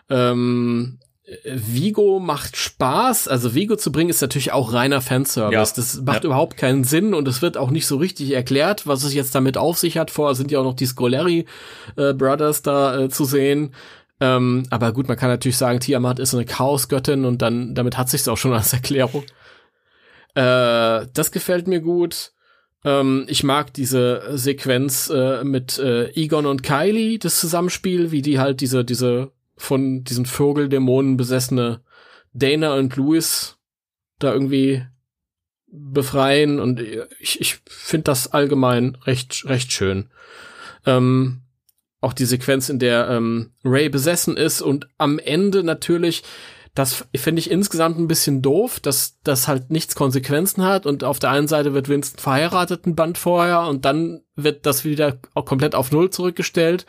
Ähm, 0.10 1.00
Vigo 1.46 2.20
macht 2.20 2.58
Spaß. 2.58 3.30
Also 3.30 3.56
Vigo 3.56 3.78
zu 3.78 3.92
bringen 3.92 4.10
ist 4.10 4.22
natürlich 4.22 4.52
auch 4.52 4.74
reiner 4.74 5.02
Fanservice. 5.02 5.54
Ja. 5.54 5.76
Das 5.76 6.02
macht 6.02 6.24
ja. 6.24 6.28
überhaupt 6.28 6.58
keinen 6.58 6.84
Sinn 6.84 7.14
und 7.14 7.28
es 7.28 7.42
wird 7.42 7.56
auch 7.56 7.72
nicht 7.72 7.88
so 7.88 7.96
richtig 7.98 8.32
erklärt, 8.32 8.88
was 8.88 9.04
es 9.04 9.14
jetzt 9.14 9.34
damit 9.34 9.58
auf 9.58 9.78
sich 9.78 9.98
hat. 9.98 10.12
Vorher 10.12 10.36
sind 10.36 10.52
ja 10.52 10.60
auch 10.60 10.66
noch 10.66 10.76
die 10.76 10.86
Scoleri 10.86 11.46
äh, 11.96 12.14
Brothers 12.14 12.62
da 12.62 13.00
äh, 13.00 13.10
zu 13.10 13.24
sehen. 13.24 13.74
Ähm, 14.20 14.64
aber 14.70 14.92
gut, 14.92 15.08
man 15.08 15.18
kann 15.18 15.30
natürlich 15.30 15.58
sagen, 15.58 15.80
Tiamat 15.80 16.20
ist 16.20 16.34
eine 16.34 16.46
Chaosgöttin 16.46 17.26
und 17.26 17.42
dann 17.42 17.74
damit 17.74 17.98
hat 17.98 18.10
sich's 18.10 18.28
auch 18.28 18.38
schon 18.38 18.54
als 18.54 18.74
Erklärung. 18.74 19.24
Äh, 20.36 21.08
das 21.14 21.32
gefällt 21.32 21.68
mir 21.68 21.80
gut. 21.80 22.34
Ähm, 22.84 23.26
ich 23.28 23.44
mag 23.44 23.74
diese 23.74 24.38
Sequenz 24.38 25.10
äh, 25.10 25.44
mit 25.46 25.80
äh, 25.80 26.10
Egon 26.16 26.46
und 26.46 26.64
Kylie, 26.64 27.18
das 27.18 27.40
Zusammenspiel, 27.40 28.12
wie 28.12 28.22
die 28.22 28.40
halt 28.40 28.60
diese, 28.60 28.84
diese 28.84 29.32
von 29.56 30.04
diesen 30.04 30.26
Vogeldämonen 30.26 31.18
besessene 31.18 31.82
Dana 32.34 32.74
und 32.76 32.96
Louis 32.96 33.58
da 34.20 34.34
irgendwie 34.34 34.86
befreien 35.68 36.60
und 36.60 36.82
ich, 37.20 37.42
ich 37.42 37.60
finde 37.68 38.06
das 38.06 38.32
allgemein 38.32 38.96
recht, 39.06 39.46
recht 39.46 39.72
schön. 39.72 40.10
Ähm, 40.86 41.42
auch 42.00 42.14
die 42.14 42.26
Sequenz, 42.26 42.70
in 42.70 42.80
der 42.80 43.10
ähm, 43.10 43.52
Ray 43.64 43.90
besessen 43.90 44.38
ist 44.38 44.62
und 44.62 44.88
am 44.98 45.20
Ende 45.20 45.64
natürlich 45.64 46.24
das 46.76 47.06
finde 47.16 47.40
ich 47.40 47.52
insgesamt 47.52 48.00
ein 48.00 48.08
bisschen 48.08 48.42
doof, 48.42 48.80
dass 48.80 49.20
das 49.24 49.48
halt 49.48 49.70
nichts 49.70 49.94
Konsequenzen 49.94 50.64
hat 50.64 50.88
und 50.88 51.04
auf 51.04 51.20
der 51.20 51.30
einen 51.30 51.48
Seite 51.48 51.74
wird 51.76 51.88
Winston 51.88 52.20
verheiratet 52.20 52.88
ein 52.88 52.96
Band 52.96 53.20
vorher 53.20 53.68
und 53.68 53.86
dann 53.86 54.22
wird 54.36 54.66
das 54.66 54.84
wieder 54.84 55.20
auch 55.36 55.46
komplett 55.46 55.76
auf 55.76 55.92
Null 55.92 56.10
zurückgestellt. 56.10 56.88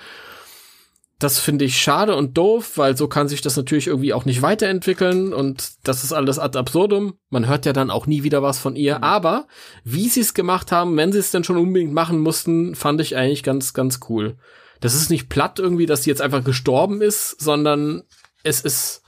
Das 1.18 1.38
finde 1.38 1.64
ich 1.64 1.78
schade 1.78 2.16
und 2.16 2.36
doof, 2.36 2.76
weil 2.76 2.96
so 2.96 3.06
kann 3.06 3.28
sich 3.28 3.40
das 3.40 3.56
natürlich 3.56 3.86
irgendwie 3.86 4.12
auch 4.12 4.24
nicht 4.24 4.42
weiterentwickeln 4.42 5.32
und 5.32 5.70
das 5.84 6.02
ist 6.02 6.12
alles 6.12 6.38
ad 6.38 6.58
absurdum. 6.58 7.14
Man 7.30 7.46
hört 7.46 7.66
ja 7.66 7.72
dann 7.72 7.90
auch 7.90 8.06
nie 8.06 8.24
wieder 8.24 8.42
was 8.42 8.58
von 8.58 8.74
ihr. 8.74 8.98
Mhm. 8.98 9.04
Aber 9.04 9.46
wie 9.84 10.08
sie 10.08 10.20
es 10.20 10.34
gemacht 10.34 10.72
haben, 10.72 10.96
wenn 10.96 11.12
sie 11.12 11.20
es 11.20 11.30
denn 11.30 11.44
schon 11.44 11.56
unbedingt 11.56 11.92
machen 11.92 12.18
mussten, 12.18 12.74
fand 12.74 13.00
ich 13.00 13.16
eigentlich 13.16 13.42
ganz, 13.42 13.74
ganz 13.74 14.00
cool. 14.08 14.36
Das 14.80 14.94
ist 14.94 15.08
nicht 15.08 15.28
platt 15.28 15.58
irgendwie, 15.60 15.86
dass 15.86 16.02
sie 16.02 16.10
jetzt 16.10 16.20
einfach 16.20 16.44
gestorben 16.44 17.00
ist, 17.00 17.40
sondern 17.40 18.02
es 18.42 18.60
ist 18.60 19.02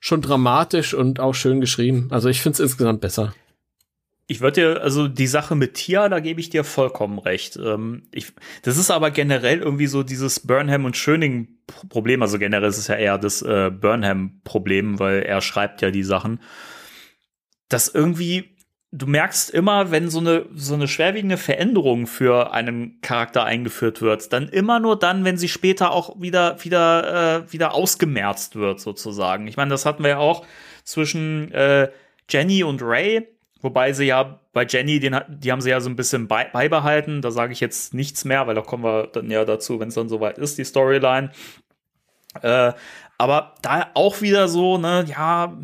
schon 0.00 0.20
dramatisch 0.20 0.94
und 0.94 1.20
auch 1.20 1.34
schön 1.34 1.60
geschrieben. 1.60 2.08
Also 2.10 2.28
ich 2.28 2.40
finde 2.40 2.54
es 2.54 2.60
insgesamt 2.60 3.00
besser. 3.00 3.34
Ich 4.32 4.40
würde 4.40 4.60
dir, 4.62 4.82
also 4.82 5.08
die 5.08 5.26
Sache 5.26 5.54
mit 5.54 5.74
Tia, 5.74 6.08
da 6.08 6.18
gebe 6.18 6.40
ich 6.40 6.48
dir 6.48 6.64
vollkommen 6.64 7.18
recht. 7.18 7.58
Ähm, 7.62 8.04
ich, 8.12 8.32
das 8.62 8.78
ist 8.78 8.90
aber 8.90 9.10
generell 9.10 9.58
irgendwie 9.58 9.86
so 9.86 10.02
dieses 10.02 10.40
Burnham 10.40 10.86
und 10.86 10.96
Schöning-Problem. 10.96 12.22
Also 12.22 12.38
generell 12.38 12.70
ist 12.70 12.78
es 12.78 12.86
ja 12.86 12.94
eher 12.94 13.18
das 13.18 13.42
äh, 13.42 13.70
Burnham-Problem, 13.70 14.98
weil 14.98 15.20
er 15.20 15.42
schreibt 15.42 15.82
ja 15.82 15.90
die 15.90 16.02
Sachen. 16.02 16.40
Dass 17.68 17.88
irgendwie 17.88 18.56
du 18.90 19.06
merkst 19.06 19.50
immer, 19.50 19.90
wenn 19.90 20.08
so 20.08 20.20
eine, 20.20 20.46
so 20.54 20.72
eine 20.72 20.88
schwerwiegende 20.88 21.36
Veränderung 21.36 22.06
für 22.06 22.54
einen 22.54 23.02
Charakter 23.02 23.44
eingeführt 23.44 24.00
wird, 24.00 24.32
dann 24.32 24.48
immer 24.48 24.80
nur 24.80 24.98
dann, 24.98 25.26
wenn 25.26 25.36
sie 25.36 25.48
später 25.48 25.90
auch 25.90 26.18
wieder, 26.22 26.56
wieder, 26.64 27.44
äh, 27.44 27.52
wieder 27.52 27.74
ausgemerzt 27.74 28.56
wird, 28.56 28.80
sozusagen. 28.80 29.46
Ich 29.46 29.58
meine, 29.58 29.70
das 29.70 29.84
hatten 29.84 30.02
wir 30.02 30.10
ja 30.10 30.18
auch 30.18 30.46
zwischen 30.84 31.52
äh, 31.52 31.90
Jenny 32.30 32.64
und 32.64 32.82
Ray, 32.82 33.28
wobei 33.62 33.92
sie 33.92 34.04
ja 34.04 34.40
bei 34.52 34.66
Jenny, 34.66 35.00
den, 35.00 35.18
die 35.28 35.50
haben 35.50 35.60
sie 35.60 35.70
ja 35.70 35.80
so 35.80 35.88
ein 35.88 35.96
bisschen 35.96 36.28
bei, 36.28 36.44
beibehalten. 36.44 37.22
Da 37.22 37.30
sage 37.30 37.52
ich 37.52 37.60
jetzt 37.60 37.94
nichts 37.94 38.24
mehr, 38.24 38.46
weil 38.46 38.54
da 38.54 38.60
kommen 38.60 38.84
wir 38.84 39.06
dann 39.06 39.30
ja 39.30 39.44
dazu, 39.44 39.80
wenn 39.80 39.88
es 39.88 39.94
dann 39.94 40.08
soweit 40.08 40.38
ist, 40.38 40.58
die 40.58 40.64
Storyline. 40.64 41.30
Äh, 42.42 42.72
aber 43.18 43.54
da 43.62 43.90
auch 43.94 44.20
wieder 44.20 44.48
so, 44.48 44.78
ne, 44.78 45.04
ja, 45.08 45.56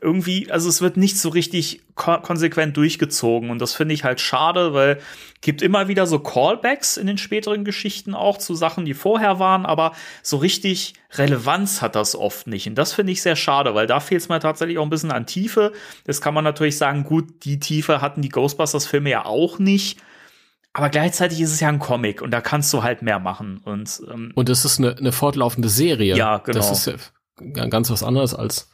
irgendwie, 0.00 0.50
also 0.50 0.68
es 0.68 0.82
wird 0.82 0.96
nicht 0.96 1.18
so 1.18 1.28
richtig 1.28 1.82
ko 1.94 2.18
konsequent 2.18 2.76
durchgezogen 2.76 3.50
und 3.50 3.60
das 3.60 3.74
finde 3.74 3.94
ich 3.94 4.04
halt 4.04 4.20
schade, 4.20 4.74
weil 4.74 5.00
gibt 5.40 5.62
immer 5.62 5.88
wieder 5.88 6.06
so 6.06 6.18
Callbacks 6.18 6.96
in 6.96 7.06
den 7.06 7.18
späteren 7.18 7.64
Geschichten 7.64 8.14
auch 8.14 8.38
zu 8.38 8.54
Sachen, 8.54 8.84
die 8.84 8.94
vorher 8.94 9.38
waren, 9.38 9.66
aber 9.66 9.92
so 10.22 10.36
richtig 10.36 10.94
Relevanz 11.12 11.82
hat 11.82 11.96
das 11.96 12.14
oft 12.14 12.46
nicht 12.46 12.66
und 12.66 12.74
das 12.76 12.92
finde 12.92 13.12
ich 13.12 13.22
sehr 13.22 13.36
schade, 13.36 13.74
weil 13.74 13.86
da 13.86 14.00
fehlt 14.00 14.22
es 14.22 14.28
mir 14.28 14.40
tatsächlich 14.40 14.78
auch 14.78 14.84
ein 14.84 14.90
bisschen 14.90 15.12
an 15.12 15.26
Tiefe. 15.26 15.72
Das 16.04 16.20
kann 16.20 16.34
man 16.34 16.44
natürlich 16.44 16.78
sagen, 16.78 17.04
gut, 17.04 17.44
die 17.44 17.58
Tiefe 17.58 18.00
hatten 18.00 18.22
die 18.22 18.28
Ghostbusters 18.28 18.86
Filme 18.86 19.10
ja 19.10 19.24
auch 19.24 19.58
nicht. 19.58 19.98
Aber 20.76 20.90
gleichzeitig 20.90 21.40
ist 21.40 21.52
es 21.52 21.60
ja 21.60 21.68
ein 21.68 21.78
Comic 21.78 22.20
und 22.20 22.32
da 22.32 22.42
kannst 22.42 22.70
du 22.74 22.82
halt 22.82 23.00
mehr 23.00 23.18
machen. 23.18 23.62
Und, 23.64 24.02
ähm, 24.12 24.32
und 24.34 24.50
es 24.50 24.66
ist 24.66 24.78
eine, 24.78 24.94
eine 24.94 25.10
fortlaufende 25.10 25.70
Serie. 25.70 26.14
Ja, 26.14 26.36
genau. 26.36 26.58
Das 26.58 26.70
ist 26.70 26.86
ja 26.86 27.66
ganz 27.66 27.90
was 27.90 28.02
anderes 28.02 28.34
als 28.34 28.68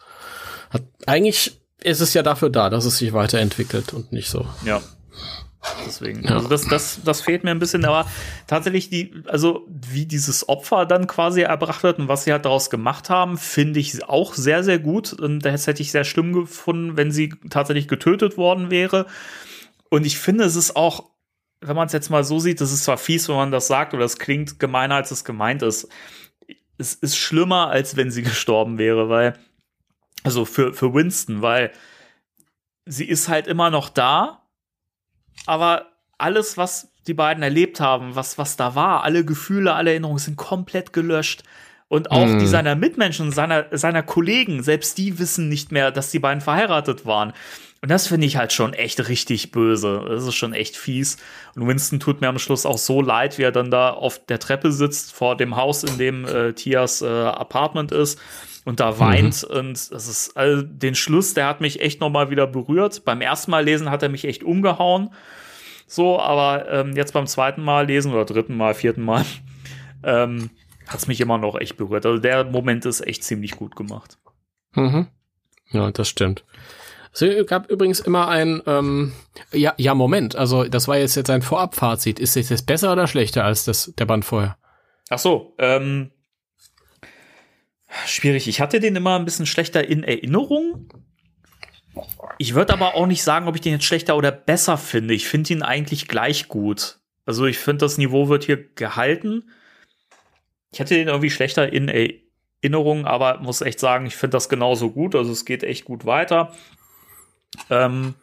hat, 0.72 0.82
eigentlich 1.06 1.60
ist 1.82 2.00
es 2.00 2.14
ja 2.14 2.22
dafür 2.22 2.50
da, 2.50 2.70
dass 2.70 2.84
es 2.84 2.98
sich 2.98 3.12
weiterentwickelt 3.12 3.92
und 3.92 4.12
nicht 4.12 4.28
so. 4.28 4.46
Ja. 4.64 4.80
Deswegen, 5.86 6.28
also 6.28 6.48
das, 6.48 6.66
das, 6.66 7.00
das 7.04 7.20
fehlt 7.20 7.44
mir 7.44 7.52
ein 7.52 7.60
bisschen, 7.60 7.84
aber 7.84 8.08
tatsächlich 8.48 8.90
die, 8.90 9.22
also 9.26 9.64
wie 9.68 10.06
dieses 10.06 10.48
Opfer 10.48 10.86
dann 10.86 11.06
quasi 11.06 11.42
erbracht 11.42 11.84
wird 11.84 12.00
und 12.00 12.08
was 12.08 12.24
sie 12.24 12.32
halt 12.32 12.44
daraus 12.46 12.68
gemacht 12.68 13.10
haben, 13.10 13.38
finde 13.38 13.78
ich 13.78 14.02
auch 14.08 14.34
sehr, 14.34 14.64
sehr 14.64 14.80
gut. 14.80 15.12
Und 15.12 15.40
das 15.40 15.68
hätte 15.68 15.82
ich 15.82 15.92
sehr 15.92 16.02
schlimm 16.02 16.32
gefunden, 16.32 16.96
wenn 16.96 17.12
sie 17.12 17.32
tatsächlich 17.48 17.86
getötet 17.86 18.36
worden 18.36 18.72
wäre. 18.72 19.06
Und 19.88 20.04
ich 20.04 20.18
finde, 20.18 20.44
es 20.44 20.56
ist 20.56 20.74
auch, 20.74 21.10
wenn 21.60 21.76
man 21.76 21.86
es 21.86 21.92
jetzt 21.92 22.10
mal 22.10 22.24
so 22.24 22.40
sieht, 22.40 22.60
das 22.60 22.72
ist 22.72 22.82
zwar 22.82 22.98
fies, 22.98 23.28
wenn 23.28 23.36
man 23.36 23.52
das 23.52 23.68
sagt, 23.68 23.94
oder 23.94 24.04
es 24.04 24.18
klingt 24.18 24.58
gemeiner, 24.58 24.96
als 24.96 25.12
es 25.12 25.24
gemeint 25.24 25.62
ist. 25.62 25.86
Es 26.76 26.94
ist 26.94 27.16
schlimmer, 27.16 27.68
als 27.70 27.94
wenn 27.96 28.10
sie 28.10 28.22
gestorben 28.24 28.78
wäre, 28.78 29.08
weil, 29.08 29.38
also 30.22 30.44
für, 30.44 30.72
für 30.74 30.94
Winston, 30.94 31.42
weil 31.42 31.72
sie 32.86 33.04
ist 33.04 33.28
halt 33.28 33.46
immer 33.46 33.70
noch 33.70 33.88
da, 33.88 34.42
aber 35.46 35.86
alles, 36.18 36.56
was 36.56 36.88
die 37.06 37.14
beiden 37.14 37.42
erlebt 37.42 37.80
haben, 37.80 38.14
was, 38.14 38.38
was 38.38 38.56
da 38.56 38.74
war, 38.74 39.02
alle 39.02 39.24
Gefühle, 39.24 39.74
alle 39.74 39.90
Erinnerungen 39.90 40.18
sind 40.18 40.36
komplett 40.36 40.92
gelöscht. 40.92 41.42
Und 41.88 42.10
auch 42.10 42.26
Mhm. 42.26 42.38
die 42.38 42.46
seiner 42.46 42.74
Mitmenschen, 42.74 43.32
seiner, 43.32 43.66
seiner 43.70 44.02
Kollegen, 44.02 44.62
selbst 44.62 44.96
die 44.96 45.18
wissen 45.18 45.48
nicht 45.50 45.72
mehr, 45.72 45.90
dass 45.90 46.10
die 46.10 46.20
beiden 46.20 46.40
verheiratet 46.40 47.04
waren. 47.04 47.34
Und 47.82 47.90
das 47.90 48.06
finde 48.06 48.26
ich 48.26 48.36
halt 48.36 48.52
schon 48.52 48.72
echt 48.72 49.08
richtig 49.08 49.50
böse. 49.50 50.02
Das 50.08 50.24
ist 50.24 50.36
schon 50.36 50.54
echt 50.54 50.76
fies. 50.76 51.18
Und 51.54 51.66
Winston 51.66 52.00
tut 52.00 52.20
mir 52.20 52.28
am 52.28 52.38
Schluss 52.38 52.64
auch 52.64 52.78
so 52.78 53.02
leid, 53.02 53.36
wie 53.36 53.42
er 53.42 53.52
dann 53.52 53.70
da 53.70 53.90
auf 53.90 54.24
der 54.24 54.38
Treppe 54.38 54.72
sitzt 54.72 55.12
vor 55.12 55.36
dem 55.36 55.56
Haus, 55.56 55.82
in 55.84 55.98
dem 55.98 56.24
äh, 56.24 56.52
Tias 56.54 57.02
äh, 57.02 57.06
Apartment 57.06 57.92
ist 57.92 58.18
und 58.64 58.80
da 58.80 58.98
weint. 58.98 59.44
Und 59.44 59.90
das 59.90 60.08
ist 60.08 60.36
also 60.36 60.62
den 60.62 60.94
Schluss, 60.94 61.34
der 61.34 61.46
hat 61.46 61.60
mich 61.60 61.80
echt 61.80 62.00
noch 62.00 62.10
mal 62.10 62.30
wieder 62.30 62.46
berührt. 62.46 63.04
Beim 63.04 63.20
ersten 63.20 63.50
Mal 63.50 63.64
lesen 63.64 63.90
hat 63.90 64.02
er 64.02 64.08
mich 64.08 64.24
echt 64.24 64.44
umgehauen. 64.44 65.10
So, 65.86 66.18
aber 66.20 66.70
ähm, 66.70 66.96
jetzt 66.96 67.12
beim 67.12 67.26
zweiten 67.26 67.62
Mal 67.62 67.86
lesen 67.86 68.12
oder 68.12 68.24
dritten 68.24 68.56
Mal, 68.56 68.74
vierten 68.74 69.02
Mal, 69.02 69.24
ähm, 70.04 70.50
hat 70.86 71.00
es 71.00 71.06
mich 71.06 71.20
immer 71.20 71.38
noch 71.38 71.58
echt 71.60 71.76
berührt. 71.76 72.06
Also 72.06 72.18
der 72.18 72.44
Moment 72.44 72.86
ist 72.86 73.06
echt 73.06 73.24
ziemlich 73.24 73.52
gut 73.52 73.76
gemacht. 73.76 74.18
Mhm. 74.74 75.08
Ja, 75.70 75.90
das 75.90 76.08
stimmt. 76.08 76.44
Es 77.12 77.46
gab 77.46 77.70
übrigens 77.70 78.00
immer 78.00 78.28
ein, 78.28 78.62
ähm, 78.66 79.12
ja, 79.52 79.74
ja, 79.76 79.94
Moment, 79.94 80.34
also 80.34 80.64
das 80.64 80.88
war 80.88 80.96
jetzt 80.96 81.14
jetzt 81.14 81.28
ein 81.28 81.42
Vorabfazit. 81.42 82.18
Ist 82.18 82.38
es 82.38 82.48
jetzt 82.48 82.66
besser 82.66 82.92
oder 82.92 83.06
schlechter 83.06 83.44
als 83.44 83.66
das, 83.66 83.92
der 83.98 84.06
Band 84.06 84.24
vorher? 84.24 84.56
Ach 85.10 85.18
so, 85.18 85.54
ähm, 85.58 86.10
schwierig. 88.06 88.48
Ich 88.48 88.60
hatte 88.60 88.80
den 88.80 88.96
immer 88.96 89.18
ein 89.18 89.24
bisschen 89.24 89.46
schlechter 89.46 89.86
in 89.88 90.04
Erinnerung. 90.04 90.88
Ich 92.38 92.54
würde 92.54 92.72
aber 92.72 92.94
auch 92.94 93.06
nicht 93.06 93.22
sagen, 93.22 93.46
ob 93.48 93.54
ich 93.54 93.60
den 93.60 93.72
jetzt 93.72 93.84
schlechter 93.84 94.16
oder 94.16 94.32
besser 94.32 94.78
finde. 94.78 95.14
Ich 95.14 95.28
finde 95.28 95.52
ihn 95.52 95.62
eigentlich 95.62 96.08
gleich 96.08 96.48
gut. 96.48 96.98
Also 97.26 97.46
ich 97.46 97.58
finde, 97.58 97.84
das 97.84 97.98
Niveau 97.98 98.28
wird 98.28 98.44
hier 98.44 98.72
gehalten. 98.74 99.50
Ich 100.72 100.80
hatte 100.80 100.94
den 100.94 101.08
irgendwie 101.08 101.30
schlechter 101.30 101.72
in 101.72 101.88
Erinnerung, 101.88 103.06
aber 103.06 103.38
muss 103.38 103.60
echt 103.60 103.78
sagen, 103.78 104.06
ich 104.06 104.16
finde 104.16 104.36
das 104.36 104.48
genauso 104.48 104.90
gut. 104.90 105.14
Also 105.14 105.32
es 105.32 105.44
geht 105.44 105.62
echt 105.62 105.84
gut 105.84 106.06
weiter. 106.06 106.54
Ähm, 107.68 108.14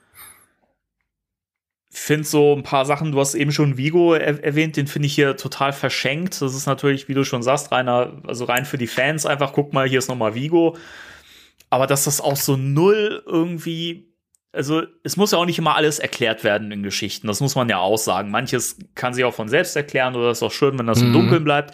finde 1.91 2.23
so 2.23 2.55
ein 2.55 2.63
paar 2.63 2.85
Sachen, 2.85 3.11
du 3.11 3.19
hast 3.19 3.33
eben 3.33 3.51
schon 3.51 3.77
Vigo 3.77 4.13
er 4.13 4.43
erwähnt, 4.43 4.77
den 4.77 4.87
finde 4.87 5.07
ich 5.07 5.15
hier 5.15 5.37
total 5.37 5.73
verschenkt. 5.73 6.39
Das 6.41 6.53
ist 6.53 6.67
natürlich, 6.67 7.07
wie 7.07 7.15
du 7.15 7.23
schon 7.23 7.41
sagst, 7.41 7.71
reiner, 7.71 8.21
also 8.27 8.45
rein 8.45 8.65
für 8.65 8.77
die 8.77 8.87
Fans 8.87 9.25
einfach, 9.25 9.53
guck 9.53 9.73
mal, 9.73 9.87
hier 9.87 9.99
ist 9.99 10.07
nochmal 10.07 10.35
Vigo. 10.35 10.77
Aber 11.71 11.87
dass 11.87 12.03
das 12.03 12.21
auch 12.21 12.35
so 12.35 12.57
null 12.57 13.23
irgendwie, 13.25 14.13
also 14.51 14.83
es 15.03 15.17
muss 15.17 15.31
ja 15.31 15.39
auch 15.39 15.45
nicht 15.45 15.57
immer 15.57 15.75
alles 15.75 15.99
erklärt 15.99 16.43
werden 16.43 16.71
in 16.71 16.83
Geschichten. 16.83 17.27
Das 17.27 17.41
muss 17.41 17.55
man 17.55 17.69
ja 17.69 17.79
auch 17.79 17.97
sagen. 17.97 18.29
Manches 18.29 18.77
kann 18.93 19.13
sich 19.13 19.23
auch 19.23 19.33
von 19.33 19.49
selbst 19.49 19.75
erklären 19.75 20.15
oder 20.15 20.31
ist 20.31 20.43
auch 20.43 20.51
schön, 20.51 20.77
wenn 20.77 20.87
das 20.87 21.01
im 21.01 21.09
Mhm. 21.09 21.13
Dunkeln 21.13 21.43
bleibt. 21.43 21.73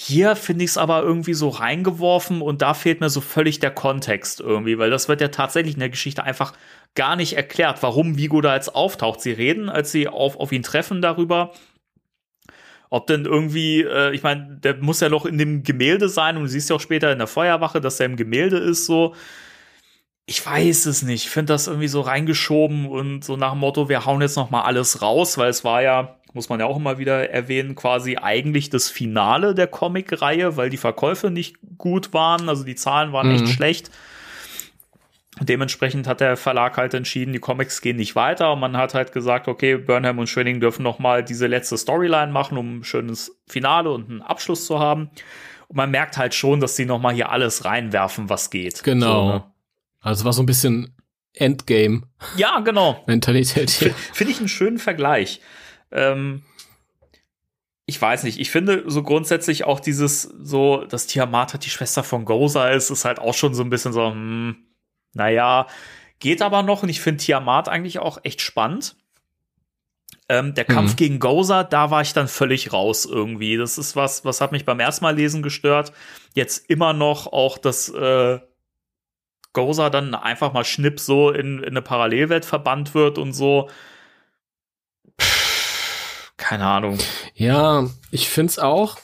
Hier 0.00 0.36
finde 0.36 0.64
ich 0.64 0.70
es 0.70 0.78
aber 0.78 1.02
irgendwie 1.02 1.34
so 1.34 1.48
reingeworfen 1.48 2.40
und 2.40 2.62
da 2.62 2.72
fehlt 2.72 3.00
mir 3.00 3.10
so 3.10 3.20
völlig 3.20 3.58
der 3.58 3.72
Kontext 3.72 4.38
irgendwie, 4.38 4.78
weil 4.78 4.90
das 4.90 5.08
wird 5.08 5.20
ja 5.20 5.26
tatsächlich 5.26 5.74
in 5.74 5.80
der 5.80 5.88
Geschichte 5.90 6.22
einfach 6.22 6.52
gar 6.94 7.16
nicht 7.16 7.32
erklärt, 7.36 7.82
warum 7.82 8.16
Vigo 8.16 8.40
da 8.40 8.54
jetzt 8.54 8.76
auftaucht. 8.76 9.20
Sie 9.20 9.32
reden, 9.32 9.68
als 9.68 9.90
sie 9.90 10.06
auf, 10.06 10.38
auf 10.38 10.52
ihn 10.52 10.62
treffen 10.62 11.02
darüber, 11.02 11.52
ob 12.90 13.08
denn 13.08 13.24
irgendwie, 13.24 13.82
äh, 13.82 14.14
ich 14.14 14.22
meine, 14.22 14.58
der 14.62 14.76
muss 14.76 15.00
ja 15.00 15.08
noch 15.08 15.26
in 15.26 15.36
dem 15.36 15.64
Gemälde 15.64 16.08
sein 16.08 16.36
und 16.36 16.44
du 16.44 16.48
siehst 16.48 16.70
ja 16.70 16.76
auch 16.76 16.80
später 16.80 17.10
in 17.10 17.18
der 17.18 17.26
Feuerwache, 17.26 17.80
dass 17.80 17.98
er 17.98 18.06
im 18.06 18.16
Gemälde 18.16 18.58
ist, 18.58 18.86
so. 18.86 19.16
Ich 20.26 20.44
weiß 20.46 20.86
es 20.86 21.02
nicht. 21.02 21.24
Ich 21.24 21.30
finde 21.30 21.54
das 21.54 21.66
irgendwie 21.66 21.88
so 21.88 22.02
reingeschoben 22.02 22.86
und 22.86 23.24
so 23.24 23.36
nach 23.36 23.52
dem 23.52 23.60
Motto, 23.60 23.88
wir 23.88 24.04
hauen 24.04 24.20
jetzt 24.20 24.36
noch 24.36 24.50
mal 24.50 24.62
alles 24.62 25.02
raus, 25.02 25.38
weil 25.38 25.50
es 25.50 25.64
war 25.64 25.82
ja, 25.82 26.17
muss 26.34 26.48
man 26.48 26.60
ja 26.60 26.66
auch 26.66 26.76
immer 26.76 26.98
wieder 26.98 27.30
erwähnen, 27.30 27.74
quasi 27.74 28.16
eigentlich 28.16 28.70
das 28.70 28.88
Finale 28.90 29.54
der 29.54 29.66
Comic-Reihe, 29.66 30.56
weil 30.56 30.70
die 30.70 30.76
Verkäufe 30.76 31.30
nicht 31.30 31.56
gut 31.78 32.12
waren, 32.12 32.48
also 32.48 32.64
die 32.64 32.74
Zahlen 32.74 33.12
waren 33.12 33.28
Mhm. 33.28 33.34
echt 33.34 33.48
schlecht. 33.48 33.90
Dementsprechend 35.40 36.08
hat 36.08 36.20
der 36.20 36.36
Verlag 36.36 36.76
halt 36.76 36.94
entschieden, 36.94 37.32
die 37.32 37.38
Comics 37.38 37.80
gehen 37.80 37.96
nicht 37.96 38.16
weiter 38.16 38.52
und 38.52 38.58
man 38.60 38.76
hat 38.76 38.94
halt 38.94 39.12
gesagt, 39.12 39.46
okay, 39.46 39.76
Burnham 39.76 40.18
und 40.18 40.26
Schwenning 40.28 40.58
dürfen 40.58 40.82
noch 40.82 40.98
mal 40.98 41.22
diese 41.22 41.46
letzte 41.46 41.78
Storyline 41.78 42.32
machen, 42.32 42.58
um 42.58 42.78
ein 42.78 42.84
schönes 42.84 43.38
Finale 43.46 43.90
und 43.90 44.10
einen 44.10 44.20
Abschluss 44.22 44.66
zu 44.66 44.80
haben. 44.80 45.10
Und 45.68 45.76
man 45.76 45.90
merkt 45.92 46.16
halt 46.16 46.34
schon, 46.34 46.58
dass 46.60 46.74
sie 46.74 46.86
noch 46.86 46.98
mal 47.00 47.14
hier 47.14 47.30
alles 47.30 47.64
reinwerfen, 47.64 48.28
was 48.28 48.50
geht. 48.50 48.82
Genau. 48.82 49.26
So, 49.26 49.32
ne? 49.34 49.44
Also 50.00 50.24
war 50.24 50.32
so 50.32 50.42
ein 50.42 50.46
bisschen 50.46 50.94
Endgame-Mentalität 51.34 52.36
Ja, 52.36 52.60
genau. 52.60 53.04
hier. 53.06 53.94
Finde 54.12 54.32
ich 54.32 54.38
einen 54.40 54.48
schönen 54.48 54.78
Vergleich. 54.78 55.40
Ähm, 55.90 56.42
ich 57.86 58.00
weiß 58.00 58.24
nicht, 58.24 58.38
ich 58.38 58.50
finde 58.50 58.84
so 58.86 59.02
grundsätzlich 59.02 59.64
auch 59.64 59.80
dieses, 59.80 60.22
so, 60.22 60.84
dass 60.84 61.06
Tiamat 61.06 61.54
halt 61.54 61.64
die 61.64 61.70
Schwester 61.70 62.04
von 62.04 62.24
Goza 62.24 62.68
ist, 62.68 62.90
ist 62.90 63.04
halt 63.04 63.18
auch 63.18 63.34
schon 63.34 63.54
so 63.54 63.62
ein 63.62 63.70
bisschen 63.70 63.92
so, 63.92 64.10
hm, 64.10 64.56
naja, 65.14 65.66
geht 66.18 66.42
aber 66.42 66.62
noch 66.62 66.82
und 66.82 66.90
ich 66.90 67.00
finde 67.00 67.24
Tiamat 67.24 67.68
eigentlich 67.68 67.98
auch 67.98 68.18
echt 68.24 68.40
spannend. 68.42 68.96
Ähm, 70.28 70.54
der 70.54 70.66
Kampf 70.66 70.92
Mhm. 70.92 70.96
gegen 70.96 71.18
Goza, 71.20 71.64
da 71.64 71.90
war 71.90 72.02
ich 72.02 72.12
dann 72.12 72.28
völlig 72.28 72.72
raus 72.74 73.06
irgendwie. 73.06 73.56
Das 73.56 73.78
ist 73.78 73.96
was, 73.96 74.26
was 74.26 74.42
hat 74.42 74.52
mich 74.52 74.66
beim 74.66 74.80
ersten 74.80 75.04
Mal 75.04 75.16
lesen 75.16 75.42
gestört. 75.42 75.92
Jetzt 76.34 76.68
immer 76.68 76.92
noch 76.92 77.26
auch 77.28 77.56
das, 77.56 77.88
äh, 77.88 78.38
Goza 79.54 79.88
dann 79.90 80.14
einfach 80.14 80.52
mal 80.52 80.64
schnipp 80.64 81.00
so 81.00 81.30
in, 81.30 81.58
in 81.58 81.70
eine 81.70 81.82
Parallelwelt 81.82 82.44
verbannt 82.44 82.94
wird 82.94 83.16
und 83.18 83.32
so. 83.32 83.70
Keine 86.48 86.64
Ahnung. 86.64 86.98
Ja, 87.34 87.88
ich 88.10 88.28
find's 88.28 88.58
auch 88.58 88.96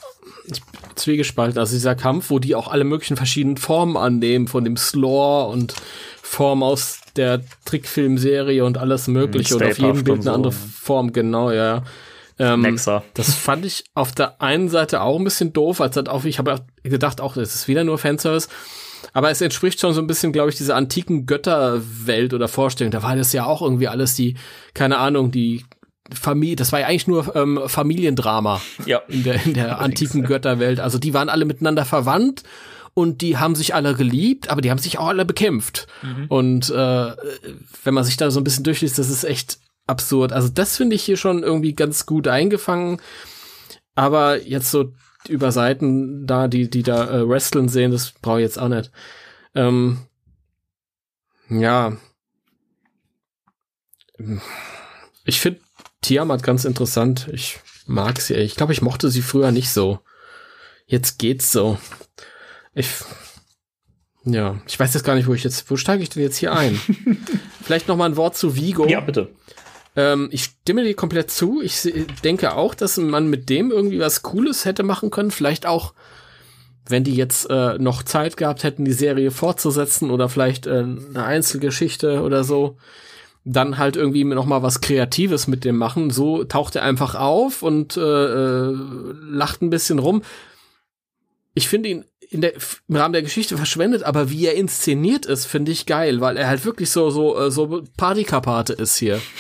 ich 0.47 0.63
bin 0.63 0.81
zwiegespalten. 0.95 1.59
Also 1.59 1.75
dieser 1.75 1.95
Kampf, 1.95 2.31
wo 2.31 2.39
die 2.39 2.55
auch 2.55 2.69
alle 2.69 2.85
möglichen 2.85 3.17
verschiedenen 3.17 3.57
Formen 3.57 3.97
annehmen, 3.97 4.47
von 4.47 4.65
dem 4.65 4.77
Slore 4.77 5.49
und 5.49 5.75
Form 6.23 6.63
aus 6.63 7.01
der 7.17 7.41
Trickfilmserie 7.65 8.65
und 8.65 8.79
alles 8.79 9.07
mögliche 9.07 9.55
Mhm, 9.55 9.61
und 9.61 9.71
auf 9.71 9.79
jedem 9.79 10.05
Bild 10.05 10.17
eine 10.17 10.23
so, 10.23 10.33
andere? 10.33 10.53
Form, 10.53 11.13
genau, 11.13 11.51
ja. 11.51 11.83
Ähm, 12.39 12.63
Nexa. 12.63 13.05
Das 13.15 13.33
fand 13.35 13.65
ich 13.65 13.85
auf 13.95 14.13
der 14.13 14.41
einen 14.43 14.69
Seite 14.69 15.03
auch 15.03 15.19
ein 15.19 15.25
bisschen 15.25 15.53
doof, 15.53 15.81
als 15.81 15.97
halt 15.97 16.09
auch, 16.09 16.25
ich 16.25 16.39
habe 16.39 16.63
gedacht, 16.83 17.21
auch 17.21 17.35
das 17.35 17.55
ist 17.55 17.69
wieder 17.69 17.85
nur 17.85 17.99
Fanservice. 17.99 18.49
Aber 19.13 19.31
es 19.31 19.41
entspricht 19.41 19.81
schon 19.81 19.93
so 19.93 20.01
ein 20.01 20.09
bisschen, 20.09 20.33
glaube 20.33 20.51
ich, 20.51 20.57
dieser 20.57 20.75
antiken 20.75 21.27
Götterwelt 21.27 22.35
oder 22.35 22.49
Vorstellung. 22.49 22.91
Da 22.91 23.03
war 23.03 23.15
das 23.15 23.33
ja 23.33 23.45
auch 23.45 23.63
irgendwie 23.63 23.87
alles 23.87 24.17
die, 24.17 24.35
keine 24.73 24.99
Ahnung, 24.99 25.31
die 25.31 25.65
Familie, 26.13 26.57
das 26.57 26.71
war 26.73 26.81
ja 26.81 26.87
eigentlich 26.87 27.07
nur 27.07 27.35
ähm, 27.35 27.61
Familiendrama 27.67 28.61
Ja. 28.85 28.99
in 29.09 29.23
der, 29.25 29.45
in 29.47 29.55
der 29.55 29.81
antiken 29.81 30.25
Götterwelt. 30.25 30.81
Also 30.81 30.99
die 30.99 31.15
waren 31.15 31.29
alle 31.31 31.45
miteinander 31.47 31.85
verwandt 31.85 32.43
und 32.93 33.23
die 33.23 33.39
haben 33.39 33.55
sich 33.55 33.75
alle 33.75 33.95
geliebt, 33.95 34.51
aber 34.51 34.61
die 34.61 34.71
haben 34.71 34.79
sich 34.79 34.99
auch 34.99 35.09
alle 35.09 35.25
bekämpft. 35.25 35.87
Und 36.29 36.69
äh, 36.71 37.13
wenn 37.85 37.95
man 37.95 38.05
sich 38.05 38.17
da 38.17 38.31
so 38.31 38.39
ein 38.41 38.45
bisschen 38.45 38.65
durchliest, 38.65 38.99
das 38.99 39.09
ist 39.11 39.25
echt 39.25 39.59
absurd. 39.87 40.33
Also 40.33 40.49
das 40.49 40.77
finde 40.77 40.95
ich 40.97 41.03
hier 41.03 41.17
schon 41.17 41.43
irgendwie 41.43 41.73
ganz 41.75 42.07
gut 42.07 42.29
eingefangen. 42.29 43.01
Aber 43.95 44.43
jetzt 44.43 44.71
so 44.71 44.93
über 45.29 45.53
Seiten 45.53 46.27
da, 46.27 46.49
die, 46.49 46.69
die 46.69 46.83
da 46.83 47.09
äh, 47.09 47.29
wresteln 47.29 47.69
sehen, 47.69 47.91
das 47.93 48.13
brauche 48.13 48.41
ich 48.41 48.45
jetzt 48.45 48.59
auch 48.59 48.69
nicht. 48.69 48.91
Ähm, 49.55 49.99
ja. 51.49 51.97
Ich 55.25 55.41
finde 55.41 55.61
Tiamat 56.05 56.43
ganz 56.43 56.65
interessant. 56.65 57.29
Ich 57.33 57.61
mag 57.87 58.21
sie. 58.21 58.35
Ich 58.35 58.57
glaube, 58.57 58.73
ich 58.73 58.83
mochte 58.83 59.11
sie 59.11 59.23
früher 59.23 59.51
nicht 59.51 59.71
so. 59.71 60.01
Jetzt 60.87 61.19
geht's 61.19 61.51
so. 61.51 61.79
Ich, 62.75 62.89
ja, 64.25 64.61
ich 64.67 64.79
weiß 64.79 64.93
jetzt 64.93 65.05
gar 65.05 65.15
nicht, 65.15 65.27
wo 65.27 65.35
ich 65.35 65.45
jetzt, 65.45 65.71
wo 65.71 65.77
steige 65.77 66.03
ich 66.03 66.11
denn 66.11 66.23
jetzt 66.23 66.37
hier 66.37 66.53
ein? 66.53 66.79
Vielleicht 67.63 67.89
noch 67.89 67.97
mal 67.97 68.05
ein 68.05 68.17
Wort 68.17 68.37
zu 68.37 68.55
Vigo. 68.55 68.87
Ja, 68.87 69.01
bitte. 69.01 69.31
Ähm, 69.97 70.29
ich 70.31 70.45
stimme 70.45 70.85
dir 70.85 70.95
komplett 70.95 71.31
zu. 71.31 71.63
Ich 71.63 71.91
denke 72.23 72.55
auch, 72.55 72.75
dass 72.75 72.99
man 72.99 73.29
mit 73.29 73.49
dem 73.49 73.71
irgendwie 73.71 74.01
was 74.01 74.23
Cooles 74.23 74.67
hätte 74.67 74.83
machen 74.83 75.11
können. 75.11 75.31
Vielleicht 75.31 75.65
auch, 75.65 75.95
wenn 76.87 77.05
die 77.05 77.15
jetzt 77.15 77.49
äh, 77.49 77.79
noch 77.79 78.03
Zeit 78.03 78.37
gehabt 78.37 78.63
hätten, 78.63 78.85
die 78.85 78.93
Serie 78.93 79.31
fortzusetzen 79.31 80.11
oder 80.11 80.29
vielleicht 80.29 80.67
äh, 80.67 80.81
eine 80.81 81.25
Einzelgeschichte 81.25 82.21
oder 82.21 82.45
so. 82.45 82.77
Dann 83.45 83.77
halt 83.79 83.97
irgendwie 83.97 84.25
noch 84.25 84.47
mal 84.47 84.63
was 84.63 84.81
Kreatives 84.81 85.47
mit 85.47 85.65
dem 85.65 85.77
machen. 85.77 86.11
So 86.11 86.45
taucht 86.45 86.77
er 86.77 86.83
einfach 86.83 87.15
auf 87.15 87.63
und 87.63 87.97
äh, 87.97 88.01
äh, 88.01 88.75
lacht 89.31 89.61
ein 89.63 89.71
bisschen 89.71 89.99
rum. 89.99 90.23
Ich 91.55 91.69
finde 91.69 91.89
ihn 91.91 92.05
in 92.31 92.41
der, 92.41 92.55
im 92.89 92.97
Rahmen 92.97 93.13
der 93.13 93.23
Geschichte 93.23 93.57
verschwendet, 93.57 94.03
aber 94.03 94.31
wie 94.31 94.47
er 94.47 94.55
inszeniert 94.57 95.27
ist, 95.27 95.45
finde 95.45 95.73
ich 95.73 95.87
geil, 95.87 96.21
weil 96.21 96.37
er 96.37 96.49
halt 96.49 96.65
wirklich 96.65 96.91
so 96.91 97.11
so 97.11 97.39
äh, 97.39 97.51
so 97.51 97.83
Partykapate 97.97 98.73
ist 98.73 98.97
hier. 98.97 99.21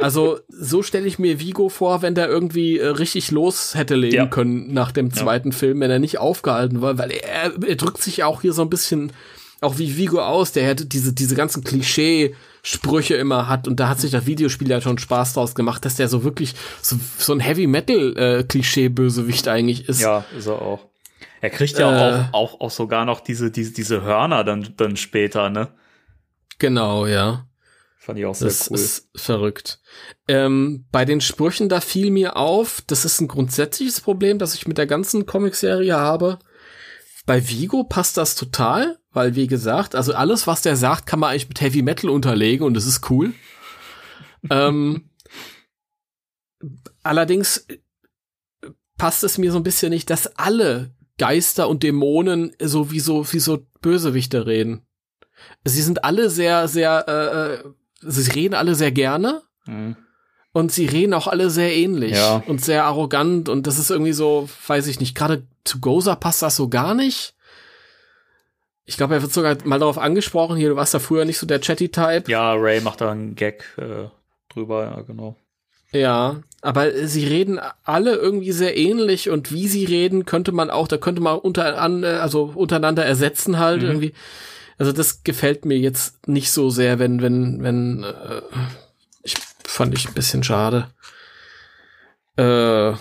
Also 0.00 0.38
so 0.48 0.82
stelle 0.82 1.06
ich 1.06 1.18
mir 1.18 1.40
Vigo 1.40 1.70
vor, 1.70 2.02
wenn 2.02 2.14
der 2.14 2.28
irgendwie 2.28 2.78
äh, 2.78 2.88
richtig 2.88 3.30
los 3.30 3.74
hätte 3.74 3.94
legen 3.94 4.16
Ja. 4.16 4.26
können 4.26 4.74
nach 4.74 4.92
dem 4.92 5.10
zweiten 5.14 5.50
Film, 5.50 5.80
wenn 5.80 5.90
er 5.90 5.98
nicht 5.98 6.18
aufgehalten 6.18 6.82
war, 6.82 6.98
weil 6.98 7.10
er, 7.10 7.54
er 7.66 7.76
drückt 7.76 8.02
sich 8.02 8.22
auch 8.22 8.42
hier 8.42 8.52
so 8.52 8.60
ein 8.60 8.68
bisschen 8.68 9.12
auch 9.64 9.78
wie 9.78 9.96
Vigo 9.96 10.20
aus, 10.20 10.52
der 10.52 10.64
hätte 10.66 10.86
diese 10.86 11.12
diese 11.12 11.34
ganzen 11.34 11.64
Klischee-Sprüche 11.64 13.14
immer 13.16 13.48
hat 13.48 13.66
und 13.68 13.80
da 13.80 13.88
hat 13.88 14.00
sich 14.00 14.10
das 14.10 14.26
Videospiel 14.26 14.68
ja 14.70 14.80
schon 14.80 14.98
Spaß 14.98 15.34
draus 15.34 15.54
gemacht, 15.54 15.84
dass 15.84 15.96
der 15.96 16.08
so 16.08 16.24
wirklich 16.24 16.54
so, 16.82 16.96
so 17.18 17.32
ein 17.32 17.40
Heavy 17.40 17.66
Metal 17.66 18.16
äh, 18.16 18.44
Klischee-Bösewicht 18.44 19.48
eigentlich 19.48 19.88
ist. 19.88 20.00
Ja, 20.00 20.24
ist 20.36 20.46
er 20.46 20.60
auch. 20.62 20.86
Er 21.40 21.50
kriegt 21.50 21.78
ja 21.78 21.90
Äh. 21.90 22.24
auch, 22.32 22.32
auch, 22.54 22.60
auch 22.60 22.70
sogar 22.70 23.04
noch 23.04 23.20
diese, 23.20 23.50
diese, 23.50 23.72
diese 23.72 24.02
Hörner 24.02 24.44
dann, 24.44 24.68
dann 24.76 24.96
später, 24.96 25.50
ne? 25.50 25.68
Genau, 26.58 27.06
ja. 27.06 27.46
Fand 27.98 28.18
ich 28.18 28.26
auch 28.26 28.34
sehr 28.34 28.48
Das 28.48 28.70
cool. 28.70 28.76
ist 28.76 29.08
verrückt. 29.14 29.78
Ähm, 30.28 30.84
bei 30.92 31.04
den 31.04 31.20
Sprüchen, 31.20 31.68
da 31.68 31.80
fiel 31.80 32.10
mir 32.10 32.36
auf, 32.36 32.82
das 32.86 33.04
ist 33.04 33.20
ein 33.20 33.28
grundsätzliches 33.28 34.00
Problem, 34.00 34.38
das 34.38 34.54
ich 34.54 34.66
mit 34.66 34.78
der 34.78 34.86
ganzen 34.86 35.26
Comicserie 35.26 35.94
habe. 35.96 36.38
Bei 37.26 37.48
Vigo 37.48 37.84
passt 37.84 38.16
das 38.16 38.34
total, 38.34 38.98
weil 39.12 39.34
wie 39.34 39.46
gesagt, 39.46 39.94
also 39.94 40.14
alles, 40.14 40.46
was 40.46 40.60
der 40.62 40.76
sagt, 40.76 41.06
kann 41.06 41.20
man 41.20 41.30
eigentlich 41.30 41.48
mit 41.48 41.60
Heavy 41.60 41.82
Metal 41.82 42.10
unterlegen 42.10 42.66
und 42.66 42.74
das 42.74 42.86
ist 42.86 43.08
cool. 43.10 43.32
ähm, 44.50 45.08
allerdings 47.02 47.58
äh, 47.68 47.78
passt 48.98 49.24
es 49.24 49.38
mir 49.38 49.52
so 49.52 49.58
ein 49.58 49.62
bisschen 49.64 49.90
nicht, 49.90 50.10
dass 50.10 50.26
alle 50.38 50.94
Geister 51.18 51.68
und 51.68 51.82
Dämonen 51.82 52.54
so 52.60 52.90
wie 52.90 53.00
so 53.00 53.30
wie 53.32 53.38
so 53.40 53.66
Bösewichte 53.80 54.46
reden. 54.46 54.82
Sie 55.64 55.82
sind 55.82 56.04
alle 56.04 56.30
sehr, 56.30 56.68
sehr, 56.68 57.04
äh, 57.08 57.54
äh, 57.66 57.70
sie 58.02 58.30
reden 58.32 58.54
alle 58.54 58.74
sehr 58.74 58.92
gerne 58.92 59.42
Mhm. 59.66 59.96
und 60.52 60.72
sie 60.72 60.84
reden 60.86 61.14
auch 61.14 61.26
alle 61.26 61.48
sehr 61.48 61.74
ähnlich 61.74 62.12
Ja. 62.12 62.42
und 62.46 62.62
sehr 62.62 62.84
arrogant 62.84 63.48
und 63.48 63.66
das 63.66 63.78
ist 63.78 63.90
irgendwie 63.90 64.12
so, 64.12 64.46
weiß 64.66 64.86
ich 64.88 65.00
nicht, 65.00 65.14
gerade 65.14 65.46
zu 65.64 65.80
Goza 65.80 66.14
passt 66.14 66.42
das 66.42 66.56
so 66.56 66.68
gar 66.68 66.94
nicht. 66.94 67.34
Ich 68.86 68.96
glaube, 68.98 69.14
er 69.14 69.22
wird 69.22 69.32
sogar 69.32 69.56
mal 69.64 69.78
darauf 69.78 69.96
angesprochen, 69.98 70.56
hier, 70.56 70.68
du 70.68 70.76
warst 70.76 70.92
ja 70.92 71.00
früher 71.00 71.24
nicht 71.24 71.38
so 71.38 71.46
der 71.46 71.60
Chatty-Type. 71.60 72.30
Ja, 72.30 72.52
Ray 72.52 72.80
macht 72.82 73.00
da 73.00 73.10
einen 73.10 73.34
Gag 73.34 73.64
äh, 73.78 74.08
drüber, 74.52 74.84
ja, 74.84 75.00
genau. 75.02 75.36
Ja, 75.92 76.40
aber 76.60 77.06
sie 77.06 77.26
reden 77.26 77.60
alle 77.84 78.16
irgendwie 78.16 78.52
sehr 78.52 78.76
ähnlich 78.76 79.30
und 79.30 79.52
wie 79.52 79.68
sie 79.68 79.84
reden, 79.84 80.26
könnte 80.26 80.52
man 80.52 80.68
auch, 80.68 80.88
da 80.88 80.98
könnte 80.98 81.22
man 81.22 81.38
unter, 81.38 81.80
an, 81.80 82.04
also 82.04 82.52
untereinander 82.54 83.04
ersetzen 83.06 83.58
halt 83.58 83.80
Mhm. 83.82 83.88
irgendwie. 83.88 84.14
Also 84.76 84.90
das 84.92 85.22
gefällt 85.22 85.64
mir 85.64 85.78
jetzt 85.78 86.26
nicht 86.26 86.50
so 86.50 86.68
sehr, 86.68 86.98
wenn, 86.98 87.22
wenn, 87.22 87.62
wenn, 87.62 88.02
äh, 88.02 88.42
ich 89.22 89.36
fand 89.64 89.94
ich 89.96 90.08
ein 90.08 90.14
bisschen 90.14 90.42
schade. 90.42 90.88
Äh, 92.36 92.94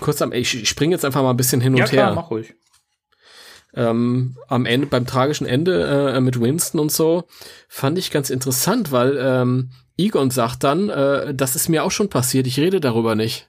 kurz 0.00 0.20
am, 0.22 0.32
ich, 0.32 0.68
springe 0.68 0.94
jetzt 0.94 1.04
einfach 1.04 1.22
mal 1.22 1.30
ein 1.30 1.36
bisschen 1.36 1.60
hin 1.60 1.72
und 1.74 1.78
Ja, 1.80 1.84
klar, 1.86 2.06
her 2.08 2.14
mach 2.14 2.30
ruhig. 2.30 2.54
ähm, 3.74 4.36
am 4.48 4.66
Ende, 4.66 4.86
beim 4.86 5.06
tragischen 5.06 5.46
Ende 5.46 6.12
äh, 6.14 6.20
mit 6.20 6.40
Winston 6.40 6.80
und 6.80 6.92
so, 6.92 7.24
fand 7.68 7.98
ich 7.98 8.10
ganz 8.10 8.30
interessant, 8.30 8.92
weil 8.92 9.16
ähm, 9.20 9.70
Egon 9.98 10.30
sagt 10.30 10.64
dann, 10.64 10.88
äh, 10.90 11.34
das 11.34 11.56
ist 11.56 11.68
mir 11.68 11.84
auch 11.84 11.90
schon 11.90 12.08
passiert, 12.10 12.46
ich 12.46 12.58
rede 12.58 12.80
darüber 12.80 13.14
nicht. 13.14 13.48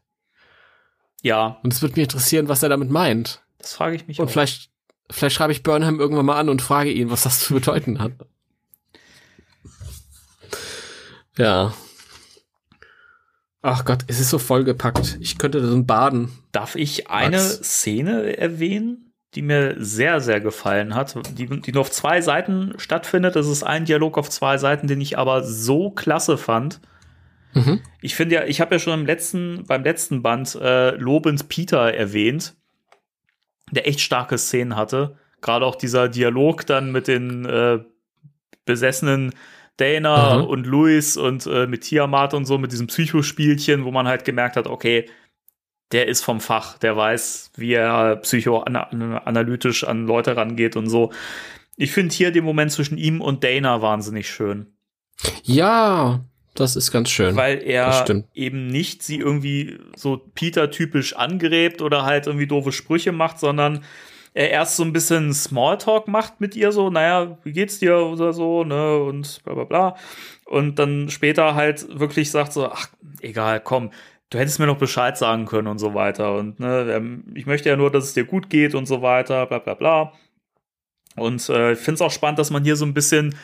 Ja, 1.24 1.60
Und 1.64 1.74
es 1.74 1.82
wird 1.82 1.96
mich 1.98 2.04
interessieren, 2.04 2.48
was 2.48 2.64
er 2.64 2.70
damit 2.70 2.90
meint. 2.92 3.42
das 3.58 3.74
frage 3.74 3.96
ich 3.96 4.08
mich 4.08 4.20
Und 4.20 4.28
auch. 4.28 4.32
vielleicht, 4.32 4.70
vielleicht 5.10 5.36
schreibe 5.36 5.52
ich 5.52 5.64
Burnham 5.64 6.00
irgendwann 6.00 6.26
mal 6.26 6.40
an 6.40 6.48
und 6.50 6.62
frage 6.62 6.92
ihn, 6.92 7.10
was 7.10 7.24
das 7.24 7.40
zu 7.40 7.54
bedeuten 7.56 8.00
hat. 8.00 8.12
Ja. 11.38 11.74
Ach 13.62 13.86
Gott, 13.86 14.06
es 14.08 14.20
ist 14.20 14.30
so 14.30 14.40
vollgepackt. 14.40 15.18
Ich 15.20 15.38
könnte 15.38 15.62
da 15.62 15.68
so 15.68 15.84
baden. 15.84 16.32
Darf 16.52 16.76
ich 16.76 17.10
eine 17.10 17.38
Max. 17.38 17.56
Szene 17.64 18.38
erwähnen, 18.38 19.14
die 19.36 19.42
mir 19.42 19.76
sehr, 19.78 20.22
sehr 20.22 20.40
gefallen 20.40 20.96
hat, 20.96 21.16
die, 21.38 21.48
die 21.48 21.72
nur 21.72 21.82
auf 21.82 21.92
zwei 21.92 22.22
Seiten 22.22 22.74
stattfindet? 22.78 23.36
Das 23.36 23.48
ist 23.48 23.64
ein 23.64 23.86
Dialog 23.86 24.18
auf 24.18 24.30
zwei 24.30 24.58
Seiten, 24.58 24.88
den 24.88 25.02
ich 25.02 25.18
aber 25.18 25.44
so 25.44 25.90
klasse 25.90 26.38
fand. 26.38 26.80
Mhm. 27.54 27.82
Ich 28.02 28.16
finde 28.16 28.36
ja, 28.36 28.44
ich 28.46 28.62
habe 28.62 28.76
ja 28.76 28.80
schon 28.80 29.00
im 29.00 29.06
letzten, 29.06 29.64
beim 29.66 29.84
letzten 29.84 30.22
Band 30.22 30.56
äh, 30.56 30.92
lobend 30.92 31.50
Peter 31.50 31.94
erwähnt, 31.94 32.56
der 33.72 33.88
echt 33.88 34.02
starke 34.02 34.38
Szenen 34.38 34.76
hatte. 34.76 35.18
Gerade 35.42 35.66
auch 35.66 35.76
dieser 35.76 36.10
Dialog 36.10 36.66
dann 36.66 36.92
mit 36.92 37.08
den 37.08 37.46
äh, 37.46 37.80
besessenen 38.66 39.34
Dana 39.78 40.40
Mhm. 40.40 40.46
und 40.46 40.68
Louis 40.68 41.18
und 41.18 41.46
äh, 41.48 41.68
mit 41.68 41.82
Tiamat 41.82 42.34
und 42.34 42.46
so, 42.46 42.58
mit 42.58 42.72
diesem 42.72 42.88
Psychospielchen, 42.88 43.86
wo 43.86 43.92
man 43.92 44.08
halt 44.08 44.26
gemerkt 44.26 44.56
hat, 44.58 44.68
okay, 44.68 45.06
der 45.92 46.08
ist 46.08 46.24
vom 46.24 46.42
Fach, 46.42 46.78
der 46.80 46.98
weiß, 46.98 47.52
wie 47.56 47.74
er 47.74 48.18
psychoanalytisch 48.18 49.84
an 49.86 50.06
Leute 50.06 50.36
rangeht 50.36 50.76
und 50.76 50.90
so. 50.90 51.12
Ich 51.76 51.92
finde 51.92 52.14
hier 52.14 52.32
den 52.32 52.44
Moment 52.44 52.72
zwischen 52.72 52.98
ihm 52.98 53.22
und 53.22 53.44
Dana 53.44 53.82
wahnsinnig 53.82 54.30
schön 54.30 54.68
Ja, 55.44 56.26
das 56.56 56.76
ist 56.76 56.92
ganz 56.92 57.10
schön. 57.10 57.36
weil 57.36 57.60
er 57.64 58.04
eben 58.34 58.68
nicht 58.68 59.04
sie 59.04 59.18
irgendwie 59.18 59.78
so 59.96 60.18
Peter-typisch 60.34 61.16
angrebt 61.16 61.82
oder 61.82 62.04
halt 62.04 62.26
irgendwie 62.28 62.48
doofe 62.48 62.72
Sprüche 62.72 63.12
macht, 63.12 63.40
sondern 63.40 63.84
er 64.38 64.52
erst 64.52 64.76
so 64.76 64.84
ein 64.84 64.94
bisschen 64.94 65.34
Smalltalk 65.34 66.08
macht 66.08 66.40
mit 66.40 66.56
ihr, 66.56 66.72
so, 66.72 66.92
naja, 66.92 67.40
wie 67.44 67.54
geht's 67.54 67.80
dir 67.80 67.98
oder 67.98 68.34
so, 68.34 68.64
ne, 68.64 69.00
und 69.00 69.44
bla 69.44 69.56
bla 69.56 69.64
bla. 69.64 69.96
Und 70.46 70.78
dann 70.78 71.10
später 71.10 71.56
halt 71.56 72.00
wirklich 72.00 72.30
sagt 72.30 72.54
so, 72.54 72.68
ach, 72.70 72.90
egal, 73.22 73.60
komm, 73.60 73.90
du 74.30 74.38
hättest 74.38 74.60
mir 74.60 74.68
noch 74.68 74.78
Bescheid 74.78 75.18
sagen 75.18 75.46
können 75.48 75.68
und 75.68 75.80
so 75.80 75.96
weiter. 75.96 76.36
Und 76.36 76.60
ne, 76.60 76.88
ähm, 76.92 77.24
ich 77.34 77.48
möchte 77.48 77.70
ja 77.70 77.76
nur, 77.76 77.90
dass 77.90 78.04
es 78.04 78.14
dir 78.14 78.26
gut 78.26 78.52
geht 78.52 78.76
und 78.76 78.86
so 78.86 79.02
weiter, 79.02 79.48
bla 79.48 79.58
bla 79.58 79.74
bla. 79.74 80.14
Und 81.16 81.50
äh, 81.50 81.72
ich 81.72 81.80
finde 81.80 81.96
es 81.96 82.02
auch 82.02 82.12
spannend, 82.12 82.38
dass 82.38 82.52
man 82.52 82.64
hier 82.64 82.76
so 82.76 82.86
ein 82.86 82.94
bisschen 82.94 83.36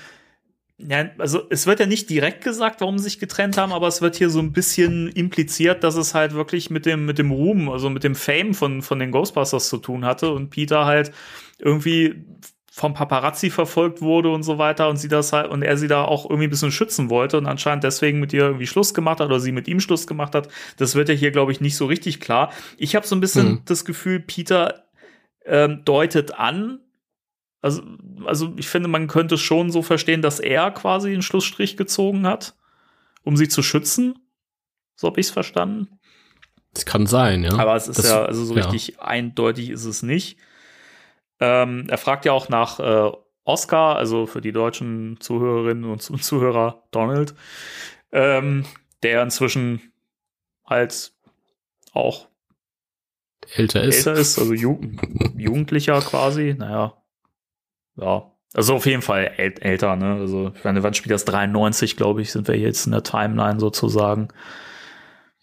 ja, 0.78 1.10
also 1.20 1.44
es 1.50 1.68
wird 1.68 1.80
ja 1.80 1.86
nicht 1.86 2.10
direkt 2.10 2.44
gesagt, 2.44 2.82
warum 2.82 2.98
sie 2.98 3.06
sich 3.06 3.20
getrennt 3.20 3.58
haben, 3.58 3.72
aber 3.72 3.88
es 3.88 4.02
wird 4.02 4.16
hier 4.16 4.30
so 4.30 4.40
ein 4.40 4.52
bisschen 4.52 5.08
impliziert, 5.10 5.84
dass 5.84 5.96
es 5.96 6.14
halt 6.14 6.34
wirklich 6.34 6.70
mit 6.70 6.86
dem, 6.86 7.06
mit 7.06 7.20
dem 7.20 7.32
Ruhm, 7.32 7.70
also 7.70 7.90
mit 7.90 8.04
dem 8.04 8.16
Fame 8.16 8.54
von, 8.54 8.82
von 8.82 9.00
den 9.00 9.12
Ghostbusters 9.12 9.70
zu 9.70 9.78
tun 9.78 10.04
hatte 10.04 10.32
und 10.32 10.50
Peter 10.50 10.86
halt 10.86 11.12
irgendwie 11.60 12.26
vom 12.72 12.96
Paparazzi 12.96 13.52
verfolgt 13.52 14.02
wurde 14.02 14.30
und 14.32 14.42
so 14.42 14.58
weiter 14.58 14.90
und 14.90 14.98
sie 14.98 15.08
das 15.08 15.32
halt 15.32 15.52
und 15.52 15.62
er 15.62 15.78
sie 15.78 15.88
da 15.88 16.04
auch 16.04 16.26
irgendwie 16.26 16.48
ein 16.48 16.50
bisschen 16.50 16.72
schützen 16.72 17.12
wollte 17.12 17.38
und 17.38 17.46
anscheinend 17.46 17.84
deswegen 17.84 18.20
mit 18.20 18.34
ihr 18.34 18.42
irgendwie 18.42 18.66
Schluss 18.66 18.96
gemacht 18.96 19.20
hat 19.20 19.28
oder 19.28 19.40
sie 19.40 19.52
mit 19.52 19.68
ihm 19.68 19.80
Schluss 19.80 20.08
gemacht 20.08 20.34
hat. 20.34 20.48
Das 20.78 20.96
wird 20.96 21.08
ja 21.08 21.14
hier, 21.14 21.30
glaube 21.30 21.52
ich, 21.52 21.62
nicht 21.62 21.78
so 21.78 21.86
richtig 21.86 22.20
klar. 22.20 22.52
Ich 22.78 22.96
habe 22.96 23.06
so 23.06 23.16
ein 23.16 23.22
bisschen 23.22 23.48
Mhm. 23.48 23.62
das 23.66 23.86
Gefühl, 23.86 24.20
Peter 24.22 24.86
ähm, 25.46 25.84
deutet 25.86 26.34
an, 26.40 26.80
also, 27.64 27.82
also 28.26 28.54
ich 28.58 28.68
finde, 28.68 28.88
man 28.90 29.08
könnte 29.08 29.38
schon 29.40 29.72
so 29.72 29.82
verstehen, 29.82 30.22
dass 30.22 30.40
er 30.40 30.70
quasi 30.72 31.10
den 31.12 31.22
Schlussstrich 31.24 31.76
gezogen 31.78 32.28
hat, 32.28 32.56
um 33.24 33.36
sie 33.38 33.48
zu 33.48 33.64
schützen. 33.64 34.20
So 34.96 35.08
habe 35.08 35.20
ich 35.20 35.28
es 35.28 35.32
verstanden. 35.32 35.88
Das 36.74 36.86
kann 36.86 37.08
sein, 37.08 37.44
ja. 37.44 37.54
Aber 37.58 37.76
es 37.76 37.88
ist 37.88 37.98
Das- 38.00 38.08
ja, 38.10 38.24
also 38.26 38.46
so 38.46 38.56
ja. 38.56 38.66
richtig 38.66 39.00
eindeutig 39.00 39.70
ist 39.72 39.86
es 39.86 40.04
nicht. 40.04 40.38
Ähm, 41.40 41.86
er 41.90 41.98
fragt 41.98 42.26
ja 42.26 42.32
auch 42.34 42.50
nach 42.50 42.80
äh, 42.80 43.12
Oscar, 43.44 43.96
also 43.98 44.26
für 44.26 44.40
die 44.42 44.52
deutschen 44.52 45.20
Zuhörerinnen 45.20 45.86
und 45.86 46.02
Zu- 46.02 46.16
Zuhörer 46.18 46.84
Donald, 46.92 47.34
ähm, 48.12 48.66
der 49.04 49.22
inzwischen 49.24 49.92
halt 50.66 51.12
auch 51.94 52.28
älter 53.56 53.84
ist. 53.84 53.98
älter 54.08 54.14
ist, 54.20 54.40
also 54.40 54.54
Ju 54.54 54.80
Jugendlicher 55.38 56.00
quasi. 56.02 56.56
Naja, 56.58 56.94
ja. 57.98 58.30
Also 58.56 58.76
auf 58.76 58.86
jeden 58.86 59.02
Fall 59.02 59.32
äl 59.38 59.56
älter, 59.62 59.96
ne? 59.96 60.18
Also, 60.20 60.52
ich 60.56 60.64
meine, 60.64 60.84
wann 60.84 60.94
spielt 60.94 61.12
das? 61.12 61.26
93, 61.26 61.98
glaube 61.98 62.22
ich, 62.22 62.32
sind 62.32 62.48
wir 62.48 62.56
jetzt 62.58 62.86
in 62.86 62.92
der 62.92 63.02
Timeline 63.02 63.60
sozusagen. 63.60 64.28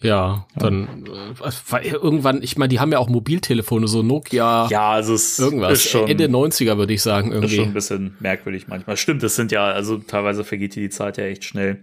Ja, 0.03 0.47
dann 0.57 1.05
äh, 1.07 1.51
weil 1.69 1.85
irgendwann, 1.85 2.43
ich 2.43 2.57
meine, 2.57 2.69
die 2.69 2.81
haben 2.81 2.91
ja 2.93 2.99
auch 2.99 3.09
Mobiltelefone, 3.09 3.87
so 3.87 4.03
Nokia, 4.03 4.69
Ja, 4.71 4.93
also 4.93 5.13
es 5.13 5.39
irgendwas. 5.39 5.73
ist 5.73 5.91
schon, 5.91 6.09
Ende 6.09 6.25
90er 6.27 6.79
würde 6.79 6.95
ich 6.95 7.03
sagen, 7.03 7.33
ist 7.33 7.35
schon 7.35 7.43
ein 7.45 7.53
irgendwie. 7.53 7.73
bisschen 7.75 8.17
merkwürdig 8.21 8.67
manchmal. 8.69 8.97
Stimmt, 8.97 9.23
das 9.23 9.37
sind 9.37 9.53
ja, 9.53 9.65
also 9.67 9.99
teilweise 9.99 10.43
vergeht 10.45 10.75
die 10.75 10.89
Zeit 10.89 11.19
ja 11.19 11.25
echt 11.25 11.45
schnell. 11.45 11.83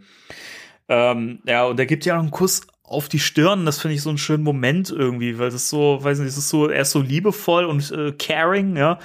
Ähm, 0.89 1.39
ja, 1.45 1.65
und 1.65 1.80
er 1.80 1.85
gibt 1.85 2.06
ja 2.06 2.18
einen 2.18 2.31
Kuss 2.31 2.61
auf 2.81 3.07
die 3.10 3.19
Stirn. 3.19 3.65
Das 3.65 3.80
finde 3.80 3.95
ich 3.95 4.02
so 4.02 4.10
einen 4.10 4.18
schönen 4.18 4.44
Moment 4.44 4.89
irgendwie, 4.89 5.38
weil 5.38 5.52
das 5.52 5.69
so, 5.69 5.99
weiß 6.02 6.18
nicht, 6.19 6.30
es 6.30 6.38
ist 6.38 6.49
so, 6.49 6.69
er 6.69 6.81
ist 6.84 6.91
so 6.91 7.02
liebevoll 7.02 7.65
und 7.65 7.91
äh, 7.91 8.14
caring, 8.14 8.77
ja. 8.77 8.98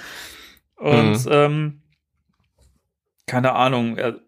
Und 0.75 1.25
Mhm. 1.25 1.31
ähm, 1.31 1.81
keine 3.25 3.53
Ahnung, 3.53 3.97
er 3.97 4.19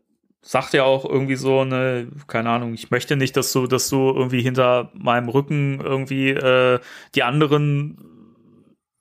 sagt 0.41 0.73
ja 0.73 0.84
auch 0.84 1.05
irgendwie 1.05 1.35
so 1.35 1.61
eine, 1.61 2.07
keine 2.27 2.49
Ahnung, 2.49 2.73
ich 2.73 2.91
möchte 2.91 3.15
nicht, 3.15 3.35
dass 3.35 3.51
du, 3.51 3.67
dass 3.67 3.89
du 3.89 4.13
irgendwie 4.15 4.41
hinter 4.41 4.91
meinem 4.93 5.27
Rücken 5.27 5.80
irgendwie 5.81 6.30
äh, 6.30 6.80
die 7.15 7.23
anderen 7.23 7.97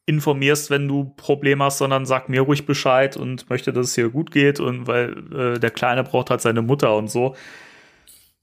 informierst, 0.07 0.71
wenn 0.71 0.89
du 0.89 1.15
Probleme 1.17 1.65
hast, 1.65 1.79
sondern 1.79 2.07
sag 2.07 2.29
mir 2.29 2.43
ruhig 2.43 2.67
Bescheid 2.67 3.17
und 3.17 3.49
möchte, 3.49 3.73
dass 3.73 3.89
es 3.89 3.95
hier 3.95 4.11
gut 4.11 4.31
geht 4.31 4.61
und 4.61 4.87
weil 4.87 5.17
äh, 5.35 5.59
der 5.59 5.71
Kleine 5.71 6.03
braucht 6.05 6.31
halt 6.31 6.41
seine 6.43 6.63
Mutter 6.63 6.97
und 6.97 7.11
so. 7.11 7.35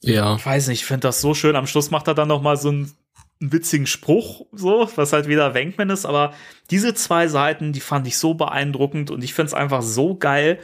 Ja. 0.02 0.36
Ich 0.36 0.46
weiß 0.46 0.68
nicht, 0.68 0.82
ich 0.82 0.86
finde 0.86 1.02
das 1.08 1.22
so 1.22 1.34
schön. 1.36 1.56
Am 1.56 1.68
Schluss 1.68 1.92
macht 1.92 2.08
er 2.08 2.16
dann 2.16 2.28
noch 2.28 2.42
mal 2.42 2.58
so 2.58 2.70
einen, 2.70 2.92
einen 3.42 3.52
witzigen 3.52 3.88
Spruch, 3.88 4.46
so, 4.52 4.90
was 4.96 5.14
halt 5.14 5.28
wieder 5.28 5.56
Wankman 5.56 5.90
ist. 5.90 6.06
Aber 6.06 6.34
diese 6.70 6.94
zwei 6.94 7.28
Seiten, 7.28 7.74
die 7.74 7.80
fand 7.80 8.08
ich 8.08 8.18
so 8.18 8.34
beeindruckend 8.36 9.12
und 9.12 9.24
ich 9.24 9.34
finde 9.34 9.48
es 9.48 9.54
einfach 9.54 9.82
so 9.82 10.16
geil, 10.16 10.60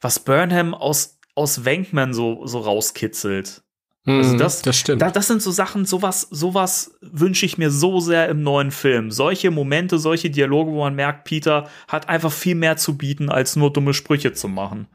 was 0.00 0.20
Burnham 0.20 0.74
aus, 0.74 1.18
aus 1.34 1.64
Wankman 1.64 2.14
so, 2.14 2.46
so 2.46 2.60
rauskitzelt. 2.60 3.62
Also 4.04 4.34
Mhm, 4.34 4.38
das, 4.38 4.62
das 4.62 4.76
stimmt. 4.76 5.00
Da, 5.00 5.10
das 5.10 5.28
sind 5.28 5.42
so 5.42 5.52
Sachen, 5.52 5.84
sowas, 5.84 6.26
sowas 6.30 6.98
wünsche 7.00 7.46
ich 7.46 7.56
mir 7.56 7.70
so 7.70 8.00
sehr 8.00 8.28
im 8.28 8.42
neuen 8.42 8.72
Film. 8.72 9.12
Solche 9.12 9.50
Momente, 9.52 9.98
solche 9.98 10.28
Dialoge, 10.30 10.72
wo 10.72 10.80
man 10.80 10.94
merkt, 10.96 11.24
Peter 11.24 11.68
hat 11.86 12.08
einfach 12.08 12.32
viel 12.32 12.56
mehr 12.56 12.76
zu 12.76 12.98
bieten, 12.98 13.30
als 13.30 13.54
nur 13.54 13.72
dumme 13.72 13.94
Sprüche 13.94 14.32
zu 14.32 14.48
machen. 14.48 14.88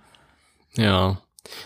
Ja. 0.75 1.21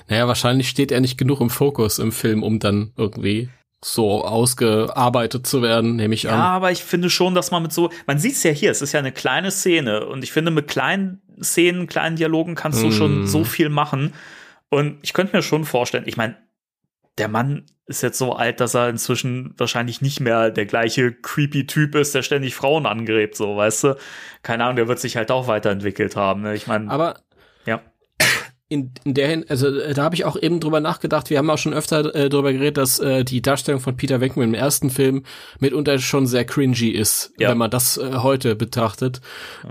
Naja, 0.07 0.27
wahrscheinlich 0.27 0.69
steht 0.69 0.91
er 0.91 1.01
nicht 1.01 1.17
genug 1.17 1.41
im 1.41 1.49
Fokus 1.49 1.97
im 1.97 2.11
Film, 2.11 2.43
um 2.43 2.59
dann 2.59 2.93
irgendwie 2.95 3.49
so 3.83 4.23
ausgearbeitet 4.25 5.47
zu 5.47 5.61
werden, 5.61 5.95
nehme 5.95 6.13
ich 6.13 6.23
Ja, 6.23 6.31
an. 6.33 6.39
aber 6.41 6.71
ich 6.71 6.83
finde 6.83 7.09
schon, 7.09 7.33
dass 7.35 7.51
man 7.51 7.63
mit 7.63 7.73
so, 7.73 7.89
man 8.05 8.19
sieht 8.19 8.33
es 8.33 8.43
ja 8.43 8.51
hier, 8.51 8.71
es 8.71 8.81
ist 8.81 8.91
ja 8.91 8.99
eine 8.99 9.11
kleine 9.11 9.49
Szene 9.51 10.05
und 10.05 10.23
ich 10.23 10.31
finde, 10.31 10.51
mit 10.51 10.67
kleinen 10.67 11.21
Szenen, 11.41 11.87
kleinen 11.87 12.15
Dialogen 12.15 12.55
kannst 12.55 12.83
du 12.83 12.87
Mm. 12.87 12.91
schon 12.91 13.27
so 13.27 13.43
viel 13.43 13.69
machen. 13.69 14.13
Und 14.69 14.99
ich 15.01 15.13
könnte 15.13 15.35
mir 15.35 15.41
schon 15.41 15.65
vorstellen, 15.65 16.03
ich 16.05 16.15
meine, 16.15 16.37
der 17.17 17.27
Mann 17.27 17.65
ist 17.87 18.03
jetzt 18.03 18.17
so 18.19 18.33
alt, 18.33 18.59
dass 18.61 18.73
er 18.73 18.87
inzwischen 18.87 19.53
wahrscheinlich 19.57 20.01
nicht 20.01 20.19
mehr 20.21 20.49
der 20.51 20.65
gleiche 20.65 21.11
creepy 21.11 21.65
Typ 21.67 21.95
ist, 21.95 22.15
der 22.15 22.21
ständig 22.21 22.55
Frauen 22.55 22.85
angrebt, 22.85 23.35
so, 23.35 23.57
weißt 23.57 23.83
du? 23.83 23.97
Keine 24.43 24.63
Ahnung, 24.63 24.77
der 24.77 24.87
wird 24.87 24.99
sich 24.99 25.17
halt 25.17 25.29
auch 25.31 25.47
weiterentwickelt 25.47 26.15
haben. 26.15 26.43
Ne? 26.43 26.55
Ich 26.55 26.67
meine, 26.67 26.89
Aber 26.89 27.19
ja. 27.65 27.81
In, 28.71 28.91
in 29.03 29.13
der 29.13 29.27
Hin 29.27 29.45
also 29.49 29.67
äh, 29.67 29.93
da 29.93 30.03
habe 30.03 30.15
ich 30.15 30.23
auch 30.23 30.35
eben 30.41 30.59
drüber 30.61 30.79
nachgedacht, 30.79 31.29
wir 31.29 31.37
haben 31.37 31.49
auch 31.49 31.57
schon 31.57 31.73
öfter 31.73 32.15
äh, 32.15 32.29
drüber 32.29 32.53
geredet, 32.53 32.77
dass 32.77 32.99
äh, 32.99 33.25
die 33.25 33.41
Darstellung 33.41 33.81
von 33.81 33.97
Peter 33.97 34.21
Venkman 34.21 34.47
im 34.47 34.53
ersten 34.53 34.89
Film 34.89 35.23
mitunter 35.59 35.99
schon 35.99 36.25
sehr 36.25 36.45
cringy 36.45 36.89
ist, 36.89 37.33
Ja. 37.37 37.49
wenn 37.49 37.57
man 37.57 37.69
das 37.69 37.97
äh, 37.97 38.11
heute 38.15 38.55
betrachtet. 38.55 39.19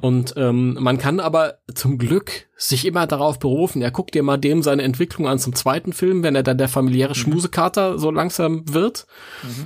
Und 0.02 0.34
ähm, 0.36 0.76
man 0.78 0.98
kann 0.98 1.18
aber 1.18 1.58
zum 1.74 1.96
Glück 1.96 2.48
sich 2.56 2.84
immer 2.84 3.06
darauf 3.06 3.38
berufen, 3.38 3.80
ja, 3.80 3.90
guck 3.90 4.12
dir 4.12 4.22
mal 4.22 4.36
dem 4.36 4.62
seine 4.62 4.82
Entwicklung 4.82 5.26
an 5.26 5.38
zum 5.38 5.54
zweiten 5.54 5.94
Film, 5.94 6.22
wenn 6.22 6.36
er 6.36 6.42
dann 6.42 6.58
der 6.58 6.68
familiäre 6.68 7.14
Schmusekater 7.14 7.98
so 7.98 8.10
langsam 8.10 8.64
wird. 8.72 9.06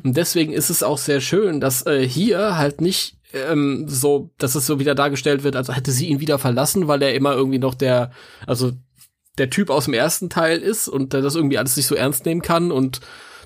Und 0.05 0.17
deswegen 0.17 0.53
ist 0.53 0.71
es 0.71 0.85
auch 0.85 0.99
sehr 0.99 1.21
schön, 1.21 1.61
dass 1.61 1.85
äh, 1.87 2.07
hier 2.07 2.57
halt 2.57 2.81
nicht 2.81 3.17
ähm, 3.33 3.87
so, 3.89 4.31
dass 4.39 4.55
es 4.55 4.65
so 4.67 4.79
wieder 4.79 4.95
dargestellt 4.95 5.43
wird, 5.43 5.57
als 5.57 5.75
hätte 5.75 5.91
sie 5.91 6.07
ihn 6.07 6.21
wieder 6.21 6.39
verlassen, 6.39 6.87
weil 6.87 7.03
er 7.03 7.15
immer 7.15 7.35
irgendwie 7.35 7.59
noch 7.59 7.75
der, 7.75 8.13
also 8.47 8.71
der 9.39 9.51
Typ 9.51 9.71
aus 9.71 9.87
dem 9.87 9.95
ersten 9.95 10.31
Teil 10.31 10.59
ist 10.59 10.89
und 10.89 11.13
der 11.13 11.21
das 11.23 11.35
irgendwie 11.35 11.59
alles 11.59 11.77
nicht 11.77 11.87
so 11.87 11.95
ernst 11.95 12.25
nehmen 12.27 12.43
kann 12.43 12.71
und 12.73 13.01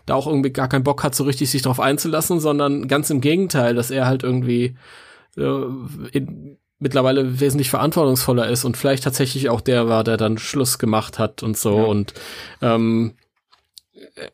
da 0.06 0.14
auch 0.14 0.26
irgendwie 0.26 0.50
gar 0.50 0.68
keinen 0.68 0.84
Bock 0.84 1.02
hat, 1.04 1.14
so 1.14 1.24
richtig 1.24 1.50
sich 1.50 1.62
drauf 1.62 1.80
einzulassen, 1.80 2.40
sondern 2.40 2.88
ganz 2.88 3.10
im 3.10 3.20
Gegenteil, 3.20 3.74
dass 3.74 3.90
er 3.90 4.06
halt 4.06 4.22
irgendwie 4.22 4.76
äh, 5.36 5.62
in, 6.12 6.58
mittlerweile 6.78 7.40
wesentlich 7.40 7.70
verantwortungsvoller 7.70 8.48
ist 8.48 8.64
und 8.64 8.76
vielleicht 8.76 9.04
tatsächlich 9.04 9.48
auch 9.50 9.60
der 9.60 9.88
war, 9.88 10.04
der 10.04 10.16
dann 10.16 10.38
Schluss 10.38 10.78
gemacht 10.78 11.18
hat 11.18 11.42
und 11.42 11.56
so 11.58 11.76
Ja. 11.78 11.84
und 11.84 12.14
ähm, 12.62 13.14
äh, 13.94 14.28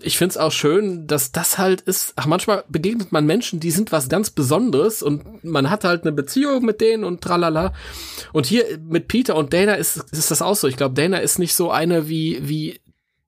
ich 0.00 0.18
find's 0.18 0.36
auch 0.36 0.52
schön, 0.52 1.06
dass 1.06 1.32
das 1.32 1.56
halt 1.58 1.80
ist, 1.80 2.12
ach, 2.16 2.26
manchmal 2.26 2.64
begegnet 2.68 3.10
man 3.10 3.24
Menschen, 3.24 3.58
die 3.58 3.70
sind 3.70 3.90
was 3.90 4.08
ganz 4.08 4.30
Besonderes 4.30 5.02
und 5.02 5.42
man 5.44 5.70
hat 5.70 5.84
halt 5.84 6.02
eine 6.02 6.12
Beziehung 6.12 6.64
mit 6.64 6.80
denen 6.80 7.04
und 7.04 7.22
tralala. 7.22 7.72
Und 8.32 8.46
hier 8.46 8.78
mit 8.82 9.08
Peter 9.08 9.34
und 9.34 9.52
Dana 9.52 9.74
ist, 9.74 9.96
ist 10.12 10.30
das 10.30 10.42
auch 10.42 10.56
so. 10.56 10.68
Ich 10.68 10.76
glaube, 10.76 10.94
Dana 10.94 11.18
ist 11.18 11.38
nicht 11.38 11.54
so 11.54 11.70
eine 11.70 12.08
wie, 12.08 12.38
wie 12.42 12.80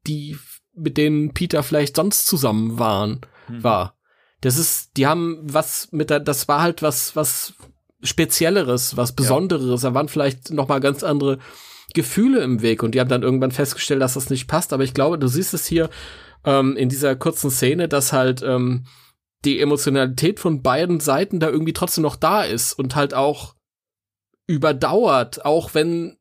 die, 0.07 0.39
mit 0.75 0.99
denen 0.99 1.33
Peter 1.33 1.63
vielleicht 1.63 1.97
sonst 1.97 2.27
zusammen 2.27 2.79
waren, 2.79 3.21
war. 3.49 3.97
Das 4.43 4.59
ist, 4.59 4.97
die 4.97 5.07
haben 5.07 5.39
was 5.43 5.89
mit 5.93 6.11
der, 6.11 6.21
das 6.21 6.47
war 6.47 6.63
halt 6.63 6.83
was, 6.83 7.17
was 7.17 7.55
Spezielleres, 8.03 8.97
was 8.97 9.13
Besonderes. 9.13 9.81
Da 9.81 9.95
waren 9.95 10.09
vielleicht 10.09 10.51
noch 10.51 10.69
mal 10.69 10.81
ganz 10.81 11.03
andere 11.03 11.39
Gefühle 11.95 12.41
im 12.43 12.63
Weg 12.63 12.83
und 12.83 12.95
die 12.95 13.01
haben 13.01 13.09
dann 13.09 13.23
irgendwann 13.23 13.51
festgestellt, 13.51 14.01
dass 14.01 14.15
das 14.15 14.31
nicht 14.31 14.47
passt. 14.47 14.73
Aber 14.73 14.85
ich 14.85 14.95
glaube, 14.95 15.19
du 15.19 15.27
siehst 15.27 15.55
es 15.55 15.67
hier 15.67 15.91
ähm, 16.45 16.77
in 16.77 16.89
dieser 16.89 17.17
kurzen 17.17 17.51
Szene, 17.51 17.89
dass 17.89 18.13
halt 18.13 18.43
ähm, 18.43 18.87
die 19.45 19.61
Emotionalität 19.61 20.41
von 20.41 20.63
beiden 20.63 21.01
Seiten 21.01 21.41
da 21.41 21.49
irgendwie 21.49 21.73
trotzdem 21.73 22.03
noch 22.03 22.17
da 22.17 22.43
ist 22.43 22.75
und 22.75 22.95
halt 22.95 23.15
auch 23.15 23.55
überdauert, 24.47 25.45
auch 25.45 25.75
wenn 25.75 26.19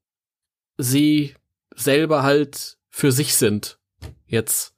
sie 0.77 1.35
selber 1.75 2.23
halt 2.23 2.77
für 2.89 3.11
sich 3.11 3.35
sind. 3.35 3.79
Jetzt. 4.25 4.75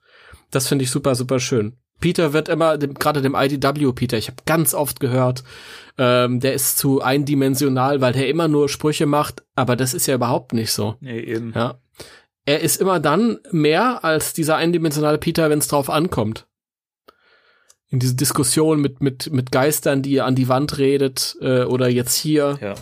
Das 0.49 0.67
finde 0.67 0.83
ich 0.83 0.91
super, 0.91 1.15
super 1.15 1.39
schön. 1.39 1.77
Peter 1.99 2.33
wird 2.33 2.49
immer, 2.49 2.77
gerade 2.77 3.21
dem 3.21 3.35
IDW 3.35 3.93
Peter, 3.93 4.17
ich 4.17 4.27
habe 4.27 4.41
ganz 4.45 4.73
oft 4.73 4.99
gehört, 4.99 5.43
ähm, 5.97 6.39
der 6.39 6.53
ist 6.53 6.77
zu 6.77 7.01
eindimensional, 7.01 8.01
weil 8.01 8.13
der 8.13 8.27
immer 8.27 8.47
nur 8.47 8.69
Sprüche 8.69 9.05
macht, 9.05 9.43
aber 9.55 9.75
das 9.75 9.93
ist 9.93 10.07
ja 10.07 10.15
überhaupt 10.15 10.53
nicht 10.53 10.71
so. 10.71 10.95
Nee, 10.99 11.19
eben. 11.19 11.53
Ja. 11.53 11.79
Er 12.45 12.61
ist 12.61 12.81
immer 12.81 12.99
dann 12.99 13.39
mehr 13.51 14.03
als 14.03 14.33
dieser 14.33 14.55
eindimensionale 14.55 15.17
Peter, 15.17 15.49
wenn 15.49 15.59
es 15.59 15.67
drauf 15.67 15.89
ankommt. 15.89 16.47
In 17.89 17.99
diese 17.99 18.15
Diskussion 18.15 18.79
mit, 18.79 19.01
mit, 19.01 19.31
mit 19.31 19.51
Geistern, 19.51 20.01
die 20.01 20.15
er 20.15 20.25
an 20.25 20.35
die 20.35 20.47
Wand 20.47 20.77
redet, 20.77 21.37
äh, 21.41 21.63
oder 21.63 21.89
jetzt 21.89 22.15
hier. 22.15 22.57
Ja. 22.61 22.73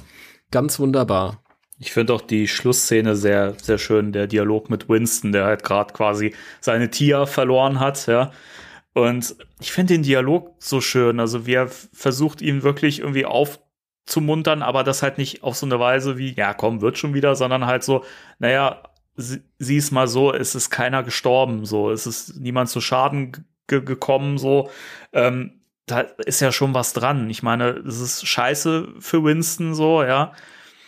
Ganz 0.52 0.80
wunderbar. 0.80 1.44
Ich 1.80 1.94
finde 1.94 2.14
auch 2.14 2.22
die 2.22 2.48
Schlussszene 2.48 3.16
sehr, 3.16 3.54
sehr 3.62 3.78
schön, 3.78 4.12
der 4.12 4.28
Dialog 4.28 4.70
mit 4.70 4.90
Winston, 4.90 5.32
der 5.32 5.46
halt 5.46 5.64
gerade 5.64 5.94
quasi 5.94 6.36
seine 6.60 6.90
Tia 6.90 7.26
verloren 7.26 7.80
hat, 7.80 8.06
ja. 8.08 8.32
Und 8.94 9.36
ich 9.62 9.72
finde 9.72 9.94
den 9.94 10.04
Dialog 10.04 10.56
so 10.60 10.82
schön, 10.82 11.20
also 11.20 11.46
wie 11.46 11.54
er 11.54 11.70
versucht, 11.70 12.42
ihn 12.42 12.64
wirklich 12.64 13.00
irgendwie 13.00 13.26
aufzumuntern, 13.26 14.62
aber 14.62 14.84
das 14.84 15.04
halt 15.04 15.18
nicht 15.18 15.42
auf 15.44 15.56
so 15.56 15.66
eine 15.66 15.80
Weise 15.80 16.18
wie, 16.18 16.34
ja, 16.34 16.54
komm, 16.54 16.82
wird 16.82 16.98
schon 16.98 17.14
wieder, 17.14 17.36
sondern 17.36 17.66
halt 17.66 17.84
so, 17.84 18.04
naja, 18.40 18.84
sie- 19.20 19.42
sieh 19.60 19.78
es 19.78 19.92
mal 19.92 20.08
so, 20.08 20.34
es 20.34 20.56
ist 20.56 20.70
keiner 20.70 21.04
gestorben, 21.04 21.66
so, 21.66 21.92
es 21.92 22.08
ist 22.08 22.40
niemand 22.40 22.70
zu 22.70 22.82
Schaden 22.82 23.32
ge 23.68 23.82
gekommen, 23.82 24.38
so, 24.38 24.70
ähm, 25.14 25.62
da 25.86 26.02
ist 26.02 26.40
ja 26.40 26.52
schon 26.52 26.74
was 26.74 26.94
dran. 26.94 27.30
Ich 27.30 27.42
meine, 27.44 27.70
es 27.88 28.00
ist 28.00 28.28
scheiße 28.28 28.90
für 29.00 29.24
Winston, 29.24 29.74
so, 29.76 30.04
ja. 30.04 30.34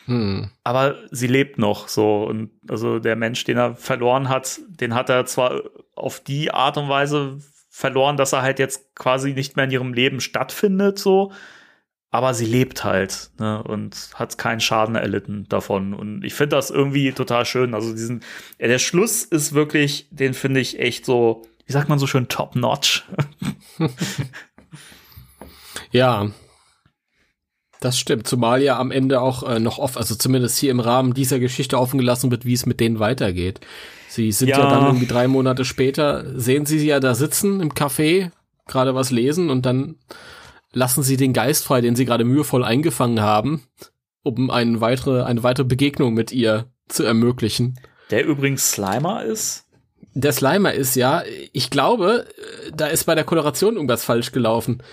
Hm. 0.05 0.49
aber 0.63 0.95
sie 1.11 1.27
lebt 1.27 1.59
noch 1.59 1.87
so. 1.87 2.23
Und 2.23 2.49
also 2.67 2.97
der 2.99 3.15
Mensch, 3.15 3.43
den 3.43 3.57
er 3.57 3.75
verloren 3.75 4.29
hat, 4.29 4.59
den 4.67 4.95
hat 4.95 5.09
er 5.09 5.25
zwar 5.27 5.61
auf 5.95 6.19
die 6.19 6.51
Art 6.51 6.77
und 6.77 6.89
Weise 6.89 7.37
verloren, 7.69 8.17
dass 8.17 8.33
er 8.33 8.41
halt 8.41 8.57
jetzt 8.59 8.95
quasi 8.95 9.33
nicht 9.33 9.55
mehr 9.55 9.65
in 9.65 9.71
ihrem 9.71 9.93
Leben 9.93 10.19
stattfindet 10.19 10.97
so, 10.97 11.31
aber 12.11 12.33
sie 12.33 12.45
lebt 12.45 12.83
halt 12.83 13.31
ne, 13.39 13.63
und 13.63 14.09
hat 14.15 14.37
keinen 14.37 14.59
Schaden 14.59 14.95
erlitten 14.95 15.45
davon 15.49 15.93
und 15.93 16.23
ich 16.23 16.33
finde 16.33 16.57
das 16.57 16.69
irgendwie 16.69 17.11
total 17.13 17.45
schön. 17.45 17.73
Also 17.73 17.91
diesen 17.93 18.21
ja, 18.59 18.67
der 18.67 18.79
Schluss 18.79 19.23
ist 19.23 19.53
wirklich, 19.53 20.07
den 20.11 20.33
finde 20.33 20.59
ich 20.59 20.79
echt 20.79 21.05
so, 21.05 21.43
wie 21.65 21.71
sagt 21.73 21.87
man 21.89 21.99
so 21.99 22.07
schön, 22.07 22.27
top 22.27 22.55
notch. 22.55 23.05
Ja. 25.91 26.31
Das 27.79 27.97
stimmt, 27.97 28.27
zumal 28.27 28.61
ja 28.61 28.77
am 28.77 28.91
Ende 28.91 29.21
auch 29.21 29.41
äh, 29.43 29.59
noch 29.59 29.79
oft, 29.79 29.97
also 29.97 30.13
zumindest 30.13 30.57
hier 30.59 30.69
im 30.69 30.79
Rahmen 30.79 31.13
dieser 31.15 31.39
Geschichte 31.39 31.79
offen 31.79 31.97
gelassen 31.97 32.29
wird, 32.29 32.45
wie 32.45 32.53
es 32.53 32.67
mit 32.67 32.79
denen 32.79 32.99
weitergeht. 32.99 33.59
Sie 34.07 34.31
sind 34.31 34.49
ja, 34.49 34.59
Ja. 34.59 34.69
dann 34.69 34.85
irgendwie 34.85 35.07
drei 35.07 35.27
Monate 35.27 35.65
später, 35.65 36.23
sehen 36.39 36.65
sie 36.67 36.77
sie 36.77 36.87
ja 36.87 36.99
da 36.99 37.15
sitzen 37.15 37.59
im 37.59 37.71
Café, 37.73 38.29
gerade 38.67 38.93
was 38.93 39.09
lesen 39.09 39.49
und 39.49 39.65
dann 39.65 39.95
lassen 40.73 41.03
sie 41.03 41.17
den 41.17 41.33
Geist 41.33 41.65
frei, 41.65 41.81
den 41.81 41.95
sie 41.95 42.05
gerade 42.05 42.23
mühevoll 42.23 42.63
eingefangen 42.63 43.21
haben, 43.21 43.63
um 44.23 44.49
eine 44.49 44.81
weitere, 44.81 45.23
eine 45.23 45.43
weitere 45.43 45.65
Begegnung 45.65 46.13
mit 46.13 46.31
ihr 46.31 46.71
zu 46.87 47.03
ermöglichen. 47.03 47.79
Der 48.09 48.25
übrigens 48.25 48.71
Slimer 48.71 49.23
ist. 49.23 49.65
Der 50.13 50.33
Slimer 50.33 50.73
ist 50.73 50.95
ja, 50.95 51.23
ich 51.53 51.69
glaube, 51.69 52.27
äh, 52.67 52.71
da 52.75 52.87
ist 52.87 53.05
bei 53.05 53.15
der 53.15 53.23
Koloration 53.23 53.75
irgendwas 53.75 54.03
falsch 54.03 54.31
gelaufen. 54.31 54.83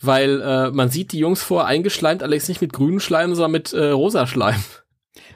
Weil 0.00 0.42
äh, 0.42 0.70
man 0.70 0.90
sieht 0.90 1.12
die 1.12 1.18
Jungs 1.18 1.42
vor 1.42 1.66
eingeschleimt, 1.66 2.22
allerdings 2.22 2.48
nicht 2.48 2.60
mit 2.60 2.74
grünem 2.74 3.00
Schleim, 3.00 3.34
sondern 3.34 3.52
mit 3.52 3.72
äh, 3.72 3.90
rosa 3.90 4.26
Schleim. 4.26 4.62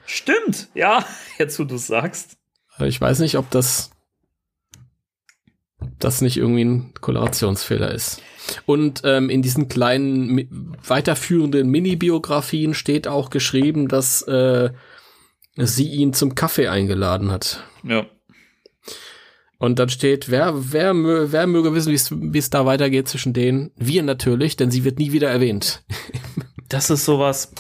Stimmt, 0.05 0.69
ja, 0.75 1.05
jetzt 1.39 1.59
wo 1.59 1.65
du 1.65 1.79
sagst. 1.79 2.37
Äh, 2.79 2.89
Ich 2.89 3.01
weiß 3.01 3.21
nicht, 3.21 3.39
ob 3.39 3.51
das 3.51 3.91
ob 5.81 5.99
das 6.01 6.21
nicht 6.21 6.37
irgendwie 6.37 6.65
ein 6.65 6.93
Kolorationsfehler 7.01 7.93
ist. 7.93 8.21
Und 8.67 9.03
ähm, 9.05 9.31
in 9.31 9.43
diesen 9.43 9.69
kleinen 9.69 10.77
weiterführenden 10.87 11.69
Mini-Biografien 11.69 12.75
steht 12.75 13.07
auch 13.09 13.31
geschrieben, 13.31 13.89
dass 13.89 14.23
äh, 14.23 14.71
sie 15.57 15.89
ihn 15.89 16.13
zum 16.13 16.35
Kaffee 16.35 16.69
eingeladen 16.69 17.31
hat. 17.31 17.65
Ja. 17.83 18.07
Und 19.59 19.79
dann 19.81 19.89
steht, 19.89 20.31
wer, 20.31 20.53
wer, 20.73 20.95
mö- 20.95 21.33
wer 21.33 21.47
möge 21.49 21.75
wissen, 21.75 21.93
wie 22.33 22.39
es 22.39 22.51
da 22.51 22.65
weitergeht 22.65 23.09
zwischen 23.09 23.33
denen? 23.33 23.73
Wir 23.77 24.03
natürlich, 24.05 24.57
denn 24.57 24.71
sie 24.71 24.85
wird 24.85 24.99
nie 24.99 25.13
wieder 25.13 25.31
erwähnt. 25.31 25.83
Das 26.71 26.91
ist 26.91 27.07
sowas, 27.07 27.55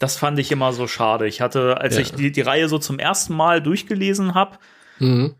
das 0.00 0.16
fand 0.16 0.36
ich 0.40 0.50
immer 0.50 0.72
so 0.72 0.88
schade. 0.88 1.28
Ich 1.28 1.40
hatte, 1.40 1.80
als 1.80 1.94
Ja. 1.94 2.00
ich 2.00 2.10
die, 2.12 2.32
die 2.32 2.40
Reihe 2.40 2.68
so 2.68 2.78
zum 2.78 2.98
ersten 2.98 3.32
Mal 3.36 3.62
durchgelesen 3.62 4.34
habe, 4.34 4.58
Mhm. 4.98 5.36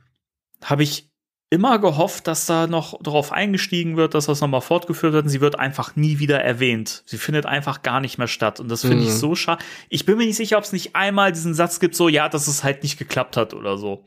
habe 0.63 0.85
ich 0.85 1.08
immer 1.51 1.79
gehofft, 1.79 2.27
dass 2.27 2.45
da 2.47 2.67
noch 2.67 3.01
darauf 3.03 3.33
eingestiegen 3.33 3.97
wird, 3.97 4.15
dass 4.15 4.27
das 4.27 4.41
nochmal 4.43 4.61
fortgeführt 4.61 5.15
wird. 5.15 5.25
Und 5.25 5.31
sie 5.31 5.41
wird 5.41 5.59
einfach 5.59 5.97
nie 5.97 6.19
wieder 6.19 6.41
erwähnt. 6.43 7.03
Sie 7.07 7.17
findet 7.17 7.47
einfach 7.47 7.83
gar 7.83 8.01
nicht 8.01 8.19
mehr 8.19 8.29
statt. 8.29 8.61
Und 8.61 8.69
das 8.69 8.83
finde 8.83 9.05
ich 9.05 9.11
Mhm. 9.11 9.15
so 9.17 9.35
schade. 9.35 9.65
Ich 9.89 10.05
bin 10.05 10.19
mir 10.19 10.27
nicht 10.27 10.37
sicher, 10.37 10.59
ob 10.59 10.65
es 10.65 10.73
nicht 10.73 10.95
einmal 10.95 11.33
diesen 11.33 11.55
Satz 11.55 11.81
gibt, 11.81 11.95
so, 11.95 12.09
ja, 12.09 12.29
dass 12.29 12.49
es 12.49 12.65
halt 12.65 12.83
nicht 12.83 12.99
geklappt 12.99 13.37
hat 13.39 13.55
oder 13.55 13.79
so. 13.79 14.05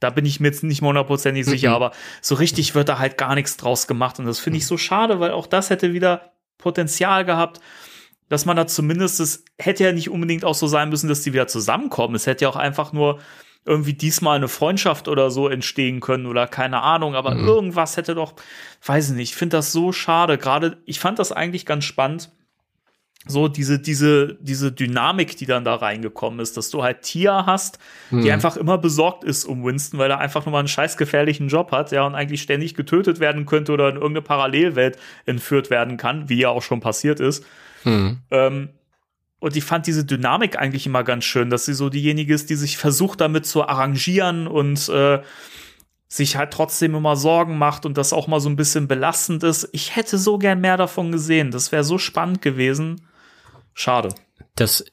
Da 0.00 0.10
bin 0.10 0.26
ich 0.26 0.40
mir 0.40 0.48
jetzt 0.48 0.64
nicht 0.64 0.82
hundertprozentig 0.82 1.46
sicher, 1.46 1.68
Mhm. 1.68 1.74
aber 1.76 1.92
so 2.20 2.34
richtig 2.34 2.74
wird 2.74 2.88
da 2.88 2.98
halt 2.98 3.16
gar 3.16 3.36
nichts 3.36 3.56
draus 3.56 3.86
gemacht. 3.86 4.18
Und 4.18 4.26
das 4.26 4.40
finde 4.40 4.58
ich 4.58 4.66
so 4.66 4.76
schade, 4.76 5.20
weil 5.20 5.30
auch 5.30 5.46
das 5.46 5.70
hätte 5.70 5.92
wieder 5.92 6.32
Potenzial 6.58 7.24
gehabt, 7.24 7.60
dass 8.28 8.44
man 8.44 8.56
da 8.56 8.66
zumindest, 8.66 9.20
es 9.20 9.44
hätte 9.58 9.84
ja 9.84 9.92
nicht 9.92 10.10
unbedingt 10.10 10.44
auch 10.44 10.54
so 10.56 10.66
sein 10.66 10.88
müssen, 10.88 11.08
dass 11.08 11.22
die 11.22 11.32
wieder 11.32 11.46
zusammenkommen. 11.46 12.16
Es 12.16 12.26
hätte 12.26 12.44
ja 12.44 12.48
auch 12.48 12.56
einfach 12.56 12.92
nur 12.92 13.20
irgendwie 13.64 13.94
diesmal 13.94 14.36
eine 14.36 14.48
Freundschaft 14.48 15.06
oder 15.08 15.30
so 15.30 15.48
entstehen 15.48 16.00
können 16.00 16.26
oder 16.26 16.46
keine 16.48 16.82
Ahnung, 16.82 17.14
aber 17.14 17.36
irgendwas 17.36 17.96
hätte 17.96 18.14
doch, 18.14 18.34
weiß 18.84 19.10
ich 19.10 19.16
nicht, 19.16 19.30
ich 19.30 19.36
finde 19.36 19.58
das 19.58 19.72
so 19.72 19.92
schade. 19.92 20.36
Gerade, 20.38 20.78
ich 20.84 20.98
fand 20.98 21.18
das 21.18 21.30
eigentlich 21.32 21.64
ganz 21.64 21.84
spannend. 21.84 22.32
So 23.24 23.46
diese, 23.46 23.78
diese, 23.78 24.36
diese 24.40 24.72
Dynamik, 24.72 25.36
die 25.36 25.46
dann 25.46 25.64
da 25.64 25.76
reingekommen 25.76 26.40
ist, 26.40 26.56
dass 26.56 26.70
du 26.70 26.82
halt 26.82 27.02
Tia 27.02 27.46
hast, 27.46 27.78
die 28.10 28.32
einfach 28.32 28.56
immer 28.56 28.78
besorgt 28.78 29.22
ist 29.22 29.44
um 29.44 29.64
Winston, 29.64 30.00
weil 30.00 30.10
er 30.10 30.18
einfach 30.18 30.44
nur 30.44 30.50
mal 30.54 30.58
einen 30.58 30.66
scheiß 30.66 30.96
gefährlichen 30.96 31.46
Job 31.46 31.70
hat, 31.70 31.92
ja, 31.92 32.04
und 32.04 32.16
eigentlich 32.16 32.42
ständig 32.42 32.74
getötet 32.74 33.20
werden 33.20 33.46
könnte 33.46 33.70
oder 33.70 33.90
in 33.90 33.94
irgendeine 33.94 34.22
Parallelwelt 34.22 34.98
entführt 35.24 35.70
werden 35.70 35.98
kann, 35.98 36.28
wie 36.28 36.38
ja 36.40 36.48
auch 36.48 36.62
schon 36.62 36.80
passiert 36.80 37.20
ist. 37.20 37.46
Ähm, 38.32 38.70
und 39.42 39.56
ich 39.56 39.64
fand 39.64 39.88
diese 39.88 40.04
Dynamik 40.04 40.56
eigentlich 40.56 40.86
immer 40.86 41.02
ganz 41.02 41.24
schön, 41.24 41.50
dass 41.50 41.64
sie 41.64 41.74
so 41.74 41.88
diejenige 41.88 42.32
ist, 42.32 42.48
die 42.48 42.54
sich 42.54 42.76
versucht, 42.76 43.20
damit 43.20 43.44
zu 43.44 43.66
arrangieren 43.66 44.46
und 44.46 44.88
äh, 44.88 45.20
sich 46.06 46.36
halt 46.36 46.52
trotzdem 46.52 46.94
immer 46.94 47.16
Sorgen 47.16 47.58
macht 47.58 47.84
und 47.84 47.98
das 47.98 48.12
auch 48.12 48.28
mal 48.28 48.38
so 48.38 48.48
ein 48.48 48.54
bisschen 48.54 48.86
belastend 48.86 49.42
ist. 49.42 49.68
Ich 49.72 49.96
hätte 49.96 50.16
so 50.16 50.38
gern 50.38 50.60
mehr 50.60 50.76
davon 50.76 51.10
gesehen. 51.10 51.50
Das 51.50 51.72
wäre 51.72 51.82
so 51.82 51.98
spannend 51.98 52.40
gewesen. 52.40 53.00
Schade. 53.74 54.10
Das 54.54 54.84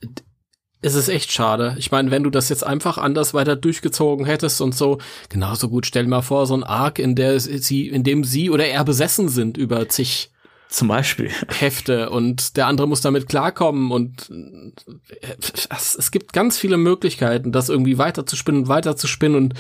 es 0.82 0.96
ist 0.96 1.10
echt 1.10 1.32
schade. 1.32 1.76
Ich 1.78 1.92
meine, 1.92 2.10
wenn 2.10 2.24
du 2.24 2.32
das 2.32 2.50
jetzt 2.50 2.66
einfach 2.66 2.98
anders 2.98 3.36
weiter 3.36 3.56
durchgezogen 3.56 4.26
hättest 4.26 4.62
und 4.62 4.74
so, 4.74 4.98
genauso 5.28 5.70
gut, 5.70 5.86
stell 5.86 6.06
dir 6.06 6.10
mal 6.10 6.22
vor, 6.24 6.48
so 6.48 6.56
ein 6.56 6.64
Arc, 6.64 6.98
in 6.98 7.14
der 7.14 7.40
sie, 7.40 7.88
in 7.88 8.04
dem 8.04 8.24
sie 8.24 8.50
oder 8.50 8.66
er 8.66 8.84
besessen 8.84 9.30
sind 9.30 9.58
über 9.58 9.88
zig 9.90 10.32
Zum 10.70 10.88
Beispiel. 10.88 11.32
Hefte 11.50 12.12
und 12.12 12.56
der 12.56 12.68
andere 12.68 12.88
muss 12.88 13.02
damit 13.02 13.28
klarkommen 13.28 13.92
und 13.92 14.30
es, 15.72 15.96
es 15.96 16.12
gibt 16.12 16.32
ganz 16.32 16.58
viele 16.60 16.78
Möglichkeiten, 16.78 17.52
das 17.52 17.70
irgendwie 17.70 17.98
weiter 17.98 18.26
zu 18.28 18.36
spinnen 18.36 18.62
und 18.62 18.68
weiter 18.68 18.96
zu 18.96 19.08
spinnen 19.08 19.36
und 19.36 19.54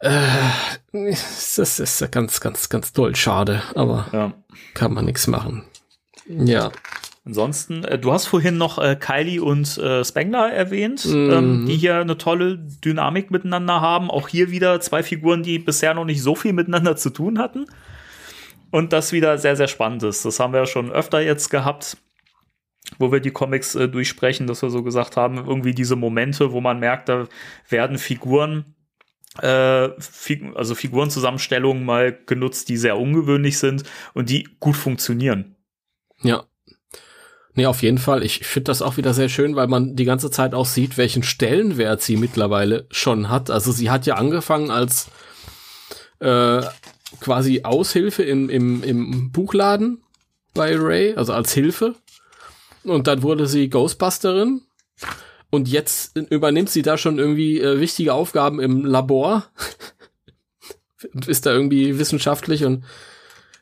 äh, 0.00 0.20
das 1.56 1.78
ist 1.80 2.12
ganz, 2.12 2.40
ganz, 2.40 2.68
ganz 2.68 2.92
doll 2.92 3.16
schade, 3.16 3.62
aber 3.74 4.06
Ja. 4.12 4.32
kann 4.74 4.92
man 4.94 5.06
nichts 5.06 5.26
machen. 5.26 5.64
Ja. 6.26 6.70
Ansonsten, 7.24 7.84
äh, 7.84 7.98
du 7.98 8.12
hast 8.12 8.26
vorhin 8.26 8.56
noch 8.56 8.78
äh, 8.78 8.96
Kylie 8.96 9.42
und 9.42 9.76
äh, 9.78 10.04
Spengler 10.04 10.52
erwähnt, 10.52 11.04
Mhm. 11.04 11.30
ähm, 11.30 11.66
die 11.66 11.76
hier 11.76 11.96
eine 12.00 12.16
tolle 12.18 12.58
Dynamik 12.58 13.30
miteinander 13.30 13.80
haben. 13.80 14.10
Auch 14.10 14.28
hier 14.28 14.50
wieder 14.50 14.80
zwei 14.80 15.02
Figuren, 15.02 15.42
die 15.42 15.58
bisher 15.58 15.92
noch 15.94 16.04
nicht 16.06 16.22
so 16.22 16.34
viel 16.34 16.52
miteinander 16.54 16.96
zu 16.96 17.10
tun 17.10 17.38
hatten. 17.38 17.66
Und 18.70 18.92
das 18.92 19.12
wieder 19.12 19.36
sehr, 19.38 19.56
sehr 19.56 19.68
spannend 19.68 20.02
ist. 20.02 20.24
Das 20.24 20.38
haben 20.38 20.52
wir 20.52 20.60
ja 20.60 20.66
schon 20.66 20.92
öfter 20.92 21.20
jetzt 21.20 21.50
gehabt, 21.50 21.96
wo 22.98 23.12
wir 23.12 23.20
die 23.20 23.30
Comics 23.30 23.74
äh, 23.74 23.88
durchsprechen, 23.88 24.46
dass 24.46 24.62
wir 24.62 24.70
so 24.70 24.82
gesagt 24.82 25.16
haben, 25.16 25.36
irgendwie 25.36 25.74
diese 25.74 25.96
Momente, 25.96 26.52
wo 26.52 26.60
man 26.60 26.78
merkt, 26.78 27.08
da 27.08 27.26
werden 27.68 27.98
Figuren, 27.98 28.74
äh, 29.40 29.90
Fig 29.98 30.44
also 30.54 30.74
Figurenzusammenstellungen 30.74 31.84
mal 31.84 32.16
genutzt, 32.26 32.68
die 32.68 32.76
sehr 32.76 32.98
ungewöhnlich 32.98 33.58
sind 33.58 33.84
und 34.14 34.30
die 34.30 34.48
gut 34.58 34.76
funktionieren. 34.76 35.56
Ja. 36.22 36.44
Nee, 37.54 37.66
auf 37.66 37.82
jeden 37.82 37.98
Fall. 37.98 38.22
Ich 38.22 38.46
finde 38.46 38.64
das 38.64 38.80
auch 38.80 38.96
wieder 38.96 39.12
sehr 39.12 39.28
schön, 39.28 39.56
weil 39.56 39.66
man 39.66 39.96
die 39.96 40.04
ganze 40.04 40.30
Zeit 40.30 40.54
auch 40.54 40.66
sieht, 40.66 40.96
welchen 40.96 41.22
Stellenwert 41.22 42.00
sie 42.00 42.16
mittlerweile 42.16 42.86
schon 42.90 43.28
hat. 43.28 43.50
Also 43.50 43.72
sie 43.72 43.90
hat 43.90 44.06
ja 44.06 44.14
angefangen 44.14 44.70
als 44.70 45.10
äh, 46.20 46.62
quasi 47.18 47.62
Aushilfe 47.64 48.22
im, 48.22 48.48
im, 48.48 48.82
im 48.84 49.32
Buchladen 49.32 50.02
bei 50.54 50.76
Ray, 50.76 51.14
also 51.14 51.32
als 51.32 51.52
Hilfe. 51.52 51.94
Und 52.84 53.06
dann 53.06 53.22
wurde 53.22 53.46
sie 53.46 53.68
Ghostbusterin. 53.68 54.62
Und 55.50 55.68
jetzt 55.68 56.16
übernimmt 56.16 56.70
sie 56.70 56.82
da 56.82 56.96
schon 56.96 57.18
irgendwie 57.18 57.60
äh, 57.60 57.80
wichtige 57.80 58.14
Aufgaben 58.14 58.60
im 58.60 58.84
Labor. 58.84 59.50
und 61.12 61.26
ist 61.28 61.46
da 61.46 61.52
irgendwie 61.52 61.98
wissenschaftlich 61.98 62.64
und 62.64 62.84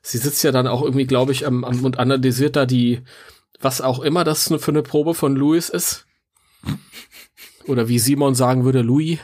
sie 0.02 0.18
sitzt 0.18 0.42
ja 0.44 0.52
dann 0.52 0.66
auch 0.66 0.82
irgendwie, 0.82 1.06
glaube 1.06 1.32
ich, 1.32 1.46
am, 1.46 1.64
am 1.64 1.84
und 1.84 1.98
analysiert 1.98 2.56
da 2.56 2.66
die, 2.66 3.00
was 3.60 3.80
auch 3.80 4.00
immer 4.00 4.24
das 4.24 4.52
für 4.58 4.70
eine 4.70 4.82
Probe 4.82 5.14
von 5.14 5.34
Louis 5.34 5.70
ist. 5.70 6.06
Oder 7.66 7.88
wie 7.88 7.98
Simon 7.98 8.34
sagen 8.34 8.64
würde, 8.64 8.82
Louis. 8.82 9.18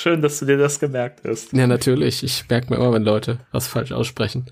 Schön, 0.00 0.22
dass 0.22 0.38
du 0.38 0.46
dir 0.46 0.56
das 0.56 0.80
gemerkt 0.80 1.20
hast. 1.26 1.52
Ja, 1.52 1.66
natürlich. 1.66 2.22
Ich 2.22 2.48
merke 2.48 2.70
mir 2.70 2.76
immer, 2.76 2.94
wenn 2.94 3.02
Leute 3.02 3.38
was 3.52 3.66
falsch 3.66 3.92
aussprechen. 3.92 4.46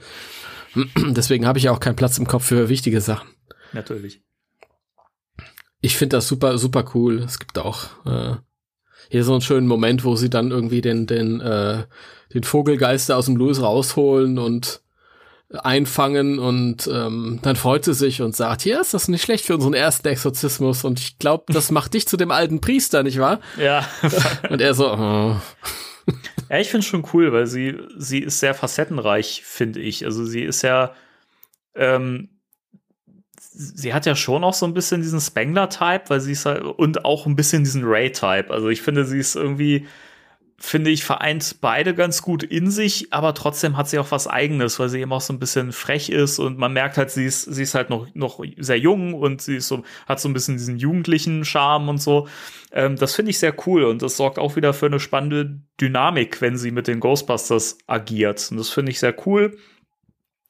Deswegen 0.97 1.47
habe 1.47 1.57
ich 1.57 1.65
ja 1.65 1.73
auch 1.73 1.81
keinen 1.81 1.97
Platz 1.97 2.19
im 2.19 2.27
Kopf 2.27 2.45
für 2.45 2.69
wichtige 2.69 3.01
Sachen. 3.01 3.31
Natürlich. 3.73 4.21
Ich 5.81 5.97
finde 5.97 6.19
das 6.19 6.29
super, 6.29 6.59
super 6.59 6.85
cool. 6.95 7.21
Es 7.21 7.39
gibt 7.39 7.59
auch 7.59 7.85
äh, 8.05 8.37
hier 9.09 9.25
so 9.25 9.33
einen 9.33 9.41
schönen 9.41 9.67
Moment, 9.67 10.05
wo 10.05 10.17
sie 10.17 10.29
dann 10.29 10.51
irgendwie 10.51 10.83
den, 10.83 11.07
den, 11.07 11.41
äh, 11.41 11.85
den 12.35 12.45
Vogelgeister 12.45 13.17
aus 13.17 13.25
dem 13.25 13.37
Louis 13.37 13.63
rausholen 13.63 14.39
und 14.39 14.83
einfangen 15.51 16.39
und 16.39 16.89
ähm, 16.93 17.39
dann 17.43 17.57
freut 17.57 17.85
sie 17.85 17.95
sich 17.95 18.21
und 18.21 18.37
sagt, 18.37 18.61
hier 18.61 18.81
ist 18.81 18.93
das 18.93 19.09
nicht 19.09 19.23
schlecht 19.23 19.47
für 19.47 19.55
unseren 19.55 19.73
ersten 19.73 20.07
Exorzismus 20.07 20.85
und 20.85 20.99
ich 20.99 21.19
glaube, 21.19 21.53
das 21.53 21.71
macht 21.71 21.95
dich 21.95 22.07
zu 22.07 22.17
dem 22.17 22.31
alten 22.31 22.61
Priester, 22.61 23.03
nicht 23.03 23.19
wahr? 23.19 23.41
Ja. 23.59 23.89
Und 24.51 24.61
er 24.61 24.75
so, 24.75 24.93
oh. 24.93 25.37
ja, 26.51 26.59
ich 26.59 26.69
finde 26.69 26.81
es 26.81 26.87
schon 26.87 27.07
cool, 27.13 27.33
weil 27.33 27.47
sie, 27.47 27.79
sie 27.97 28.19
ist 28.19 28.41
sehr 28.41 28.55
facettenreich, 28.55 29.43
finde 29.45 29.81
ich. 29.81 30.05
Also 30.05 30.25
sie 30.25 30.43
ist 30.43 30.63
ja, 30.63 30.93
ähm, 31.75 32.29
sie 33.39 33.95
hat 33.95 34.07
ja 34.07 34.15
schon 34.15 34.45
auch 34.45 34.55
so 34.55 34.67
ein 34.67 34.75
bisschen 34.75 35.01
diesen 35.01 35.21
Spengler-Type, 35.21 36.05
weil 36.09 36.21
sie 36.21 36.33
ist 36.33 36.45
halt, 36.45 36.63
und 36.63 37.05
auch 37.05 37.27
ein 37.27 37.37
bisschen 37.37 37.65
diesen 37.65 37.85
Ray-Type. 37.85 38.51
Also 38.51 38.69
ich 38.69 38.83
finde, 38.83 39.05
sie 39.05 39.19
ist 39.19 39.35
irgendwie, 39.35 39.87
finde 40.61 40.91
ich, 40.91 41.05
vereint 41.05 41.59
beide 41.61 41.95
ganz 41.95 42.21
gut 42.21 42.43
in 42.43 42.71
sich, 42.71 43.13
aber 43.13 43.33
trotzdem 43.33 43.77
hat 43.77 43.89
sie 43.89 43.99
auch 44.01 44.11
was 44.11 44.27
Eigenes, 44.27 44.81
weil 44.81 44.89
sie 44.89 45.01
eben 45.01 45.13
auch 45.13 45.21
so 45.21 45.33
ein 45.33 45.39
bisschen 45.39 45.71
frech 45.71 46.11
ist 46.11 46.41
und 46.41 46.59
man 46.59 46.73
merkt 46.73 46.97
halt, 46.97 47.13
sie 47.13 47.25
ist, 47.25 47.43
sie 47.43 47.63
ist 47.63 47.77
halt 47.77 47.91
noch, 47.91 48.09
noch 48.15 48.43
sehr 48.57 48.79
jung 48.79 49.15
und 49.15 49.41
sie 49.41 49.57
ist 49.57 49.69
so, 49.69 49.85
hat 50.07 50.19
so 50.19 50.29
ein 50.29 50.33
bisschen 50.33 50.57
diesen 50.57 50.77
jugendlichen 50.77 51.45
Charme 51.45 51.89
und 51.89 52.03
so. 52.03 52.27
Ähm, 52.73 52.97
das 52.97 53.15
finde 53.15 53.31
ich 53.31 53.39
sehr 53.39 53.55
cool 53.67 53.85
und 53.85 54.03
das 54.03 54.17
sorgt 54.17 54.41
auch 54.41 54.57
wieder 54.57 54.75
für 54.75 54.87
eine 54.87 54.99
spannende 54.99 55.61
Dynamik, 55.81 56.41
wenn 56.41 56.59
sie 56.59 56.73
mit 56.73 56.89
den 56.89 56.99
Ghostbusters 56.99 57.79
agiert. 57.87 58.49
Und 58.51 58.57
das 58.57 58.69
finde 58.69 58.91
ich 58.91 58.99
sehr 58.99 59.15
cool. 59.27 59.57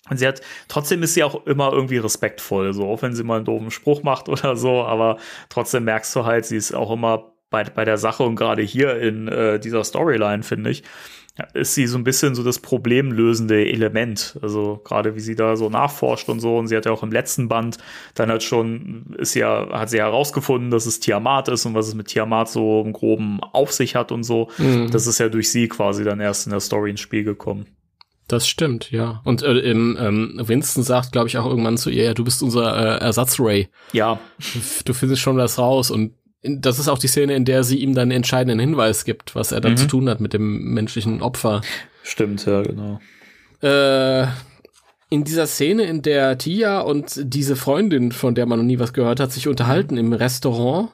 Und 0.09 0.17
sie 0.17 0.27
hat, 0.27 0.41
trotzdem 0.69 1.03
ist 1.03 1.13
sie 1.13 1.23
auch 1.23 1.47
immer 1.47 1.71
irgendwie 1.71 1.99
respektvoll, 1.99 2.73
so, 2.73 2.89
auch 2.89 3.03
wenn 3.03 3.15
sie 3.15 3.25
mal 3.25 3.37
einen 3.37 3.45
doofen 3.45 3.71
Spruch 3.71 4.03
macht 4.03 4.29
oder 4.31 4.57
so, 4.57 4.85
aber 4.85 5.19
trotzdem 5.51 5.85
merkst 5.85 6.17
du 6.17 6.25
halt, 6.25 6.47
sie 6.47 6.57
ist 6.57 6.73
auch 6.73 6.91
immer 6.91 7.35
bei, 7.51 7.65
bei 7.65 7.85
der 7.85 7.99
Sache 7.99 8.23
und 8.23 8.37
gerade 8.37 8.63
hier 8.63 8.99
in 9.01 9.29
äh, 9.29 9.59
dieser 9.59 9.85
Storyline, 9.85 10.43
finde 10.43 10.71
ich, 10.71 10.83
ist 11.55 11.75
sie 11.75 11.87
so 11.87 11.97
ein 11.97 12.05
bisschen 12.05 12.35
so 12.35 12.43
das 12.43 12.59
problemlösende 12.59 13.67
Element. 13.67 14.37
Also 14.43 14.81
gerade 14.83 15.15
wie 15.15 15.21
sie 15.21 15.37
da 15.37 15.57
so 15.57 15.71
nachforscht 15.71 16.29
und 16.29 16.41
so. 16.41 16.57
Und 16.57 16.67
sie 16.67 16.77
hat 16.77 16.87
ja 16.87 16.93
auch 16.93 17.03
im 17.03 17.13
letzten 17.13 17.49
Band 17.49 17.79
dann 18.15 18.31
halt 18.31 18.43
schon, 18.43 19.15
ist 19.19 19.35
ja, 19.35 19.69
hat 19.71 19.91
sie 19.91 19.99
herausgefunden, 19.99 20.71
dass 20.71 20.87
es 20.87 21.01
Tiamat 21.01 21.49
ist 21.49 21.65
und 21.65 21.75
was 21.75 21.89
es 21.89 21.95
mit 21.95 22.09
Tiamat 22.09 22.49
so 22.49 22.83
im 22.85 22.93
Groben 22.93 23.41
auf 23.53 23.73
sich 23.73 23.95
hat 23.95 24.11
und 24.11 24.25
so. 24.25 24.49
Mhm. 24.59 24.91
Das 24.91 25.07
ist 25.07 25.19
ja 25.19 25.29
durch 25.29 25.51
sie 25.51 25.69
quasi 25.69 26.03
dann 26.05 26.21
erst 26.21 26.47
in 26.47 26.51
der 26.51 26.61
Story 26.61 26.91
ins 26.91 27.01
Spiel 27.01 27.25
gekommen. 27.25 27.67
Das 28.27 28.47
stimmt, 28.47 28.91
ja. 28.91 29.23
Und 29.25 29.43
äh, 29.43 29.59
im, 29.61 29.97
ähm, 29.99 30.41
Winston 30.43 30.83
sagt, 30.83 31.13
glaube 31.13 31.29
ich, 31.29 31.39
auch 31.39 31.47
irgendwann 31.47 31.79
zu 31.79 31.89
ihr, 31.89 32.05
ja, 32.05 32.15
du 32.15 32.25
bist 32.25 32.43
unser 32.43 32.77
äh, 32.77 33.05
Ersatz-Ray. 33.05 33.69
Ja, 33.93 34.21
Du 34.85 34.93
findest 34.93 35.23
schon 35.23 35.39
was 35.39 35.59
raus. 35.59 35.91
Und 35.91 36.13
das 36.43 36.79
ist 36.79 36.89
auch 36.89 36.99
die 36.99 37.09
Szene, 37.09 37.35
in 37.35 37.45
der 37.45 37.65
sie 37.65 37.79
ihm 37.79 37.95
dann 37.95 38.11
entscheidenden 38.11 38.59
Hinweis 38.61 39.05
gibt, 39.05 39.35
was 39.35 39.53
er 39.53 39.61
dann 39.61 39.73
Mhm. 39.73 39.77
zu 39.79 39.87
tun 39.87 40.09
hat 40.09 40.21
mit 40.21 40.33
dem 40.33 40.73
menschlichen 40.75 41.21
Opfer. 41.23 41.63
stimmt, 42.03 42.47
ja, 42.47 42.63
genau. 42.63 43.01
Äh, 43.61 44.27
in 45.11 45.25
dieser 45.25 45.47
Szene, 45.47 45.85
in 45.85 46.03
der 46.03 46.39
Tia 46.39 46.81
und 46.81 47.13
diese 47.23 47.57
Freundin, 47.57 48.13
von 48.13 48.35
der 48.35 48.47
man 48.47 48.59
noch 48.59 48.67
nie 48.67 48.79
was 48.79 48.93
gehört 48.93 49.21
hat, 49.21 49.33
sich 49.33 49.49
unterhalten 49.49 49.97
im 49.97 50.13
Restaurant, 50.13 50.91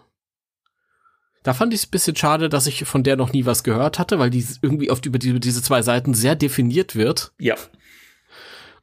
Da 1.42 1.52
fand 1.52 1.74
ich 1.74 1.80
es 1.80 1.86
ein 1.88 1.90
bisschen 1.90 2.16
schade, 2.16 2.48
dass 2.48 2.66
ich 2.66 2.84
von 2.86 3.02
der 3.02 3.16
noch 3.16 3.34
nie 3.34 3.44
was 3.44 3.64
gehört 3.64 3.98
hatte, 3.98 4.18
weil 4.18 4.30
die 4.30 4.42
irgendwie 4.62 4.90
oft 4.90 5.04
über 5.04 5.18
die, 5.18 5.38
diese 5.40 5.62
zwei 5.62 5.82
Seiten 5.82 6.14
sehr 6.14 6.36
definiert 6.36 6.96
wird. 6.96 7.32
Ja. 7.38 7.54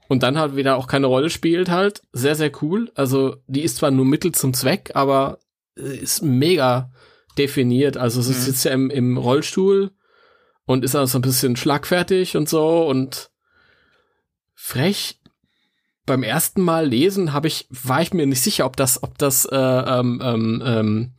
Und 0.07 0.21
dann 0.21 0.37
halt 0.37 0.55
wieder 0.55 0.75
auch 0.77 0.85
keine 0.85 1.07
Rolle 1.07 1.31
spielt 1.31 1.71
halt. 1.71 2.03
Sehr, 2.13 2.35
sehr 2.35 2.51
cool. 2.61 2.91
Also 2.93 3.37
die 3.47 3.61
ist 3.61 3.77
zwar 3.77 3.89
nur 3.89 4.05
Mittel 4.05 4.31
zum 4.33 4.53
Zweck, 4.53 4.91
aber 4.93 5.39
ist 5.75 6.21
mega 6.21 6.91
definiert. 7.37 7.97
Also 7.97 8.21
sie 8.21 8.33
Mhm. 8.33 8.37
sitzt 8.37 8.65
ja 8.65 8.71
im, 8.71 8.89
im 8.89 9.17
Rollstuhl 9.17 9.91
und 10.65 10.83
ist 10.83 10.95
also 10.95 11.17
ein 11.17 11.21
bisschen 11.21 11.55
schlagfertig 11.55 12.35
und 12.37 12.49
so 12.49 12.87
und 12.87 13.31
frech. 14.53 15.19
Beim 16.05 16.23
ersten 16.23 16.61
Mal 16.61 16.87
lesen 16.87 17.31
habe 17.31 17.47
ich, 17.47 17.67
war 17.69 18.01
ich 18.01 18.13
mir 18.13 18.25
nicht 18.25 18.41
sicher, 18.41 18.65
ob 18.65 18.75
das, 18.75 19.01
ob 19.03 19.17
das 19.17 19.45
äh, 19.45 19.55
ähm, 19.55 20.19
ähm, 20.23 20.63
ähm, 20.65 21.13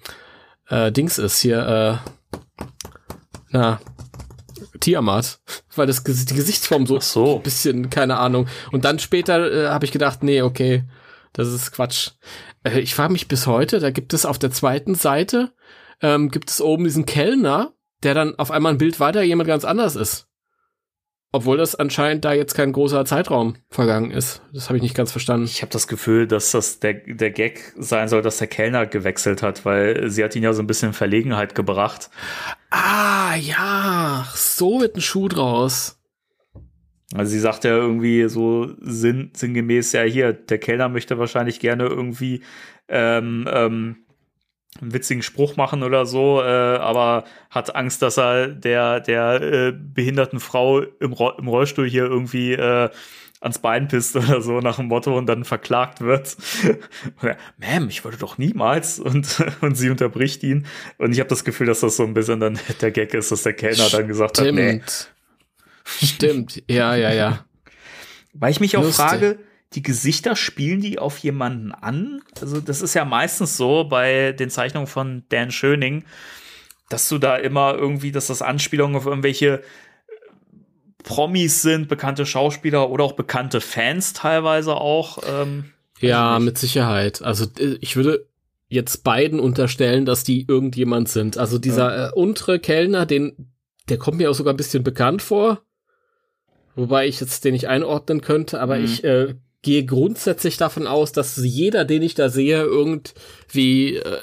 äh, 0.68 0.90
Dings 0.92 1.18
ist 1.18 1.40
hier, 1.40 2.00
äh, 2.02 2.36
na, 3.50 3.80
Tiamat, 4.80 5.40
weil 5.76 5.86
das 5.86 6.02
die 6.02 6.34
Gesichtsform 6.34 6.86
so, 6.86 6.98
so. 7.00 7.36
ein 7.36 7.42
bisschen, 7.42 7.90
keine 7.90 8.18
Ahnung. 8.18 8.48
Und 8.72 8.84
dann 8.84 8.98
später 8.98 9.50
äh, 9.52 9.68
habe 9.68 9.84
ich 9.84 9.92
gedacht, 9.92 10.22
nee, 10.22 10.42
okay, 10.42 10.84
das 11.32 11.48
ist 11.48 11.72
Quatsch. 11.72 12.10
Äh, 12.64 12.80
ich 12.80 12.94
frage 12.94 13.12
mich 13.12 13.28
bis 13.28 13.46
heute, 13.46 13.80
da 13.80 13.90
gibt 13.90 14.14
es 14.14 14.26
auf 14.26 14.38
der 14.38 14.50
zweiten 14.50 14.94
Seite, 14.94 15.52
ähm, 16.00 16.30
gibt 16.30 16.50
es 16.50 16.60
oben 16.60 16.84
diesen 16.84 17.06
Kellner, 17.06 17.72
der 18.02 18.14
dann 18.14 18.38
auf 18.38 18.50
einmal 18.50 18.72
ein 18.72 18.78
Bild 18.78 19.00
weiter 19.00 19.22
jemand 19.22 19.48
ganz 19.48 19.64
anders 19.64 19.96
ist. 19.96 20.28
Obwohl 21.34 21.56
das 21.56 21.74
anscheinend 21.74 22.26
da 22.26 22.34
jetzt 22.34 22.52
kein 22.52 22.72
großer 22.72 23.06
Zeitraum 23.06 23.54
vergangen 23.70 24.10
ist. 24.10 24.42
Das 24.52 24.68
habe 24.68 24.76
ich 24.76 24.82
nicht 24.82 24.94
ganz 24.94 25.12
verstanden. 25.12 25.46
Ich 25.46 25.62
habe 25.62 25.72
das 25.72 25.88
Gefühl, 25.88 26.26
dass 26.26 26.50
das 26.50 26.78
der, 26.78 26.92
der 26.92 27.30
Gag 27.30 27.72
sein 27.78 28.08
soll, 28.08 28.20
dass 28.20 28.36
der 28.36 28.48
Kellner 28.48 28.84
gewechselt 28.84 29.42
hat, 29.42 29.64
weil 29.64 30.10
sie 30.10 30.22
hat 30.22 30.36
ihn 30.36 30.42
ja 30.42 30.52
so 30.52 30.62
ein 30.62 30.66
bisschen 30.66 30.90
in 30.90 30.92
Verlegenheit 30.92 31.54
gebracht. 31.54 32.10
Ah, 32.68 33.34
ja, 33.36 34.28
so 34.34 34.82
wird 34.82 34.96
ein 34.96 35.00
Schuh 35.00 35.28
draus. 35.28 36.01
Also 37.14 37.32
sie 37.32 37.40
sagt 37.40 37.64
ja 37.64 37.76
irgendwie 37.76 38.28
so 38.28 38.70
sinn, 38.80 39.30
sinngemäß, 39.34 39.92
ja 39.92 40.02
hier, 40.02 40.32
der 40.32 40.58
Kellner 40.58 40.88
möchte 40.88 41.18
wahrscheinlich 41.18 41.60
gerne 41.60 41.84
irgendwie 41.84 42.42
ähm, 42.88 43.48
ähm, 43.52 43.96
einen 44.80 44.94
witzigen 44.94 45.22
Spruch 45.22 45.56
machen 45.56 45.82
oder 45.82 46.06
so, 46.06 46.40
äh, 46.40 46.44
aber 46.44 47.24
hat 47.50 47.74
Angst, 47.76 48.00
dass 48.00 48.18
er 48.18 48.48
der, 48.48 49.00
der 49.00 49.42
äh, 49.42 49.72
behinderten 49.72 50.40
Frau 50.40 50.80
im, 50.80 51.12
Ro 51.12 51.32
im 51.38 51.48
Rollstuhl 51.48 51.88
hier 51.88 52.04
irgendwie 52.04 52.52
äh, 52.52 52.88
ans 53.42 53.58
Bein 53.58 53.88
pisst 53.88 54.16
oder 54.16 54.40
so 54.40 54.60
nach 54.60 54.76
dem 54.76 54.86
Motto 54.86 55.16
und 55.16 55.26
dann 55.26 55.44
verklagt 55.44 56.00
wird. 56.00 56.36
Er, 57.22 57.36
Ma'am, 57.60 57.88
ich 57.88 58.04
wollte 58.04 58.18
doch 58.18 58.38
niemals. 58.38 58.98
Und, 58.98 59.44
und 59.60 59.74
sie 59.74 59.90
unterbricht 59.90 60.42
ihn. 60.42 60.66
Und 60.98 61.12
ich 61.12 61.20
habe 61.20 61.28
das 61.28 61.44
Gefühl, 61.44 61.66
dass 61.66 61.80
das 61.80 61.96
so 61.96 62.04
ein 62.04 62.14
bisschen 62.14 62.40
dann 62.40 62.58
der 62.80 62.90
Gag 62.90 63.14
ist, 63.14 63.32
dass 63.32 63.42
der 63.42 63.52
Kellner 63.52 63.88
dann 63.90 64.08
gesagt 64.08 64.38
hat, 64.38 64.52
nee, 64.52 64.80
Stimmt. 65.84 66.62
Ja, 66.68 66.94
ja, 66.94 67.12
ja. 67.12 67.44
Weil 68.32 68.50
ich 68.50 68.60
mich 68.60 68.76
auch 68.76 68.82
Lustig. 68.82 69.04
frage, 69.04 69.38
die 69.74 69.82
Gesichter 69.82 70.36
spielen 70.36 70.80
die 70.80 70.98
auf 70.98 71.18
jemanden 71.18 71.72
an? 71.72 72.22
Also 72.40 72.60
das 72.60 72.82
ist 72.82 72.94
ja 72.94 73.04
meistens 73.04 73.56
so 73.56 73.84
bei 73.84 74.32
den 74.32 74.50
Zeichnungen 74.50 74.86
von 74.86 75.24
Dan 75.28 75.50
Schöning, 75.50 76.04
dass 76.88 77.08
du 77.08 77.18
da 77.18 77.36
immer 77.36 77.74
irgendwie, 77.74 78.12
dass 78.12 78.26
das 78.26 78.42
Anspielungen 78.42 78.96
auf 78.96 79.06
irgendwelche 79.06 79.62
Promis 81.02 81.62
sind, 81.62 81.88
bekannte 81.88 82.26
Schauspieler 82.26 82.90
oder 82.90 83.04
auch 83.04 83.12
bekannte 83.12 83.60
Fans 83.60 84.12
teilweise 84.12 84.76
auch. 84.76 85.18
Ähm, 85.26 85.72
Ja, 86.00 86.38
mit 86.38 86.58
Sicherheit. 86.58 87.22
Also 87.22 87.46
äh, 87.58 87.76
ich 87.80 87.96
würde 87.96 88.26
jetzt 88.68 89.04
beiden 89.04 89.40
unterstellen, 89.40 90.06
dass 90.06 90.24
die 90.24 90.46
irgendjemand 90.48 91.08
sind. 91.08 91.38
Also 91.38 91.58
dieser 91.58 92.08
äh, 92.08 92.12
untere 92.12 92.58
Kellner, 92.58 93.04
den, 93.04 93.52
der 93.88 93.98
kommt 93.98 94.18
mir 94.18 94.30
auch 94.30 94.34
sogar 94.34 94.54
ein 94.54 94.56
bisschen 94.56 94.82
bekannt 94.82 95.22
vor. 95.22 95.62
Wobei 96.74 97.06
ich 97.06 97.20
jetzt 97.20 97.44
den 97.44 97.52
nicht 97.52 97.68
einordnen 97.68 98.20
könnte, 98.20 98.60
aber 98.60 98.78
Mhm. 98.78 98.84
ich 98.84 99.04
äh, 99.04 99.34
gehe 99.62 99.84
grundsätzlich 99.84 100.56
davon 100.56 100.86
aus, 100.86 101.12
dass 101.12 101.36
jeder, 101.36 101.84
den 101.84 102.02
ich 102.02 102.14
da 102.14 102.28
sehe, 102.28 102.62
irgendwie 102.62 103.96
äh, 103.96 104.18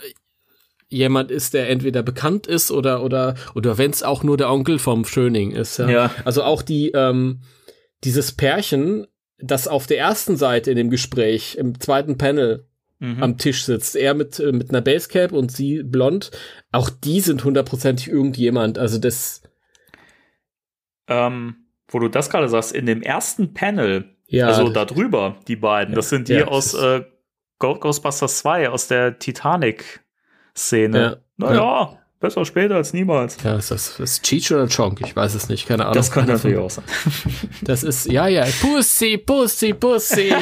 jemand 0.89 1.29
ist, 1.31 1.53
der 1.53 1.69
entweder 1.69 2.01
bekannt 2.03 2.47
ist 2.47 2.71
oder 2.71 3.03
oder 3.03 3.35
oder 3.55 3.77
wenn 3.77 3.91
es 3.91 4.01
auch 4.03 4.23
nur 4.23 4.37
der 4.37 4.49
Onkel 4.51 4.79
vom 4.79 5.05
Schöning 5.05 5.51
ist. 5.51 5.77
Ja. 5.77 5.89
Ja. 5.89 6.11
Also 6.25 6.43
auch 6.43 6.61
die 6.63 6.89
ähm, 6.91 7.41
dieses 8.03 8.31
Pärchen, 8.31 9.05
das 9.37 9.67
auf 9.67 9.85
der 9.87 9.99
ersten 9.99 10.35
Seite 10.35 10.71
in 10.71 10.77
dem 10.77 10.89
Gespräch 10.89 11.55
im 11.55 11.79
zweiten 11.79 12.17
Panel 12.17 12.65
Mhm. 13.01 13.23
am 13.23 13.37
Tisch 13.37 13.63
sitzt, 13.63 13.95
er 13.95 14.13
mit 14.13 14.39
äh, 14.41 14.51
mit 14.51 14.71
einer 14.71 14.81
Basecap 14.81 15.31
und 15.31 15.53
sie 15.53 15.83
blond, 15.83 16.31
auch 16.73 16.89
die 16.89 17.21
sind 17.21 17.45
hundertprozentig 17.45 18.09
irgendjemand. 18.09 18.77
Also 18.77 18.97
das 18.97 19.41
ähm, 21.07 21.58
wo 21.89 21.99
du 21.99 22.07
das 22.07 22.29
gerade 22.29 22.47
sagst, 22.49 22.71
in 22.71 22.85
dem 22.85 23.01
ersten 23.01 23.53
Panel, 23.53 24.15
ja 24.27 24.47
also 24.47 24.69
da 24.69 24.85
drüber, 24.85 25.37
die 25.47 25.55
beiden, 25.55 25.95
das 25.95 26.09
sind 26.09 26.27
die 26.29 26.33
Ja, 26.33 26.47
aus 26.47 26.73
äh, 26.73 27.03
Ghostbusters 27.59 28.37
2, 28.39 28.69
aus 28.69 28.87
der 28.87 29.19
Titanic-Szene. 29.19 30.99
Ja. 30.99 31.17
Naja, 31.37 31.97
besser 32.19 32.45
später 32.45 32.75
als 32.75 32.93
niemals. 32.93 33.37
ja, 33.43 33.55
ist 33.57 33.71
das 33.71 33.99
ist 33.99 34.23
Cheech 34.23 34.51
oder 34.53 34.67
Chonk? 34.67 35.01
Ich 35.01 35.15
weiß 35.15 35.33
es 35.35 35.49
nicht, 35.49 35.67
keine 35.67 35.83
Ahnung. 35.83 35.95
Das 35.95 36.11
könnte 36.11 36.37
von- 36.37 36.51
natürlich 36.51 36.57
auch 36.57 36.69
sein. 36.69 36.85
Das 37.61 37.83
ist 37.83 38.05
ja 38.05 38.27
ja 38.27 38.45
Pussy, 38.61 39.17
Pussy, 39.17 39.73
Pussy. 39.73 40.33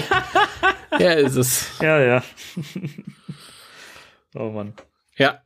ja, 0.99 1.11
ist 1.13 1.35
es. 1.35 1.69
Ja, 1.81 1.99
ja. 1.99 2.23
oh 4.35 4.49
Mann. 4.51 4.73
Ja. 5.17 5.41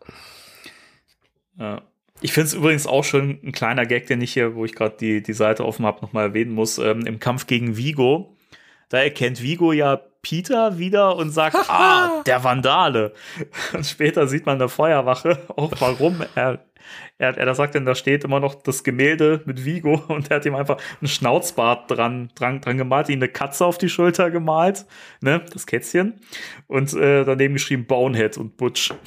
Ja. 1.58 1.82
Ich 2.22 2.34
finde 2.34 2.48
es 2.48 2.54
übrigens 2.54 2.86
auch 2.86 3.04
schon 3.04 3.40
ein 3.44 3.52
kleiner 3.52 3.86
Gag, 3.86 4.06
den 4.06 4.22
ich 4.22 4.34
hier, 4.34 4.56
wo 4.56 4.64
ich 4.64 4.76
gerade 4.76 4.96
die, 5.00 5.24
die 5.24 5.34
Seite 5.34 5.66
offen 5.66 5.86
habe, 5.86 6.02
nochmal 6.02 6.28
erwähnen 6.28 6.54
muss. 6.54 6.78
Ähm, 6.78 7.06
Im 7.08 7.20
Kampf 7.20 7.48
gegen 7.48 7.78
Vigo, 7.78 8.38
da 8.90 9.00
erkennt 9.00 9.42
Vigo 9.42 9.72
ja 9.74 10.00
Peter 10.22 10.78
wieder 10.78 11.16
und 11.16 11.32
sagt, 11.32 11.56
ah, 11.68 12.22
der 12.26 12.44
Vandale. 12.44 13.14
Und 13.74 13.86
später 13.86 14.28
sieht 14.28 14.46
man 14.46 14.54
in 14.54 14.60
der 14.60 14.70
Feuerwache 14.70 15.40
auch, 15.56 15.72
warum 15.80 16.24
er, 16.36 16.60
er, 17.22 17.38
er 17.38 17.56
sagt 17.56 17.76
denn, 17.76 17.86
da 17.86 17.96
steht 17.96 18.24
immer 18.24 18.40
noch 18.40 18.56
das 18.56 18.84
Gemälde 18.84 19.42
mit 19.46 19.64
Vigo 19.64 20.02
und 20.08 20.30
er 20.32 20.38
hat 20.38 20.46
ihm 20.46 20.56
einfach 20.56 20.78
einen 21.00 21.08
Schnauzbart 21.08 21.90
dran, 21.92 22.30
dran, 22.36 22.60
dran 22.62 22.78
gemalt, 22.78 23.10
ihm 23.10 23.20
eine 23.20 23.30
Katze 23.30 23.66
auf 23.66 23.78
die 23.78 23.90
Schulter 23.90 24.32
gemalt, 24.32 24.86
ne, 25.22 25.42
das 25.54 25.66
Kätzchen. 25.68 26.20
Und 26.68 26.94
äh, 26.94 27.24
daneben 27.24 27.54
geschrieben 27.54 27.86
Bonehead 27.86 28.38
und 28.38 28.58
Butch. 28.58 28.94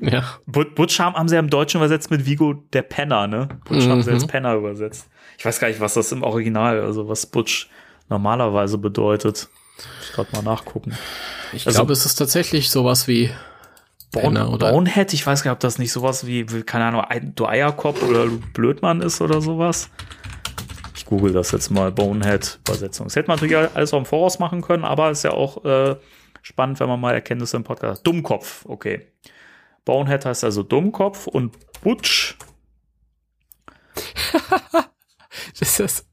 Ja. 0.00 0.24
But 0.46 0.74
Butch 0.74 0.98
haben, 0.98 1.14
haben 1.14 1.28
sie 1.28 1.34
ja 1.34 1.40
im 1.40 1.50
Deutschen 1.50 1.78
übersetzt 1.78 2.10
mit 2.10 2.26
Vigo 2.26 2.54
der 2.72 2.82
Penner, 2.82 3.26
ne? 3.26 3.48
Butch 3.64 3.86
haben 3.86 4.02
sie 4.02 4.10
Mhm. 4.10 4.14
als 4.16 4.26
Penner 4.26 4.54
übersetzt. 4.54 5.08
Ich 5.38 5.44
weiß 5.44 5.60
gar 5.60 5.68
nicht, 5.68 5.80
was 5.80 5.94
das 5.94 6.10
im 6.12 6.22
Original, 6.22 6.80
also 6.80 7.08
was 7.08 7.26
Butch 7.26 7.68
normalerweise 8.08 8.78
bedeutet. 8.78 9.48
Muss 9.76 10.08
ich 10.08 10.12
gerade 10.14 10.30
mal 10.32 10.42
nachgucken. 10.42 10.96
Ich 11.52 11.66
Also- 11.66 11.78
glaube, 11.78 11.92
es 11.92 12.04
ist 12.06 12.16
tatsächlich 12.16 12.70
sowas 12.70 13.06
wie 13.08 13.30
Penner, 14.10 14.44
Bone, 14.44 14.54
oder? 14.54 14.72
Bonehead, 14.72 15.12
ich 15.12 15.26
weiß 15.26 15.42
gar 15.42 15.50
nicht, 15.50 15.56
ob 15.56 15.60
das 15.60 15.78
nicht 15.78 15.92
sowas 15.92 16.26
wie, 16.26 16.50
wie 16.52 16.62
keine 16.62 16.86
Ahnung, 16.86 17.04
du 17.34 17.46
Eierkopf 17.46 18.02
oder 18.02 18.26
du 18.26 18.40
Blödmann 18.54 19.00
ist 19.00 19.20
oder 19.20 19.40
sowas. 19.40 19.90
Ich 20.96 21.04
google 21.04 21.32
das 21.32 21.52
jetzt 21.52 21.70
mal, 21.70 21.92
Bonehead-Übersetzung. 21.92 23.06
Das 23.06 23.16
hätte 23.16 23.28
man 23.28 23.38
natürlich 23.38 23.74
alles 23.74 23.92
auch 23.92 23.98
im 23.98 24.06
Voraus 24.06 24.38
machen 24.38 24.62
können, 24.62 24.84
aber 24.84 25.10
ist 25.10 25.24
ja 25.24 25.32
auch 25.32 25.64
äh, 25.64 25.96
spannend, 26.42 26.80
wenn 26.80 26.88
man 26.88 27.00
mal 27.00 27.14
Erkenntnisse 27.14 27.56
im 27.56 27.64
Podcast 27.64 27.98
hat. 28.00 28.06
Dummkopf, 28.06 28.64
okay. 28.66 29.06
Bonehead 29.84 30.24
heißt 30.24 30.44
also 30.44 30.62
Dummkopf 30.62 31.26
und 31.26 31.56
Butch 31.82 32.36
Das 35.58 35.80
ist, 35.80 36.06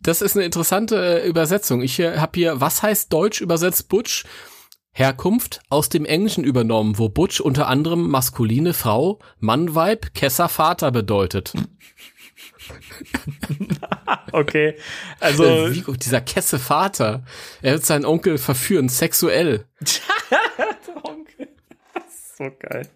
das 0.00 0.22
ist 0.22 0.36
eine 0.36 0.44
interessante 0.44 1.22
äh, 1.22 1.28
Übersetzung. 1.28 1.82
Ich 1.82 1.98
äh, 1.98 2.18
habe 2.18 2.32
hier, 2.34 2.60
was 2.60 2.82
heißt 2.82 3.12
Deutsch 3.12 3.40
übersetzt 3.40 3.88
Butch? 3.88 4.24
Herkunft 4.96 5.60
aus 5.68 5.88
dem 5.88 6.04
Englischen 6.04 6.44
übernommen, 6.44 6.98
wo 6.98 7.08
Butch 7.08 7.40
unter 7.40 7.66
anderem 7.66 8.08
maskuline 8.08 8.74
Frau, 8.74 9.18
Mann, 9.40 9.74
Weib, 9.74 10.14
Kesser, 10.14 10.48
Vater 10.48 10.92
bedeutet. 10.92 11.52
Okay, 14.32 14.74
also 15.20 15.44
Äh, 15.44 15.74
wie, 15.74 15.96
dieser 15.98 16.20
Kesse 16.20 16.58
Vater. 16.58 17.24
Er 17.62 17.74
wird 17.74 17.84
seinen 17.84 18.04
Onkel 18.04 18.38
verführen, 18.38 18.88
sexuell. 18.88 19.66
Onkel. 21.02 21.48
so 22.36 22.50
geil. 22.58 22.88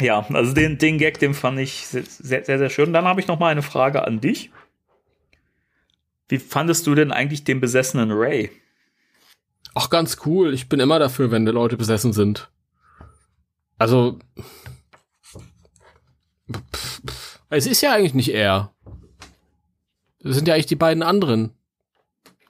Ja, 0.00 0.26
also 0.32 0.54
den, 0.54 0.78
den 0.78 0.98
Gag, 0.98 1.18
den 1.20 1.34
fand 1.34 1.58
ich 1.60 1.86
sehr, 1.86 2.02
sehr, 2.44 2.58
sehr 2.58 2.70
schön. 2.70 2.92
Dann 2.92 3.04
habe 3.04 3.20
ich 3.20 3.28
noch 3.28 3.38
mal 3.38 3.50
eine 3.50 3.62
Frage 3.62 4.04
an 4.04 4.20
dich. 4.20 4.50
Wie 6.28 6.38
fandest 6.38 6.86
du 6.86 6.94
denn 6.94 7.12
eigentlich 7.12 7.44
den 7.44 7.60
besessenen 7.60 8.10
Ray? 8.12 8.50
Ach, 9.74 9.90
ganz 9.90 10.18
cool. 10.26 10.54
Ich 10.54 10.68
bin 10.68 10.80
immer 10.80 10.98
dafür, 10.98 11.30
wenn 11.30 11.46
die 11.46 11.52
Leute 11.52 11.76
besessen 11.76 12.12
sind. 12.12 12.50
Also. 13.78 14.18
Es 17.50 17.66
ist 17.66 17.80
ja 17.80 17.92
eigentlich 17.94 18.14
nicht 18.14 18.32
er. 18.34 18.72
Es 20.22 20.34
sind 20.34 20.48
ja 20.48 20.54
eigentlich 20.54 20.66
die 20.66 20.76
beiden 20.76 21.02
anderen, 21.02 21.52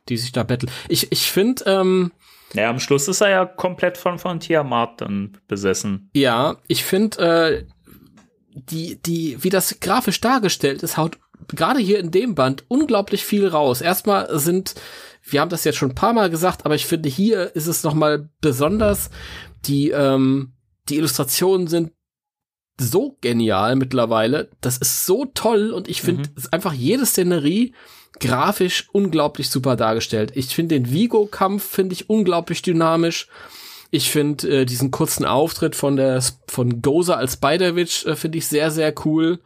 die 0.08 0.16
sich 0.16 0.32
da 0.32 0.42
betteln. 0.42 0.72
Ich, 0.88 1.12
ich 1.12 1.30
finde, 1.30 1.64
ähm, 1.66 2.12
Ja, 2.54 2.70
am 2.70 2.80
Schluss 2.80 3.08
ist 3.08 3.20
er 3.20 3.28
ja 3.30 3.44
komplett 3.46 3.98
von, 3.98 4.18
von 4.18 4.40
Tiamat 4.40 5.00
dann 5.00 5.36
besessen. 5.46 6.10
ja, 6.14 6.56
ich 6.66 6.84
finde, 6.84 7.18
äh, 7.18 7.66
die, 8.54 9.00
die, 9.02 9.42
wie 9.44 9.50
das 9.50 9.78
grafisch 9.80 10.20
dargestellt 10.20 10.82
ist, 10.82 10.96
haut 10.96 11.18
gerade 11.48 11.80
hier 11.80 11.98
in 11.98 12.10
dem 12.10 12.34
Band 12.34 12.64
unglaublich 12.68 13.24
viel 13.24 13.48
raus. 13.48 13.80
Erstmal 13.80 14.38
sind, 14.38 14.74
wir 15.22 15.40
haben 15.40 15.50
das 15.50 15.64
jetzt 15.64 15.76
schon 15.76 15.90
ein 15.90 15.94
paar 15.94 16.12
Mal 16.12 16.30
gesagt, 16.30 16.64
aber 16.64 16.74
ich 16.74 16.86
finde, 16.86 17.08
hier 17.08 17.54
ist 17.56 17.66
es 17.66 17.82
noch 17.82 17.94
mal 17.94 18.28
besonders, 18.40 19.10
die, 19.64 19.90
ähm, 19.90 20.52
die 20.88 20.96
Illustrationen 20.96 21.66
sind 21.66 21.92
so 22.80 23.16
genial 23.20 23.76
mittlerweile. 23.76 24.50
Das 24.60 24.78
ist 24.78 25.06
so 25.06 25.24
toll 25.34 25.72
und 25.72 25.88
ich 25.88 26.02
finde 26.02 26.28
es 26.36 26.52
einfach 26.52 26.72
jede 26.72 27.06
Szenerie 27.06 27.74
grafisch 28.20 28.88
unglaublich 28.92 29.50
super 29.50 29.76
dargestellt. 29.76 30.32
Ich 30.34 30.54
finde 30.54 30.76
den 30.76 30.90
Vigo-Kampf 30.90 31.64
finde 31.64 31.94
ich 31.94 32.08
unglaublich 32.08 32.62
dynamisch. 32.62 33.28
Ich 33.90 34.10
finde 34.10 34.60
äh, 34.60 34.64
diesen 34.64 34.90
kurzen 34.90 35.24
Auftritt 35.24 35.74
von 35.74 35.96
der 35.96 36.22
von 36.46 36.82
Goza 36.82 37.14
als 37.14 37.34
Spider-Witch 37.34 38.06
äh, 38.06 38.16
finde 38.16 38.38
ich 38.38 38.46
sehr 38.46 38.70
sehr 38.70 38.94
cool. 39.04 39.40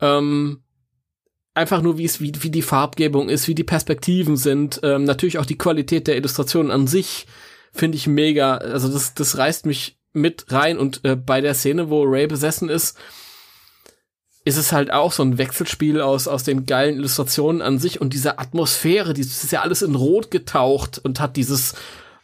Ähm, 0.00 0.62
einfach 1.60 1.82
nur 1.82 1.98
wie 1.98 2.04
es 2.04 2.20
wie, 2.20 2.32
wie 2.40 2.50
die 2.50 2.62
Farbgebung 2.62 3.28
ist, 3.28 3.46
wie 3.46 3.54
die 3.54 3.64
Perspektiven 3.64 4.36
sind, 4.36 4.80
ähm, 4.82 5.04
natürlich 5.04 5.38
auch 5.38 5.46
die 5.46 5.58
Qualität 5.58 6.06
der 6.06 6.16
Illustration 6.16 6.70
an 6.70 6.86
sich 6.86 7.26
finde 7.72 7.96
ich 7.96 8.06
mega. 8.06 8.56
Also 8.56 8.88
das 8.88 9.14
das 9.14 9.38
reißt 9.38 9.66
mich 9.66 9.98
mit 10.12 10.46
rein 10.48 10.78
und 10.78 11.04
äh, 11.04 11.14
bei 11.14 11.40
der 11.40 11.54
Szene, 11.54 11.90
wo 11.90 12.02
Ray 12.02 12.26
besessen 12.26 12.68
ist, 12.68 12.98
ist 14.44 14.56
es 14.56 14.72
halt 14.72 14.90
auch 14.90 15.12
so 15.12 15.22
ein 15.22 15.38
Wechselspiel 15.38 16.00
aus, 16.00 16.26
aus 16.26 16.42
den 16.42 16.66
geilen 16.66 16.96
Illustrationen 16.96 17.62
an 17.62 17.78
sich 17.78 18.00
und 18.00 18.14
dieser 18.14 18.40
Atmosphäre, 18.40 19.14
dieses 19.14 19.44
ist 19.44 19.52
ja 19.52 19.60
alles 19.60 19.82
in 19.82 19.94
Rot 19.94 20.30
getaucht 20.30 20.98
und 20.98 21.20
hat 21.20 21.36
dieses 21.36 21.74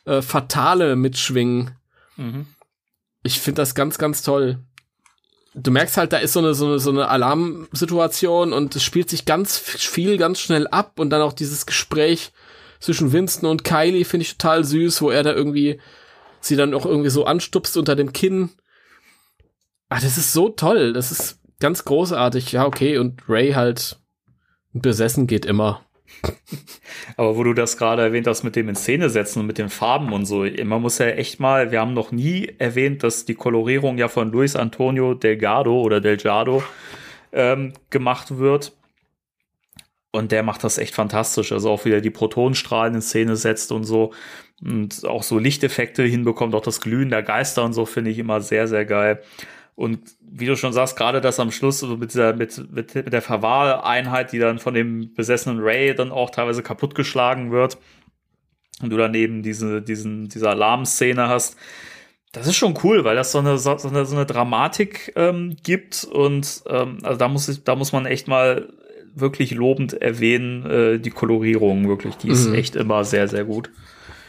äh, 0.06 0.22
fatale 0.22 0.96
Mitschwingen. 0.96 1.72
Ich 3.22 3.40
finde 3.40 3.62
das 3.62 3.74
ganz, 3.74 3.98
ganz 3.98 4.22
toll. 4.22 4.58
Du 5.58 5.70
merkst 5.70 5.96
halt, 5.96 6.12
da 6.12 6.18
ist 6.18 6.34
so 6.34 6.40
eine, 6.40 6.54
so 6.54 6.66
eine, 6.66 6.78
so 6.78 6.90
eine 6.90 7.08
Alarmsituation 7.08 8.52
und 8.52 8.76
es 8.76 8.82
spielt 8.82 9.08
sich 9.08 9.24
ganz 9.24 9.58
viel, 9.58 10.18
ganz 10.18 10.38
schnell 10.38 10.66
ab 10.66 10.98
und 11.00 11.10
dann 11.10 11.22
auch 11.22 11.32
dieses 11.32 11.64
Gespräch 11.64 12.32
zwischen 12.78 13.12
Winston 13.12 13.48
und 13.48 13.64
Kylie 13.64 14.04
finde 14.04 14.24
ich 14.24 14.36
total 14.36 14.64
süß, 14.64 15.00
wo 15.00 15.10
er 15.10 15.22
da 15.22 15.32
irgendwie 15.32 15.80
sie 16.40 16.56
dann 16.56 16.74
auch 16.74 16.84
irgendwie 16.84 17.10
so 17.10 17.24
anstupst 17.24 17.76
unter 17.76 17.96
dem 17.96 18.12
Kinn. 18.12 18.50
Ah, 19.88 20.00
das 20.00 20.18
ist 20.18 20.32
so 20.32 20.50
toll. 20.50 20.92
Das 20.92 21.10
ist 21.10 21.40
ganz 21.58 21.84
großartig. 21.84 22.52
Ja, 22.52 22.66
okay. 22.66 22.98
Und 22.98 23.22
Ray 23.28 23.52
halt 23.52 23.98
besessen 24.72 25.26
geht 25.26 25.46
immer. 25.46 25.85
Aber 27.16 27.36
wo 27.36 27.44
du 27.44 27.54
das 27.54 27.76
gerade 27.76 28.02
erwähnt 28.02 28.26
hast 28.26 28.42
mit 28.42 28.56
dem 28.56 28.68
in 28.68 28.74
Szene 28.74 29.10
setzen 29.10 29.40
und 29.40 29.46
mit 29.46 29.58
den 29.58 29.68
Farben 29.68 30.12
und 30.12 30.26
so, 30.26 30.44
man 30.64 30.82
muss 30.82 30.98
ja 30.98 31.06
echt 31.06 31.40
mal, 31.40 31.70
wir 31.70 31.80
haben 31.80 31.94
noch 31.94 32.12
nie 32.12 32.52
erwähnt, 32.58 33.02
dass 33.02 33.24
die 33.24 33.34
Kolorierung 33.34 33.98
ja 33.98 34.08
von 34.08 34.30
Luis 34.30 34.56
Antonio 34.56 35.14
Delgado 35.14 35.80
oder 35.80 36.00
Delgado 36.00 36.62
ähm, 37.32 37.72
gemacht 37.90 38.38
wird. 38.38 38.72
Und 40.10 40.32
der 40.32 40.42
macht 40.42 40.64
das 40.64 40.78
echt 40.78 40.94
fantastisch. 40.94 41.52
Also 41.52 41.70
auch 41.70 41.84
wieder 41.84 42.00
die 42.00 42.10
Protonenstrahlen 42.10 42.94
in 42.94 43.02
Szene 43.02 43.36
setzt 43.36 43.70
und 43.70 43.84
so. 43.84 44.14
Und 44.62 45.04
auch 45.04 45.22
so 45.22 45.38
Lichteffekte 45.38 46.02
hinbekommt, 46.02 46.54
auch 46.54 46.62
das 46.62 46.80
Glühen 46.80 47.10
der 47.10 47.22
Geister 47.22 47.64
und 47.64 47.74
so 47.74 47.84
finde 47.84 48.10
ich 48.10 48.18
immer 48.18 48.40
sehr, 48.40 48.66
sehr 48.66 48.86
geil. 48.86 49.22
Und 49.74 50.00
wie 50.28 50.46
du 50.46 50.56
schon 50.56 50.72
sagst, 50.72 50.96
gerade 50.96 51.20
das 51.20 51.38
am 51.40 51.50
Schluss 51.50 51.78
so 51.80 51.96
mit 51.96 52.12
dieser, 52.12 52.34
mit, 52.34 52.70
mit, 52.72 52.94
mit 52.94 53.12
der 53.12 53.22
Verwahreinheit, 53.22 54.32
die 54.32 54.38
dann 54.38 54.58
von 54.58 54.74
dem 54.74 55.14
besessenen 55.14 55.60
Ray 55.60 55.94
dann 55.94 56.10
auch 56.10 56.30
teilweise 56.30 56.62
kaputtgeschlagen 56.62 57.52
wird. 57.52 57.78
Und 58.82 58.90
du 58.90 58.96
daneben 58.96 59.42
diese, 59.42 59.80
diesen, 59.80 60.28
diese 60.28 60.50
Alarmszene 60.50 61.28
hast. 61.28 61.56
Das 62.32 62.46
ist 62.46 62.56
schon 62.56 62.78
cool, 62.82 63.04
weil 63.04 63.16
das 63.16 63.32
so 63.32 63.38
eine, 63.38 63.56
so 63.56 63.70
eine, 63.70 64.04
so 64.04 64.14
eine 64.16 64.26
Dramatik 64.26 65.12
ähm, 65.16 65.56
gibt. 65.62 66.04
Und 66.04 66.62
ähm, 66.66 66.98
also 67.02 67.18
da 67.18 67.28
muss 67.28 67.48
ich, 67.48 67.64
da 67.64 67.74
muss 67.76 67.92
man 67.92 68.04
echt 68.04 68.28
mal 68.28 68.68
wirklich 69.14 69.52
lobend 69.52 69.94
erwähnen, 69.94 70.66
äh, 70.66 70.98
die 70.98 71.10
Kolorierung 71.10 71.88
wirklich. 71.88 72.16
Die 72.16 72.28
ist 72.28 72.48
Mhm. 72.48 72.54
echt 72.54 72.76
immer 72.76 73.04
sehr, 73.04 73.28
sehr 73.28 73.44
gut. 73.44 73.70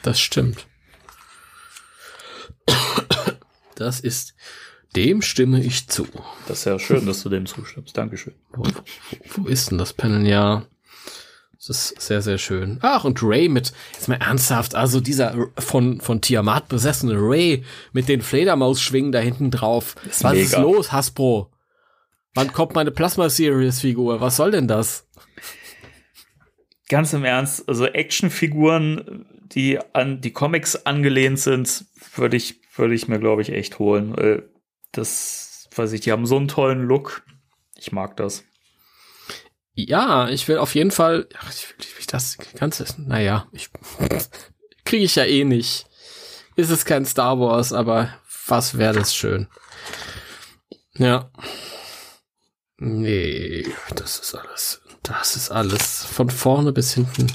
Das 0.03 0.19
stimmt. 0.21 0.65
Das 3.75 3.99
ist, 3.99 4.33
dem 4.97 5.21
stimme 5.21 5.63
ich 5.63 5.87
zu. 5.87 6.07
Das 6.47 6.59
ist 6.59 6.65
ja 6.65 6.79
schön, 6.79 7.05
dass 7.05 7.21
du 7.21 7.29
dem 7.29 7.45
zustimmst. 7.45 7.95
Dankeschön. 7.95 8.33
Wo, 8.51 8.63
wo, 8.63 9.43
wo 9.43 9.47
ist 9.47 9.69
denn 9.69 9.77
das 9.77 9.93
Panel? 9.93 10.25
Ja. 10.27 10.65
Das 11.55 11.69
ist 11.69 12.01
sehr, 12.01 12.23
sehr 12.23 12.39
schön. 12.39 12.79
Ach, 12.81 13.03
und 13.03 13.21
Ray 13.21 13.47
mit, 13.47 13.73
jetzt 13.93 14.07
mal 14.07 14.15
ernsthaft, 14.15 14.73
also 14.73 14.99
dieser 14.99 15.35
von, 15.59 16.01
von 16.01 16.21
Tiamat 16.21 16.67
besessene 16.67 17.13
Ray 17.15 17.63
mit 17.93 18.09
den 18.09 18.21
Fledermausschwingen 18.21 19.11
da 19.11 19.19
hinten 19.19 19.51
drauf. 19.51 19.95
Ist 20.09 20.23
Was 20.23 20.33
ist 20.35 20.51
mega. 20.51 20.61
los, 20.63 20.91
Hasbro? 20.91 21.51
Wann 22.33 22.51
kommt 22.53 22.73
meine 22.73 22.91
Plasma 22.91 23.29
Series 23.29 23.81
Figur? 23.81 24.19
Was 24.19 24.35
soll 24.35 24.51
denn 24.51 24.67
das? 24.67 25.07
Ganz 26.89 27.13
im 27.13 27.23
Ernst, 27.23 27.67
also 27.69 27.85
Actionfiguren, 27.85 29.25
die 29.53 29.79
an 29.93 30.21
die 30.21 30.31
Comics 30.31 30.75
angelehnt 30.87 31.39
sind, 31.39 31.85
würde 32.15 32.37
ich, 32.37 32.61
würde 32.75 32.95
ich 32.95 33.07
mir, 33.07 33.19
glaube 33.19 33.41
ich, 33.43 33.51
echt 33.51 33.77
holen. 33.77 34.15
Das, 34.91 35.69
weiß 35.75 35.91
ich, 35.93 36.01
die 36.01 36.11
haben 36.11 36.25
so 36.25 36.37
einen 36.37 36.47
tollen 36.47 36.83
Look. 36.83 37.23
Ich 37.75 37.91
mag 37.91 38.17
das. 38.17 38.43
Ja, 39.73 40.27
ich 40.29 40.47
will 40.47 40.57
auf 40.57 40.73
jeden 40.73 40.91
Fall, 40.91 41.27
ich 41.49 41.69
will, 41.69 41.85
ich 41.99 42.07
das 42.07 42.37
Ganze, 42.55 42.85
naja, 42.97 43.47
ich, 43.51 43.69
kriege 44.85 45.03
ich 45.03 45.15
ja 45.15 45.25
eh 45.25 45.43
nicht. 45.43 45.85
Ist 46.55 46.71
es 46.71 46.85
kein 46.85 47.05
Star 47.05 47.39
Wars, 47.39 47.73
aber 47.73 48.11
was 48.47 48.77
wäre 48.79 48.93
das 48.93 49.15
schön. 49.15 49.47
Ja. 50.95 51.31
Nee, 52.77 53.67
das 53.95 54.17
ist 54.17 54.33
alles, 54.33 54.81
das 55.07 55.35
ist 55.35 55.51
alles 55.51 56.05
von 56.05 56.29
vorne 56.29 56.73
bis 56.73 56.93
hinten 56.93 57.27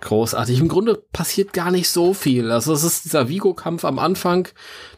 großartig. 0.00 0.60
Im 0.60 0.68
Grunde 0.68 1.02
passiert 1.12 1.52
gar 1.52 1.70
nicht 1.70 1.88
so 1.88 2.14
viel. 2.14 2.50
Also 2.50 2.72
es 2.72 2.84
ist 2.84 3.04
dieser 3.04 3.28
Vigo-Kampf 3.28 3.84
am 3.84 3.98
Anfang, 3.98 4.48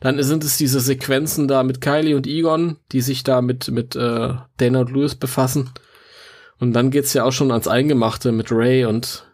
dann 0.00 0.20
sind 0.22 0.44
es 0.44 0.56
diese 0.56 0.80
Sequenzen 0.80 1.48
da 1.48 1.62
mit 1.62 1.80
Kylie 1.80 2.16
und 2.16 2.26
Egon, 2.26 2.78
die 2.92 3.00
sich 3.00 3.22
da 3.22 3.42
mit, 3.42 3.70
mit 3.70 3.94
äh, 3.96 4.34
Dana 4.56 4.80
und 4.80 4.90
Lewis 4.90 5.14
befassen. 5.14 5.70
Und 6.58 6.72
dann 6.72 6.90
geht's 6.90 7.12
ja 7.12 7.24
auch 7.24 7.32
schon 7.32 7.50
ans 7.50 7.68
Eingemachte 7.68 8.32
mit 8.32 8.50
Ray 8.50 8.84
und 8.86 9.26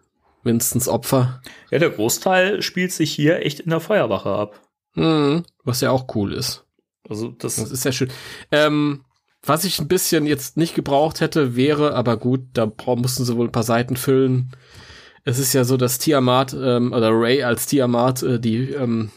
Winstons 0.42 0.88
Opfer. 0.88 1.40
Ja, 1.70 1.78
der 1.78 1.90
Großteil 1.90 2.62
spielt 2.62 2.92
sich 2.92 3.12
hier 3.12 3.44
echt 3.44 3.60
in 3.60 3.70
der 3.70 3.80
Feuerwache 3.80 4.30
ab. 4.30 4.60
Mhm, 4.94 5.44
was 5.64 5.80
ja 5.80 5.90
auch 5.90 6.14
cool 6.14 6.32
ist. 6.32 6.64
Also 7.08 7.28
das, 7.28 7.56
Das 7.56 7.70
ist 7.70 7.84
ja 7.84 7.92
schön. 7.92 8.10
Ähm, 8.50 9.04
was 9.42 9.64
ich 9.64 9.80
ein 9.80 9.88
bisschen 9.88 10.26
jetzt 10.26 10.56
nicht 10.56 10.74
gebraucht 10.74 11.20
hätte, 11.20 11.56
wäre, 11.56 11.94
aber 11.94 12.16
gut, 12.16 12.40
da 12.52 12.70
mussten 12.96 13.24
sie 13.24 13.36
wohl 13.36 13.48
ein 13.48 13.52
paar 13.52 13.62
Seiten 13.62 13.96
füllen. 13.96 14.52
Es 15.24 15.38
ist 15.38 15.52
ja 15.52 15.64
so, 15.64 15.76
dass 15.76 15.98
Tiamat 15.98 16.54
ähm, 16.54 16.92
oder 16.92 17.10
Ray 17.12 17.42
als 17.42 17.66
Tiamat 17.66 18.22
äh, 18.22 18.40
die 18.40 18.70
ähm, 18.70 19.10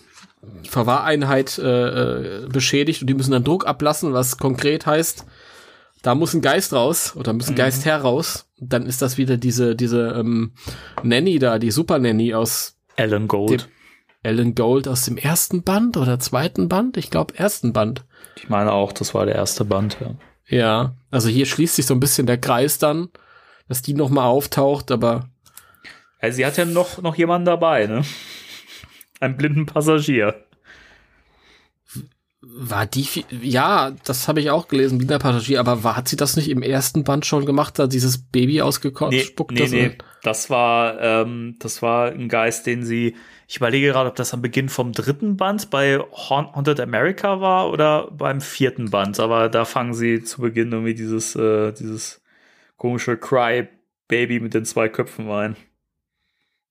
Verwahreinheit 0.70 1.58
äh, 1.58 2.44
äh, 2.44 2.48
beschädigt 2.48 3.02
und 3.02 3.08
die 3.08 3.14
müssen 3.14 3.32
dann 3.32 3.44
Druck 3.44 3.66
ablassen, 3.66 4.14
was 4.14 4.38
konkret 4.38 4.86
heißt, 4.86 5.26
da 6.02 6.16
muss 6.16 6.34
ein 6.34 6.42
Geist 6.42 6.74
raus 6.74 7.16
oder 7.16 7.32
muss 7.32 7.48
ein 7.48 7.56
Geist 7.56 7.86
heraus. 7.86 8.50
Dann 8.60 8.86
ist 8.86 9.02
das 9.02 9.18
wieder 9.18 9.38
diese 9.38 9.74
diese 9.74 10.10
ähm, 10.18 10.52
Nanny 11.02 11.40
da, 11.40 11.60
die 11.60 11.72
Super 11.72 11.98
Nanny 11.98 12.34
aus 12.34 12.76
Alan 12.98 13.30
Gold. 13.30 13.70
Ellen 14.24 14.56
Gold 14.56 14.88
aus 14.88 15.04
dem 15.04 15.18
ersten 15.18 15.64
Band 15.64 15.98
oder 15.98 16.18
zweiten 16.18 16.70
Band? 16.70 16.96
Ich 16.96 17.12
glaube 17.12 17.38
ersten 17.38 17.74
Band. 17.74 18.06
Ich 18.36 18.50
meine 18.50 18.72
auch, 18.72 18.92
das 18.92 19.14
war 19.14 19.26
der 19.26 19.36
erste 19.36 19.66
Band. 19.66 19.98
Ja. 20.00 20.16
Ja, 20.48 20.96
also 21.10 21.30
hier 21.30 21.46
schließt 21.46 21.76
sich 21.76 21.86
so 21.86 21.94
ein 21.94 22.00
bisschen 22.00 22.28
der 22.28 22.38
Kreis 22.38 22.78
dann, 22.78 23.10
dass 23.70 23.82
die 23.82 23.94
noch 23.94 24.10
mal 24.10 24.26
auftaucht, 24.26 24.92
aber 24.92 25.30
Also 26.20 26.36
sie 26.38 26.46
hat 26.46 26.58
ja 26.58 26.66
noch, 26.66 27.02
noch 27.02 27.16
jemanden 27.16 27.46
dabei, 27.46 27.88
ne? 27.88 28.04
Einen 29.20 29.38
blinden 29.38 29.66
Passagier. 29.66 30.36
war 32.42 32.86
die, 32.86 33.08
ja, 33.42 33.92
das 34.04 34.28
habe 34.28 34.42
ich 34.42 34.52
auch 34.52 34.68
gelesen, 34.68 35.00
Wiener 35.00 35.18
Passagier, 35.18 35.60
aber 35.62 35.84
war, 35.84 35.96
hat 35.96 36.10
sie 36.10 36.18
das 36.18 36.36
nicht 36.36 36.50
im 36.50 36.62
ersten 36.62 37.04
Band 37.06 37.26
schon 37.26 37.46
gemacht, 37.46 37.80
da 37.80 37.88
dieses 37.88 38.18
Baby 38.18 38.62
ausgekotzt, 38.62 39.14
Nee, 39.14 39.24
spuckt 39.24 39.54
nee, 39.54 39.60
das 39.62 39.72
nee. 39.72 39.98
Das 40.24 40.50
war, 40.50 41.00
ähm, 41.02 41.56
das 41.60 41.82
war 41.82 42.12
ein 42.12 42.28
Geist, 42.28 42.66
den 42.68 42.84
sie, 42.86 43.16
ich 43.48 43.58
überlege 43.58 43.88
gerade, 43.88 44.10
ob 44.10 44.16
das 44.16 44.34
am 44.34 44.42
Beginn 44.42 44.70
vom 44.70 44.92
dritten 44.94 45.38
Band 45.38 45.70
bei 45.70 46.00
Haun- 46.00 46.54
Haunted 46.56 46.80
America 46.80 47.42
war 47.42 47.72
oder 47.72 48.10
beim 48.12 48.42
vierten 48.42 48.90
Band, 48.90 49.20
aber 49.20 49.50
da 49.50 49.66
fangen 49.66 49.94
sie 49.94 50.24
zu 50.24 50.42
Beginn 50.42 50.72
irgendwie 50.72 50.94
dieses, 50.96 51.36
äh, 51.36 51.72
dieses 51.74 52.22
komische 52.78 53.18
Cry-Baby 53.18 54.40
mit 54.40 54.54
den 54.54 54.66
zwei 54.66 54.90
Köpfen 54.90 55.30
ein. 55.30 55.56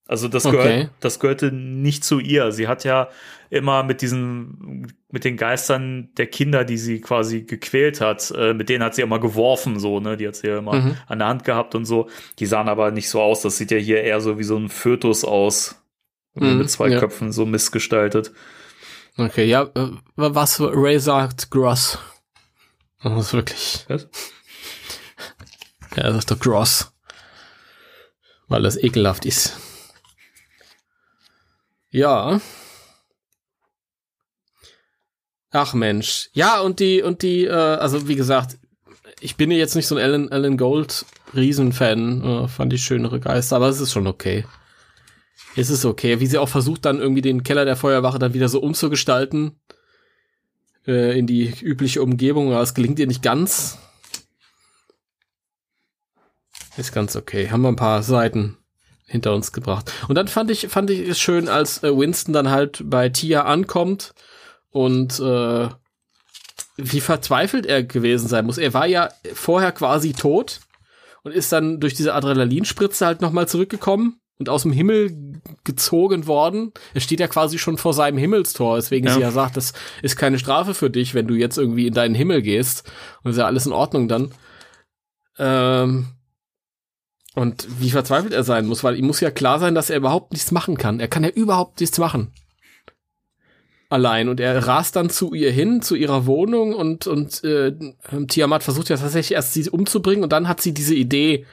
Also 0.08 0.28
das, 0.28 0.44
Okay. 0.44 0.56
gehört, 0.56 0.90
das 1.00 1.20
gehörte 1.20 1.52
nicht 1.52 2.04
zu 2.04 2.18
ihr. 2.18 2.50
Sie 2.52 2.66
hat 2.68 2.84
ja 2.84 3.08
immer 3.50 3.82
mit 3.84 4.02
diesen, 4.02 4.92
mit 5.10 5.24
den 5.24 5.36
Geistern 5.36 6.10
der 6.16 6.26
Kinder, 6.26 6.64
die 6.64 6.76
sie 6.76 7.00
quasi 7.00 7.42
gequält 7.42 8.00
hat, 8.00 8.30
äh, 8.36 8.52
mit 8.52 8.68
denen 8.68 8.82
hat 8.82 8.94
sie 8.96 9.02
immer 9.02 9.20
geworfen, 9.20 9.78
so, 9.78 10.00
ne? 10.00 10.16
Die 10.16 10.26
hat 10.26 10.36
sie 10.36 10.48
ja 10.48 10.58
immer 10.58 10.74
Mhm. 10.74 10.96
an 11.06 11.18
der 11.20 11.28
Hand 11.28 11.44
gehabt 11.44 11.74
und 11.76 11.84
so. 11.84 12.08
Die 12.40 12.46
sahen 12.46 12.68
aber 12.68 12.90
nicht 12.90 13.08
so 13.08 13.22
aus. 13.22 13.42
Das 13.42 13.56
sieht 13.56 13.70
ja 13.70 13.78
hier 13.78 14.02
eher 14.02 14.20
so 14.20 14.38
wie 14.38 14.42
so 14.44 14.56
ein 14.56 14.68
Fötus 14.68 15.24
aus. 15.24 15.81
Mhm, 16.34 16.58
mit 16.58 16.70
zwei 16.70 16.88
ja. 16.88 16.98
Köpfen, 16.98 17.32
so 17.32 17.46
missgestaltet. 17.46 18.32
Okay, 19.16 19.44
ja, 19.44 19.70
äh, 19.74 19.90
was 20.16 20.60
Ray 20.60 20.98
sagt, 20.98 21.50
gross. 21.50 21.98
Das 23.02 23.26
ist 23.26 23.32
wirklich. 23.32 23.84
Was? 23.88 24.08
Ja, 25.94 26.04
das 26.04 26.20
ist 26.20 26.30
doch 26.30 26.38
gross. 26.38 26.90
Weil 28.48 28.62
das 28.62 28.78
ekelhaft 28.78 29.26
ist. 29.26 29.58
Ja. 31.90 32.40
Ach 35.50 35.74
Mensch. 35.74 36.30
Ja, 36.32 36.60
und 36.60 36.80
die, 36.80 37.02
und 37.02 37.20
die, 37.20 37.44
äh, 37.44 37.52
also 37.52 38.08
wie 38.08 38.16
gesagt, 38.16 38.56
ich 39.20 39.36
bin 39.36 39.50
jetzt 39.50 39.76
nicht 39.76 39.86
so 39.86 39.96
ein 39.96 40.02
Alan, 40.02 40.32
Alan 40.32 40.56
Gold 40.56 41.04
Riesenfan, 41.34 42.24
äh, 42.24 42.48
fand 42.48 42.72
ich 42.72 42.82
schönere 42.82 43.20
Geister, 43.20 43.56
aber 43.56 43.68
es 43.68 43.80
ist 43.80 43.92
schon 43.92 44.06
okay. 44.06 44.46
Es 45.54 45.68
ist 45.68 45.84
okay, 45.84 46.20
wie 46.20 46.26
sie 46.26 46.38
auch 46.38 46.48
versucht 46.48 46.84
dann 46.84 46.98
irgendwie 46.98 47.20
den 47.20 47.42
Keller 47.42 47.64
der 47.64 47.76
Feuerwache 47.76 48.18
dann 48.18 48.34
wieder 48.34 48.48
so 48.48 48.60
umzugestalten 48.60 49.60
äh, 50.86 51.18
in 51.18 51.26
die 51.26 51.52
übliche 51.60 52.02
Umgebung, 52.02 52.52
aber 52.52 52.62
es 52.62 52.74
gelingt 52.74 52.98
ihr 52.98 53.06
nicht 53.06 53.22
ganz. 53.22 53.78
Ist 56.78 56.92
ganz 56.92 57.16
okay. 57.16 57.50
Haben 57.50 57.62
wir 57.62 57.68
ein 57.68 57.76
paar 57.76 58.02
Seiten 58.02 58.56
hinter 59.04 59.34
uns 59.34 59.52
gebracht. 59.52 59.92
Und 60.08 60.14
dann 60.14 60.26
fand 60.26 60.50
ich, 60.50 60.68
fand 60.68 60.88
ich 60.88 61.06
es 61.06 61.20
schön, 61.20 61.48
als 61.48 61.82
äh, 61.82 61.94
Winston 61.94 62.32
dann 62.32 62.50
halt 62.50 62.82
bei 62.84 63.10
Tia 63.10 63.42
ankommt 63.42 64.14
und 64.70 65.20
äh, 65.20 65.68
wie 66.78 67.00
verzweifelt 67.00 67.66
er 67.66 67.82
gewesen 67.82 68.26
sein 68.26 68.46
muss. 68.46 68.56
Er 68.56 68.72
war 68.72 68.86
ja 68.86 69.10
vorher 69.34 69.72
quasi 69.72 70.14
tot 70.14 70.60
und 71.24 71.32
ist 71.32 71.52
dann 71.52 71.78
durch 71.78 71.92
diese 71.92 72.14
Adrenalinspritze 72.14 73.04
halt 73.04 73.20
nochmal 73.20 73.46
zurückgekommen 73.46 74.21
und 74.42 74.48
aus 74.48 74.62
dem 74.62 74.72
Himmel 74.72 75.40
gezogen 75.64 76.26
worden. 76.26 76.72
Er 76.94 77.00
steht 77.00 77.20
ja 77.20 77.28
quasi 77.28 77.58
schon 77.58 77.78
vor 77.78 77.94
seinem 77.94 78.18
Himmelstor, 78.18 78.76
deswegen 78.76 79.06
Ja. 79.06 79.14
sie 79.14 79.20
ja 79.20 79.30
sagt, 79.30 79.56
das 79.56 79.72
ist 80.02 80.16
keine 80.16 80.38
Strafe 80.38 80.74
für 80.74 80.90
dich, 80.90 81.14
wenn 81.14 81.26
du 81.28 81.34
jetzt 81.34 81.58
irgendwie 81.58 81.86
in 81.86 81.94
deinen 81.94 82.14
Himmel 82.14 82.42
gehst. 82.42 82.90
Und 83.22 83.30
ist 83.30 83.36
ja 83.38 83.46
alles 83.46 83.66
in 83.66 83.72
Ordnung 83.72 84.08
dann. 84.08 84.32
Ähm, 85.38 86.06
und 87.34 87.66
wie 87.80 87.90
verzweifelt 87.90 88.32
er 88.32 88.44
sein 88.44 88.66
muss, 88.66 88.84
weil 88.84 88.98
ihm 88.98 89.06
muss 89.06 89.20
ja 89.20 89.30
klar 89.30 89.58
sein, 89.58 89.74
dass 89.74 89.88
er 89.90 89.96
überhaupt 89.96 90.32
nichts 90.32 90.50
machen 90.50 90.76
kann. 90.76 91.00
Er 91.00 91.08
kann 91.08 91.24
ja 91.24 91.30
überhaupt 91.30 91.80
nichts 91.80 91.98
machen. 91.98 92.32
Allein. 93.88 94.28
Und 94.28 94.40
er 94.40 94.66
rast 94.66 94.96
dann 94.96 95.10
zu 95.10 95.34
ihr 95.34 95.50
hin, 95.52 95.82
zu 95.82 95.94
ihrer 95.94 96.26
Wohnung 96.26 96.74
und, 96.74 97.06
und 97.06 97.44
äh, 97.44 97.72
Tiamat 98.26 98.62
versucht 98.62 98.88
ja 98.88 98.96
tatsächlich 98.96 99.34
erst 99.34 99.52
sie 99.54 99.68
umzubringen 99.70 100.24
und 100.24 100.32
dann 100.32 100.48
hat 100.48 100.60
sie 100.60 100.72
diese 100.74 100.94
Idee. 100.94 101.46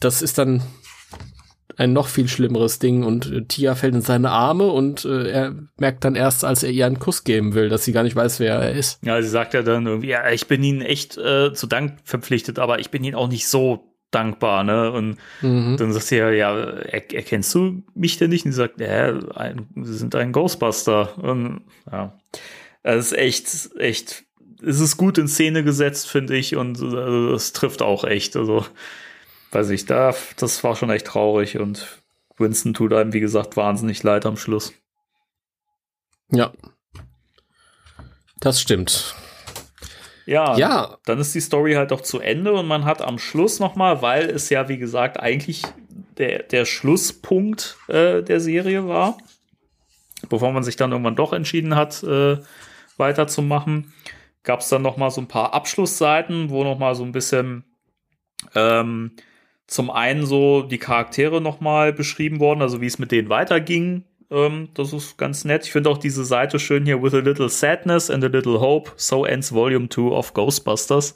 Das 0.00 0.22
ist 0.22 0.38
dann 0.38 0.62
ein 1.76 1.92
noch 1.92 2.08
viel 2.08 2.28
schlimmeres 2.28 2.78
Ding 2.78 3.02
und 3.04 3.30
äh, 3.30 3.42
Tia 3.44 3.74
fällt 3.74 3.94
in 3.94 4.00
seine 4.00 4.30
Arme 4.30 4.66
und 4.66 5.04
äh, 5.04 5.28
er 5.30 5.54
merkt 5.78 6.04
dann 6.04 6.14
erst, 6.14 6.44
als 6.44 6.62
er 6.62 6.70
ihr 6.70 6.86
einen 6.86 6.98
Kuss 6.98 7.24
geben 7.24 7.54
will, 7.54 7.68
dass 7.68 7.84
sie 7.84 7.92
gar 7.92 8.02
nicht 8.02 8.16
weiß, 8.16 8.40
wer 8.40 8.54
er 8.56 8.72
ist. 8.72 8.98
Ja, 9.04 9.20
sie 9.20 9.28
sagt 9.28 9.54
ja 9.54 9.62
dann 9.62 9.86
irgendwie, 9.86 10.08
ja, 10.08 10.30
ich 10.30 10.46
bin 10.46 10.62
ihnen 10.62 10.80
echt 10.82 11.16
äh, 11.18 11.52
zu 11.52 11.66
Dank 11.66 11.98
verpflichtet, 12.04 12.58
aber 12.58 12.78
ich 12.80 12.90
bin 12.90 13.04
ihnen 13.04 13.14
auch 13.14 13.28
nicht 13.28 13.46
so 13.48 13.92
dankbar, 14.10 14.64
ne? 14.64 14.90
Und 14.92 15.18
Mhm. 15.42 15.76
dann 15.76 15.92
sagt 15.92 16.06
sie 16.06 16.16
ja, 16.16 16.30
ja, 16.30 16.56
er, 16.56 17.12
erkennst 17.14 17.54
du 17.54 17.82
mich 17.94 18.16
denn 18.16 18.30
nicht? 18.30 18.46
Und 18.46 18.52
sie 18.52 18.56
sagt, 18.56 18.80
ja, 18.80 19.12
ein, 19.34 19.66
sie 19.82 19.94
sind 19.94 20.14
ein 20.14 20.32
Ghostbuster. 20.32 21.18
Und 21.22 21.62
ja, 21.90 22.16
es 22.84 23.06
ist 23.12 23.18
echt, 23.18 23.70
echt, 23.78 24.24
es 24.64 24.80
ist 24.80 24.96
gut 24.96 25.18
in 25.18 25.28
Szene 25.28 25.64
gesetzt, 25.64 26.08
finde 26.08 26.36
ich, 26.36 26.56
und 26.56 26.80
es 26.80 27.52
trifft 27.52 27.82
auch 27.82 28.04
echt. 28.04 28.36
Also, 28.36 28.64
weiß 29.56 29.70
ich, 29.70 29.86
da, 29.86 30.14
das 30.36 30.62
war 30.64 30.76
schon 30.76 30.90
echt 30.90 31.06
traurig 31.06 31.58
und 31.58 32.02
Winston 32.36 32.74
tut 32.74 32.92
einem, 32.92 33.14
wie 33.14 33.20
gesagt, 33.20 33.56
wahnsinnig 33.56 34.02
leid 34.02 34.26
am 34.26 34.36
Schluss. 34.36 34.74
Ja. 36.30 36.52
Das 38.38 38.60
stimmt. 38.60 39.14
Ja, 40.26 40.58
Ja. 40.58 40.98
dann 41.06 41.18
ist 41.18 41.34
die 41.34 41.40
Story 41.40 41.72
halt 41.72 41.90
doch 41.90 42.02
zu 42.02 42.20
Ende 42.20 42.52
und 42.52 42.66
man 42.66 42.84
hat 42.84 43.00
am 43.00 43.18
Schluss 43.18 43.58
noch 43.58 43.76
mal, 43.76 44.02
weil 44.02 44.28
es 44.28 44.50
ja 44.50 44.68
wie 44.68 44.76
gesagt 44.76 45.18
eigentlich 45.20 45.62
der, 46.18 46.42
der 46.42 46.66
Schlusspunkt 46.66 47.78
äh, 47.88 48.22
der 48.22 48.40
Serie 48.40 48.86
war, 48.86 49.16
bevor 50.28 50.52
man 50.52 50.64
sich 50.64 50.76
dann 50.76 50.92
irgendwann 50.92 51.16
doch 51.16 51.32
entschieden 51.32 51.76
hat, 51.76 52.02
äh, 52.02 52.38
weiterzumachen, 52.98 53.94
gab 54.42 54.60
es 54.60 54.68
dann 54.68 54.82
noch 54.82 54.98
mal 54.98 55.10
so 55.10 55.22
ein 55.22 55.28
paar 55.28 55.54
Abschlussseiten, 55.54 56.50
wo 56.50 56.62
noch 56.62 56.78
mal 56.78 56.94
so 56.94 57.04
ein 57.04 57.12
bisschen 57.12 57.64
ähm, 58.54 59.12
zum 59.66 59.90
einen 59.90 60.26
so 60.26 60.62
die 60.62 60.78
Charaktere 60.78 61.40
noch 61.40 61.60
mal 61.60 61.92
beschrieben 61.92 62.40
worden, 62.40 62.62
also 62.62 62.80
wie 62.80 62.86
es 62.86 62.98
mit 62.98 63.12
denen 63.12 63.28
weiterging. 63.28 64.04
Ähm, 64.30 64.68
das 64.74 64.92
ist 64.92 65.18
ganz 65.18 65.44
nett. 65.44 65.64
Ich 65.64 65.72
finde 65.72 65.90
auch 65.90 65.98
diese 65.98 66.24
Seite 66.24 66.58
schön 66.58 66.84
hier 66.84 67.02
with 67.02 67.14
a 67.14 67.18
little 67.18 67.48
sadness 67.48 68.10
and 68.10 68.24
a 68.24 68.28
little 68.28 68.60
hope. 68.60 68.92
So 68.96 69.24
ends 69.24 69.52
Volume 69.52 69.88
2 69.88 70.02
of 70.12 70.34
Ghostbusters. 70.34 71.14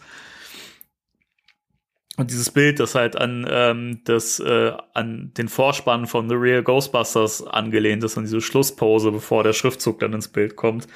Und 2.16 2.30
dieses 2.30 2.50
Bild, 2.50 2.80
das 2.80 2.94
halt 2.94 3.16
an 3.16 3.46
ähm, 3.48 4.00
das 4.04 4.40
äh, 4.40 4.72
an 4.92 5.32
den 5.38 5.48
Vorspann 5.48 6.06
von 6.06 6.28
The 6.28 6.34
Real 6.34 6.62
Ghostbusters 6.62 7.46
angelehnt 7.46 8.04
ist, 8.04 8.18
an 8.18 8.24
diese 8.24 8.42
Schlusspose, 8.42 9.10
bevor 9.10 9.42
der 9.42 9.54
Schriftzug 9.54 10.00
dann 10.00 10.12
ins 10.12 10.28
Bild 10.28 10.54
kommt. 10.56 10.86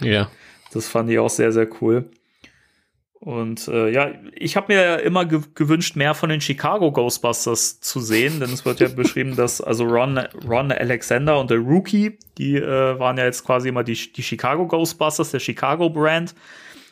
Ja. 0.00 0.30
Das 0.72 0.88
fand 0.88 1.08
ich 1.08 1.18
auch 1.18 1.30
sehr, 1.30 1.52
sehr 1.52 1.68
cool. 1.80 2.10
Und 3.24 3.68
äh, 3.68 3.88
ja, 3.88 4.10
ich 4.34 4.54
habe 4.54 4.74
mir 4.74 4.82
ja 4.82 4.96
immer 4.96 5.24
ge 5.24 5.40
gewünscht, 5.54 5.96
mehr 5.96 6.12
von 6.12 6.28
den 6.28 6.42
Chicago 6.42 6.92
Ghostbusters 6.92 7.80
zu 7.80 8.00
sehen, 8.00 8.38
denn 8.38 8.52
es 8.52 8.66
wird 8.66 8.80
ja 8.80 8.88
beschrieben, 8.94 9.34
dass 9.34 9.62
also 9.62 9.84
Ron, 9.84 10.18
Ron 10.46 10.70
Alexander 10.70 11.40
und 11.40 11.50
der 11.50 11.56
Rookie, 11.56 12.18
die 12.36 12.56
äh, 12.56 12.98
waren 12.98 13.16
ja 13.16 13.24
jetzt 13.24 13.42
quasi 13.42 13.70
immer 13.70 13.82
die, 13.82 13.94
die 14.12 14.22
Chicago 14.22 14.66
Ghostbusters, 14.66 15.30
der 15.30 15.40
Chicago 15.40 15.88
Brand. 15.88 16.34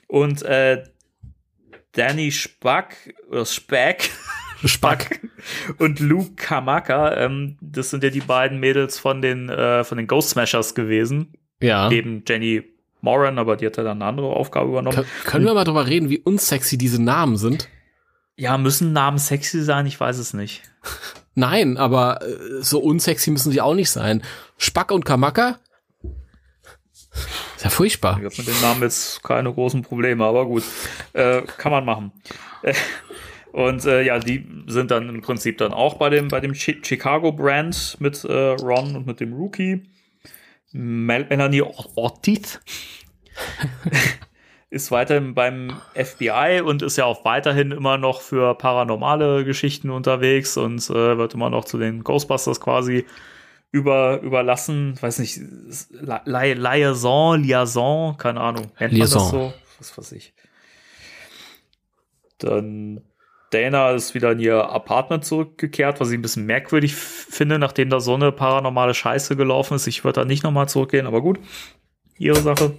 Und 0.06 0.40
äh, 0.40 0.84
Danny 1.92 2.32
Spack, 2.32 3.14
oder 3.28 3.44
Speck, 3.44 4.08
Spack 4.64 5.28
und 5.76 6.00
Luke 6.00 6.32
Kamaka, 6.36 7.14
ähm, 7.14 7.58
das 7.60 7.90
sind 7.90 8.02
ja 8.04 8.08
die 8.08 8.20
beiden 8.20 8.58
Mädels 8.58 8.98
von 8.98 9.20
den, 9.20 9.50
äh, 9.50 9.84
von 9.84 9.98
den 9.98 10.06
Ghost 10.06 10.30
Smashers 10.30 10.74
gewesen. 10.74 11.34
Ja. 11.60 11.90
Neben 11.90 12.24
Jenny 12.26 12.71
Moran, 13.02 13.38
aber 13.38 13.56
die 13.56 13.66
hat 13.66 13.76
ja 13.76 13.82
dann 13.82 14.00
eine 14.00 14.06
andere 14.06 14.28
Aufgabe 14.28 14.70
übernommen. 14.70 14.96
Kön 14.96 15.06
können 15.24 15.44
wir 15.44 15.54
mal 15.54 15.64
drüber 15.64 15.86
reden, 15.86 16.08
wie 16.08 16.20
unsexy 16.20 16.78
diese 16.78 17.02
Namen 17.02 17.36
sind? 17.36 17.68
Ja, 18.36 18.56
müssen 18.56 18.92
Namen 18.92 19.18
sexy 19.18 19.62
sein? 19.62 19.86
Ich 19.86 20.00
weiß 20.00 20.18
es 20.18 20.32
nicht. 20.32 20.62
Nein, 21.34 21.76
aber 21.76 22.22
äh, 22.22 22.62
so 22.62 22.78
unsexy 22.78 23.30
müssen 23.30 23.52
sie 23.52 23.60
auch 23.60 23.74
nicht 23.74 23.90
sein. 23.90 24.22
Spack 24.56 24.90
und 24.92 25.04
Kamaka? 25.04 25.58
Ist 27.56 27.64
ja 27.64 27.70
furchtbar. 27.70 28.18
Ich 28.18 28.24
habe 28.24 28.34
mit 28.38 28.46
den 28.46 28.60
Namen 28.62 28.82
jetzt 28.82 29.22
keine 29.22 29.52
großen 29.52 29.82
Probleme, 29.82 30.24
aber 30.24 30.46
gut. 30.46 30.62
Äh, 31.12 31.42
kann 31.42 31.72
man 31.72 31.84
machen. 31.84 32.12
Äh, 32.62 32.74
Und 33.52 33.84
äh, 33.84 34.02
ja, 34.02 34.18
die 34.18 34.46
sind 34.66 34.90
dann 34.90 35.08
im 35.10 35.20
Prinzip 35.20 35.58
dann 35.58 35.72
auch 35.72 35.94
bei 35.94 36.08
dem, 36.08 36.28
bei 36.28 36.40
dem 36.40 36.54
Chi 36.54 36.80
Chicago 36.82 37.32
Brand 37.32 37.96
mit 38.00 38.24
äh, 38.24 38.32
Ron 38.32 38.96
und 38.96 39.06
mit 39.06 39.20
dem 39.20 39.34
Rookie. 39.34 39.82
Mel 40.72 41.26
Melanie 41.28 41.62
Or- 41.62 41.90
Ortiz 41.96 42.60
ist 44.70 44.90
weiterhin 44.90 45.34
beim 45.34 45.74
FBI 45.94 46.62
und 46.64 46.82
ist 46.82 46.96
ja 46.96 47.04
auch 47.04 47.24
weiterhin 47.24 47.72
immer 47.72 47.98
noch 47.98 48.20
für 48.22 48.54
paranormale 48.54 49.44
Geschichten 49.44 49.90
unterwegs 49.90 50.56
und 50.56 50.78
äh, 50.90 51.18
wird 51.18 51.34
immer 51.34 51.50
noch 51.50 51.64
zu 51.66 51.78
den 51.78 52.02
Ghostbusters 52.04 52.60
quasi 52.60 53.04
über, 53.70 54.20
überlassen. 54.22 54.96
Weiß 55.00 55.18
nicht, 55.18 55.38
Li- 55.38 56.54
Liaison, 56.54 57.42
Liaison, 57.42 58.16
keine 58.16 58.40
Ahnung. 58.40 58.64
Nennt 58.78 58.92
man 58.92 58.92
Liaison. 58.92 59.22
das 59.22 59.30
so? 59.30 59.54
Was 59.78 59.98
weiß 59.98 60.12
ich. 60.12 60.32
Dann 62.38 63.02
Dana 63.52 63.90
ist 63.90 64.14
wieder 64.14 64.32
in 64.32 64.40
ihr 64.40 64.64
Apartment 64.64 65.24
zurückgekehrt, 65.24 66.00
was 66.00 66.10
ich 66.10 66.18
ein 66.18 66.22
bisschen 66.22 66.46
merkwürdig 66.46 66.94
finde, 66.94 67.58
nachdem 67.58 67.90
da 67.90 68.00
so 68.00 68.14
eine 68.14 68.32
paranormale 68.32 68.94
Scheiße 68.94 69.36
gelaufen 69.36 69.74
ist. 69.74 69.86
Ich 69.86 70.04
würde 70.04 70.20
da 70.20 70.24
nicht 70.24 70.42
nochmal 70.42 70.68
zurückgehen, 70.68 71.06
aber 71.06 71.20
gut. 71.20 71.38
Ihre 72.18 72.40
Sache. 72.40 72.78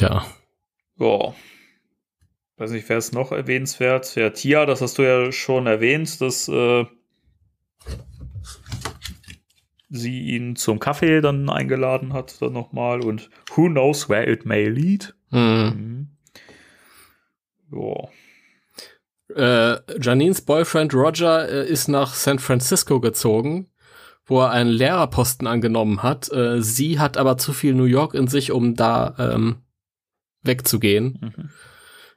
Ja. 0.00 0.26
Ja. 0.98 1.34
Weiß 2.56 2.70
nicht, 2.70 2.88
wer 2.88 2.98
ist 2.98 3.14
noch 3.14 3.32
erwähnenswert? 3.32 4.14
Ja, 4.16 4.30
Tia, 4.30 4.66
das 4.66 4.80
hast 4.80 4.98
du 4.98 5.02
ja 5.02 5.32
schon 5.32 5.66
erwähnt, 5.66 6.20
dass 6.20 6.48
äh, 6.48 6.84
sie 9.88 10.20
ihn 10.22 10.56
zum 10.56 10.78
Kaffee 10.78 11.20
dann 11.20 11.48
eingeladen 11.48 12.12
hat, 12.12 12.40
dann 12.42 12.52
nochmal. 12.52 13.00
Und 13.02 13.30
who 13.54 13.68
knows 13.68 14.08
where 14.08 14.30
it 14.30 14.44
may 14.44 14.68
lead? 14.68 15.14
Hm. 15.30 16.08
Mhm. 17.70 17.78
Ja. 17.80 18.08
Äh, 19.36 19.80
Janines 20.00 20.42
Boyfriend 20.42 20.94
Roger 20.94 21.48
äh, 21.48 21.68
ist 21.68 21.88
nach 21.88 22.14
San 22.14 22.38
Francisco 22.38 23.00
gezogen, 23.00 23.68
wo 24.26 24.40
er 24.40 24.50
einen 24.50 24.70
Lehrerposten 24.70 25.46
angenommen 25.46 26.02
hat. 26.02 26.30
Äh, 26.32 26.62
sie 26.62 26.98
hat 26.98 27.16
aber 27.16 27.38
zu 27.38 27.52
viel 27.52 27.74
New 27.74 27.84
York 27.84 28.14
in 28.14 28.28
sich, 28.28 28.52
um 28.52 28.74
da 28.74 29.14
ähm, 29.18 29.56
wegzugehen. 30.42 31.18
Mhm. 31.20 31.50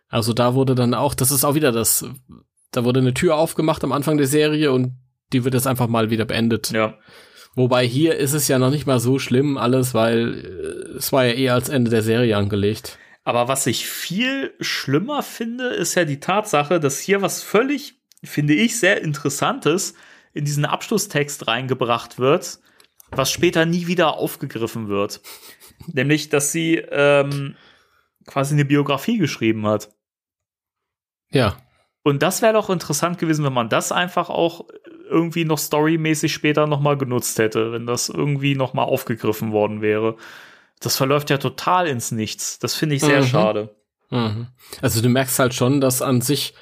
Also 0.08 0.34
da 0.34 0.54
wurde 0.54 0.76
dann 0.76 0.94
auch, 0.94 1.14
das 1.14 1.32
ist 1.32 1.44
auch 1.44 1.56
wieder 1.56 1.72
das, 1.72 2.06
da 2.72 2.84
wurde 2.86 3.00
eine 3.00 3.14
Tür 3.14 3.36
aufgemacht 3.36 3.84
am 3.84 3.92
Anfang 3.92 4.18
der 4.18 4.28
Serie 4.28 4.72
und 4.72 4.94
die 5.34 5.44
wird 5.44 5.54
jetzt 5.54 5.68
einfach 5.68 5.88
mal 5.88 6.10
wieder 6.10 6.26
beendet. 6.26 6.72
Ja. 6.72 6.96
Wobei 7.56 7.88
hier 7.88 8.18
ist 8.18 8.34
es 8.34 8.48
ja 8.48 8.60
noch 8.60 8.70
nicht 8.70 8.86
mal 8.86 9.00
so 9.00 9.18
schlimm 9.18 9.58
alles, 9.58 9.94
weil 9.94 10.34
äh, 10.94 10.98
es 10.98 11.12
war 11.12 11.26
ja 11.26 11.34
eher 11.34 11.54
als 11.54 11.70
Ende 11.70 11.90
der 11.90 12.02
Serie 12.02 12.38
angelegt. 12.38 13.00
Aber 13.26 13.48
was 13.48 13.66
ich 13.66 13.88
viel 13.88 14.54
schlimmer 14.62 15.24
finde, 15.24 15.70
ist 15.70 15.96
ja 15.96 16.06
die 16.06 16.20
Tatsache, 16.20 16.80
dass 16.80 17.00
hier 17.00 17.24
was 17.24 17.42
völlig, 17.42 18.00
finde 18.24 18.54
ich, 18.54 18.80
sehr 18.80 19.02
Interessantes 19.02 19.96
in 20.34 20.46
diesen 20.46 20.64
Abschlusstext 20.64 21.48
reingebracht 21.48 22.20
wird, 22.20 22.60
was 23.10 23.32
später 23.32 23.66
nie 23.66 23.88
wieder 23.88 24.18
aufgegriffen 24.18 24.90
wird. 24.90 25.22
Nämlich, 25.88 26.30
dass 26.30 26.52
sie 26.52 26.76
ähm, 26.76 27.56
quasi 28.28 28.54
eine 28.54 28.66
Biografie 28.66 29.18
geschrieben 29.18 29.66
hat. 29.66 29.90
Ja. 31.32 31.58
Und 32.04 32.22
das 32.22 32.44
wäre 32.44 32.54
doch 32.54 32.70
interessant 32.70 33.18
gewesen, 33.18 33.44
wenn 33.44 33.54
man 33.54 33.70
das 33.70 33.92
einfach 33.92 34.30
auch 34.30 34.68
irgendwie 35.10 35.46
noch 35.46 35.58
storymäßig 35.58 36.32
später 36.32 36.68
noch 36.68 36.80
mal 36.80 36.98
genutzt 36.98 37.40
hätte, 37.40 37.72
wenn 37.72 37.88
das 37.88 38.10
irgendwie 38.10 38.54
noch 38.54 38.76
mal 38.76 38.84
aufgegriffen 38.84 39.52
worden 39.52 39.82
wäre. 39.82 40.16
Das 40.82 40.98
verläuft 40.98 41.30
ja 41.30 41.38
total 41.38 41.88
ins 41.88 42.12
Nichts. 42.12 42.60
Das 42.60 42.76
finde 42.76 42.96
ich 42.96 43.02
sehr 43.02 43.22
Mhm. 43.22 43.26
schade. 43.28 43.76
Mhm. 44.10 44.48
Also 44.82 45.02
du 45.02 45.10
merkst 45.10 45.40
halt 45.40 45.54
schon, 45.54 45.82
dass 45.82 46.02
an 46.02 46.22
sich, 46.22 46.54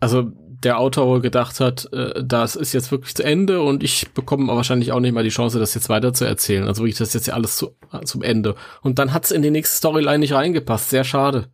also 0.00 0.30
der 0.64 0.78
Autor 0.78 1.06
wohl 1.08 1.20
gedacht 1.20 1.60
hat, 1.60 1.92
äh, 1.92 2.22
das 2.24 2.56
ist 2.56 2.72
jetzt 2.72 2.90
wirklich 2.90 3.14
zu 3.14 3.22
Ende 3.22 3.60
und 3.60 3.82
ich 3.82 4.10
bekomme 4.12 4.46
wahrscheinlich 4.54 4.92
auch 4.92 5.00
nicht 5.00 5.12
mal 5.12 5.24
die 5.24 5.28
Chance, 5.30 5.58
das 5.58 5.74
jetzt 5.74 5.90
weiter 5.90 6.14
zu 6.14 6.24
erzählen. 6.24 6.66
Also 6.66 6.82
wirklich, 6.82 6.96
das 6.96 7.08
ist 7.08 7.14
jetzt 7.14 7.26
ja 7.26 7.34
alles 7.34 7.56
zu, 7.56 7.76
zum 8.04 8.22
Ende. 8.22 8.54
Und 8.80 8.98
dann 8.98 9.12
hat's 9.12 9.30
in 9.30 9.42
die 9.42 9.50
nächste 9.50 9.76
Storyline 9.76 10.20
nicht 10.20 10.32
reingepasst. 10.32 10.88
Sehr 10.90 11.04
schade. 11.04 11.50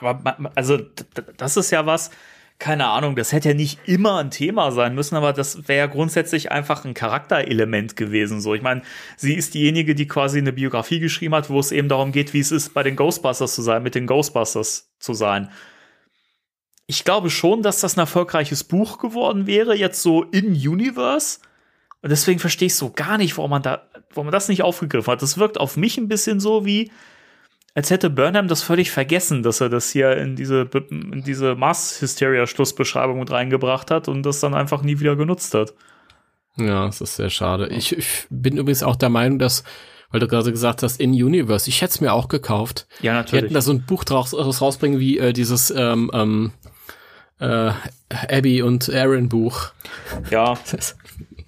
Aber 0.00 0.50
also 0.54 0.78
das 1.36 1.56
ist 1.56 1.70
ja 1.70 1.84
was, 1.86 2.10
keine 2.58 2.86
Ahnung, 2.86 3.16
das 3.16 3.32
hätte 3.32 3.48
ja 3.48 3.54
nicht 3.54 3.80
immer 3.86 4.18
ein 4.18 4.30
Thema 4.30 4.70
sein 4.70 4.94
müssen, 4.94 5.16
aber 5.16 5.32
das 5.32 5.68
wäre 5.68 5.78
ja 5.78 5.86
grundsätzlich 5.86 6.52
einfach 6.52 6.84
ein 6.84 6.94
Charakterelement 6.94 7.96
gewesen. 7.96 8.40
So, 8.40 8.54
ich 8.54 8.62
meine, 8.62 8.82
sie 9.16 9.34
ist 9.34 9.54
diejenige, 9.54 9.94
die 9.94 10.06
quasi 10.06 10.38
eine 10.38 10.52
Biografie 10.52 11.00
geschrieben 11.00 11.34
hat, 11.34 11.50
wo 11.50 11.58
es 11.58 11.72
eben 11.72 11.88
darum 11.88 12.12
geht, 12.12 12.32
wie 12.34 12.40
es 12.40 12.52
ist, 12.52 12.72
bei 12.72 12.82
den 12.82 12.94
Ghostbusters 12.94 13.54
zu 13.54 13.62
sein, 13.62 13.82
mit 13.82 13.94
den 13.94 14.06
Ghostbusters 14.06 14.92
zu 15.00 15.12
sein. 15.12 15.50
Ich 16.86 17.04
glaube 17.04 17.30
schon, 17.30 17.62
dass 17.62 17.80
das 17.80 17.96
ein 17.96 18.00
erfolgreiches 18.00 18.64
Buch 18.64 18.98
geworden 18.98 19.46
wäre, 19.46 19.74
jetzt 19.74 20.02
so 20.02 20.22
in 20.22 20.52
Universe. 20.52 21.40
Und 22.00 22.10
deswegen 22.10 22.38
verstehe 22.38 22.66
ich 22.66 22.76
so 22.76 22.90
gar 22.90 23.18
nicht, 23.18 23.36
warum 23.38 23.50
man 23.50 23.62
da, 23.62 23.88
warum 24.10 24.26
man 24.26 24.32
das 24.32 24.48
nicht 24.48 24.62
aufgegriffen 24.62 25.12
hat. 25.12 25.22
Das 25.22 25.38
wirkt 25.38 25.58
auf 25.58 25.76
mich 25.76 25.98
ein 25.98 26.08
bisschen 26.08 26.38
so 26.38 26.64
wie, 26.64 26.90
als 27.74 27.90
hätte 27.90 28.10
Burnham 28.10 28.48
das 28.48 28.62
völlig 28.62 28.90
vergessen, 28.90 29.42
dass 29.42 29.60
er 29.60 29.68
das 29.68 29.90
hier 29.90 30.16
in 30.16 30.36
diese, 30.36 30.68
in 30.90 31.22
diese 31.24 31.54
Mars-Hysteria-Schlussbeschreibung 31.54 33.18
mit 33.18 33.30
reingebracht 33.30 33.90
hat 33.90 34.08
und 34.08 34.22
das 34.24 34.40
dann 34.40 34.54
einfach 34.54 34.82
nie 34.82 35.00
wieder 35.00 35.16
genutzt 35.16 35.54
hat. 35.54 35.74
Ja, 36.56 36.84
das 36.86 37.00
ist 37.00 37.16
sehr 37.16 37.30
schade. 37.30 37.68
Ich, 37.68 37.96
ich 37.96 38.26
bin 38.28 38.58
übrigens 38.58 38.82
auch 38.82 38.96
der 38.96 39.08
Meinung, 39.08 39.38
dass, 39.38 39.64
weil 40.10 40.20
du 40.20 40.28
gerade 40.28 40.50
gesagt 40.50 40.82
hast, 40.82 41.00
in 41.00 41.12
Universe, 41.12 41.68
ich 41.70 41.80
hätte 41.80 41.92
es 41.92 42.00
mir 42.02 42.12
auch 42.12 42.28
gekauft. 42.28 42.86
Ja, 43.00 43.22
Die 43.22 43.36
hätten 43.36 43.54
da 43.54 43.62
so 43.62 43.72
ein 43.72 43.86
Buch 43.86 44.04
draus 44.04 44.34
rausbringen 44.34 44.98
wie 45.00 45.18
äh, 45.18 45.32
dieses 45.32 45.70
ähm, 45.70 46.10
ähm, 46.12 46.52
äh, 47.38 47.70
Abby 48.10 48.60
und 48.60 48.90
Aaron 48.92 49.30
Buch. 49.30 49.70
Ja, 50.30 50.58
Das, 50.70 50.96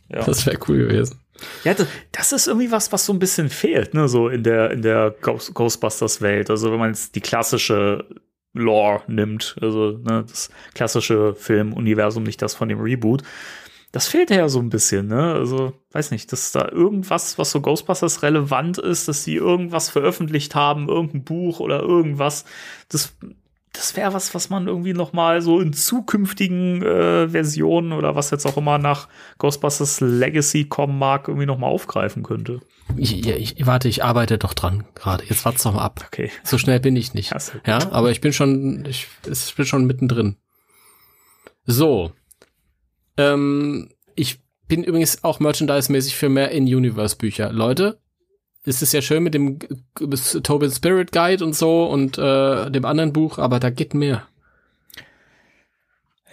Ja. 0.09 0.24
das 0.24 0.46
wäre 0.46 0.59
cool 0.68 0.78
gewesen. 0.78 1.20
Ja 1.64 1.74
das, 2.12 2.32
ist 2.32 2.46
irgendwie 2.46 2.70
was, 2.70 2.92
was 2.92 3.06
so 3.06 3.12
ein 3.12 3.18
bisschen 3.18 3.48
fehlt, 3.48 3.94
ne, 3.94 4.08
so 4.08 4.28
in 4.28 4.42
der, 4.42 4.70
in 4.70 4.82
der 4.82 5.14
Ghost, 5.20 5.54
Ghostbusters-Welt. 5.54 6.50
Also, 6.50 6.72
wenn 6.72 6.78
man 6.78 6.90
jetzt 6.90 7.14
die 7.14 7.20
klassische 7.20 8.06
Lore 8.52 9.02
nimmt, 9.08 9.56
also 9.60 9.98
ne, 9.98 10.24
das 10.28 10.50
klassische 10.74 11.34
Filmuniversum, 11.34 12.22
nicht 12.22 12.40
das 12.40 12.54
von 12.54 12.68
dem 12.68 12.80
Reboot. 12.80 13.22
Das 13.92 14.08
fehlt 14.08 14.30
ja 14.30 14.48
so 14.48 14.58
ein 14.58 14.70
bisschen, 14.70 15.06
ne? 15.06 15.34
Also, 15.34 15.72
weiß 15.92 16.10
nicht, 16.10 16.32
dass 16.32 16.50
da 16.50 16.68
irgendwas, 16.68 17.38
was 17.38 17.52
so 17.52 17.60
Ghostbusters 17.60 18.22
relevant 18.22 18.78
ist, 18.78 19.06
dass 19.06 19.22
sie 19.22 19.36
irgendwas 19.36 19.88
veröffentlicht 19.88 20.56
haben, 20.56 20.88
irgendein 20.88 21.22
Buch 21.22 21.60
oder 21.60 21.80
irgendwas. 21.80 22.44
Das, 22.88 23.16
das 23.74 23.96
wäre 23.96 24.14
was, 24.14 24.34
was 24.34 24.51
man 24.51 24.68
irgendwie 24.68 24.94
noch 24.94 25.12
mal 25.12 25.42
so 25.42 25.60
in 25.60 25.72
zukünftigen 25.72 26.80
äh, 26.82 27.28
Versionen 27.28 27.92
oder 27.92 28.14
was 28.14 28.30
jetzt 28.30 28.46
auch 28.46 28.56
immer 28.56 28.78
nach 28.78 29.09
Ghostbusters 29.38 30.01
Legacy 30.01 30.64
kommen 30.64 30.96
mag, 30.96 31.26
irgendwie 31.26 31.46
noch 31.46 31.59
mal 31.59 31.66
aufgreifen 31.66 32.22
könnte. 32.22 32.60
Ich, 32.96 33.24
ja, 33.24 33.34
ich, 33.34 33.66
warte, 33.66 33.88
ich 33.88 34.05
arbeite 34.05 34.38
doch 34.38 34.55
dran 34.55 34.84
gerade. 34.94 35.24
Jetzt 35.24 35.44
wart's 35.44 35.64
doch 35.64 35.74
mal 35.74 35.82
ab. 35.82 36.05
Okay. 36.06 36.30
So 36.44 36.56
schnell 36.56 36.78
bin 36.78 36.94
ich 36.94 37.14
nicht. 37.14 37.32
So. 37.40 37.52
Ja, 37.66 37.90
aber 37.90 38.12
ich 38.12 38.20
bin 38.20 38.32
schon, 38.32 38.84
ich, 38.86 39.09
ich 39.28 39.55
bin 39.56 39.66
schon 39.66 39.86
mittendrin. 39.86 40.36
So. 41.66 42.12
Ähm, 43.16 43.90
ich 44.14 44.40
bin 44.68 44.84
übrigens 44.84 45.24
auch 45.24 45.40
merchandise-mäßig 45.40 46.14
für 46.14 46.28
mehr 46.28 46.52
In-Universe-Bücher. 46.52 47.52
Leute, 47.52 47.98
es 48.66 48.81
ist 48.82 48.93
ja 48.93 49.03
schön 49.03 49.23
mit 49.23 49.35
dem 49.35 49.59
Tobin 50.43 50.70
Spirit 50.70 51.12
Guide 51.12 51.45
und 51.45 51.55
so 51.55 51.85
und 51.86 52.19
äh, 52.19 52.70
dem 52.70 52.85
anderen 52.85 53.12
Buch, 53.12 53.39
aber 53.39 53.61
da 53.61 53.70
geht 53.70 53.95
mehr. 53.95 54.27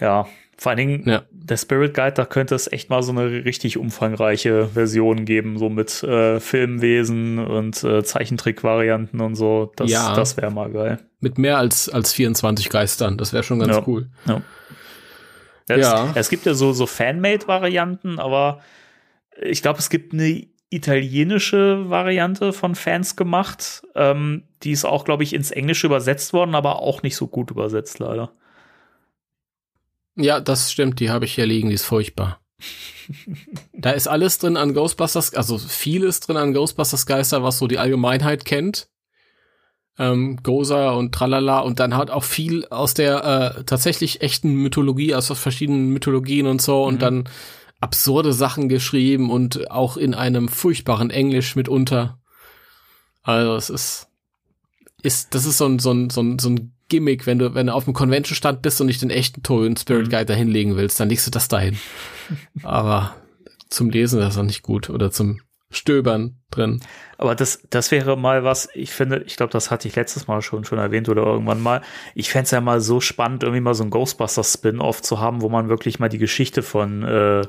Ja, 0.00 0.26
vor 0.56 0.70
allen 0.70 0.76
Dingen 0.78 1.08
Ja. 1.08 1.22
der 1.30 1.56
Spirit 1.56 1.94
Guide, 1.94 2.12
da 2.12 2.24
könnte 2.24 2.54
es 2.54 2.70
echt 2.70 2.88
mal 2.90 3.02
so 3.02 3.12
eine 3.12 3.44
richtig 3.44 3.78
umfangreiche 3.78 4.68
Version 4.68 5.24
geben, 5.24 5.58
so 5.58 5.68
mit 5.68 6.02
äh, 6.02 6.40
Filmwesen 6.40 7.38
und 7.38 7.82
äh, 7.84 8.02
Zeichentrick-Varianten 8.02 9.20
und 9.20 9.34
so. 9.34 9.72
Das, 9.76 9.90
Ja. 9.90 10.14
das 10.14 10.36
wäre 10.36 10.50
mal 10.50 10.70
geil. 10.70 10.98
Mit 11.20 11.38
mehr 11.38 11.58
als, 11.58 11.88
als 11.88 12.12
24 12.12 12.68
Geistern. 12.70 13.18
Das 13.18 13.32
wäre 13.32 13.42
schon 13.42 13.58
ganz 13.60 13.76
Ja. 13.76 13.82
cool. 13.86 14.08
Ja. 14.26 14.42
Ja. 15.68 16.10
Es, 16.10 16.16
es 16.16 16.28
gibt 16.30 16.44
ja 16.46 16.54
so, 16.54 16.72
so 16.72 16.86
Fanmade-Varianten, 16.86 18.18
aber 18.18 18.60
ich 19.40 19.62
glaube, 19.62 19.78
es 19.78 19.88
gibt 19.90 20.12
eine 20.12 20.46
italienische 20.72 21.90
Variante 21.90 22.52
von 22.52 22.74
Fans 22.74 23.16
gemacht. 23.16 23.82
Ähm, 23.94 24.44
die 24.62 24.72
ist 24.72 24.84
auch, 24.84 25.04
glaube 25.04 25.22
ich, 25.22 25.32
ins 25.32 25.50
Englische 25.50 25.86
übersetzt 25.86 26.32
worden, 26.32 26.54
aber 26.54 26.80
auch 26.80 27.02
nicht 27.02 27.16
so 27.16 27.26
gut 27.26 27.50
übersetzt, 27.50 27.98
leider. 27.98 28.32
Ja, 30.16 30.40
das 30.40 30.70
stimmt, 30.72 31.00
die 31.00 31.10
habe 31.10 31.24
ich 31.24 31.34
hier 31.34 31.46
liegen, 31.46 31.68
die 31.68 31.74
ist 31.74 31.84
furchtbar. 31.84 32.40
da 33.72 33.90
ist 33.90 34.06
alles 34.06 34.38
drin 34.38 34.56
an 34.56 34.74
Ghostbusters, 34.74 35.34
also 35.34 35.58
vieles 35.58 36.20
drin 36.20 36.36
an 36.36 36.52
Ghostbusters 36.52 37.06
Geister, 37.06 37.42
was 37.42 37.58
so 37.58 37.66
die 37.66 37.78
Allgemeinheit 37.78 38.44
kennt. 38.44 38.88
Ähm, 39.98 40.38
Goza 40.42 40.92
und 40.92 41.14
Tralala 41.14 41.60
und 41.60 41.78
dann 41.78 41.96
hat 41.96 42.10
auch 42.10 42.24
viel 42.24 42.66
aus 42.68 42.94
der 42.94 43.56
äh, 43.58 43.64
tatsächlich 43.64 44.22
echten 44.22 44.54
Mythologie, 44.54 45.14
aus 45.14 45.26
verschiedenen 45.26 45.90
Mythologien 45.90 46.46
und 46.46 46.62
so 46.62 46.82
und 46.84 47.02
dann 47.02 47.28
absurde 47.82 48.32
Sachen 48.32 48.68
geschrieben 48.68 49.28
und 49.28 49.70
auch 49.70 49.96
in 49.96 50.14
einem 50.14 50.48
furchtbaren 50.48 51.10
Englisch 51.10 51.56
mitunter. 51.56 52.20
Also 53.22 53.56
es 53.56 53.70
ist, 53.70 54.08
ist 55.02 55.34
das 55.34 55.44
ist 55.44 55.58
so 55.58 55.66
ein, 55.66 55.80
so 55.80 55.90
ein, 55.92 56.08
so 56.08 56.22
ein, 56.22 56.38
so 56.38 56.48
ein 56.50 56.72
Gimmick, 56.88 57.26
wenn 57.26 57.40
du, 57.40 57.54
wenn 57.54 57.66
du 57.66 57.74
auf 57.74 57.84
dem 57.84 57.92
Convention-Stand 57.92 58.62
bist 58.62 58.80
und 58.80 58.86
nicht 58.86 59.02
den 59.02 59.10
echten 59.10 59.42
Tollen 59.42 59.76
Spirit 59.76 60.10
Guide 60.10 60.26
da 60.26 60.34
hinlegen 60.34 60.76
willst, 60.76 61.00
dann 61.00 61.08
legst 61.08 61.26
du 61.26 61.32
das 61.32 61.48
dahin. 61.48 61.76
Aber 62.62 63.16
zum 63.68 63.90
Lesen 63.90 64.20
ist 64.20 64.26
das 64.26 64.38
auch 64.38 64.44
nicht 64.44 64.62
gut 64.62 64.88
oder 64.88 65.10
zum 65.10 65.40
Stöbern 65.70 66.36
drin. 66.50 66.82
Aber 67.18 67.34
das, 67.34 67.62
das 67.70 67.90
wäre 67.90 68.16
mal 68.16 68.44
was, 68.44 68.68
ich 68.74 68.92
finde, 68.92 69.24
ich 69.26 69.36
glaube, 69.36 69.52
das 69.52 69.72
hatte 69.72 69.88
ich 69.88 69.96
letztes 69.96 70.28
Mal 70.28 70.40
schon, 70.42 70.64
schon 70.64 70.78
erwähnt 70.78 71.08
oder 71.08 71.22
irgendwann 71.22 71.60
mal. 71.60 71.82
Ich 72.14 72.30
fände 72.30 72.44
es 72.44 72.50
ja 72.52 72.60
mal 72.60 72.80
so 72.80 73.00
spannend, 73.00 73.42
irgendwie 73.42 73.62
mal 73.62 73.74
so 73.74 73.82
ein 73.82 73.90
Ghostbusters-Spin-Off 73.90 75.02
zu 75.02 75.18
haben, 75.18 75.40
wo 75.40 75.48
man 75.48 75.68
wirklich 75.68 75.98
mal 75.98 76.08
die 76.08 76.18
Geschichte 76.18 76.62
von 76.62 77.02
äh, 77.02 77.42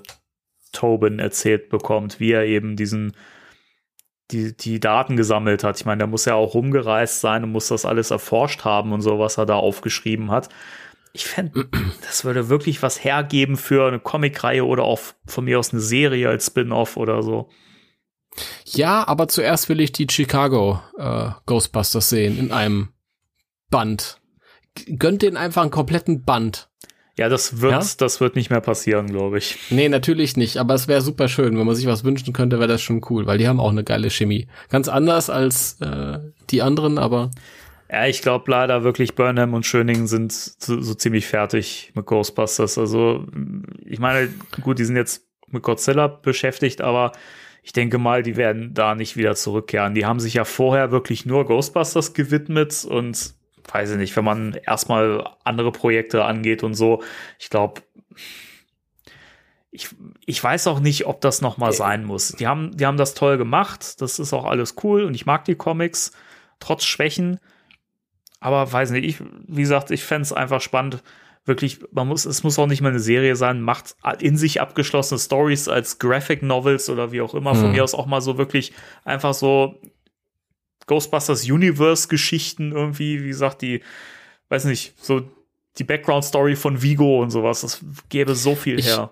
Tobin 0.73 1.19
erzählt 1.19 1.69
bekommt, 1.69 2.19
wie 2.19 2.31
er 2.31 2.43
eben 2.43 2.75
diesen, 2.75 3.13
die, 4.31 4.55
die 4.55 4.79
Daten 4.79 5.15
gesammelt 5.15 5.63
hat. 5.63 5.79
Ich 5.79 5.85
meine, 5.85 5.99
der 5.99 6.07
muss 6.07 6.25
ja 6.25 6.35
auch 6.35 6.53
rumgereist 6.53 7.21
sein 7.21 7.43
und 7.43 7.51
muss 7.51 7.69
das 7.69 7.85
alles 7.85 8.11
erforscht 8.11 8.65
haben 8.65 8.91
und 8.91 9.01
so, 9.01 9.19
was 9.19 9.37
er 9.37 9.45
da 9.45 9.55
aufgeschrieben 9.55 10.31
hat. 10.31 10.49
Ich 11.13 11.25
fände, 11.25 11.69
das 12.01 12.25
würde 12.25 12.49
wirklich 12.49 12.81
was 12.81 13.03
hergeben 13.03 13.55
für 13.55 13.87
eine 13.87 13.99
Comicreihe 13.99 14.65
oder 14.65 14.83
auch 14.83 14.99
von 15.25 15.45
mir 15.45 15.59
aus 15.59 15.71
eine 15.71 15.81
Serie 15.81 16.27
als 16.27 16.47
Spin-Off 16.47 16.97
oder 16.97 17.23
so. 17.23 17.49
Ja, 18.65 19.07
aber 19.07 19.27
zuerst 19.27 19.69
will 19.69 19.79
ich 19.79 19.91
die 19.91 20.07
Chicago 20.09 20.81
äh, 20.97 21.29
Ghostbusters 21.45 22.09
sehen 22.09 22.37
in 22.39 22.51
einem 22.51 22.89
Band. 23.69 24.19
Gönnt 24.97 25.21
denen 25.21 25.37
einfach 25.37 25.61
einen 25.61 25.71
kompletten 25.71 26.23
Band. 26.23 26.69
Ja, 27.17 27.29
das 27.29 27.61
wird, 27.61 27.71
Ja? 27.71 27.83
das 27.99 28.21
wird 28.21 28.35
nicht 28.35 28.49
mehr 28.49 28.61
passieren, 28.61 29.07
glaube 29.07 29.37
ich. 29.37 29.57
Nee, 29.69 29.87
natürlich 29.87 30.35
nicht, 30.35 30.57
aber 30.57 30.73
es 30.73 30.87
wäre 30.87 31.01
super 31.01 31.27
schön. 31.27 31.57
Wenn 31.57 31.65
man 31.67 31.75
sich 31.75 31.85
was 31.85 32.03
wünschen 32.03 32.33
könnte, 32.33 32.57
wäre 32.57 32.67
das 32.67 32.81
schon 32.81 33.01
cool, 33.09 33.27
weil 33.27 33.37
die 33.37 33.47
haben 33.47 33.59
auch 33.59 33.69
eine 33.69 33.83
geile 33.83 34.09
Chemie. 34.09 34.47
Ganz 34.69 34.87
anders 34.87 35.29
als 35.29 35.79
äh, 35.81 36.17
die 36.49 36.63
anderen, 36.63 36.97
aber 36.97 37.29
Ja, 37.91 38.07
ich 38.07 38.23
glaube 38.23 38.49
leider 38.49 38.83
wirklich 38.83 39.13
Burnham 39.13 39.53
und 39.53 39.65
Schöning 39.65 40.07
sind 40.07 40.31
so, 40.31 40.81
so 40.81 40.95
ziemlich 40.95 41.27
fertig 41.27 41.91
mit 41.93 42.07
Ghostbusters. 42.07 42.79
Also, 42.79 43.27
ich 43.85 43.99
meine, 43.99 44.29
gut, 44.61 44.79
die 44.79 44.85
sind 44.85 44.95
jetzt 44.95 45.27
mit 45.51 45.61
Godzilla 45.61 46.07
beschäftigt, 46.07 46.81
aber 46.81 47.11
ich 47.61 47.73
denke 47.73 47.99
mal, 47.99 48.23
die 48.23 48.37
werden 48.37 48.73
da 48.73 48.95
nicht 48.95 49.15
wieder 49.17 49.35
zurückkehren. 49.35 49.93
Die 49.93 50.05
haben 50.07 50.19
sich 50.19 50.33
ja 50.33 50.45
vorher 50.45 50.91
wirklich 50.91 51.27
nur 51.27 51.45
Ghostbusters 51.45 52.13
gewidmet 52.15 52.83
und 52.85 53.35
weiß 53.71 53.91
ich 53.91 53.97
nicht, 53.97 54.15
wenn 54.15 54.25
man 54.25 54.53
erstmal 54.53 55.27
andere 55.43 55.71
Projekte 55.71 56.25
angeht 56.25 56.63
und 56.63 56.73
so, 56.73 57.03
ich 57.39 57.49
glaube, 57.49 57.81
ich, 59.71 59.89
ich 60.25 60.43
weiß 60.43 60.67
auch 60.67 60.79
nicht, 60.79 61.07
ob 61.07 61.21
das 61.21 61.41
noch 61.41 61.57
mal 61.57 61.73
sein 61.73 62.05
muss. 62.05 62.29
Die 62.33 62.45
haben, 62.45 62.77
die 62.77 62.85
haben 62.85 62.97
das 62.97 63.15
toll 63.15 63.37
gemacht. 63.37 64.01
Das 64.01 64.19
ist 64.19 64.31
auch 64.31 64.45
alles 64.45 64.75
cool 64.83 65.03
und 65.03 65.15
ich 65.15 65.25
mag 65.25 65.45
die 65.45 65.55
Comics 65.55 66.11
trotz 66.59 66.83
Schwächen. 66.83 67.39
Aber 68.39 68.71
weiß 68.71 68.91
nicht, 68.91 69.05
ich, 69.05 69.17
wie 69.47 69.61
gesagt, 69.61 69.89
ich 69.89 70.03
fände 70.03 70.23
es 70.23 70.33
einfach 70.33 70.61
spannend. 70.61 71.01
Wirklich, 71.45 71.79
man 71.91 72.07
muss, 72.07 72.25
es 72.25 72.43
muss 72.43 72.59
auch 72.59 72.67
nicht 72.67 72.81
mal 72.81 72.89
eine 72.89 72.99
Serie 72.99 73.35
sein, 73.35 73.61
macht 73.61 73.95
in 74.19 74.37
sich 74.37 74.61
abgeschlossene 74.61 75.19
Stories 75.19 75.67
als 75.67 75.97
Graphic 75.97 76.43
Novels 76.43 76.89
oder 76.89 77.11
wie 77.11 77.21
auch 77.21 77.33
immer. 77.33 77.55
Von 77.55 77.65
Hm. 77.65 77.71
mir 77.71 77.83
aus 77.83 77.95
auch 77.95 78.05
mal 78.05 78.21
so 78.21 78.37
wirklich 78.37 78.73
einfach 79.05 79.33
so 79.33 79.81
Ghostbusters 80.87 81.43
Universe 81.49 82.07
Geschichten 82.07 82.71
irgendwie, 82.71 83.23
wie 83.23 83.27
gesagt, 83.27 83.61
die, 83.61 83.81
weiß 84.49 84.65
nicht, 84.65 84.93
so 85.01 85.21
die 85.77 85.83
Background 85.83 86.23
Story 86.23 86.55
von 86.55 86.81
Vigo 86.81 87.21
und 87.21 87.31
sowas. 87.31 87.61
Das 87.61 87.79
gäbe 88.09 88.35
so 88.35 88.55
viel 88.55 88.79
Ich- 88.79 88.87
her. 88.87 89.11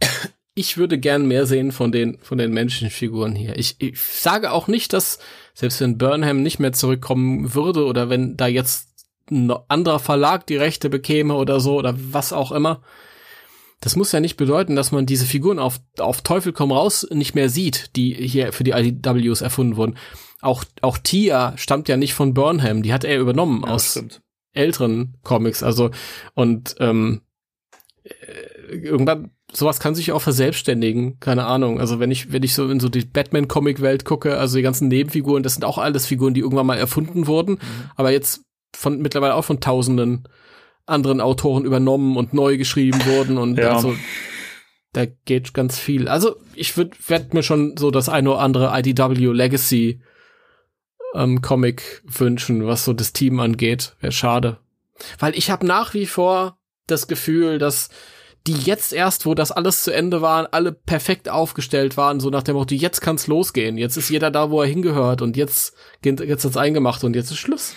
ich 0.54 0.76
würde 0.76 0.98
gern 0.98 1.26
mehr 1.26 1.46
sehen 1.46 1.72
von 1.72 1.92
den, 1.92 2.18
von 2.20 2.38
den 2.38 2.52
Menschenfiguren 2.52 3.34
hier. 3.34 3.58
Ich, 3.58 3.76
ich 3.80 4.00
sage 4.00 4.52
auch 4.52 4.68
nicht, 4.68 4.92
dass, 4.92 5.18
selbst 5.52 5.80
wenn 5.80 5.98
Burnham 5.98 6.42
nicht 6.42 6.58
mehr 6.58 6.72
zurückkommen 6.72 7.54
würde 7.54 7.84
oder 7.84 8.08
wenn 8.08 8.36
da 8.36 8.46
jetzt 8.46 8.88
ein 9.30 9.50
anderer 9.68 9.98
Verlag 9.98 10.46
die 10.46 10.56
Rechte 10.56 10.90
bekäme 10.90 11.34
oder 11.34 11.58
so 11.60 11.76
oder 11.76 11.94
was 11.96 12.32
auch 12.32 12.52
immer, 12.52 12.82
das 13.80 13.96
muss 13.96 14.12
ja 14.12 14.20
nicht 14.20 14.36
bedeuten, 14.36 14.76
dass 14.76 14.92
man 14.92 15.06
diese 15.06 15.26
Figuren 15.26 15.58
auf, 15.58 15.80
auf 15.98 16.22
Teufel 16.22 16.52
komm 16.52 16.72
raus 16.72 17.06
nicht 17.10 17.34
mehr 17.34 17.48
sieht, 17.50 17.96
die 17.96 18.14
hier 18.14 18.52
für 18.52 18.64
die 18.64 18.70
IDWs 18.70 19.40
erfunden 19.42 19.76
wurden. 19.76 19.96
Auch, 20.44 20.64
auch 20.82 20.98
Tia 20.98 21.54
stammt 21.56 21.88
ja 21.88 21.96
nicht 21.96 22.14
von 22.14 22.34
Burnham, 22.34 22.82
die 22.82 22.92
hat 22.92 23.04
er 23.04 23.18
übernommen 23.18 23.62
Ja, 23.66 23.72
aus 23.72 23.92
stimmt. 23.92 24.20
älteren 24.52 25.16
Comics, 25.22 25.62
also 25.62 25.90
und 26.34 26.74
ähm, 26.80 27.22
äh, 28.04 28.74
irgendwann 28.76 29.30
sowas 29.52 29.78
kann 29.78 29.94
sich 29.94 30.10
auch 30.12 30.20
verselbstständigen, 30.22 31.20
keine 31.20 31.46
Ahnung. 31.46 31.80
Also 31.80 32.00
wenn 32.00 32.10
ich 32.10 32.32
wenn 32.32 32.42
ich 32.42 32.54
so 32.54 32.68
in 32.68 32.80
so 32.80 32.88
die 32.88 33.04
Batman 33.04 33.46
Comic 33.48 33.80
Welt 33.80 34.04
gucke, 34.04 34.36
also 34.38 34.56
die 34.56 34.62
ganzen 34.62 34.88
Nebenfiguren, 34.88 35.42
das 35.42 35.54
sind 35.54 35.64
auch 35.64 35.78
alles 35.78 36.06
Figuren, 36.06 36.34
die 36.34 36.40
irgendwann 36.40 36.66
mal 36.66 36.78
erfunden 36.78 37.26
wurden, 37.26 37.58
aber 37.96 38.10
jetzt 38.10 38.42
von 38.76 38.98
mittlerweile 39.00 39.34
auch 39.34 39.44
von 39.44 39.60
Tausenden 39.60 40.28
anderen 40.86 41.20
Autoren 41.20 41.64
übernommen 41.64 42.16
und 42.16 42.34
neu 42.34 42.58
geschrieben 42.58 43.00
wurden 43.06 43.38
und 43.38 43.56
Ja. 43.58 43.74
also 43.74 43.94
da 44.92 45.06
geht 45.06 45.54
ganz 45.54 45.78
viel. 45.78 46.08
Also 46.08 46.36
ich 46.54 46.76
würde 46.76 46.96
werd 47.06 47.32
mir 47.34 47.42
schon 47.42 47.76
so 47.76 47.90
das 47.90 48.08
eine 48.08 48.30
oder 48.30 48.40
andere 48.40 48.72
IDW 48.78 49.32
Legacy 49.32 50.00
ähm, 51.14 51.42
Comic 51.42 52.02
wünschen, 52.04 52.66
was 52.66 52.84
so 52.84 52.92
das 52.92 53.12
Team 53.12 53.40
angeht. 53.40 53.94
Wäre 54.00 54.12
schade. 54.12 54.58
Weil 55.18 55.36
ich 55.36 55.50
habe 55.50 55.66
nach 55.66 55.94
wie 55.94 56.06
vor 56.06 56.58
das 56.86 57.06
Gefühl, 57.06 57.58
dass 57.58 57.90
die 58.46 58.52
jetzt 58.52 58.92
erst, 58.92 59.24
wo 59.24 59.34
das 59.34 59.52
alles 59.52 59.84
zu 59.84 59.90
Ende 59.90 60.20
war, 60.20 60.48
alle 60.52 60.72
perfekt 60.72 61.28
aufgestellt 61.28 61.96
waren, 61.96 62.20
so 62.20 62.28
nach 62.28 62.42
dem 62.42 62.56
Motto, 62.56 62.74
jetzt 62.74 63.00
kann's 63.00 63.26
losgehen, 63.26 63.78
jetzt 63.78 63.96
ist 63.96 64.10
jeder 64.10 64.30
da, 64.30 64.50
wo 64.50 64.60
er 64.60 64.68
hingehört 64.68 65.22
und 65.22 65.36
jetzt, 65.36 65.74
jetzt 66.02 66.44
hat's 66.44 66.56
eingemacht 66.56 67.04
und 67.04 67.16
jetzt 67.16 67.30
ist 67.30 67.38
Schluss. 67.38 67.74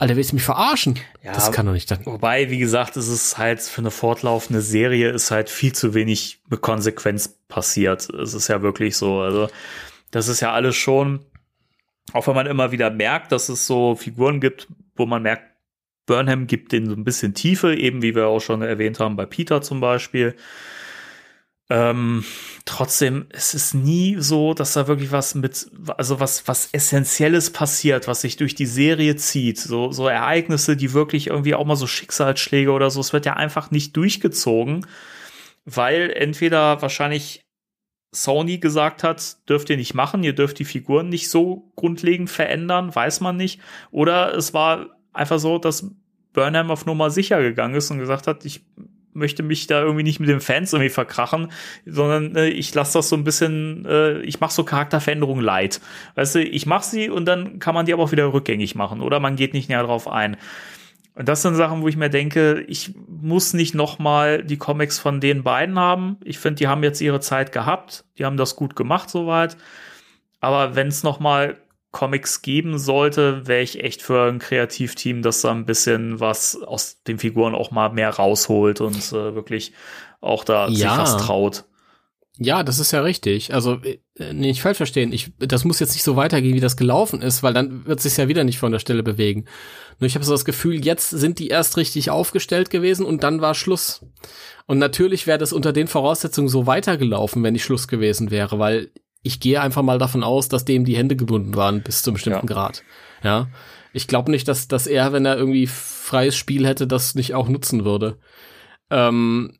Alter, 0.00 0.14
willst 0.14 0.30
du 0.30 0.36
mich 0.36 0.44
verarschen? 0.44 0.96
Ja, 1.24 1.32
das 1.32 1.50
kann 1.50 1.66
doch 1.66 1.72
nicht 1.72 1.90
dann. 1.90 2.06
Wobei, 2.06 2.50
wie 2.50 2.58
gesagt, 2.58 2.96
es 2.96 3.08
ist 3.08 3.36
halt 3.36 3.60
für 3.60 3.80
eine 3.80 3.90
fortlaufende 3.90 4.60
Serie 4.60 5.10
ist 5.10 5.32
halt 5.32 5.50
viel 5.50 5.72
zu 5.72 5.92
wenig 5.92 6.40
mit 6.48 6.60
Konsequenz 6.60 7.36
passiert. 7.48 8.08
Es 8.10 8.32
ist 8.32 8.46
ja 8.46 8.62
wirklich 8.62 8.96
so. 8.96 9.18
Also, 9.18 9.48
das 10.12 10.28
ist 10.28 10.38
ja 10.38 10.52
alles 10.52 10.76
schon, 10.76 11.24
auch 12.12 12.26
wenn 12.26 12.34
man 12.34 12.46
immer 12.46 12.72
wieder 12.72 12.90
merkt, 12.90 13.32
dass 13.32 13.48
es 13.48 13.66
so 13.66 13.94
Figuren 13.94 14.40
gibt, 14.40 14.68
wo 14.96 15.06
man 15.06 15.22
merkt, 15.22 15.44
Burnham 16.06 16.46
gibt 16.46 16.72
denen 16.72 16.86
so 16.86 16.94
ein 16.94 17.04
bisschen 17.04 17.34
Tiefe, 17.34 17.74
eben 17.74 18.02
wie 18.02 18.14
wir 18.14 18.28
auch 18.28 18.40
schon 18.40 18.62
erwähnt 18.62 18.98
haben, 18.98 19.16
bei 19.16 19.26
Peter 19.26 19.60
zum 19.60 19.80
Beispiel. 19.80 20.34
Ähm, 21.70 22.24
trotzdem, 22.64 23.26
es 23.28 23.52
ist 23.52 23.74
nie 23.74 24.16
so, 24.18 24.54
dass 24.54 24.72
da 24.72 24.88
wirklich 24.88 25.12
was 25.12 25.34
mit, 25.34 25.70
also 25.98 26.18
was, 26.18 26.48
was 26.48 26.70
Essentielles 26.72 27.50
passiert, 27.50 28.08
was 28.08 28.22
sich 28.22 28.36
durch 28.36 28.54
die 28.54 28.66
Serie 28.66 29.16
zieht. 29.16 29.58
So, 29.58 29.92
so 29.92 30.08
Ereignisse, 30.08 30.76
die 30.76 30.94
wirklich 30.94 31.26
irgendwie 31.26 31.54
auch 31.54 31.66
mal 31.66 31.76
so 31.76 31.86
Schicksalsschläge 31.86 32.72
oder 32.72 32.90
so, 32.90 33.00
es 33.00 33.12
wird 33.12 33.26
ja 33.26 33.34
einfach 33.34 33.70
nicht 33.70 33.94
durchgezogen, 33.96 34.86
weil 35.66 36.10
entweder 36.10 36.80
wahrscheinlich 36.80 37.42
Sony 38.12 38.58
gesagt 38.58 39.02
hat, 39.02 39.48
dürft 39.48 39.68
ihr 39.70 39.76
nicht 39.76 39.94
machen, 39.94 40.22
ihr 40.22 40.34
dürft 40.34 40.58
die 40.58 40.64
Figuren 40.64 41.08
nicht 41.08 41.28
so 41.28 41.70
grundlegend 41.76 42.30
verändern, 42.30 42.94
weiß 42.94 43.20
man 43.20 43.36
nicht. 43.36 43.60
Oder 43.90 44.34
es 44.34 44.54
war 44.54 44.86
einfach 45.12 45.38
so, 45.38 45.58
dass 45.58 45.90
Burnham 46.32 46.70
auf 46.70 46.86
Nummer 46.86 47.10
sicher 47.10 47.42
gegangen 47.42 47.74
ist 47.74 47.90
und 47.90 47.98
gesagt 47.98 48.26
hat, 48.26 48.44
ich 48.44 48.64
möchte 49.12 49.42
mich 49.42 49.66
da 49.66 49.82
irgendwie 49.82 50.04
nicht 50.04 50.20
mit 50.20 50.28
den 50.28 50.40
Fans 50.40 50.72
irgendwie 50.72 50.90
verkrachen, 50.90 51.48
sondern 51.84 52.36
äh, 52.36 52.48
ich 52.48 52.72
lasse 52.74 52.98
das 52.98 53.08
so 53.08 53.16
ein 53.16 53.24
bisschen, 53.24 53.84
äh, 53.84 54.20
ich 54.20 54.40
mache 54.40 54.52
so 54.52 54.64
Charakterveränderungen 54.64 55.44
light. 55.44 55.80
Weißt 56.14 56.36
du, 56.36 56.42
ich 56.42 56.66
mache 56.66 56.84
sie 56.84 57.10
und 57.10 57.24
dann 57.26 57.58
kann 57.58 57.74
man 57.74 57.86
die 57.86 57.92
aber 57.92 58.04
auch 58.04 58.12
wieder 58.12 58.32
rückgängig 58.32 58.74
machen 58.74 59.00
oder 59.00 59.20
man 59.20 59.36
geht 59.36 59.54
nicht 59.54 59.68
näher 59.68 59.82
drauf 59.82 60.08
ein. 60.08 60.36
Und 61.18 61.28
das 61.28 61.42
sind 61.42 61.56
Sachen, 61.56 61.82
wo 61.82 61.88
ich 61.88 61.96
mir 61.96 62.10
denke, 62.10 62.64
ich 62.68 62.94
muss 63.08 63.52
nicht 63.52 63.74
noch 63.74 63.98
mal 63.98 64.44
die 64.44 64.56
Comics 64.56 65.00
von 65.00 65.20
den 65.20 65.42
beiden 65.42 65.76
haben. 65.76 66.16
Ich 66.22 66.38
finde, 66.38 66.58
die 66.58 66.68
haben 66.68 66.84
jetzt 66.84 67.00
ihre 67.00 67.18
Zeit 67.18 67.50
gehabt, 67.50 68.04
die 68.18 68.24
haben 68.24 68.36
das 68.36 68.54
gut 68.54 68.76
gemacht 68.76 69.10
soweit. 69.10 69.56
Aber 70.38 70.76
wenn 70.76 70.86
es 70.86 71.02
noch 71.02 71.18
mal 71.18 71.56
Comics 71.90 72.40
geben 72.42 72.78
sollte, 72.78 73.48
wäre 73.48 73.62
ich 73.62 73.82
echt 73.82 74.00
für 74.00 74.28
ein 74.30 74.38
Kreativteam, 74.38 75.22
das 75.22 75.40
da 75.40 75.50
ein 75.50 75.64
bisschen 75.66 76.20
was 76.20 76.54
aus 76.62 77.02
den 77.02 77.18
Figuren 77.18 77.56
auch 77.56 77.72
mal 77.72 77.90
mehr 77.90 78.10
rausholt 78.10 78.80
und 78.80 79.08
äh, 79.08 79.34
wirklich 79.34 79.72
auch 80.20 80.44
da 80.44 80.68
sich 80.68 80.78
Ja. 80.78 80.98
was 80.98 81.16
traut. 81.16 81.64
Ja, 82.40 82.62
das 82.62 82.78
ist 82.78 82.92
ja 82.92 83.00
richtig. 83.00 83.52
Also 83.52 83.80
äh, 84.16 84.32
nicht 84.32 84.62
falsch 84.62 84.76
verstehen. 84.76 85.12
Ich, 85.12 85.32
das 85.38 85.64
muss 85.64 85.80
jetzt 85.80 85.94
nicht 85.94 86.04
so 86.04 86.14
weitergehen, 86.14 86.54
wie 86.54 86.60
das 86.60 86.76
gelaufen 86.76 87.20
ist, 87.20 87.42
weil 87.42 87.52
dann 87.52 87.84
wird 87.84 88.00
sich 88.00 88.16
ja 88.16 88.28
wieder 88.28 88.44
nicht 88.44 88.58
von 88.58 88.70
der 88.70 88.78
Stelle 88.78 89.02
bewegen. 89.02 89.46
Nur 89.98 90.06
ich 90.06 90.14
habe 90.14 90.24
so 90.24 90.32
das 90.32 90.44
Gefühl, 90.44 90.84
jetzt 90.84 91.10
sind 91.10 91.40
die 91.40 91.48
erst 91.48 91.76
richtig 91.76 92.10
aufgestellt 92.10 92.70
gewesen 92.70 93.04
und 93.04 93.24
dann 93.24 93.40
war 93.40 93.54
Schluss. 93.54 94.06
Und 94.66 94.78
natürlich 94.78 95.26
wäre 95.26 95.38
das 95.38 95.52
unter 95.52 95.72
den 95.72 95.88
Voraussetzungen 95.88 96.48
so 96.48 96.66
weitergelaufen, 96.66 97.42
wenn 97.42 97.54
nicht 97.54 97.64
Schluss 97.64 97.88
gewesen 97.88 98.30
wäre, 98.30 98.60
weil 98.60 98.90
ich 99.22 99.40
gehe 99.40 99.60
einfach 99.60 99.82
mal 99.82 99.98
davon 99.98 100.22
aus, 100.22 100.48
dass 100.48 100.64
dem 100.64 100.84
die 100.84 100.96
Hände 100.96 101.16
gebunden 101.16 101.56
waren 101.56 101.82
bis 101.82 102.02
zum 102.02 102.14
bestimmten 102.14 102.46
Ja. 102.46 102.54
Grad. 102.54 102.84
Ja. 103.24 103.48
Ich 103.92 104.06
glaube 104.06 104.30
nicht, 104.30 104.46
dass, 104.46 104.68
dass 104.68 104.86
er, 104.86 105.12
wenn 105.12 105.26
er 105.26 105.36
irgendwie 105.36 105.66
freies 105.66 106.36
Spiel 106.36 106.66
hätte, 106.66 106.86
das 106.86 107.16
nicht 107.16 107.34
auch 107.34 107.48
nutzen 107.48 107.84
würde. 107.84 108.18
Ähm, 108.90 109.57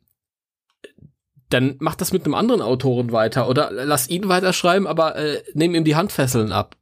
dann 1.49 1.75
mach 1.79 1.95
das 1.95 2.13
mit 2.13 2.25
einem 2.25 2.35
anderen 2.35 2.61
Autoren 2.61 3.11
weiter 3.11 3.49
oder 3.49 3.71
lass 3.71 4.09
ihn 4.09 4.27
weiterschreiben, 4.27 4.87
aber 4.87 5.15
äh, 5.15 5.43
nehm 5.53 5.75
ihm 5.75 5.83
die 5.83 5.95
Handfesseln 5.95 6.51
ab. 6.51 6.75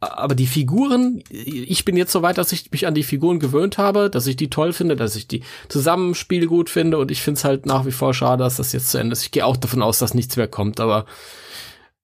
Aber 0.00 0.34
die 0.34 0.46
Figuren, 0.46 1.22
ich 1.30 1.84
bin 1.84 1.96
jetzt 1.96 2.12
so 2.12 2.22
weit, 2.22 2.36
dass 2.36 2.52
ich 2.52 2.70
mich 2.70 2.86
an 2.86 2.94
die 2.94 3.02
Figuren 3.02 3.38
gewöhnt 3.38 3.78
habe, 3.78 4.10
dass 4.10 4.26
ich 4.26 4.36
die 4.36 4.50
toll 4.50 4.72
finde, 4.72 4.96
dass 4.96 5.16
ich 5.16 5.28
die 5.28 5.42
Zusammenspiel 5.68 6.46
gut 6.46 6.68
finde 6.68 6.98
und 6.98 7.10
ich 7.10 7.22
finde 7.22 7.38
es 7.38 7.44
halt 7.44 7.64
nach 7.64 7.86
wie 7.86 7.92
vor 7.92 8.12
schade, 8.12 8.44
dass 8.44 8.56
das 8.56 8.72
jetzt 8.72 8.90
zu 8.90 8.98
Ende 8.98 9.14
ist. 9.14 9.22
Ich 9.22 9.30
gehe 9.30 9.46
auch 9.46 9.56
davon 9.56 9.82
aus, 9.82 9.98
dass 9.98 10.14
nichts 10.14 10.36
mehr 10.36 10.48
kommt, 10.48 10.78
aber 10.78 11.06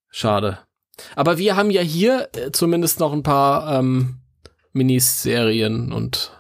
schade. 0.09 0.61
Aber 1.15 1.39
wir 1.39 1.57
haben 1.57 1.71
ja 1.71 1.83
hier 1.83 2.29
äh, 2.35 2.51
zumindest 2.53 3.01
noch 3.01 3.13
ein 3.13 3.23
paar 3.23 3.79
ähm, 3.79 4.21
Miniserien 4.73 5.93
und 5.93 6.33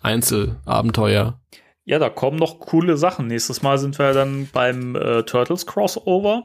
Einzelabenteuer. 0.00 1.40
Ja, 1.84 1.98
da 1.98 2.08
kommen 2.08 2.38
noch 2.38 2.60
coole 2.60 2.96
Sachen. 2.96 3.26
Nächstes 3.26 3.62
Mal 3.62 3.78
sind 3.78 3.98
wir 3.98 4.12
dann 4.12 4.48
beim 4.52 4.96
äh, 4.96 5.22
Turtles 5.22 5.66
Crossover. 5.66 6.44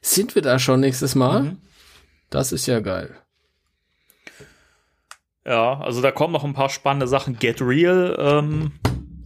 Sind 0.00 0.34
wir 0.34 0.42
da 0.42 0.58
schon 0.58 0.80
nächstes 0.80 1.14
Mal? 1.14 1.42
Mhm. 1.42 1.58
Das 2.30 2.52
ist 2.52 2.66
ja 2.66 2.80
geil. 2.80 3.14
Ja, 5.44 5.80
also 5.80 6.02
da 6.02 6.10
kommen 6.10 6.32
noch 6.32 6.44
ein 6.44 6.52
paar 6.52 6.68
spannende 6.68 7.08
Sachen. 7.08 7.38
Get 7.38 7.60
Real 7.62 8.14
ähm, 8.18 8.72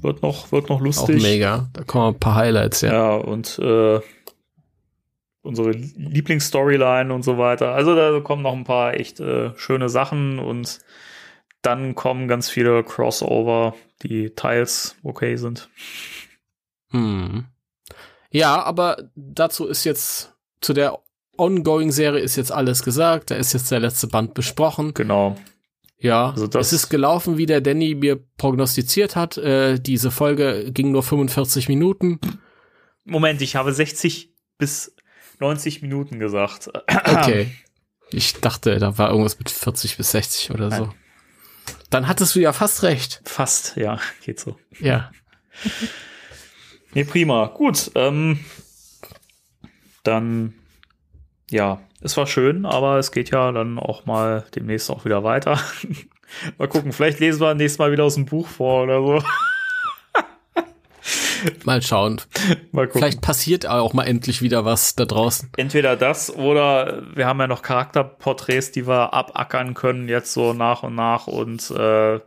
wird 0.01 0.23
noch 0.23 0.53
wird 0.53 0.69
noch 0.69 0.77
Auch 0.77 0.85
lustig. 0.85 1.23
mega. 1.23 1.69
Da 1.73 1.83
kommen 1.85 2.15
ein 2.15 2.20
paar 2.20 2.37
Highlights, 2.37 2.81
ja. 2.83 2.93
Ja, 2.93 3.15
und 3.16 3.59
äh, 3.59 4.01
unsere 5.43 5.73
Lieblingsstoryline 5.73 7.12
und 7.12 7.24
so 7.24 7.39
weiter. 7.39 7.74
Also 7.74 7.95
da 7.97 8.20
kommen 8.20 8.43
noch 8.43 8.55
ein 8.55 8.65
paar 8.65 8.95
echt 8.95 9.20
äh, 9.20 9.51
schöne 9.57 9.89
Sachen 9.89 10.39
und 10.39 10.79
dann 11.62 11.94
kommen 11.94 12.28
ganz 12.28 12.51
viele 12.51 12.82
Crossover, 12.82 13.74
die 14.02 14.30
teils 14.30 14.97
okay 15.02 15.36
sind. 15.36 15.70
Hm. 16.90 17.47
Ja, 18.30 18.62
aber 18.62 19.10
dazu 19.14 19.66
ist 19.66 19.84
jetzt, 19.84 20.34
zu 20.60 20.72
der 20.72 20.98
Ongoing-Serie 21.36 22.20
ist 22.20 22.36
jetzt 22.36 22.52
alles 22.52 22.82
gesagt. 22.82 23.30
Da 23.30 23.36
ist 23.36 23.52
jetzt 23.52 23.70
der 23.70 23.80
letzte 23.80 24.06
Band 24.06 24.34
besprochen. 24.34 24.93
Genau. 24.94 25.36
Ja, 25.98 26.30
Also 26.30 26.48
es 26.59 26.72
ist 26.72 26.89
gelaufen, 26.89 27.39
wie 27.39 27.47
der 27.47 27.60
Danny 27.60 27.94
mir 27.94 28.18
prognostiziert 28.36 29.14
hat. 29.14 29.39
Äh, 29.39 29.78
diese 29.78 30.10
Folge 30.10 30.72
ging 30.72 30.90
nur 30.90 31.05
45 31.05 31.68
Minuten. 31.68 32.18
Moment, 33.05 33.40
ich 33.40 33.55
habe 33.55 33.72
60 33.72 34.34
bis 34.59 34.97
90 35.39 35.80
Minuten 35.82 36.18
gesagt. 36.18 36.70
Okay. 37.05 37.52
Ich 38.10 38.34
dachte, 38.34 38.78
da 38.78 38.98
war 38.98 39.10
irgendwas 39.10 39.39
mit 39.39 39.48
40 39.48 39.97
bis 39.97 40.10
60 40.10 40.51
oder 40.51 40.70
so. 40.70 40.93
Dann 41.93 42.09
hattest 42.09 42.35
du 42.35 42.40
ja 42.40 42.55
fast 42.55 42.82
recht. 42.85 43.20
Fast, 43.24 43.77
ja, 43.77 44.01
geht 44.24 44.40
so. 44.40 44.56
Ja. 44.81 45.12
Nee, 46.94 47.05
prima. 47.05 47.47
Gut, 47.47 47.90
ähm, 47.94 48.40
dann, 50.02 50.55
ja, 51.51 51.81
es 52.01 52.16
war 52.16 52.27
schön, 52.27 52.64
aber 52.64 52.98
es 52.98 53.12
geht 53.12 53.31
ja 53.31 53.52
dann 53.52 53.78
auch 53.78 54.06
mal 54.06 54.47
demnächst 54.55 54.90
auch 54.90 55.05
wieder 55.05 55.23
weiter. 55.23 55.60
mal 56.59 56.69
gucken, 56.69 56.93
vielleicht 56.93 57.20
lesen 57.20 57.43
wir 57.43 57.55
nächstes 57.55 57.78
Mal 57.78 57.93
wieder 57.93 58.05
aus 58.05 58.14
dem 58.14 58.24
Buch 58.24 58.48
vor 58.48 58.85
oder 58.85 59.02
so. 59.02 59.23
Mal 61.64 61.82
schauen. 61.82 62.20
Mal 62.73 62.86
gucken. 62.86 63.01
Vielleicht 63.01 63.20
passiert 63.20 63.66
auch 63.66 63.93
mal 63.93 64.05
endlich 64.05 64.43
wieder 64.43 64.64
was 64.64 64.94
da 64.94 65.05
draußen. 65.05 65.51
Entweder 65.56 65.97
das 65.97 66.35
oder 66.35 67.02
wir 67.14 67.27
haben 67.27 67.40
ja 67.40 67.47
noch 67.47 67.62
Charakterporträts, 67.62 68.73
die 68.73 68.86
wir 68.86 69.14
abackern 69.14 69.74
können 69.74 70.09
jetzt 70.09 70.32
so 70.32 70.52
nach 70.52 70.82
und 70.82 70.94
nach 70.94 71.27
und 71.27 71.70
äh, 71.70 72.20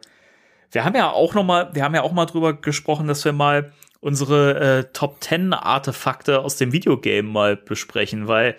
wir 0.71 0.83
haben 0.83 0.95
ja 0.95 1.09
auch 1.11 1.33
noch 1.33 1.43
mal, 1.43 1.69
wir 1.73 1.83
haben 1.83 1.95
ja 1.95 2.01
auch 2.01 2.11
mal 2.11 2.25
drüber 2.25 2.53
gesprochen, 2.53 3.07
dass 3.07 3.23
wir 3.23 3.31
mal 3.31 3.71
unsere 4.01 4.59
äh, 4.59 4.83
Top 4.93 5.23
10 5.23 5.53
Artefakte 5.53 6.41
aus 6.41 6.57
dem 6.57 6.73
Videogame 6.73 7.27
mal 7.27 7.55
besprechen, 7.55 8.27
weil 8.27 8.55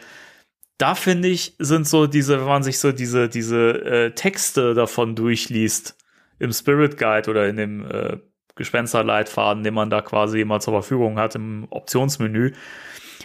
da 0.79 0.95
finde 0.95 1.29
ich 1.29 1.55
sind 1.59 1.87
so 1.87 2.07
diese, 2.07 2.41
wenn 2.41 2.47
man 2.47 2.63
sich 2.63 2.79
so 2.79 2.93
diese 2.93 3.29
diese 3.29 3.85
äh, 3.85 4.11
Texte 4.13 4.75
davon 4.75 5.15
durchliest 5.15 5.97
im 6.39 6.53
Spirit 6.53 6.99
Guide 6.99 7.31
oder 7.31 7.49
in 7.49 7.57
dem 7.57 7.91
äh, 7.91 8.19
Gespensterleitfaden, 8.57 9.63
den 9.63 9.75
man 9.75 9.91
da 9.91 10.01
quasi 10.03 10.41
immer 10.41 10.61
zur 10.61 10.75
Verfügung 10.75 11.19
hat 11.19 11.35
im 11.35 11.67
Optionsmenü, 11.71 12.53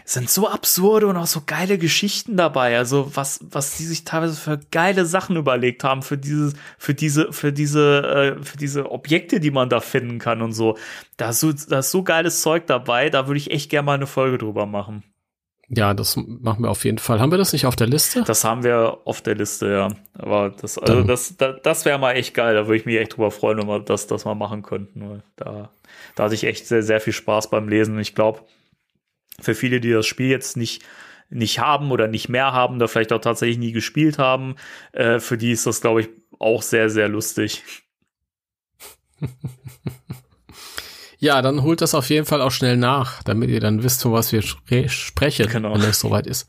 sind 0.05 0.29
so 0.29 0.47
absurde 0.47 1.07
und 1.07 1.17
auch 1.17 1.27
so 1.27 1.41
geile 1.45 1.77
Geschichten 1.77 2.37
dabei. 2.37 2.77
Also 2.77 3.11
was, 3.15 3.39
was 3.41 3.77
die 3.77 3.83
sich 3.83 4.03
teilweise 4.03 4.35
für 4.39 4.59
geile 4.71 5.05
Sachen 5.05 5.35
überlegt 5.35 5.83
haben 5.83 6.01
für 6.01 6.17
dieses, 6.17 6.53
für 6.77 6.93
diese, 6.93 7.31
für 7.31 7.53
diese, 7.53 8.37
äh, 8.39 8.43
für 8.43 8.57
diese 8.57 8.91
Objekte, 8.91 9.39
die 9.39 9.51
man 9.51 9.69
da 9.69 9.79
finden 9.79 10.19
kann 10.19 10.41
und 10.41 10.53
so. 10.53 10.77
Da 11.17 11.29
ist 11.29 11.39
so, 11.39 11.51
da 11.53 11.79
ist 11.79 11.91
so 11.91 12.03
geiles 12.03 12.41
Zeug 12.41 12.67
dabei. 12.67 13.09
Da 13.09 13.27
würde 13.27 13.37
ich 13.37 13.51
echt 13.51 13.69
gerne 13.69 13.85
mal 13.85 13.93
eine 13.93 14.07
Folge 14.07 14.37
drüber 14.37 14.65
machen. 14.65 15.03
Ja, 15.73 15.93
das 15.93 16.17
machen 16.17 16.63
wir 16.63 16.69
auf 16.69 16.83
jeden 16.83 16.97
Fall. 16.97 17.21
Haben 17.21 17.31
wir 17.31 17.37
das 17.37 17.53
nicht 17.53 17.65
auf 17.65 17.77
der 17.77 17.87
Liste? 17.87 18.23
Das 18.27 18.43
haben 18.43 18.63
wir 18.63 18.97
auf 19.05 19.21
der 19.21 19.35
Liste, 19.35 19.71
ja. 19.71 19.87
Aber 20.17 20.49
das, 20.49 20.77
also 20.77 20.95
Dann- 20.95 21.07
das, 21.07 21.37
das, 21.37 21.61
das 21.63 21.85
wäre 21.85 21.97
mal 21.97 22.11
echt 22.11 22.33
geil. 22.33 22.55
Da 22.55 22.67
würde 22.67 22.75
ich 22.75 22.85
mich 22.85 22.97
echt 22.97 23.13
drüber 23.15 23.31
freuen, 23.31 23.57
wenn 23.57 23.67
wir 23.67 23.79
das, 23.79 24.05
das 24.05 24.25
mal 24.25 24.35
machen 24.35 24.63
könnten. 24.63 25.23
Da, 25.37 25.71
da 26.15 26.23
hatte 26.23 26.35
ich 26.35 26.43
echt 26.43 26.67
sehr, 26.67 26.83
sehr 26.83 26.99
viel 26.99 27.13
Spaß 27.13 27.49
beim 27.49 27.69
Lesen. 27.69 27.97
Ich 27.99 28.15
glaube, 28.15 28.41
für 29.39 29.55
viele, 29.55 29.79
die 29.79 29.91
das 29.91 30.05
Spiel 30.07 30.27
jetzt 30.29 30.57
nicht, 30.57 30.83
nicht 31.29 31.59
haben 31.59 31.91
oder 31.91 32.07
nicht 32.09 32.27
mehr 32.27 32.51
haben, 32.51 32.77
da 32.77 32.87
vielleicht 32.87 33.13
auch 33.13 33.21
tatsächlich 33.21 33.57
nie 33.57 33.71
gespielt 33.71 34.17
haben, 34.17 34.57
äh, 34.91 35.19
für 35.19 35.37
die 35.37 35.53
ist 35.53 35.65
das, 35.67 35.79
glaube 35.79 36.01
ich, 36.01 36.09
auch 36.37 36.63
sehr, 36.63 36.89
sehr 36.89 37.07
lustig. 37.07 37.63
Ja, 41.23 41.41
dann 41.43 41.61
holt 41.61 41.81
das 41.81 41.93
auf 41.93 42.09
jeden 42.09 42.25
Fall 42.25 42.41
auch 42.41 42.49
schnell 42.51 42.77
nach, 42.77 43.21
damit 43.23 43.49
ihr 43.51 43.59
dann 43.59 43.83
wisst, 43.83 44.01
von 44.01 44.11
was 44.11 44.31
wir 44.31 44.41
spre 44.41 44.89
sprechen, 44.89 45.47
Genau. 45.49 45.73
wenn 45.75 45.81
es 45.81 45.99
soweit 45.99 46.25
ist. 46.25 46.47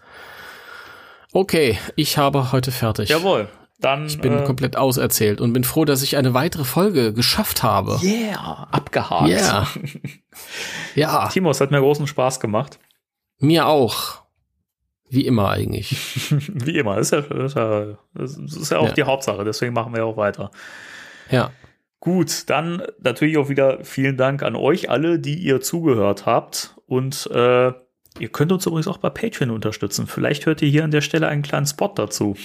Okay, 1.32 1.78
ich 1.94 2.16
habe 2.18 2.52
heute 2.52 2.72
fertig. 2.72 3.10
Jawohl. 3.10 3.48
Dann. 3.80 4.06
Ich 4.06 4.18
bin 4.20 4.32
äh, 4.38 4.44
komplett 4.44 4.76
auserzählt 4.76 5.40
und 5.40 5.52
bin 5.52 5.64
froh, 5.64 5.84
dass 5.84 6.02
ich 6.02 6.16
eine 6.16 6.34
weitere 6.34 6.64
Folge 6.64 7.12
geschafft 7.12 7.62
habe. 7.62 7.98
Yeah, 8.02 8.66
abgehakt. 8.70 9.28
Yeah. 9.28 9.66
Ja, 10.94 11.28
Timo, 11.28 11.50
es 11.50 11.60
hat 11.60 11.70
mir 11.70 11.80
großen 11.80 12.06
Spaß 12.06 12.40
gemacht. 12.40 12.78
mir 13.38 13.66
auch. 13.66 14.22
Wie 15.10 15.26
immer 15.26 15.50
eigentlich. 15.50 15.90
Wie 16.48 16.78
immer. 16.78 16.96
Ist 16.98 17.12
ja, 17.12 17.18
ist 17.18 17.56
ja, 17.56 17.98
das 18.14 18.36
ist 18.38 18.70
ja 18.70 18.78
auch 18.78 18.86
Ja. 18.88 18.92
die 18.92 19.02
Hauptsache. 19.02 19.44
Deswegen 19.44 19.74
machen 19.74 19.94
wir 19.94 20.06
auch 20.06 20.16
weiter. 20.16 20.50
Ja. 21.30 21.50
Gut, 22.02 22.50
dann 22.50 22.82
natürlich 22.98 23.38
auch 23.38 23.48
wieder 23.48 23.84
vielen 23.84 24.16
Dank 24.16 24.42
an 24.42 24.56
euch 24.56 24.90
alle, 24.90 25.20
die 25.20 25.36
ihr 25.36 25.60
zugehört 25.60 26.26
habt. 26.26 26.74
Und 26.86 27.30
äh, 27.30 27.68
ihr 28.18 28.28
könnt 28.32 28.50
uns 28.50 28.66
übrigens 28.66 28.88
auch 28.88 28.98
bei 28.98 29.08
Patreon 29.08 29.50
unterstützen. 29.50 30.08
Vielleicht 30.08 30.44
hört 30.46 30.60
ihr 30.62 30.68
hier 30.68 30.82
an 30.82 30.90
der 30.90 31.00
Stelle 31.00 31.28
einen 31.28 31.42
kleinen 31.42 31.66
Spot 31.66 31.92
dazu. 31.94 32.36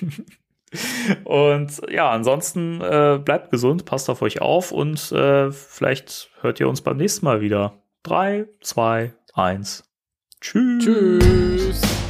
und 1.24 1.82
ja, 1.90 2.10
ansonsten 2.10 2.80
äh, 2.80 3.20
bleibt 3.22 3.50
gesund, 3.50 3.84
passt 3.84 4.08
auf 4.08 4.22
euch 4.22 4.40
auf 4.40 4.72
und 4.72 5.12
äh, 5.12 5.52
vielleicht 5.52 6.30
hört 6.40 6.58
ihr 6.58 6.66
uns 6.66 6.80
beim 6.80 6.96
nächsten 6.96 7.26
Mal 7.26 7.42
wieder. 7.42 7.74
Drei, 8.02 8.46
zwei, 8.62 9.12
eins. 9.34 9.84
Tschüss. 10.40 10.82
Tschüss. 10.86 12.09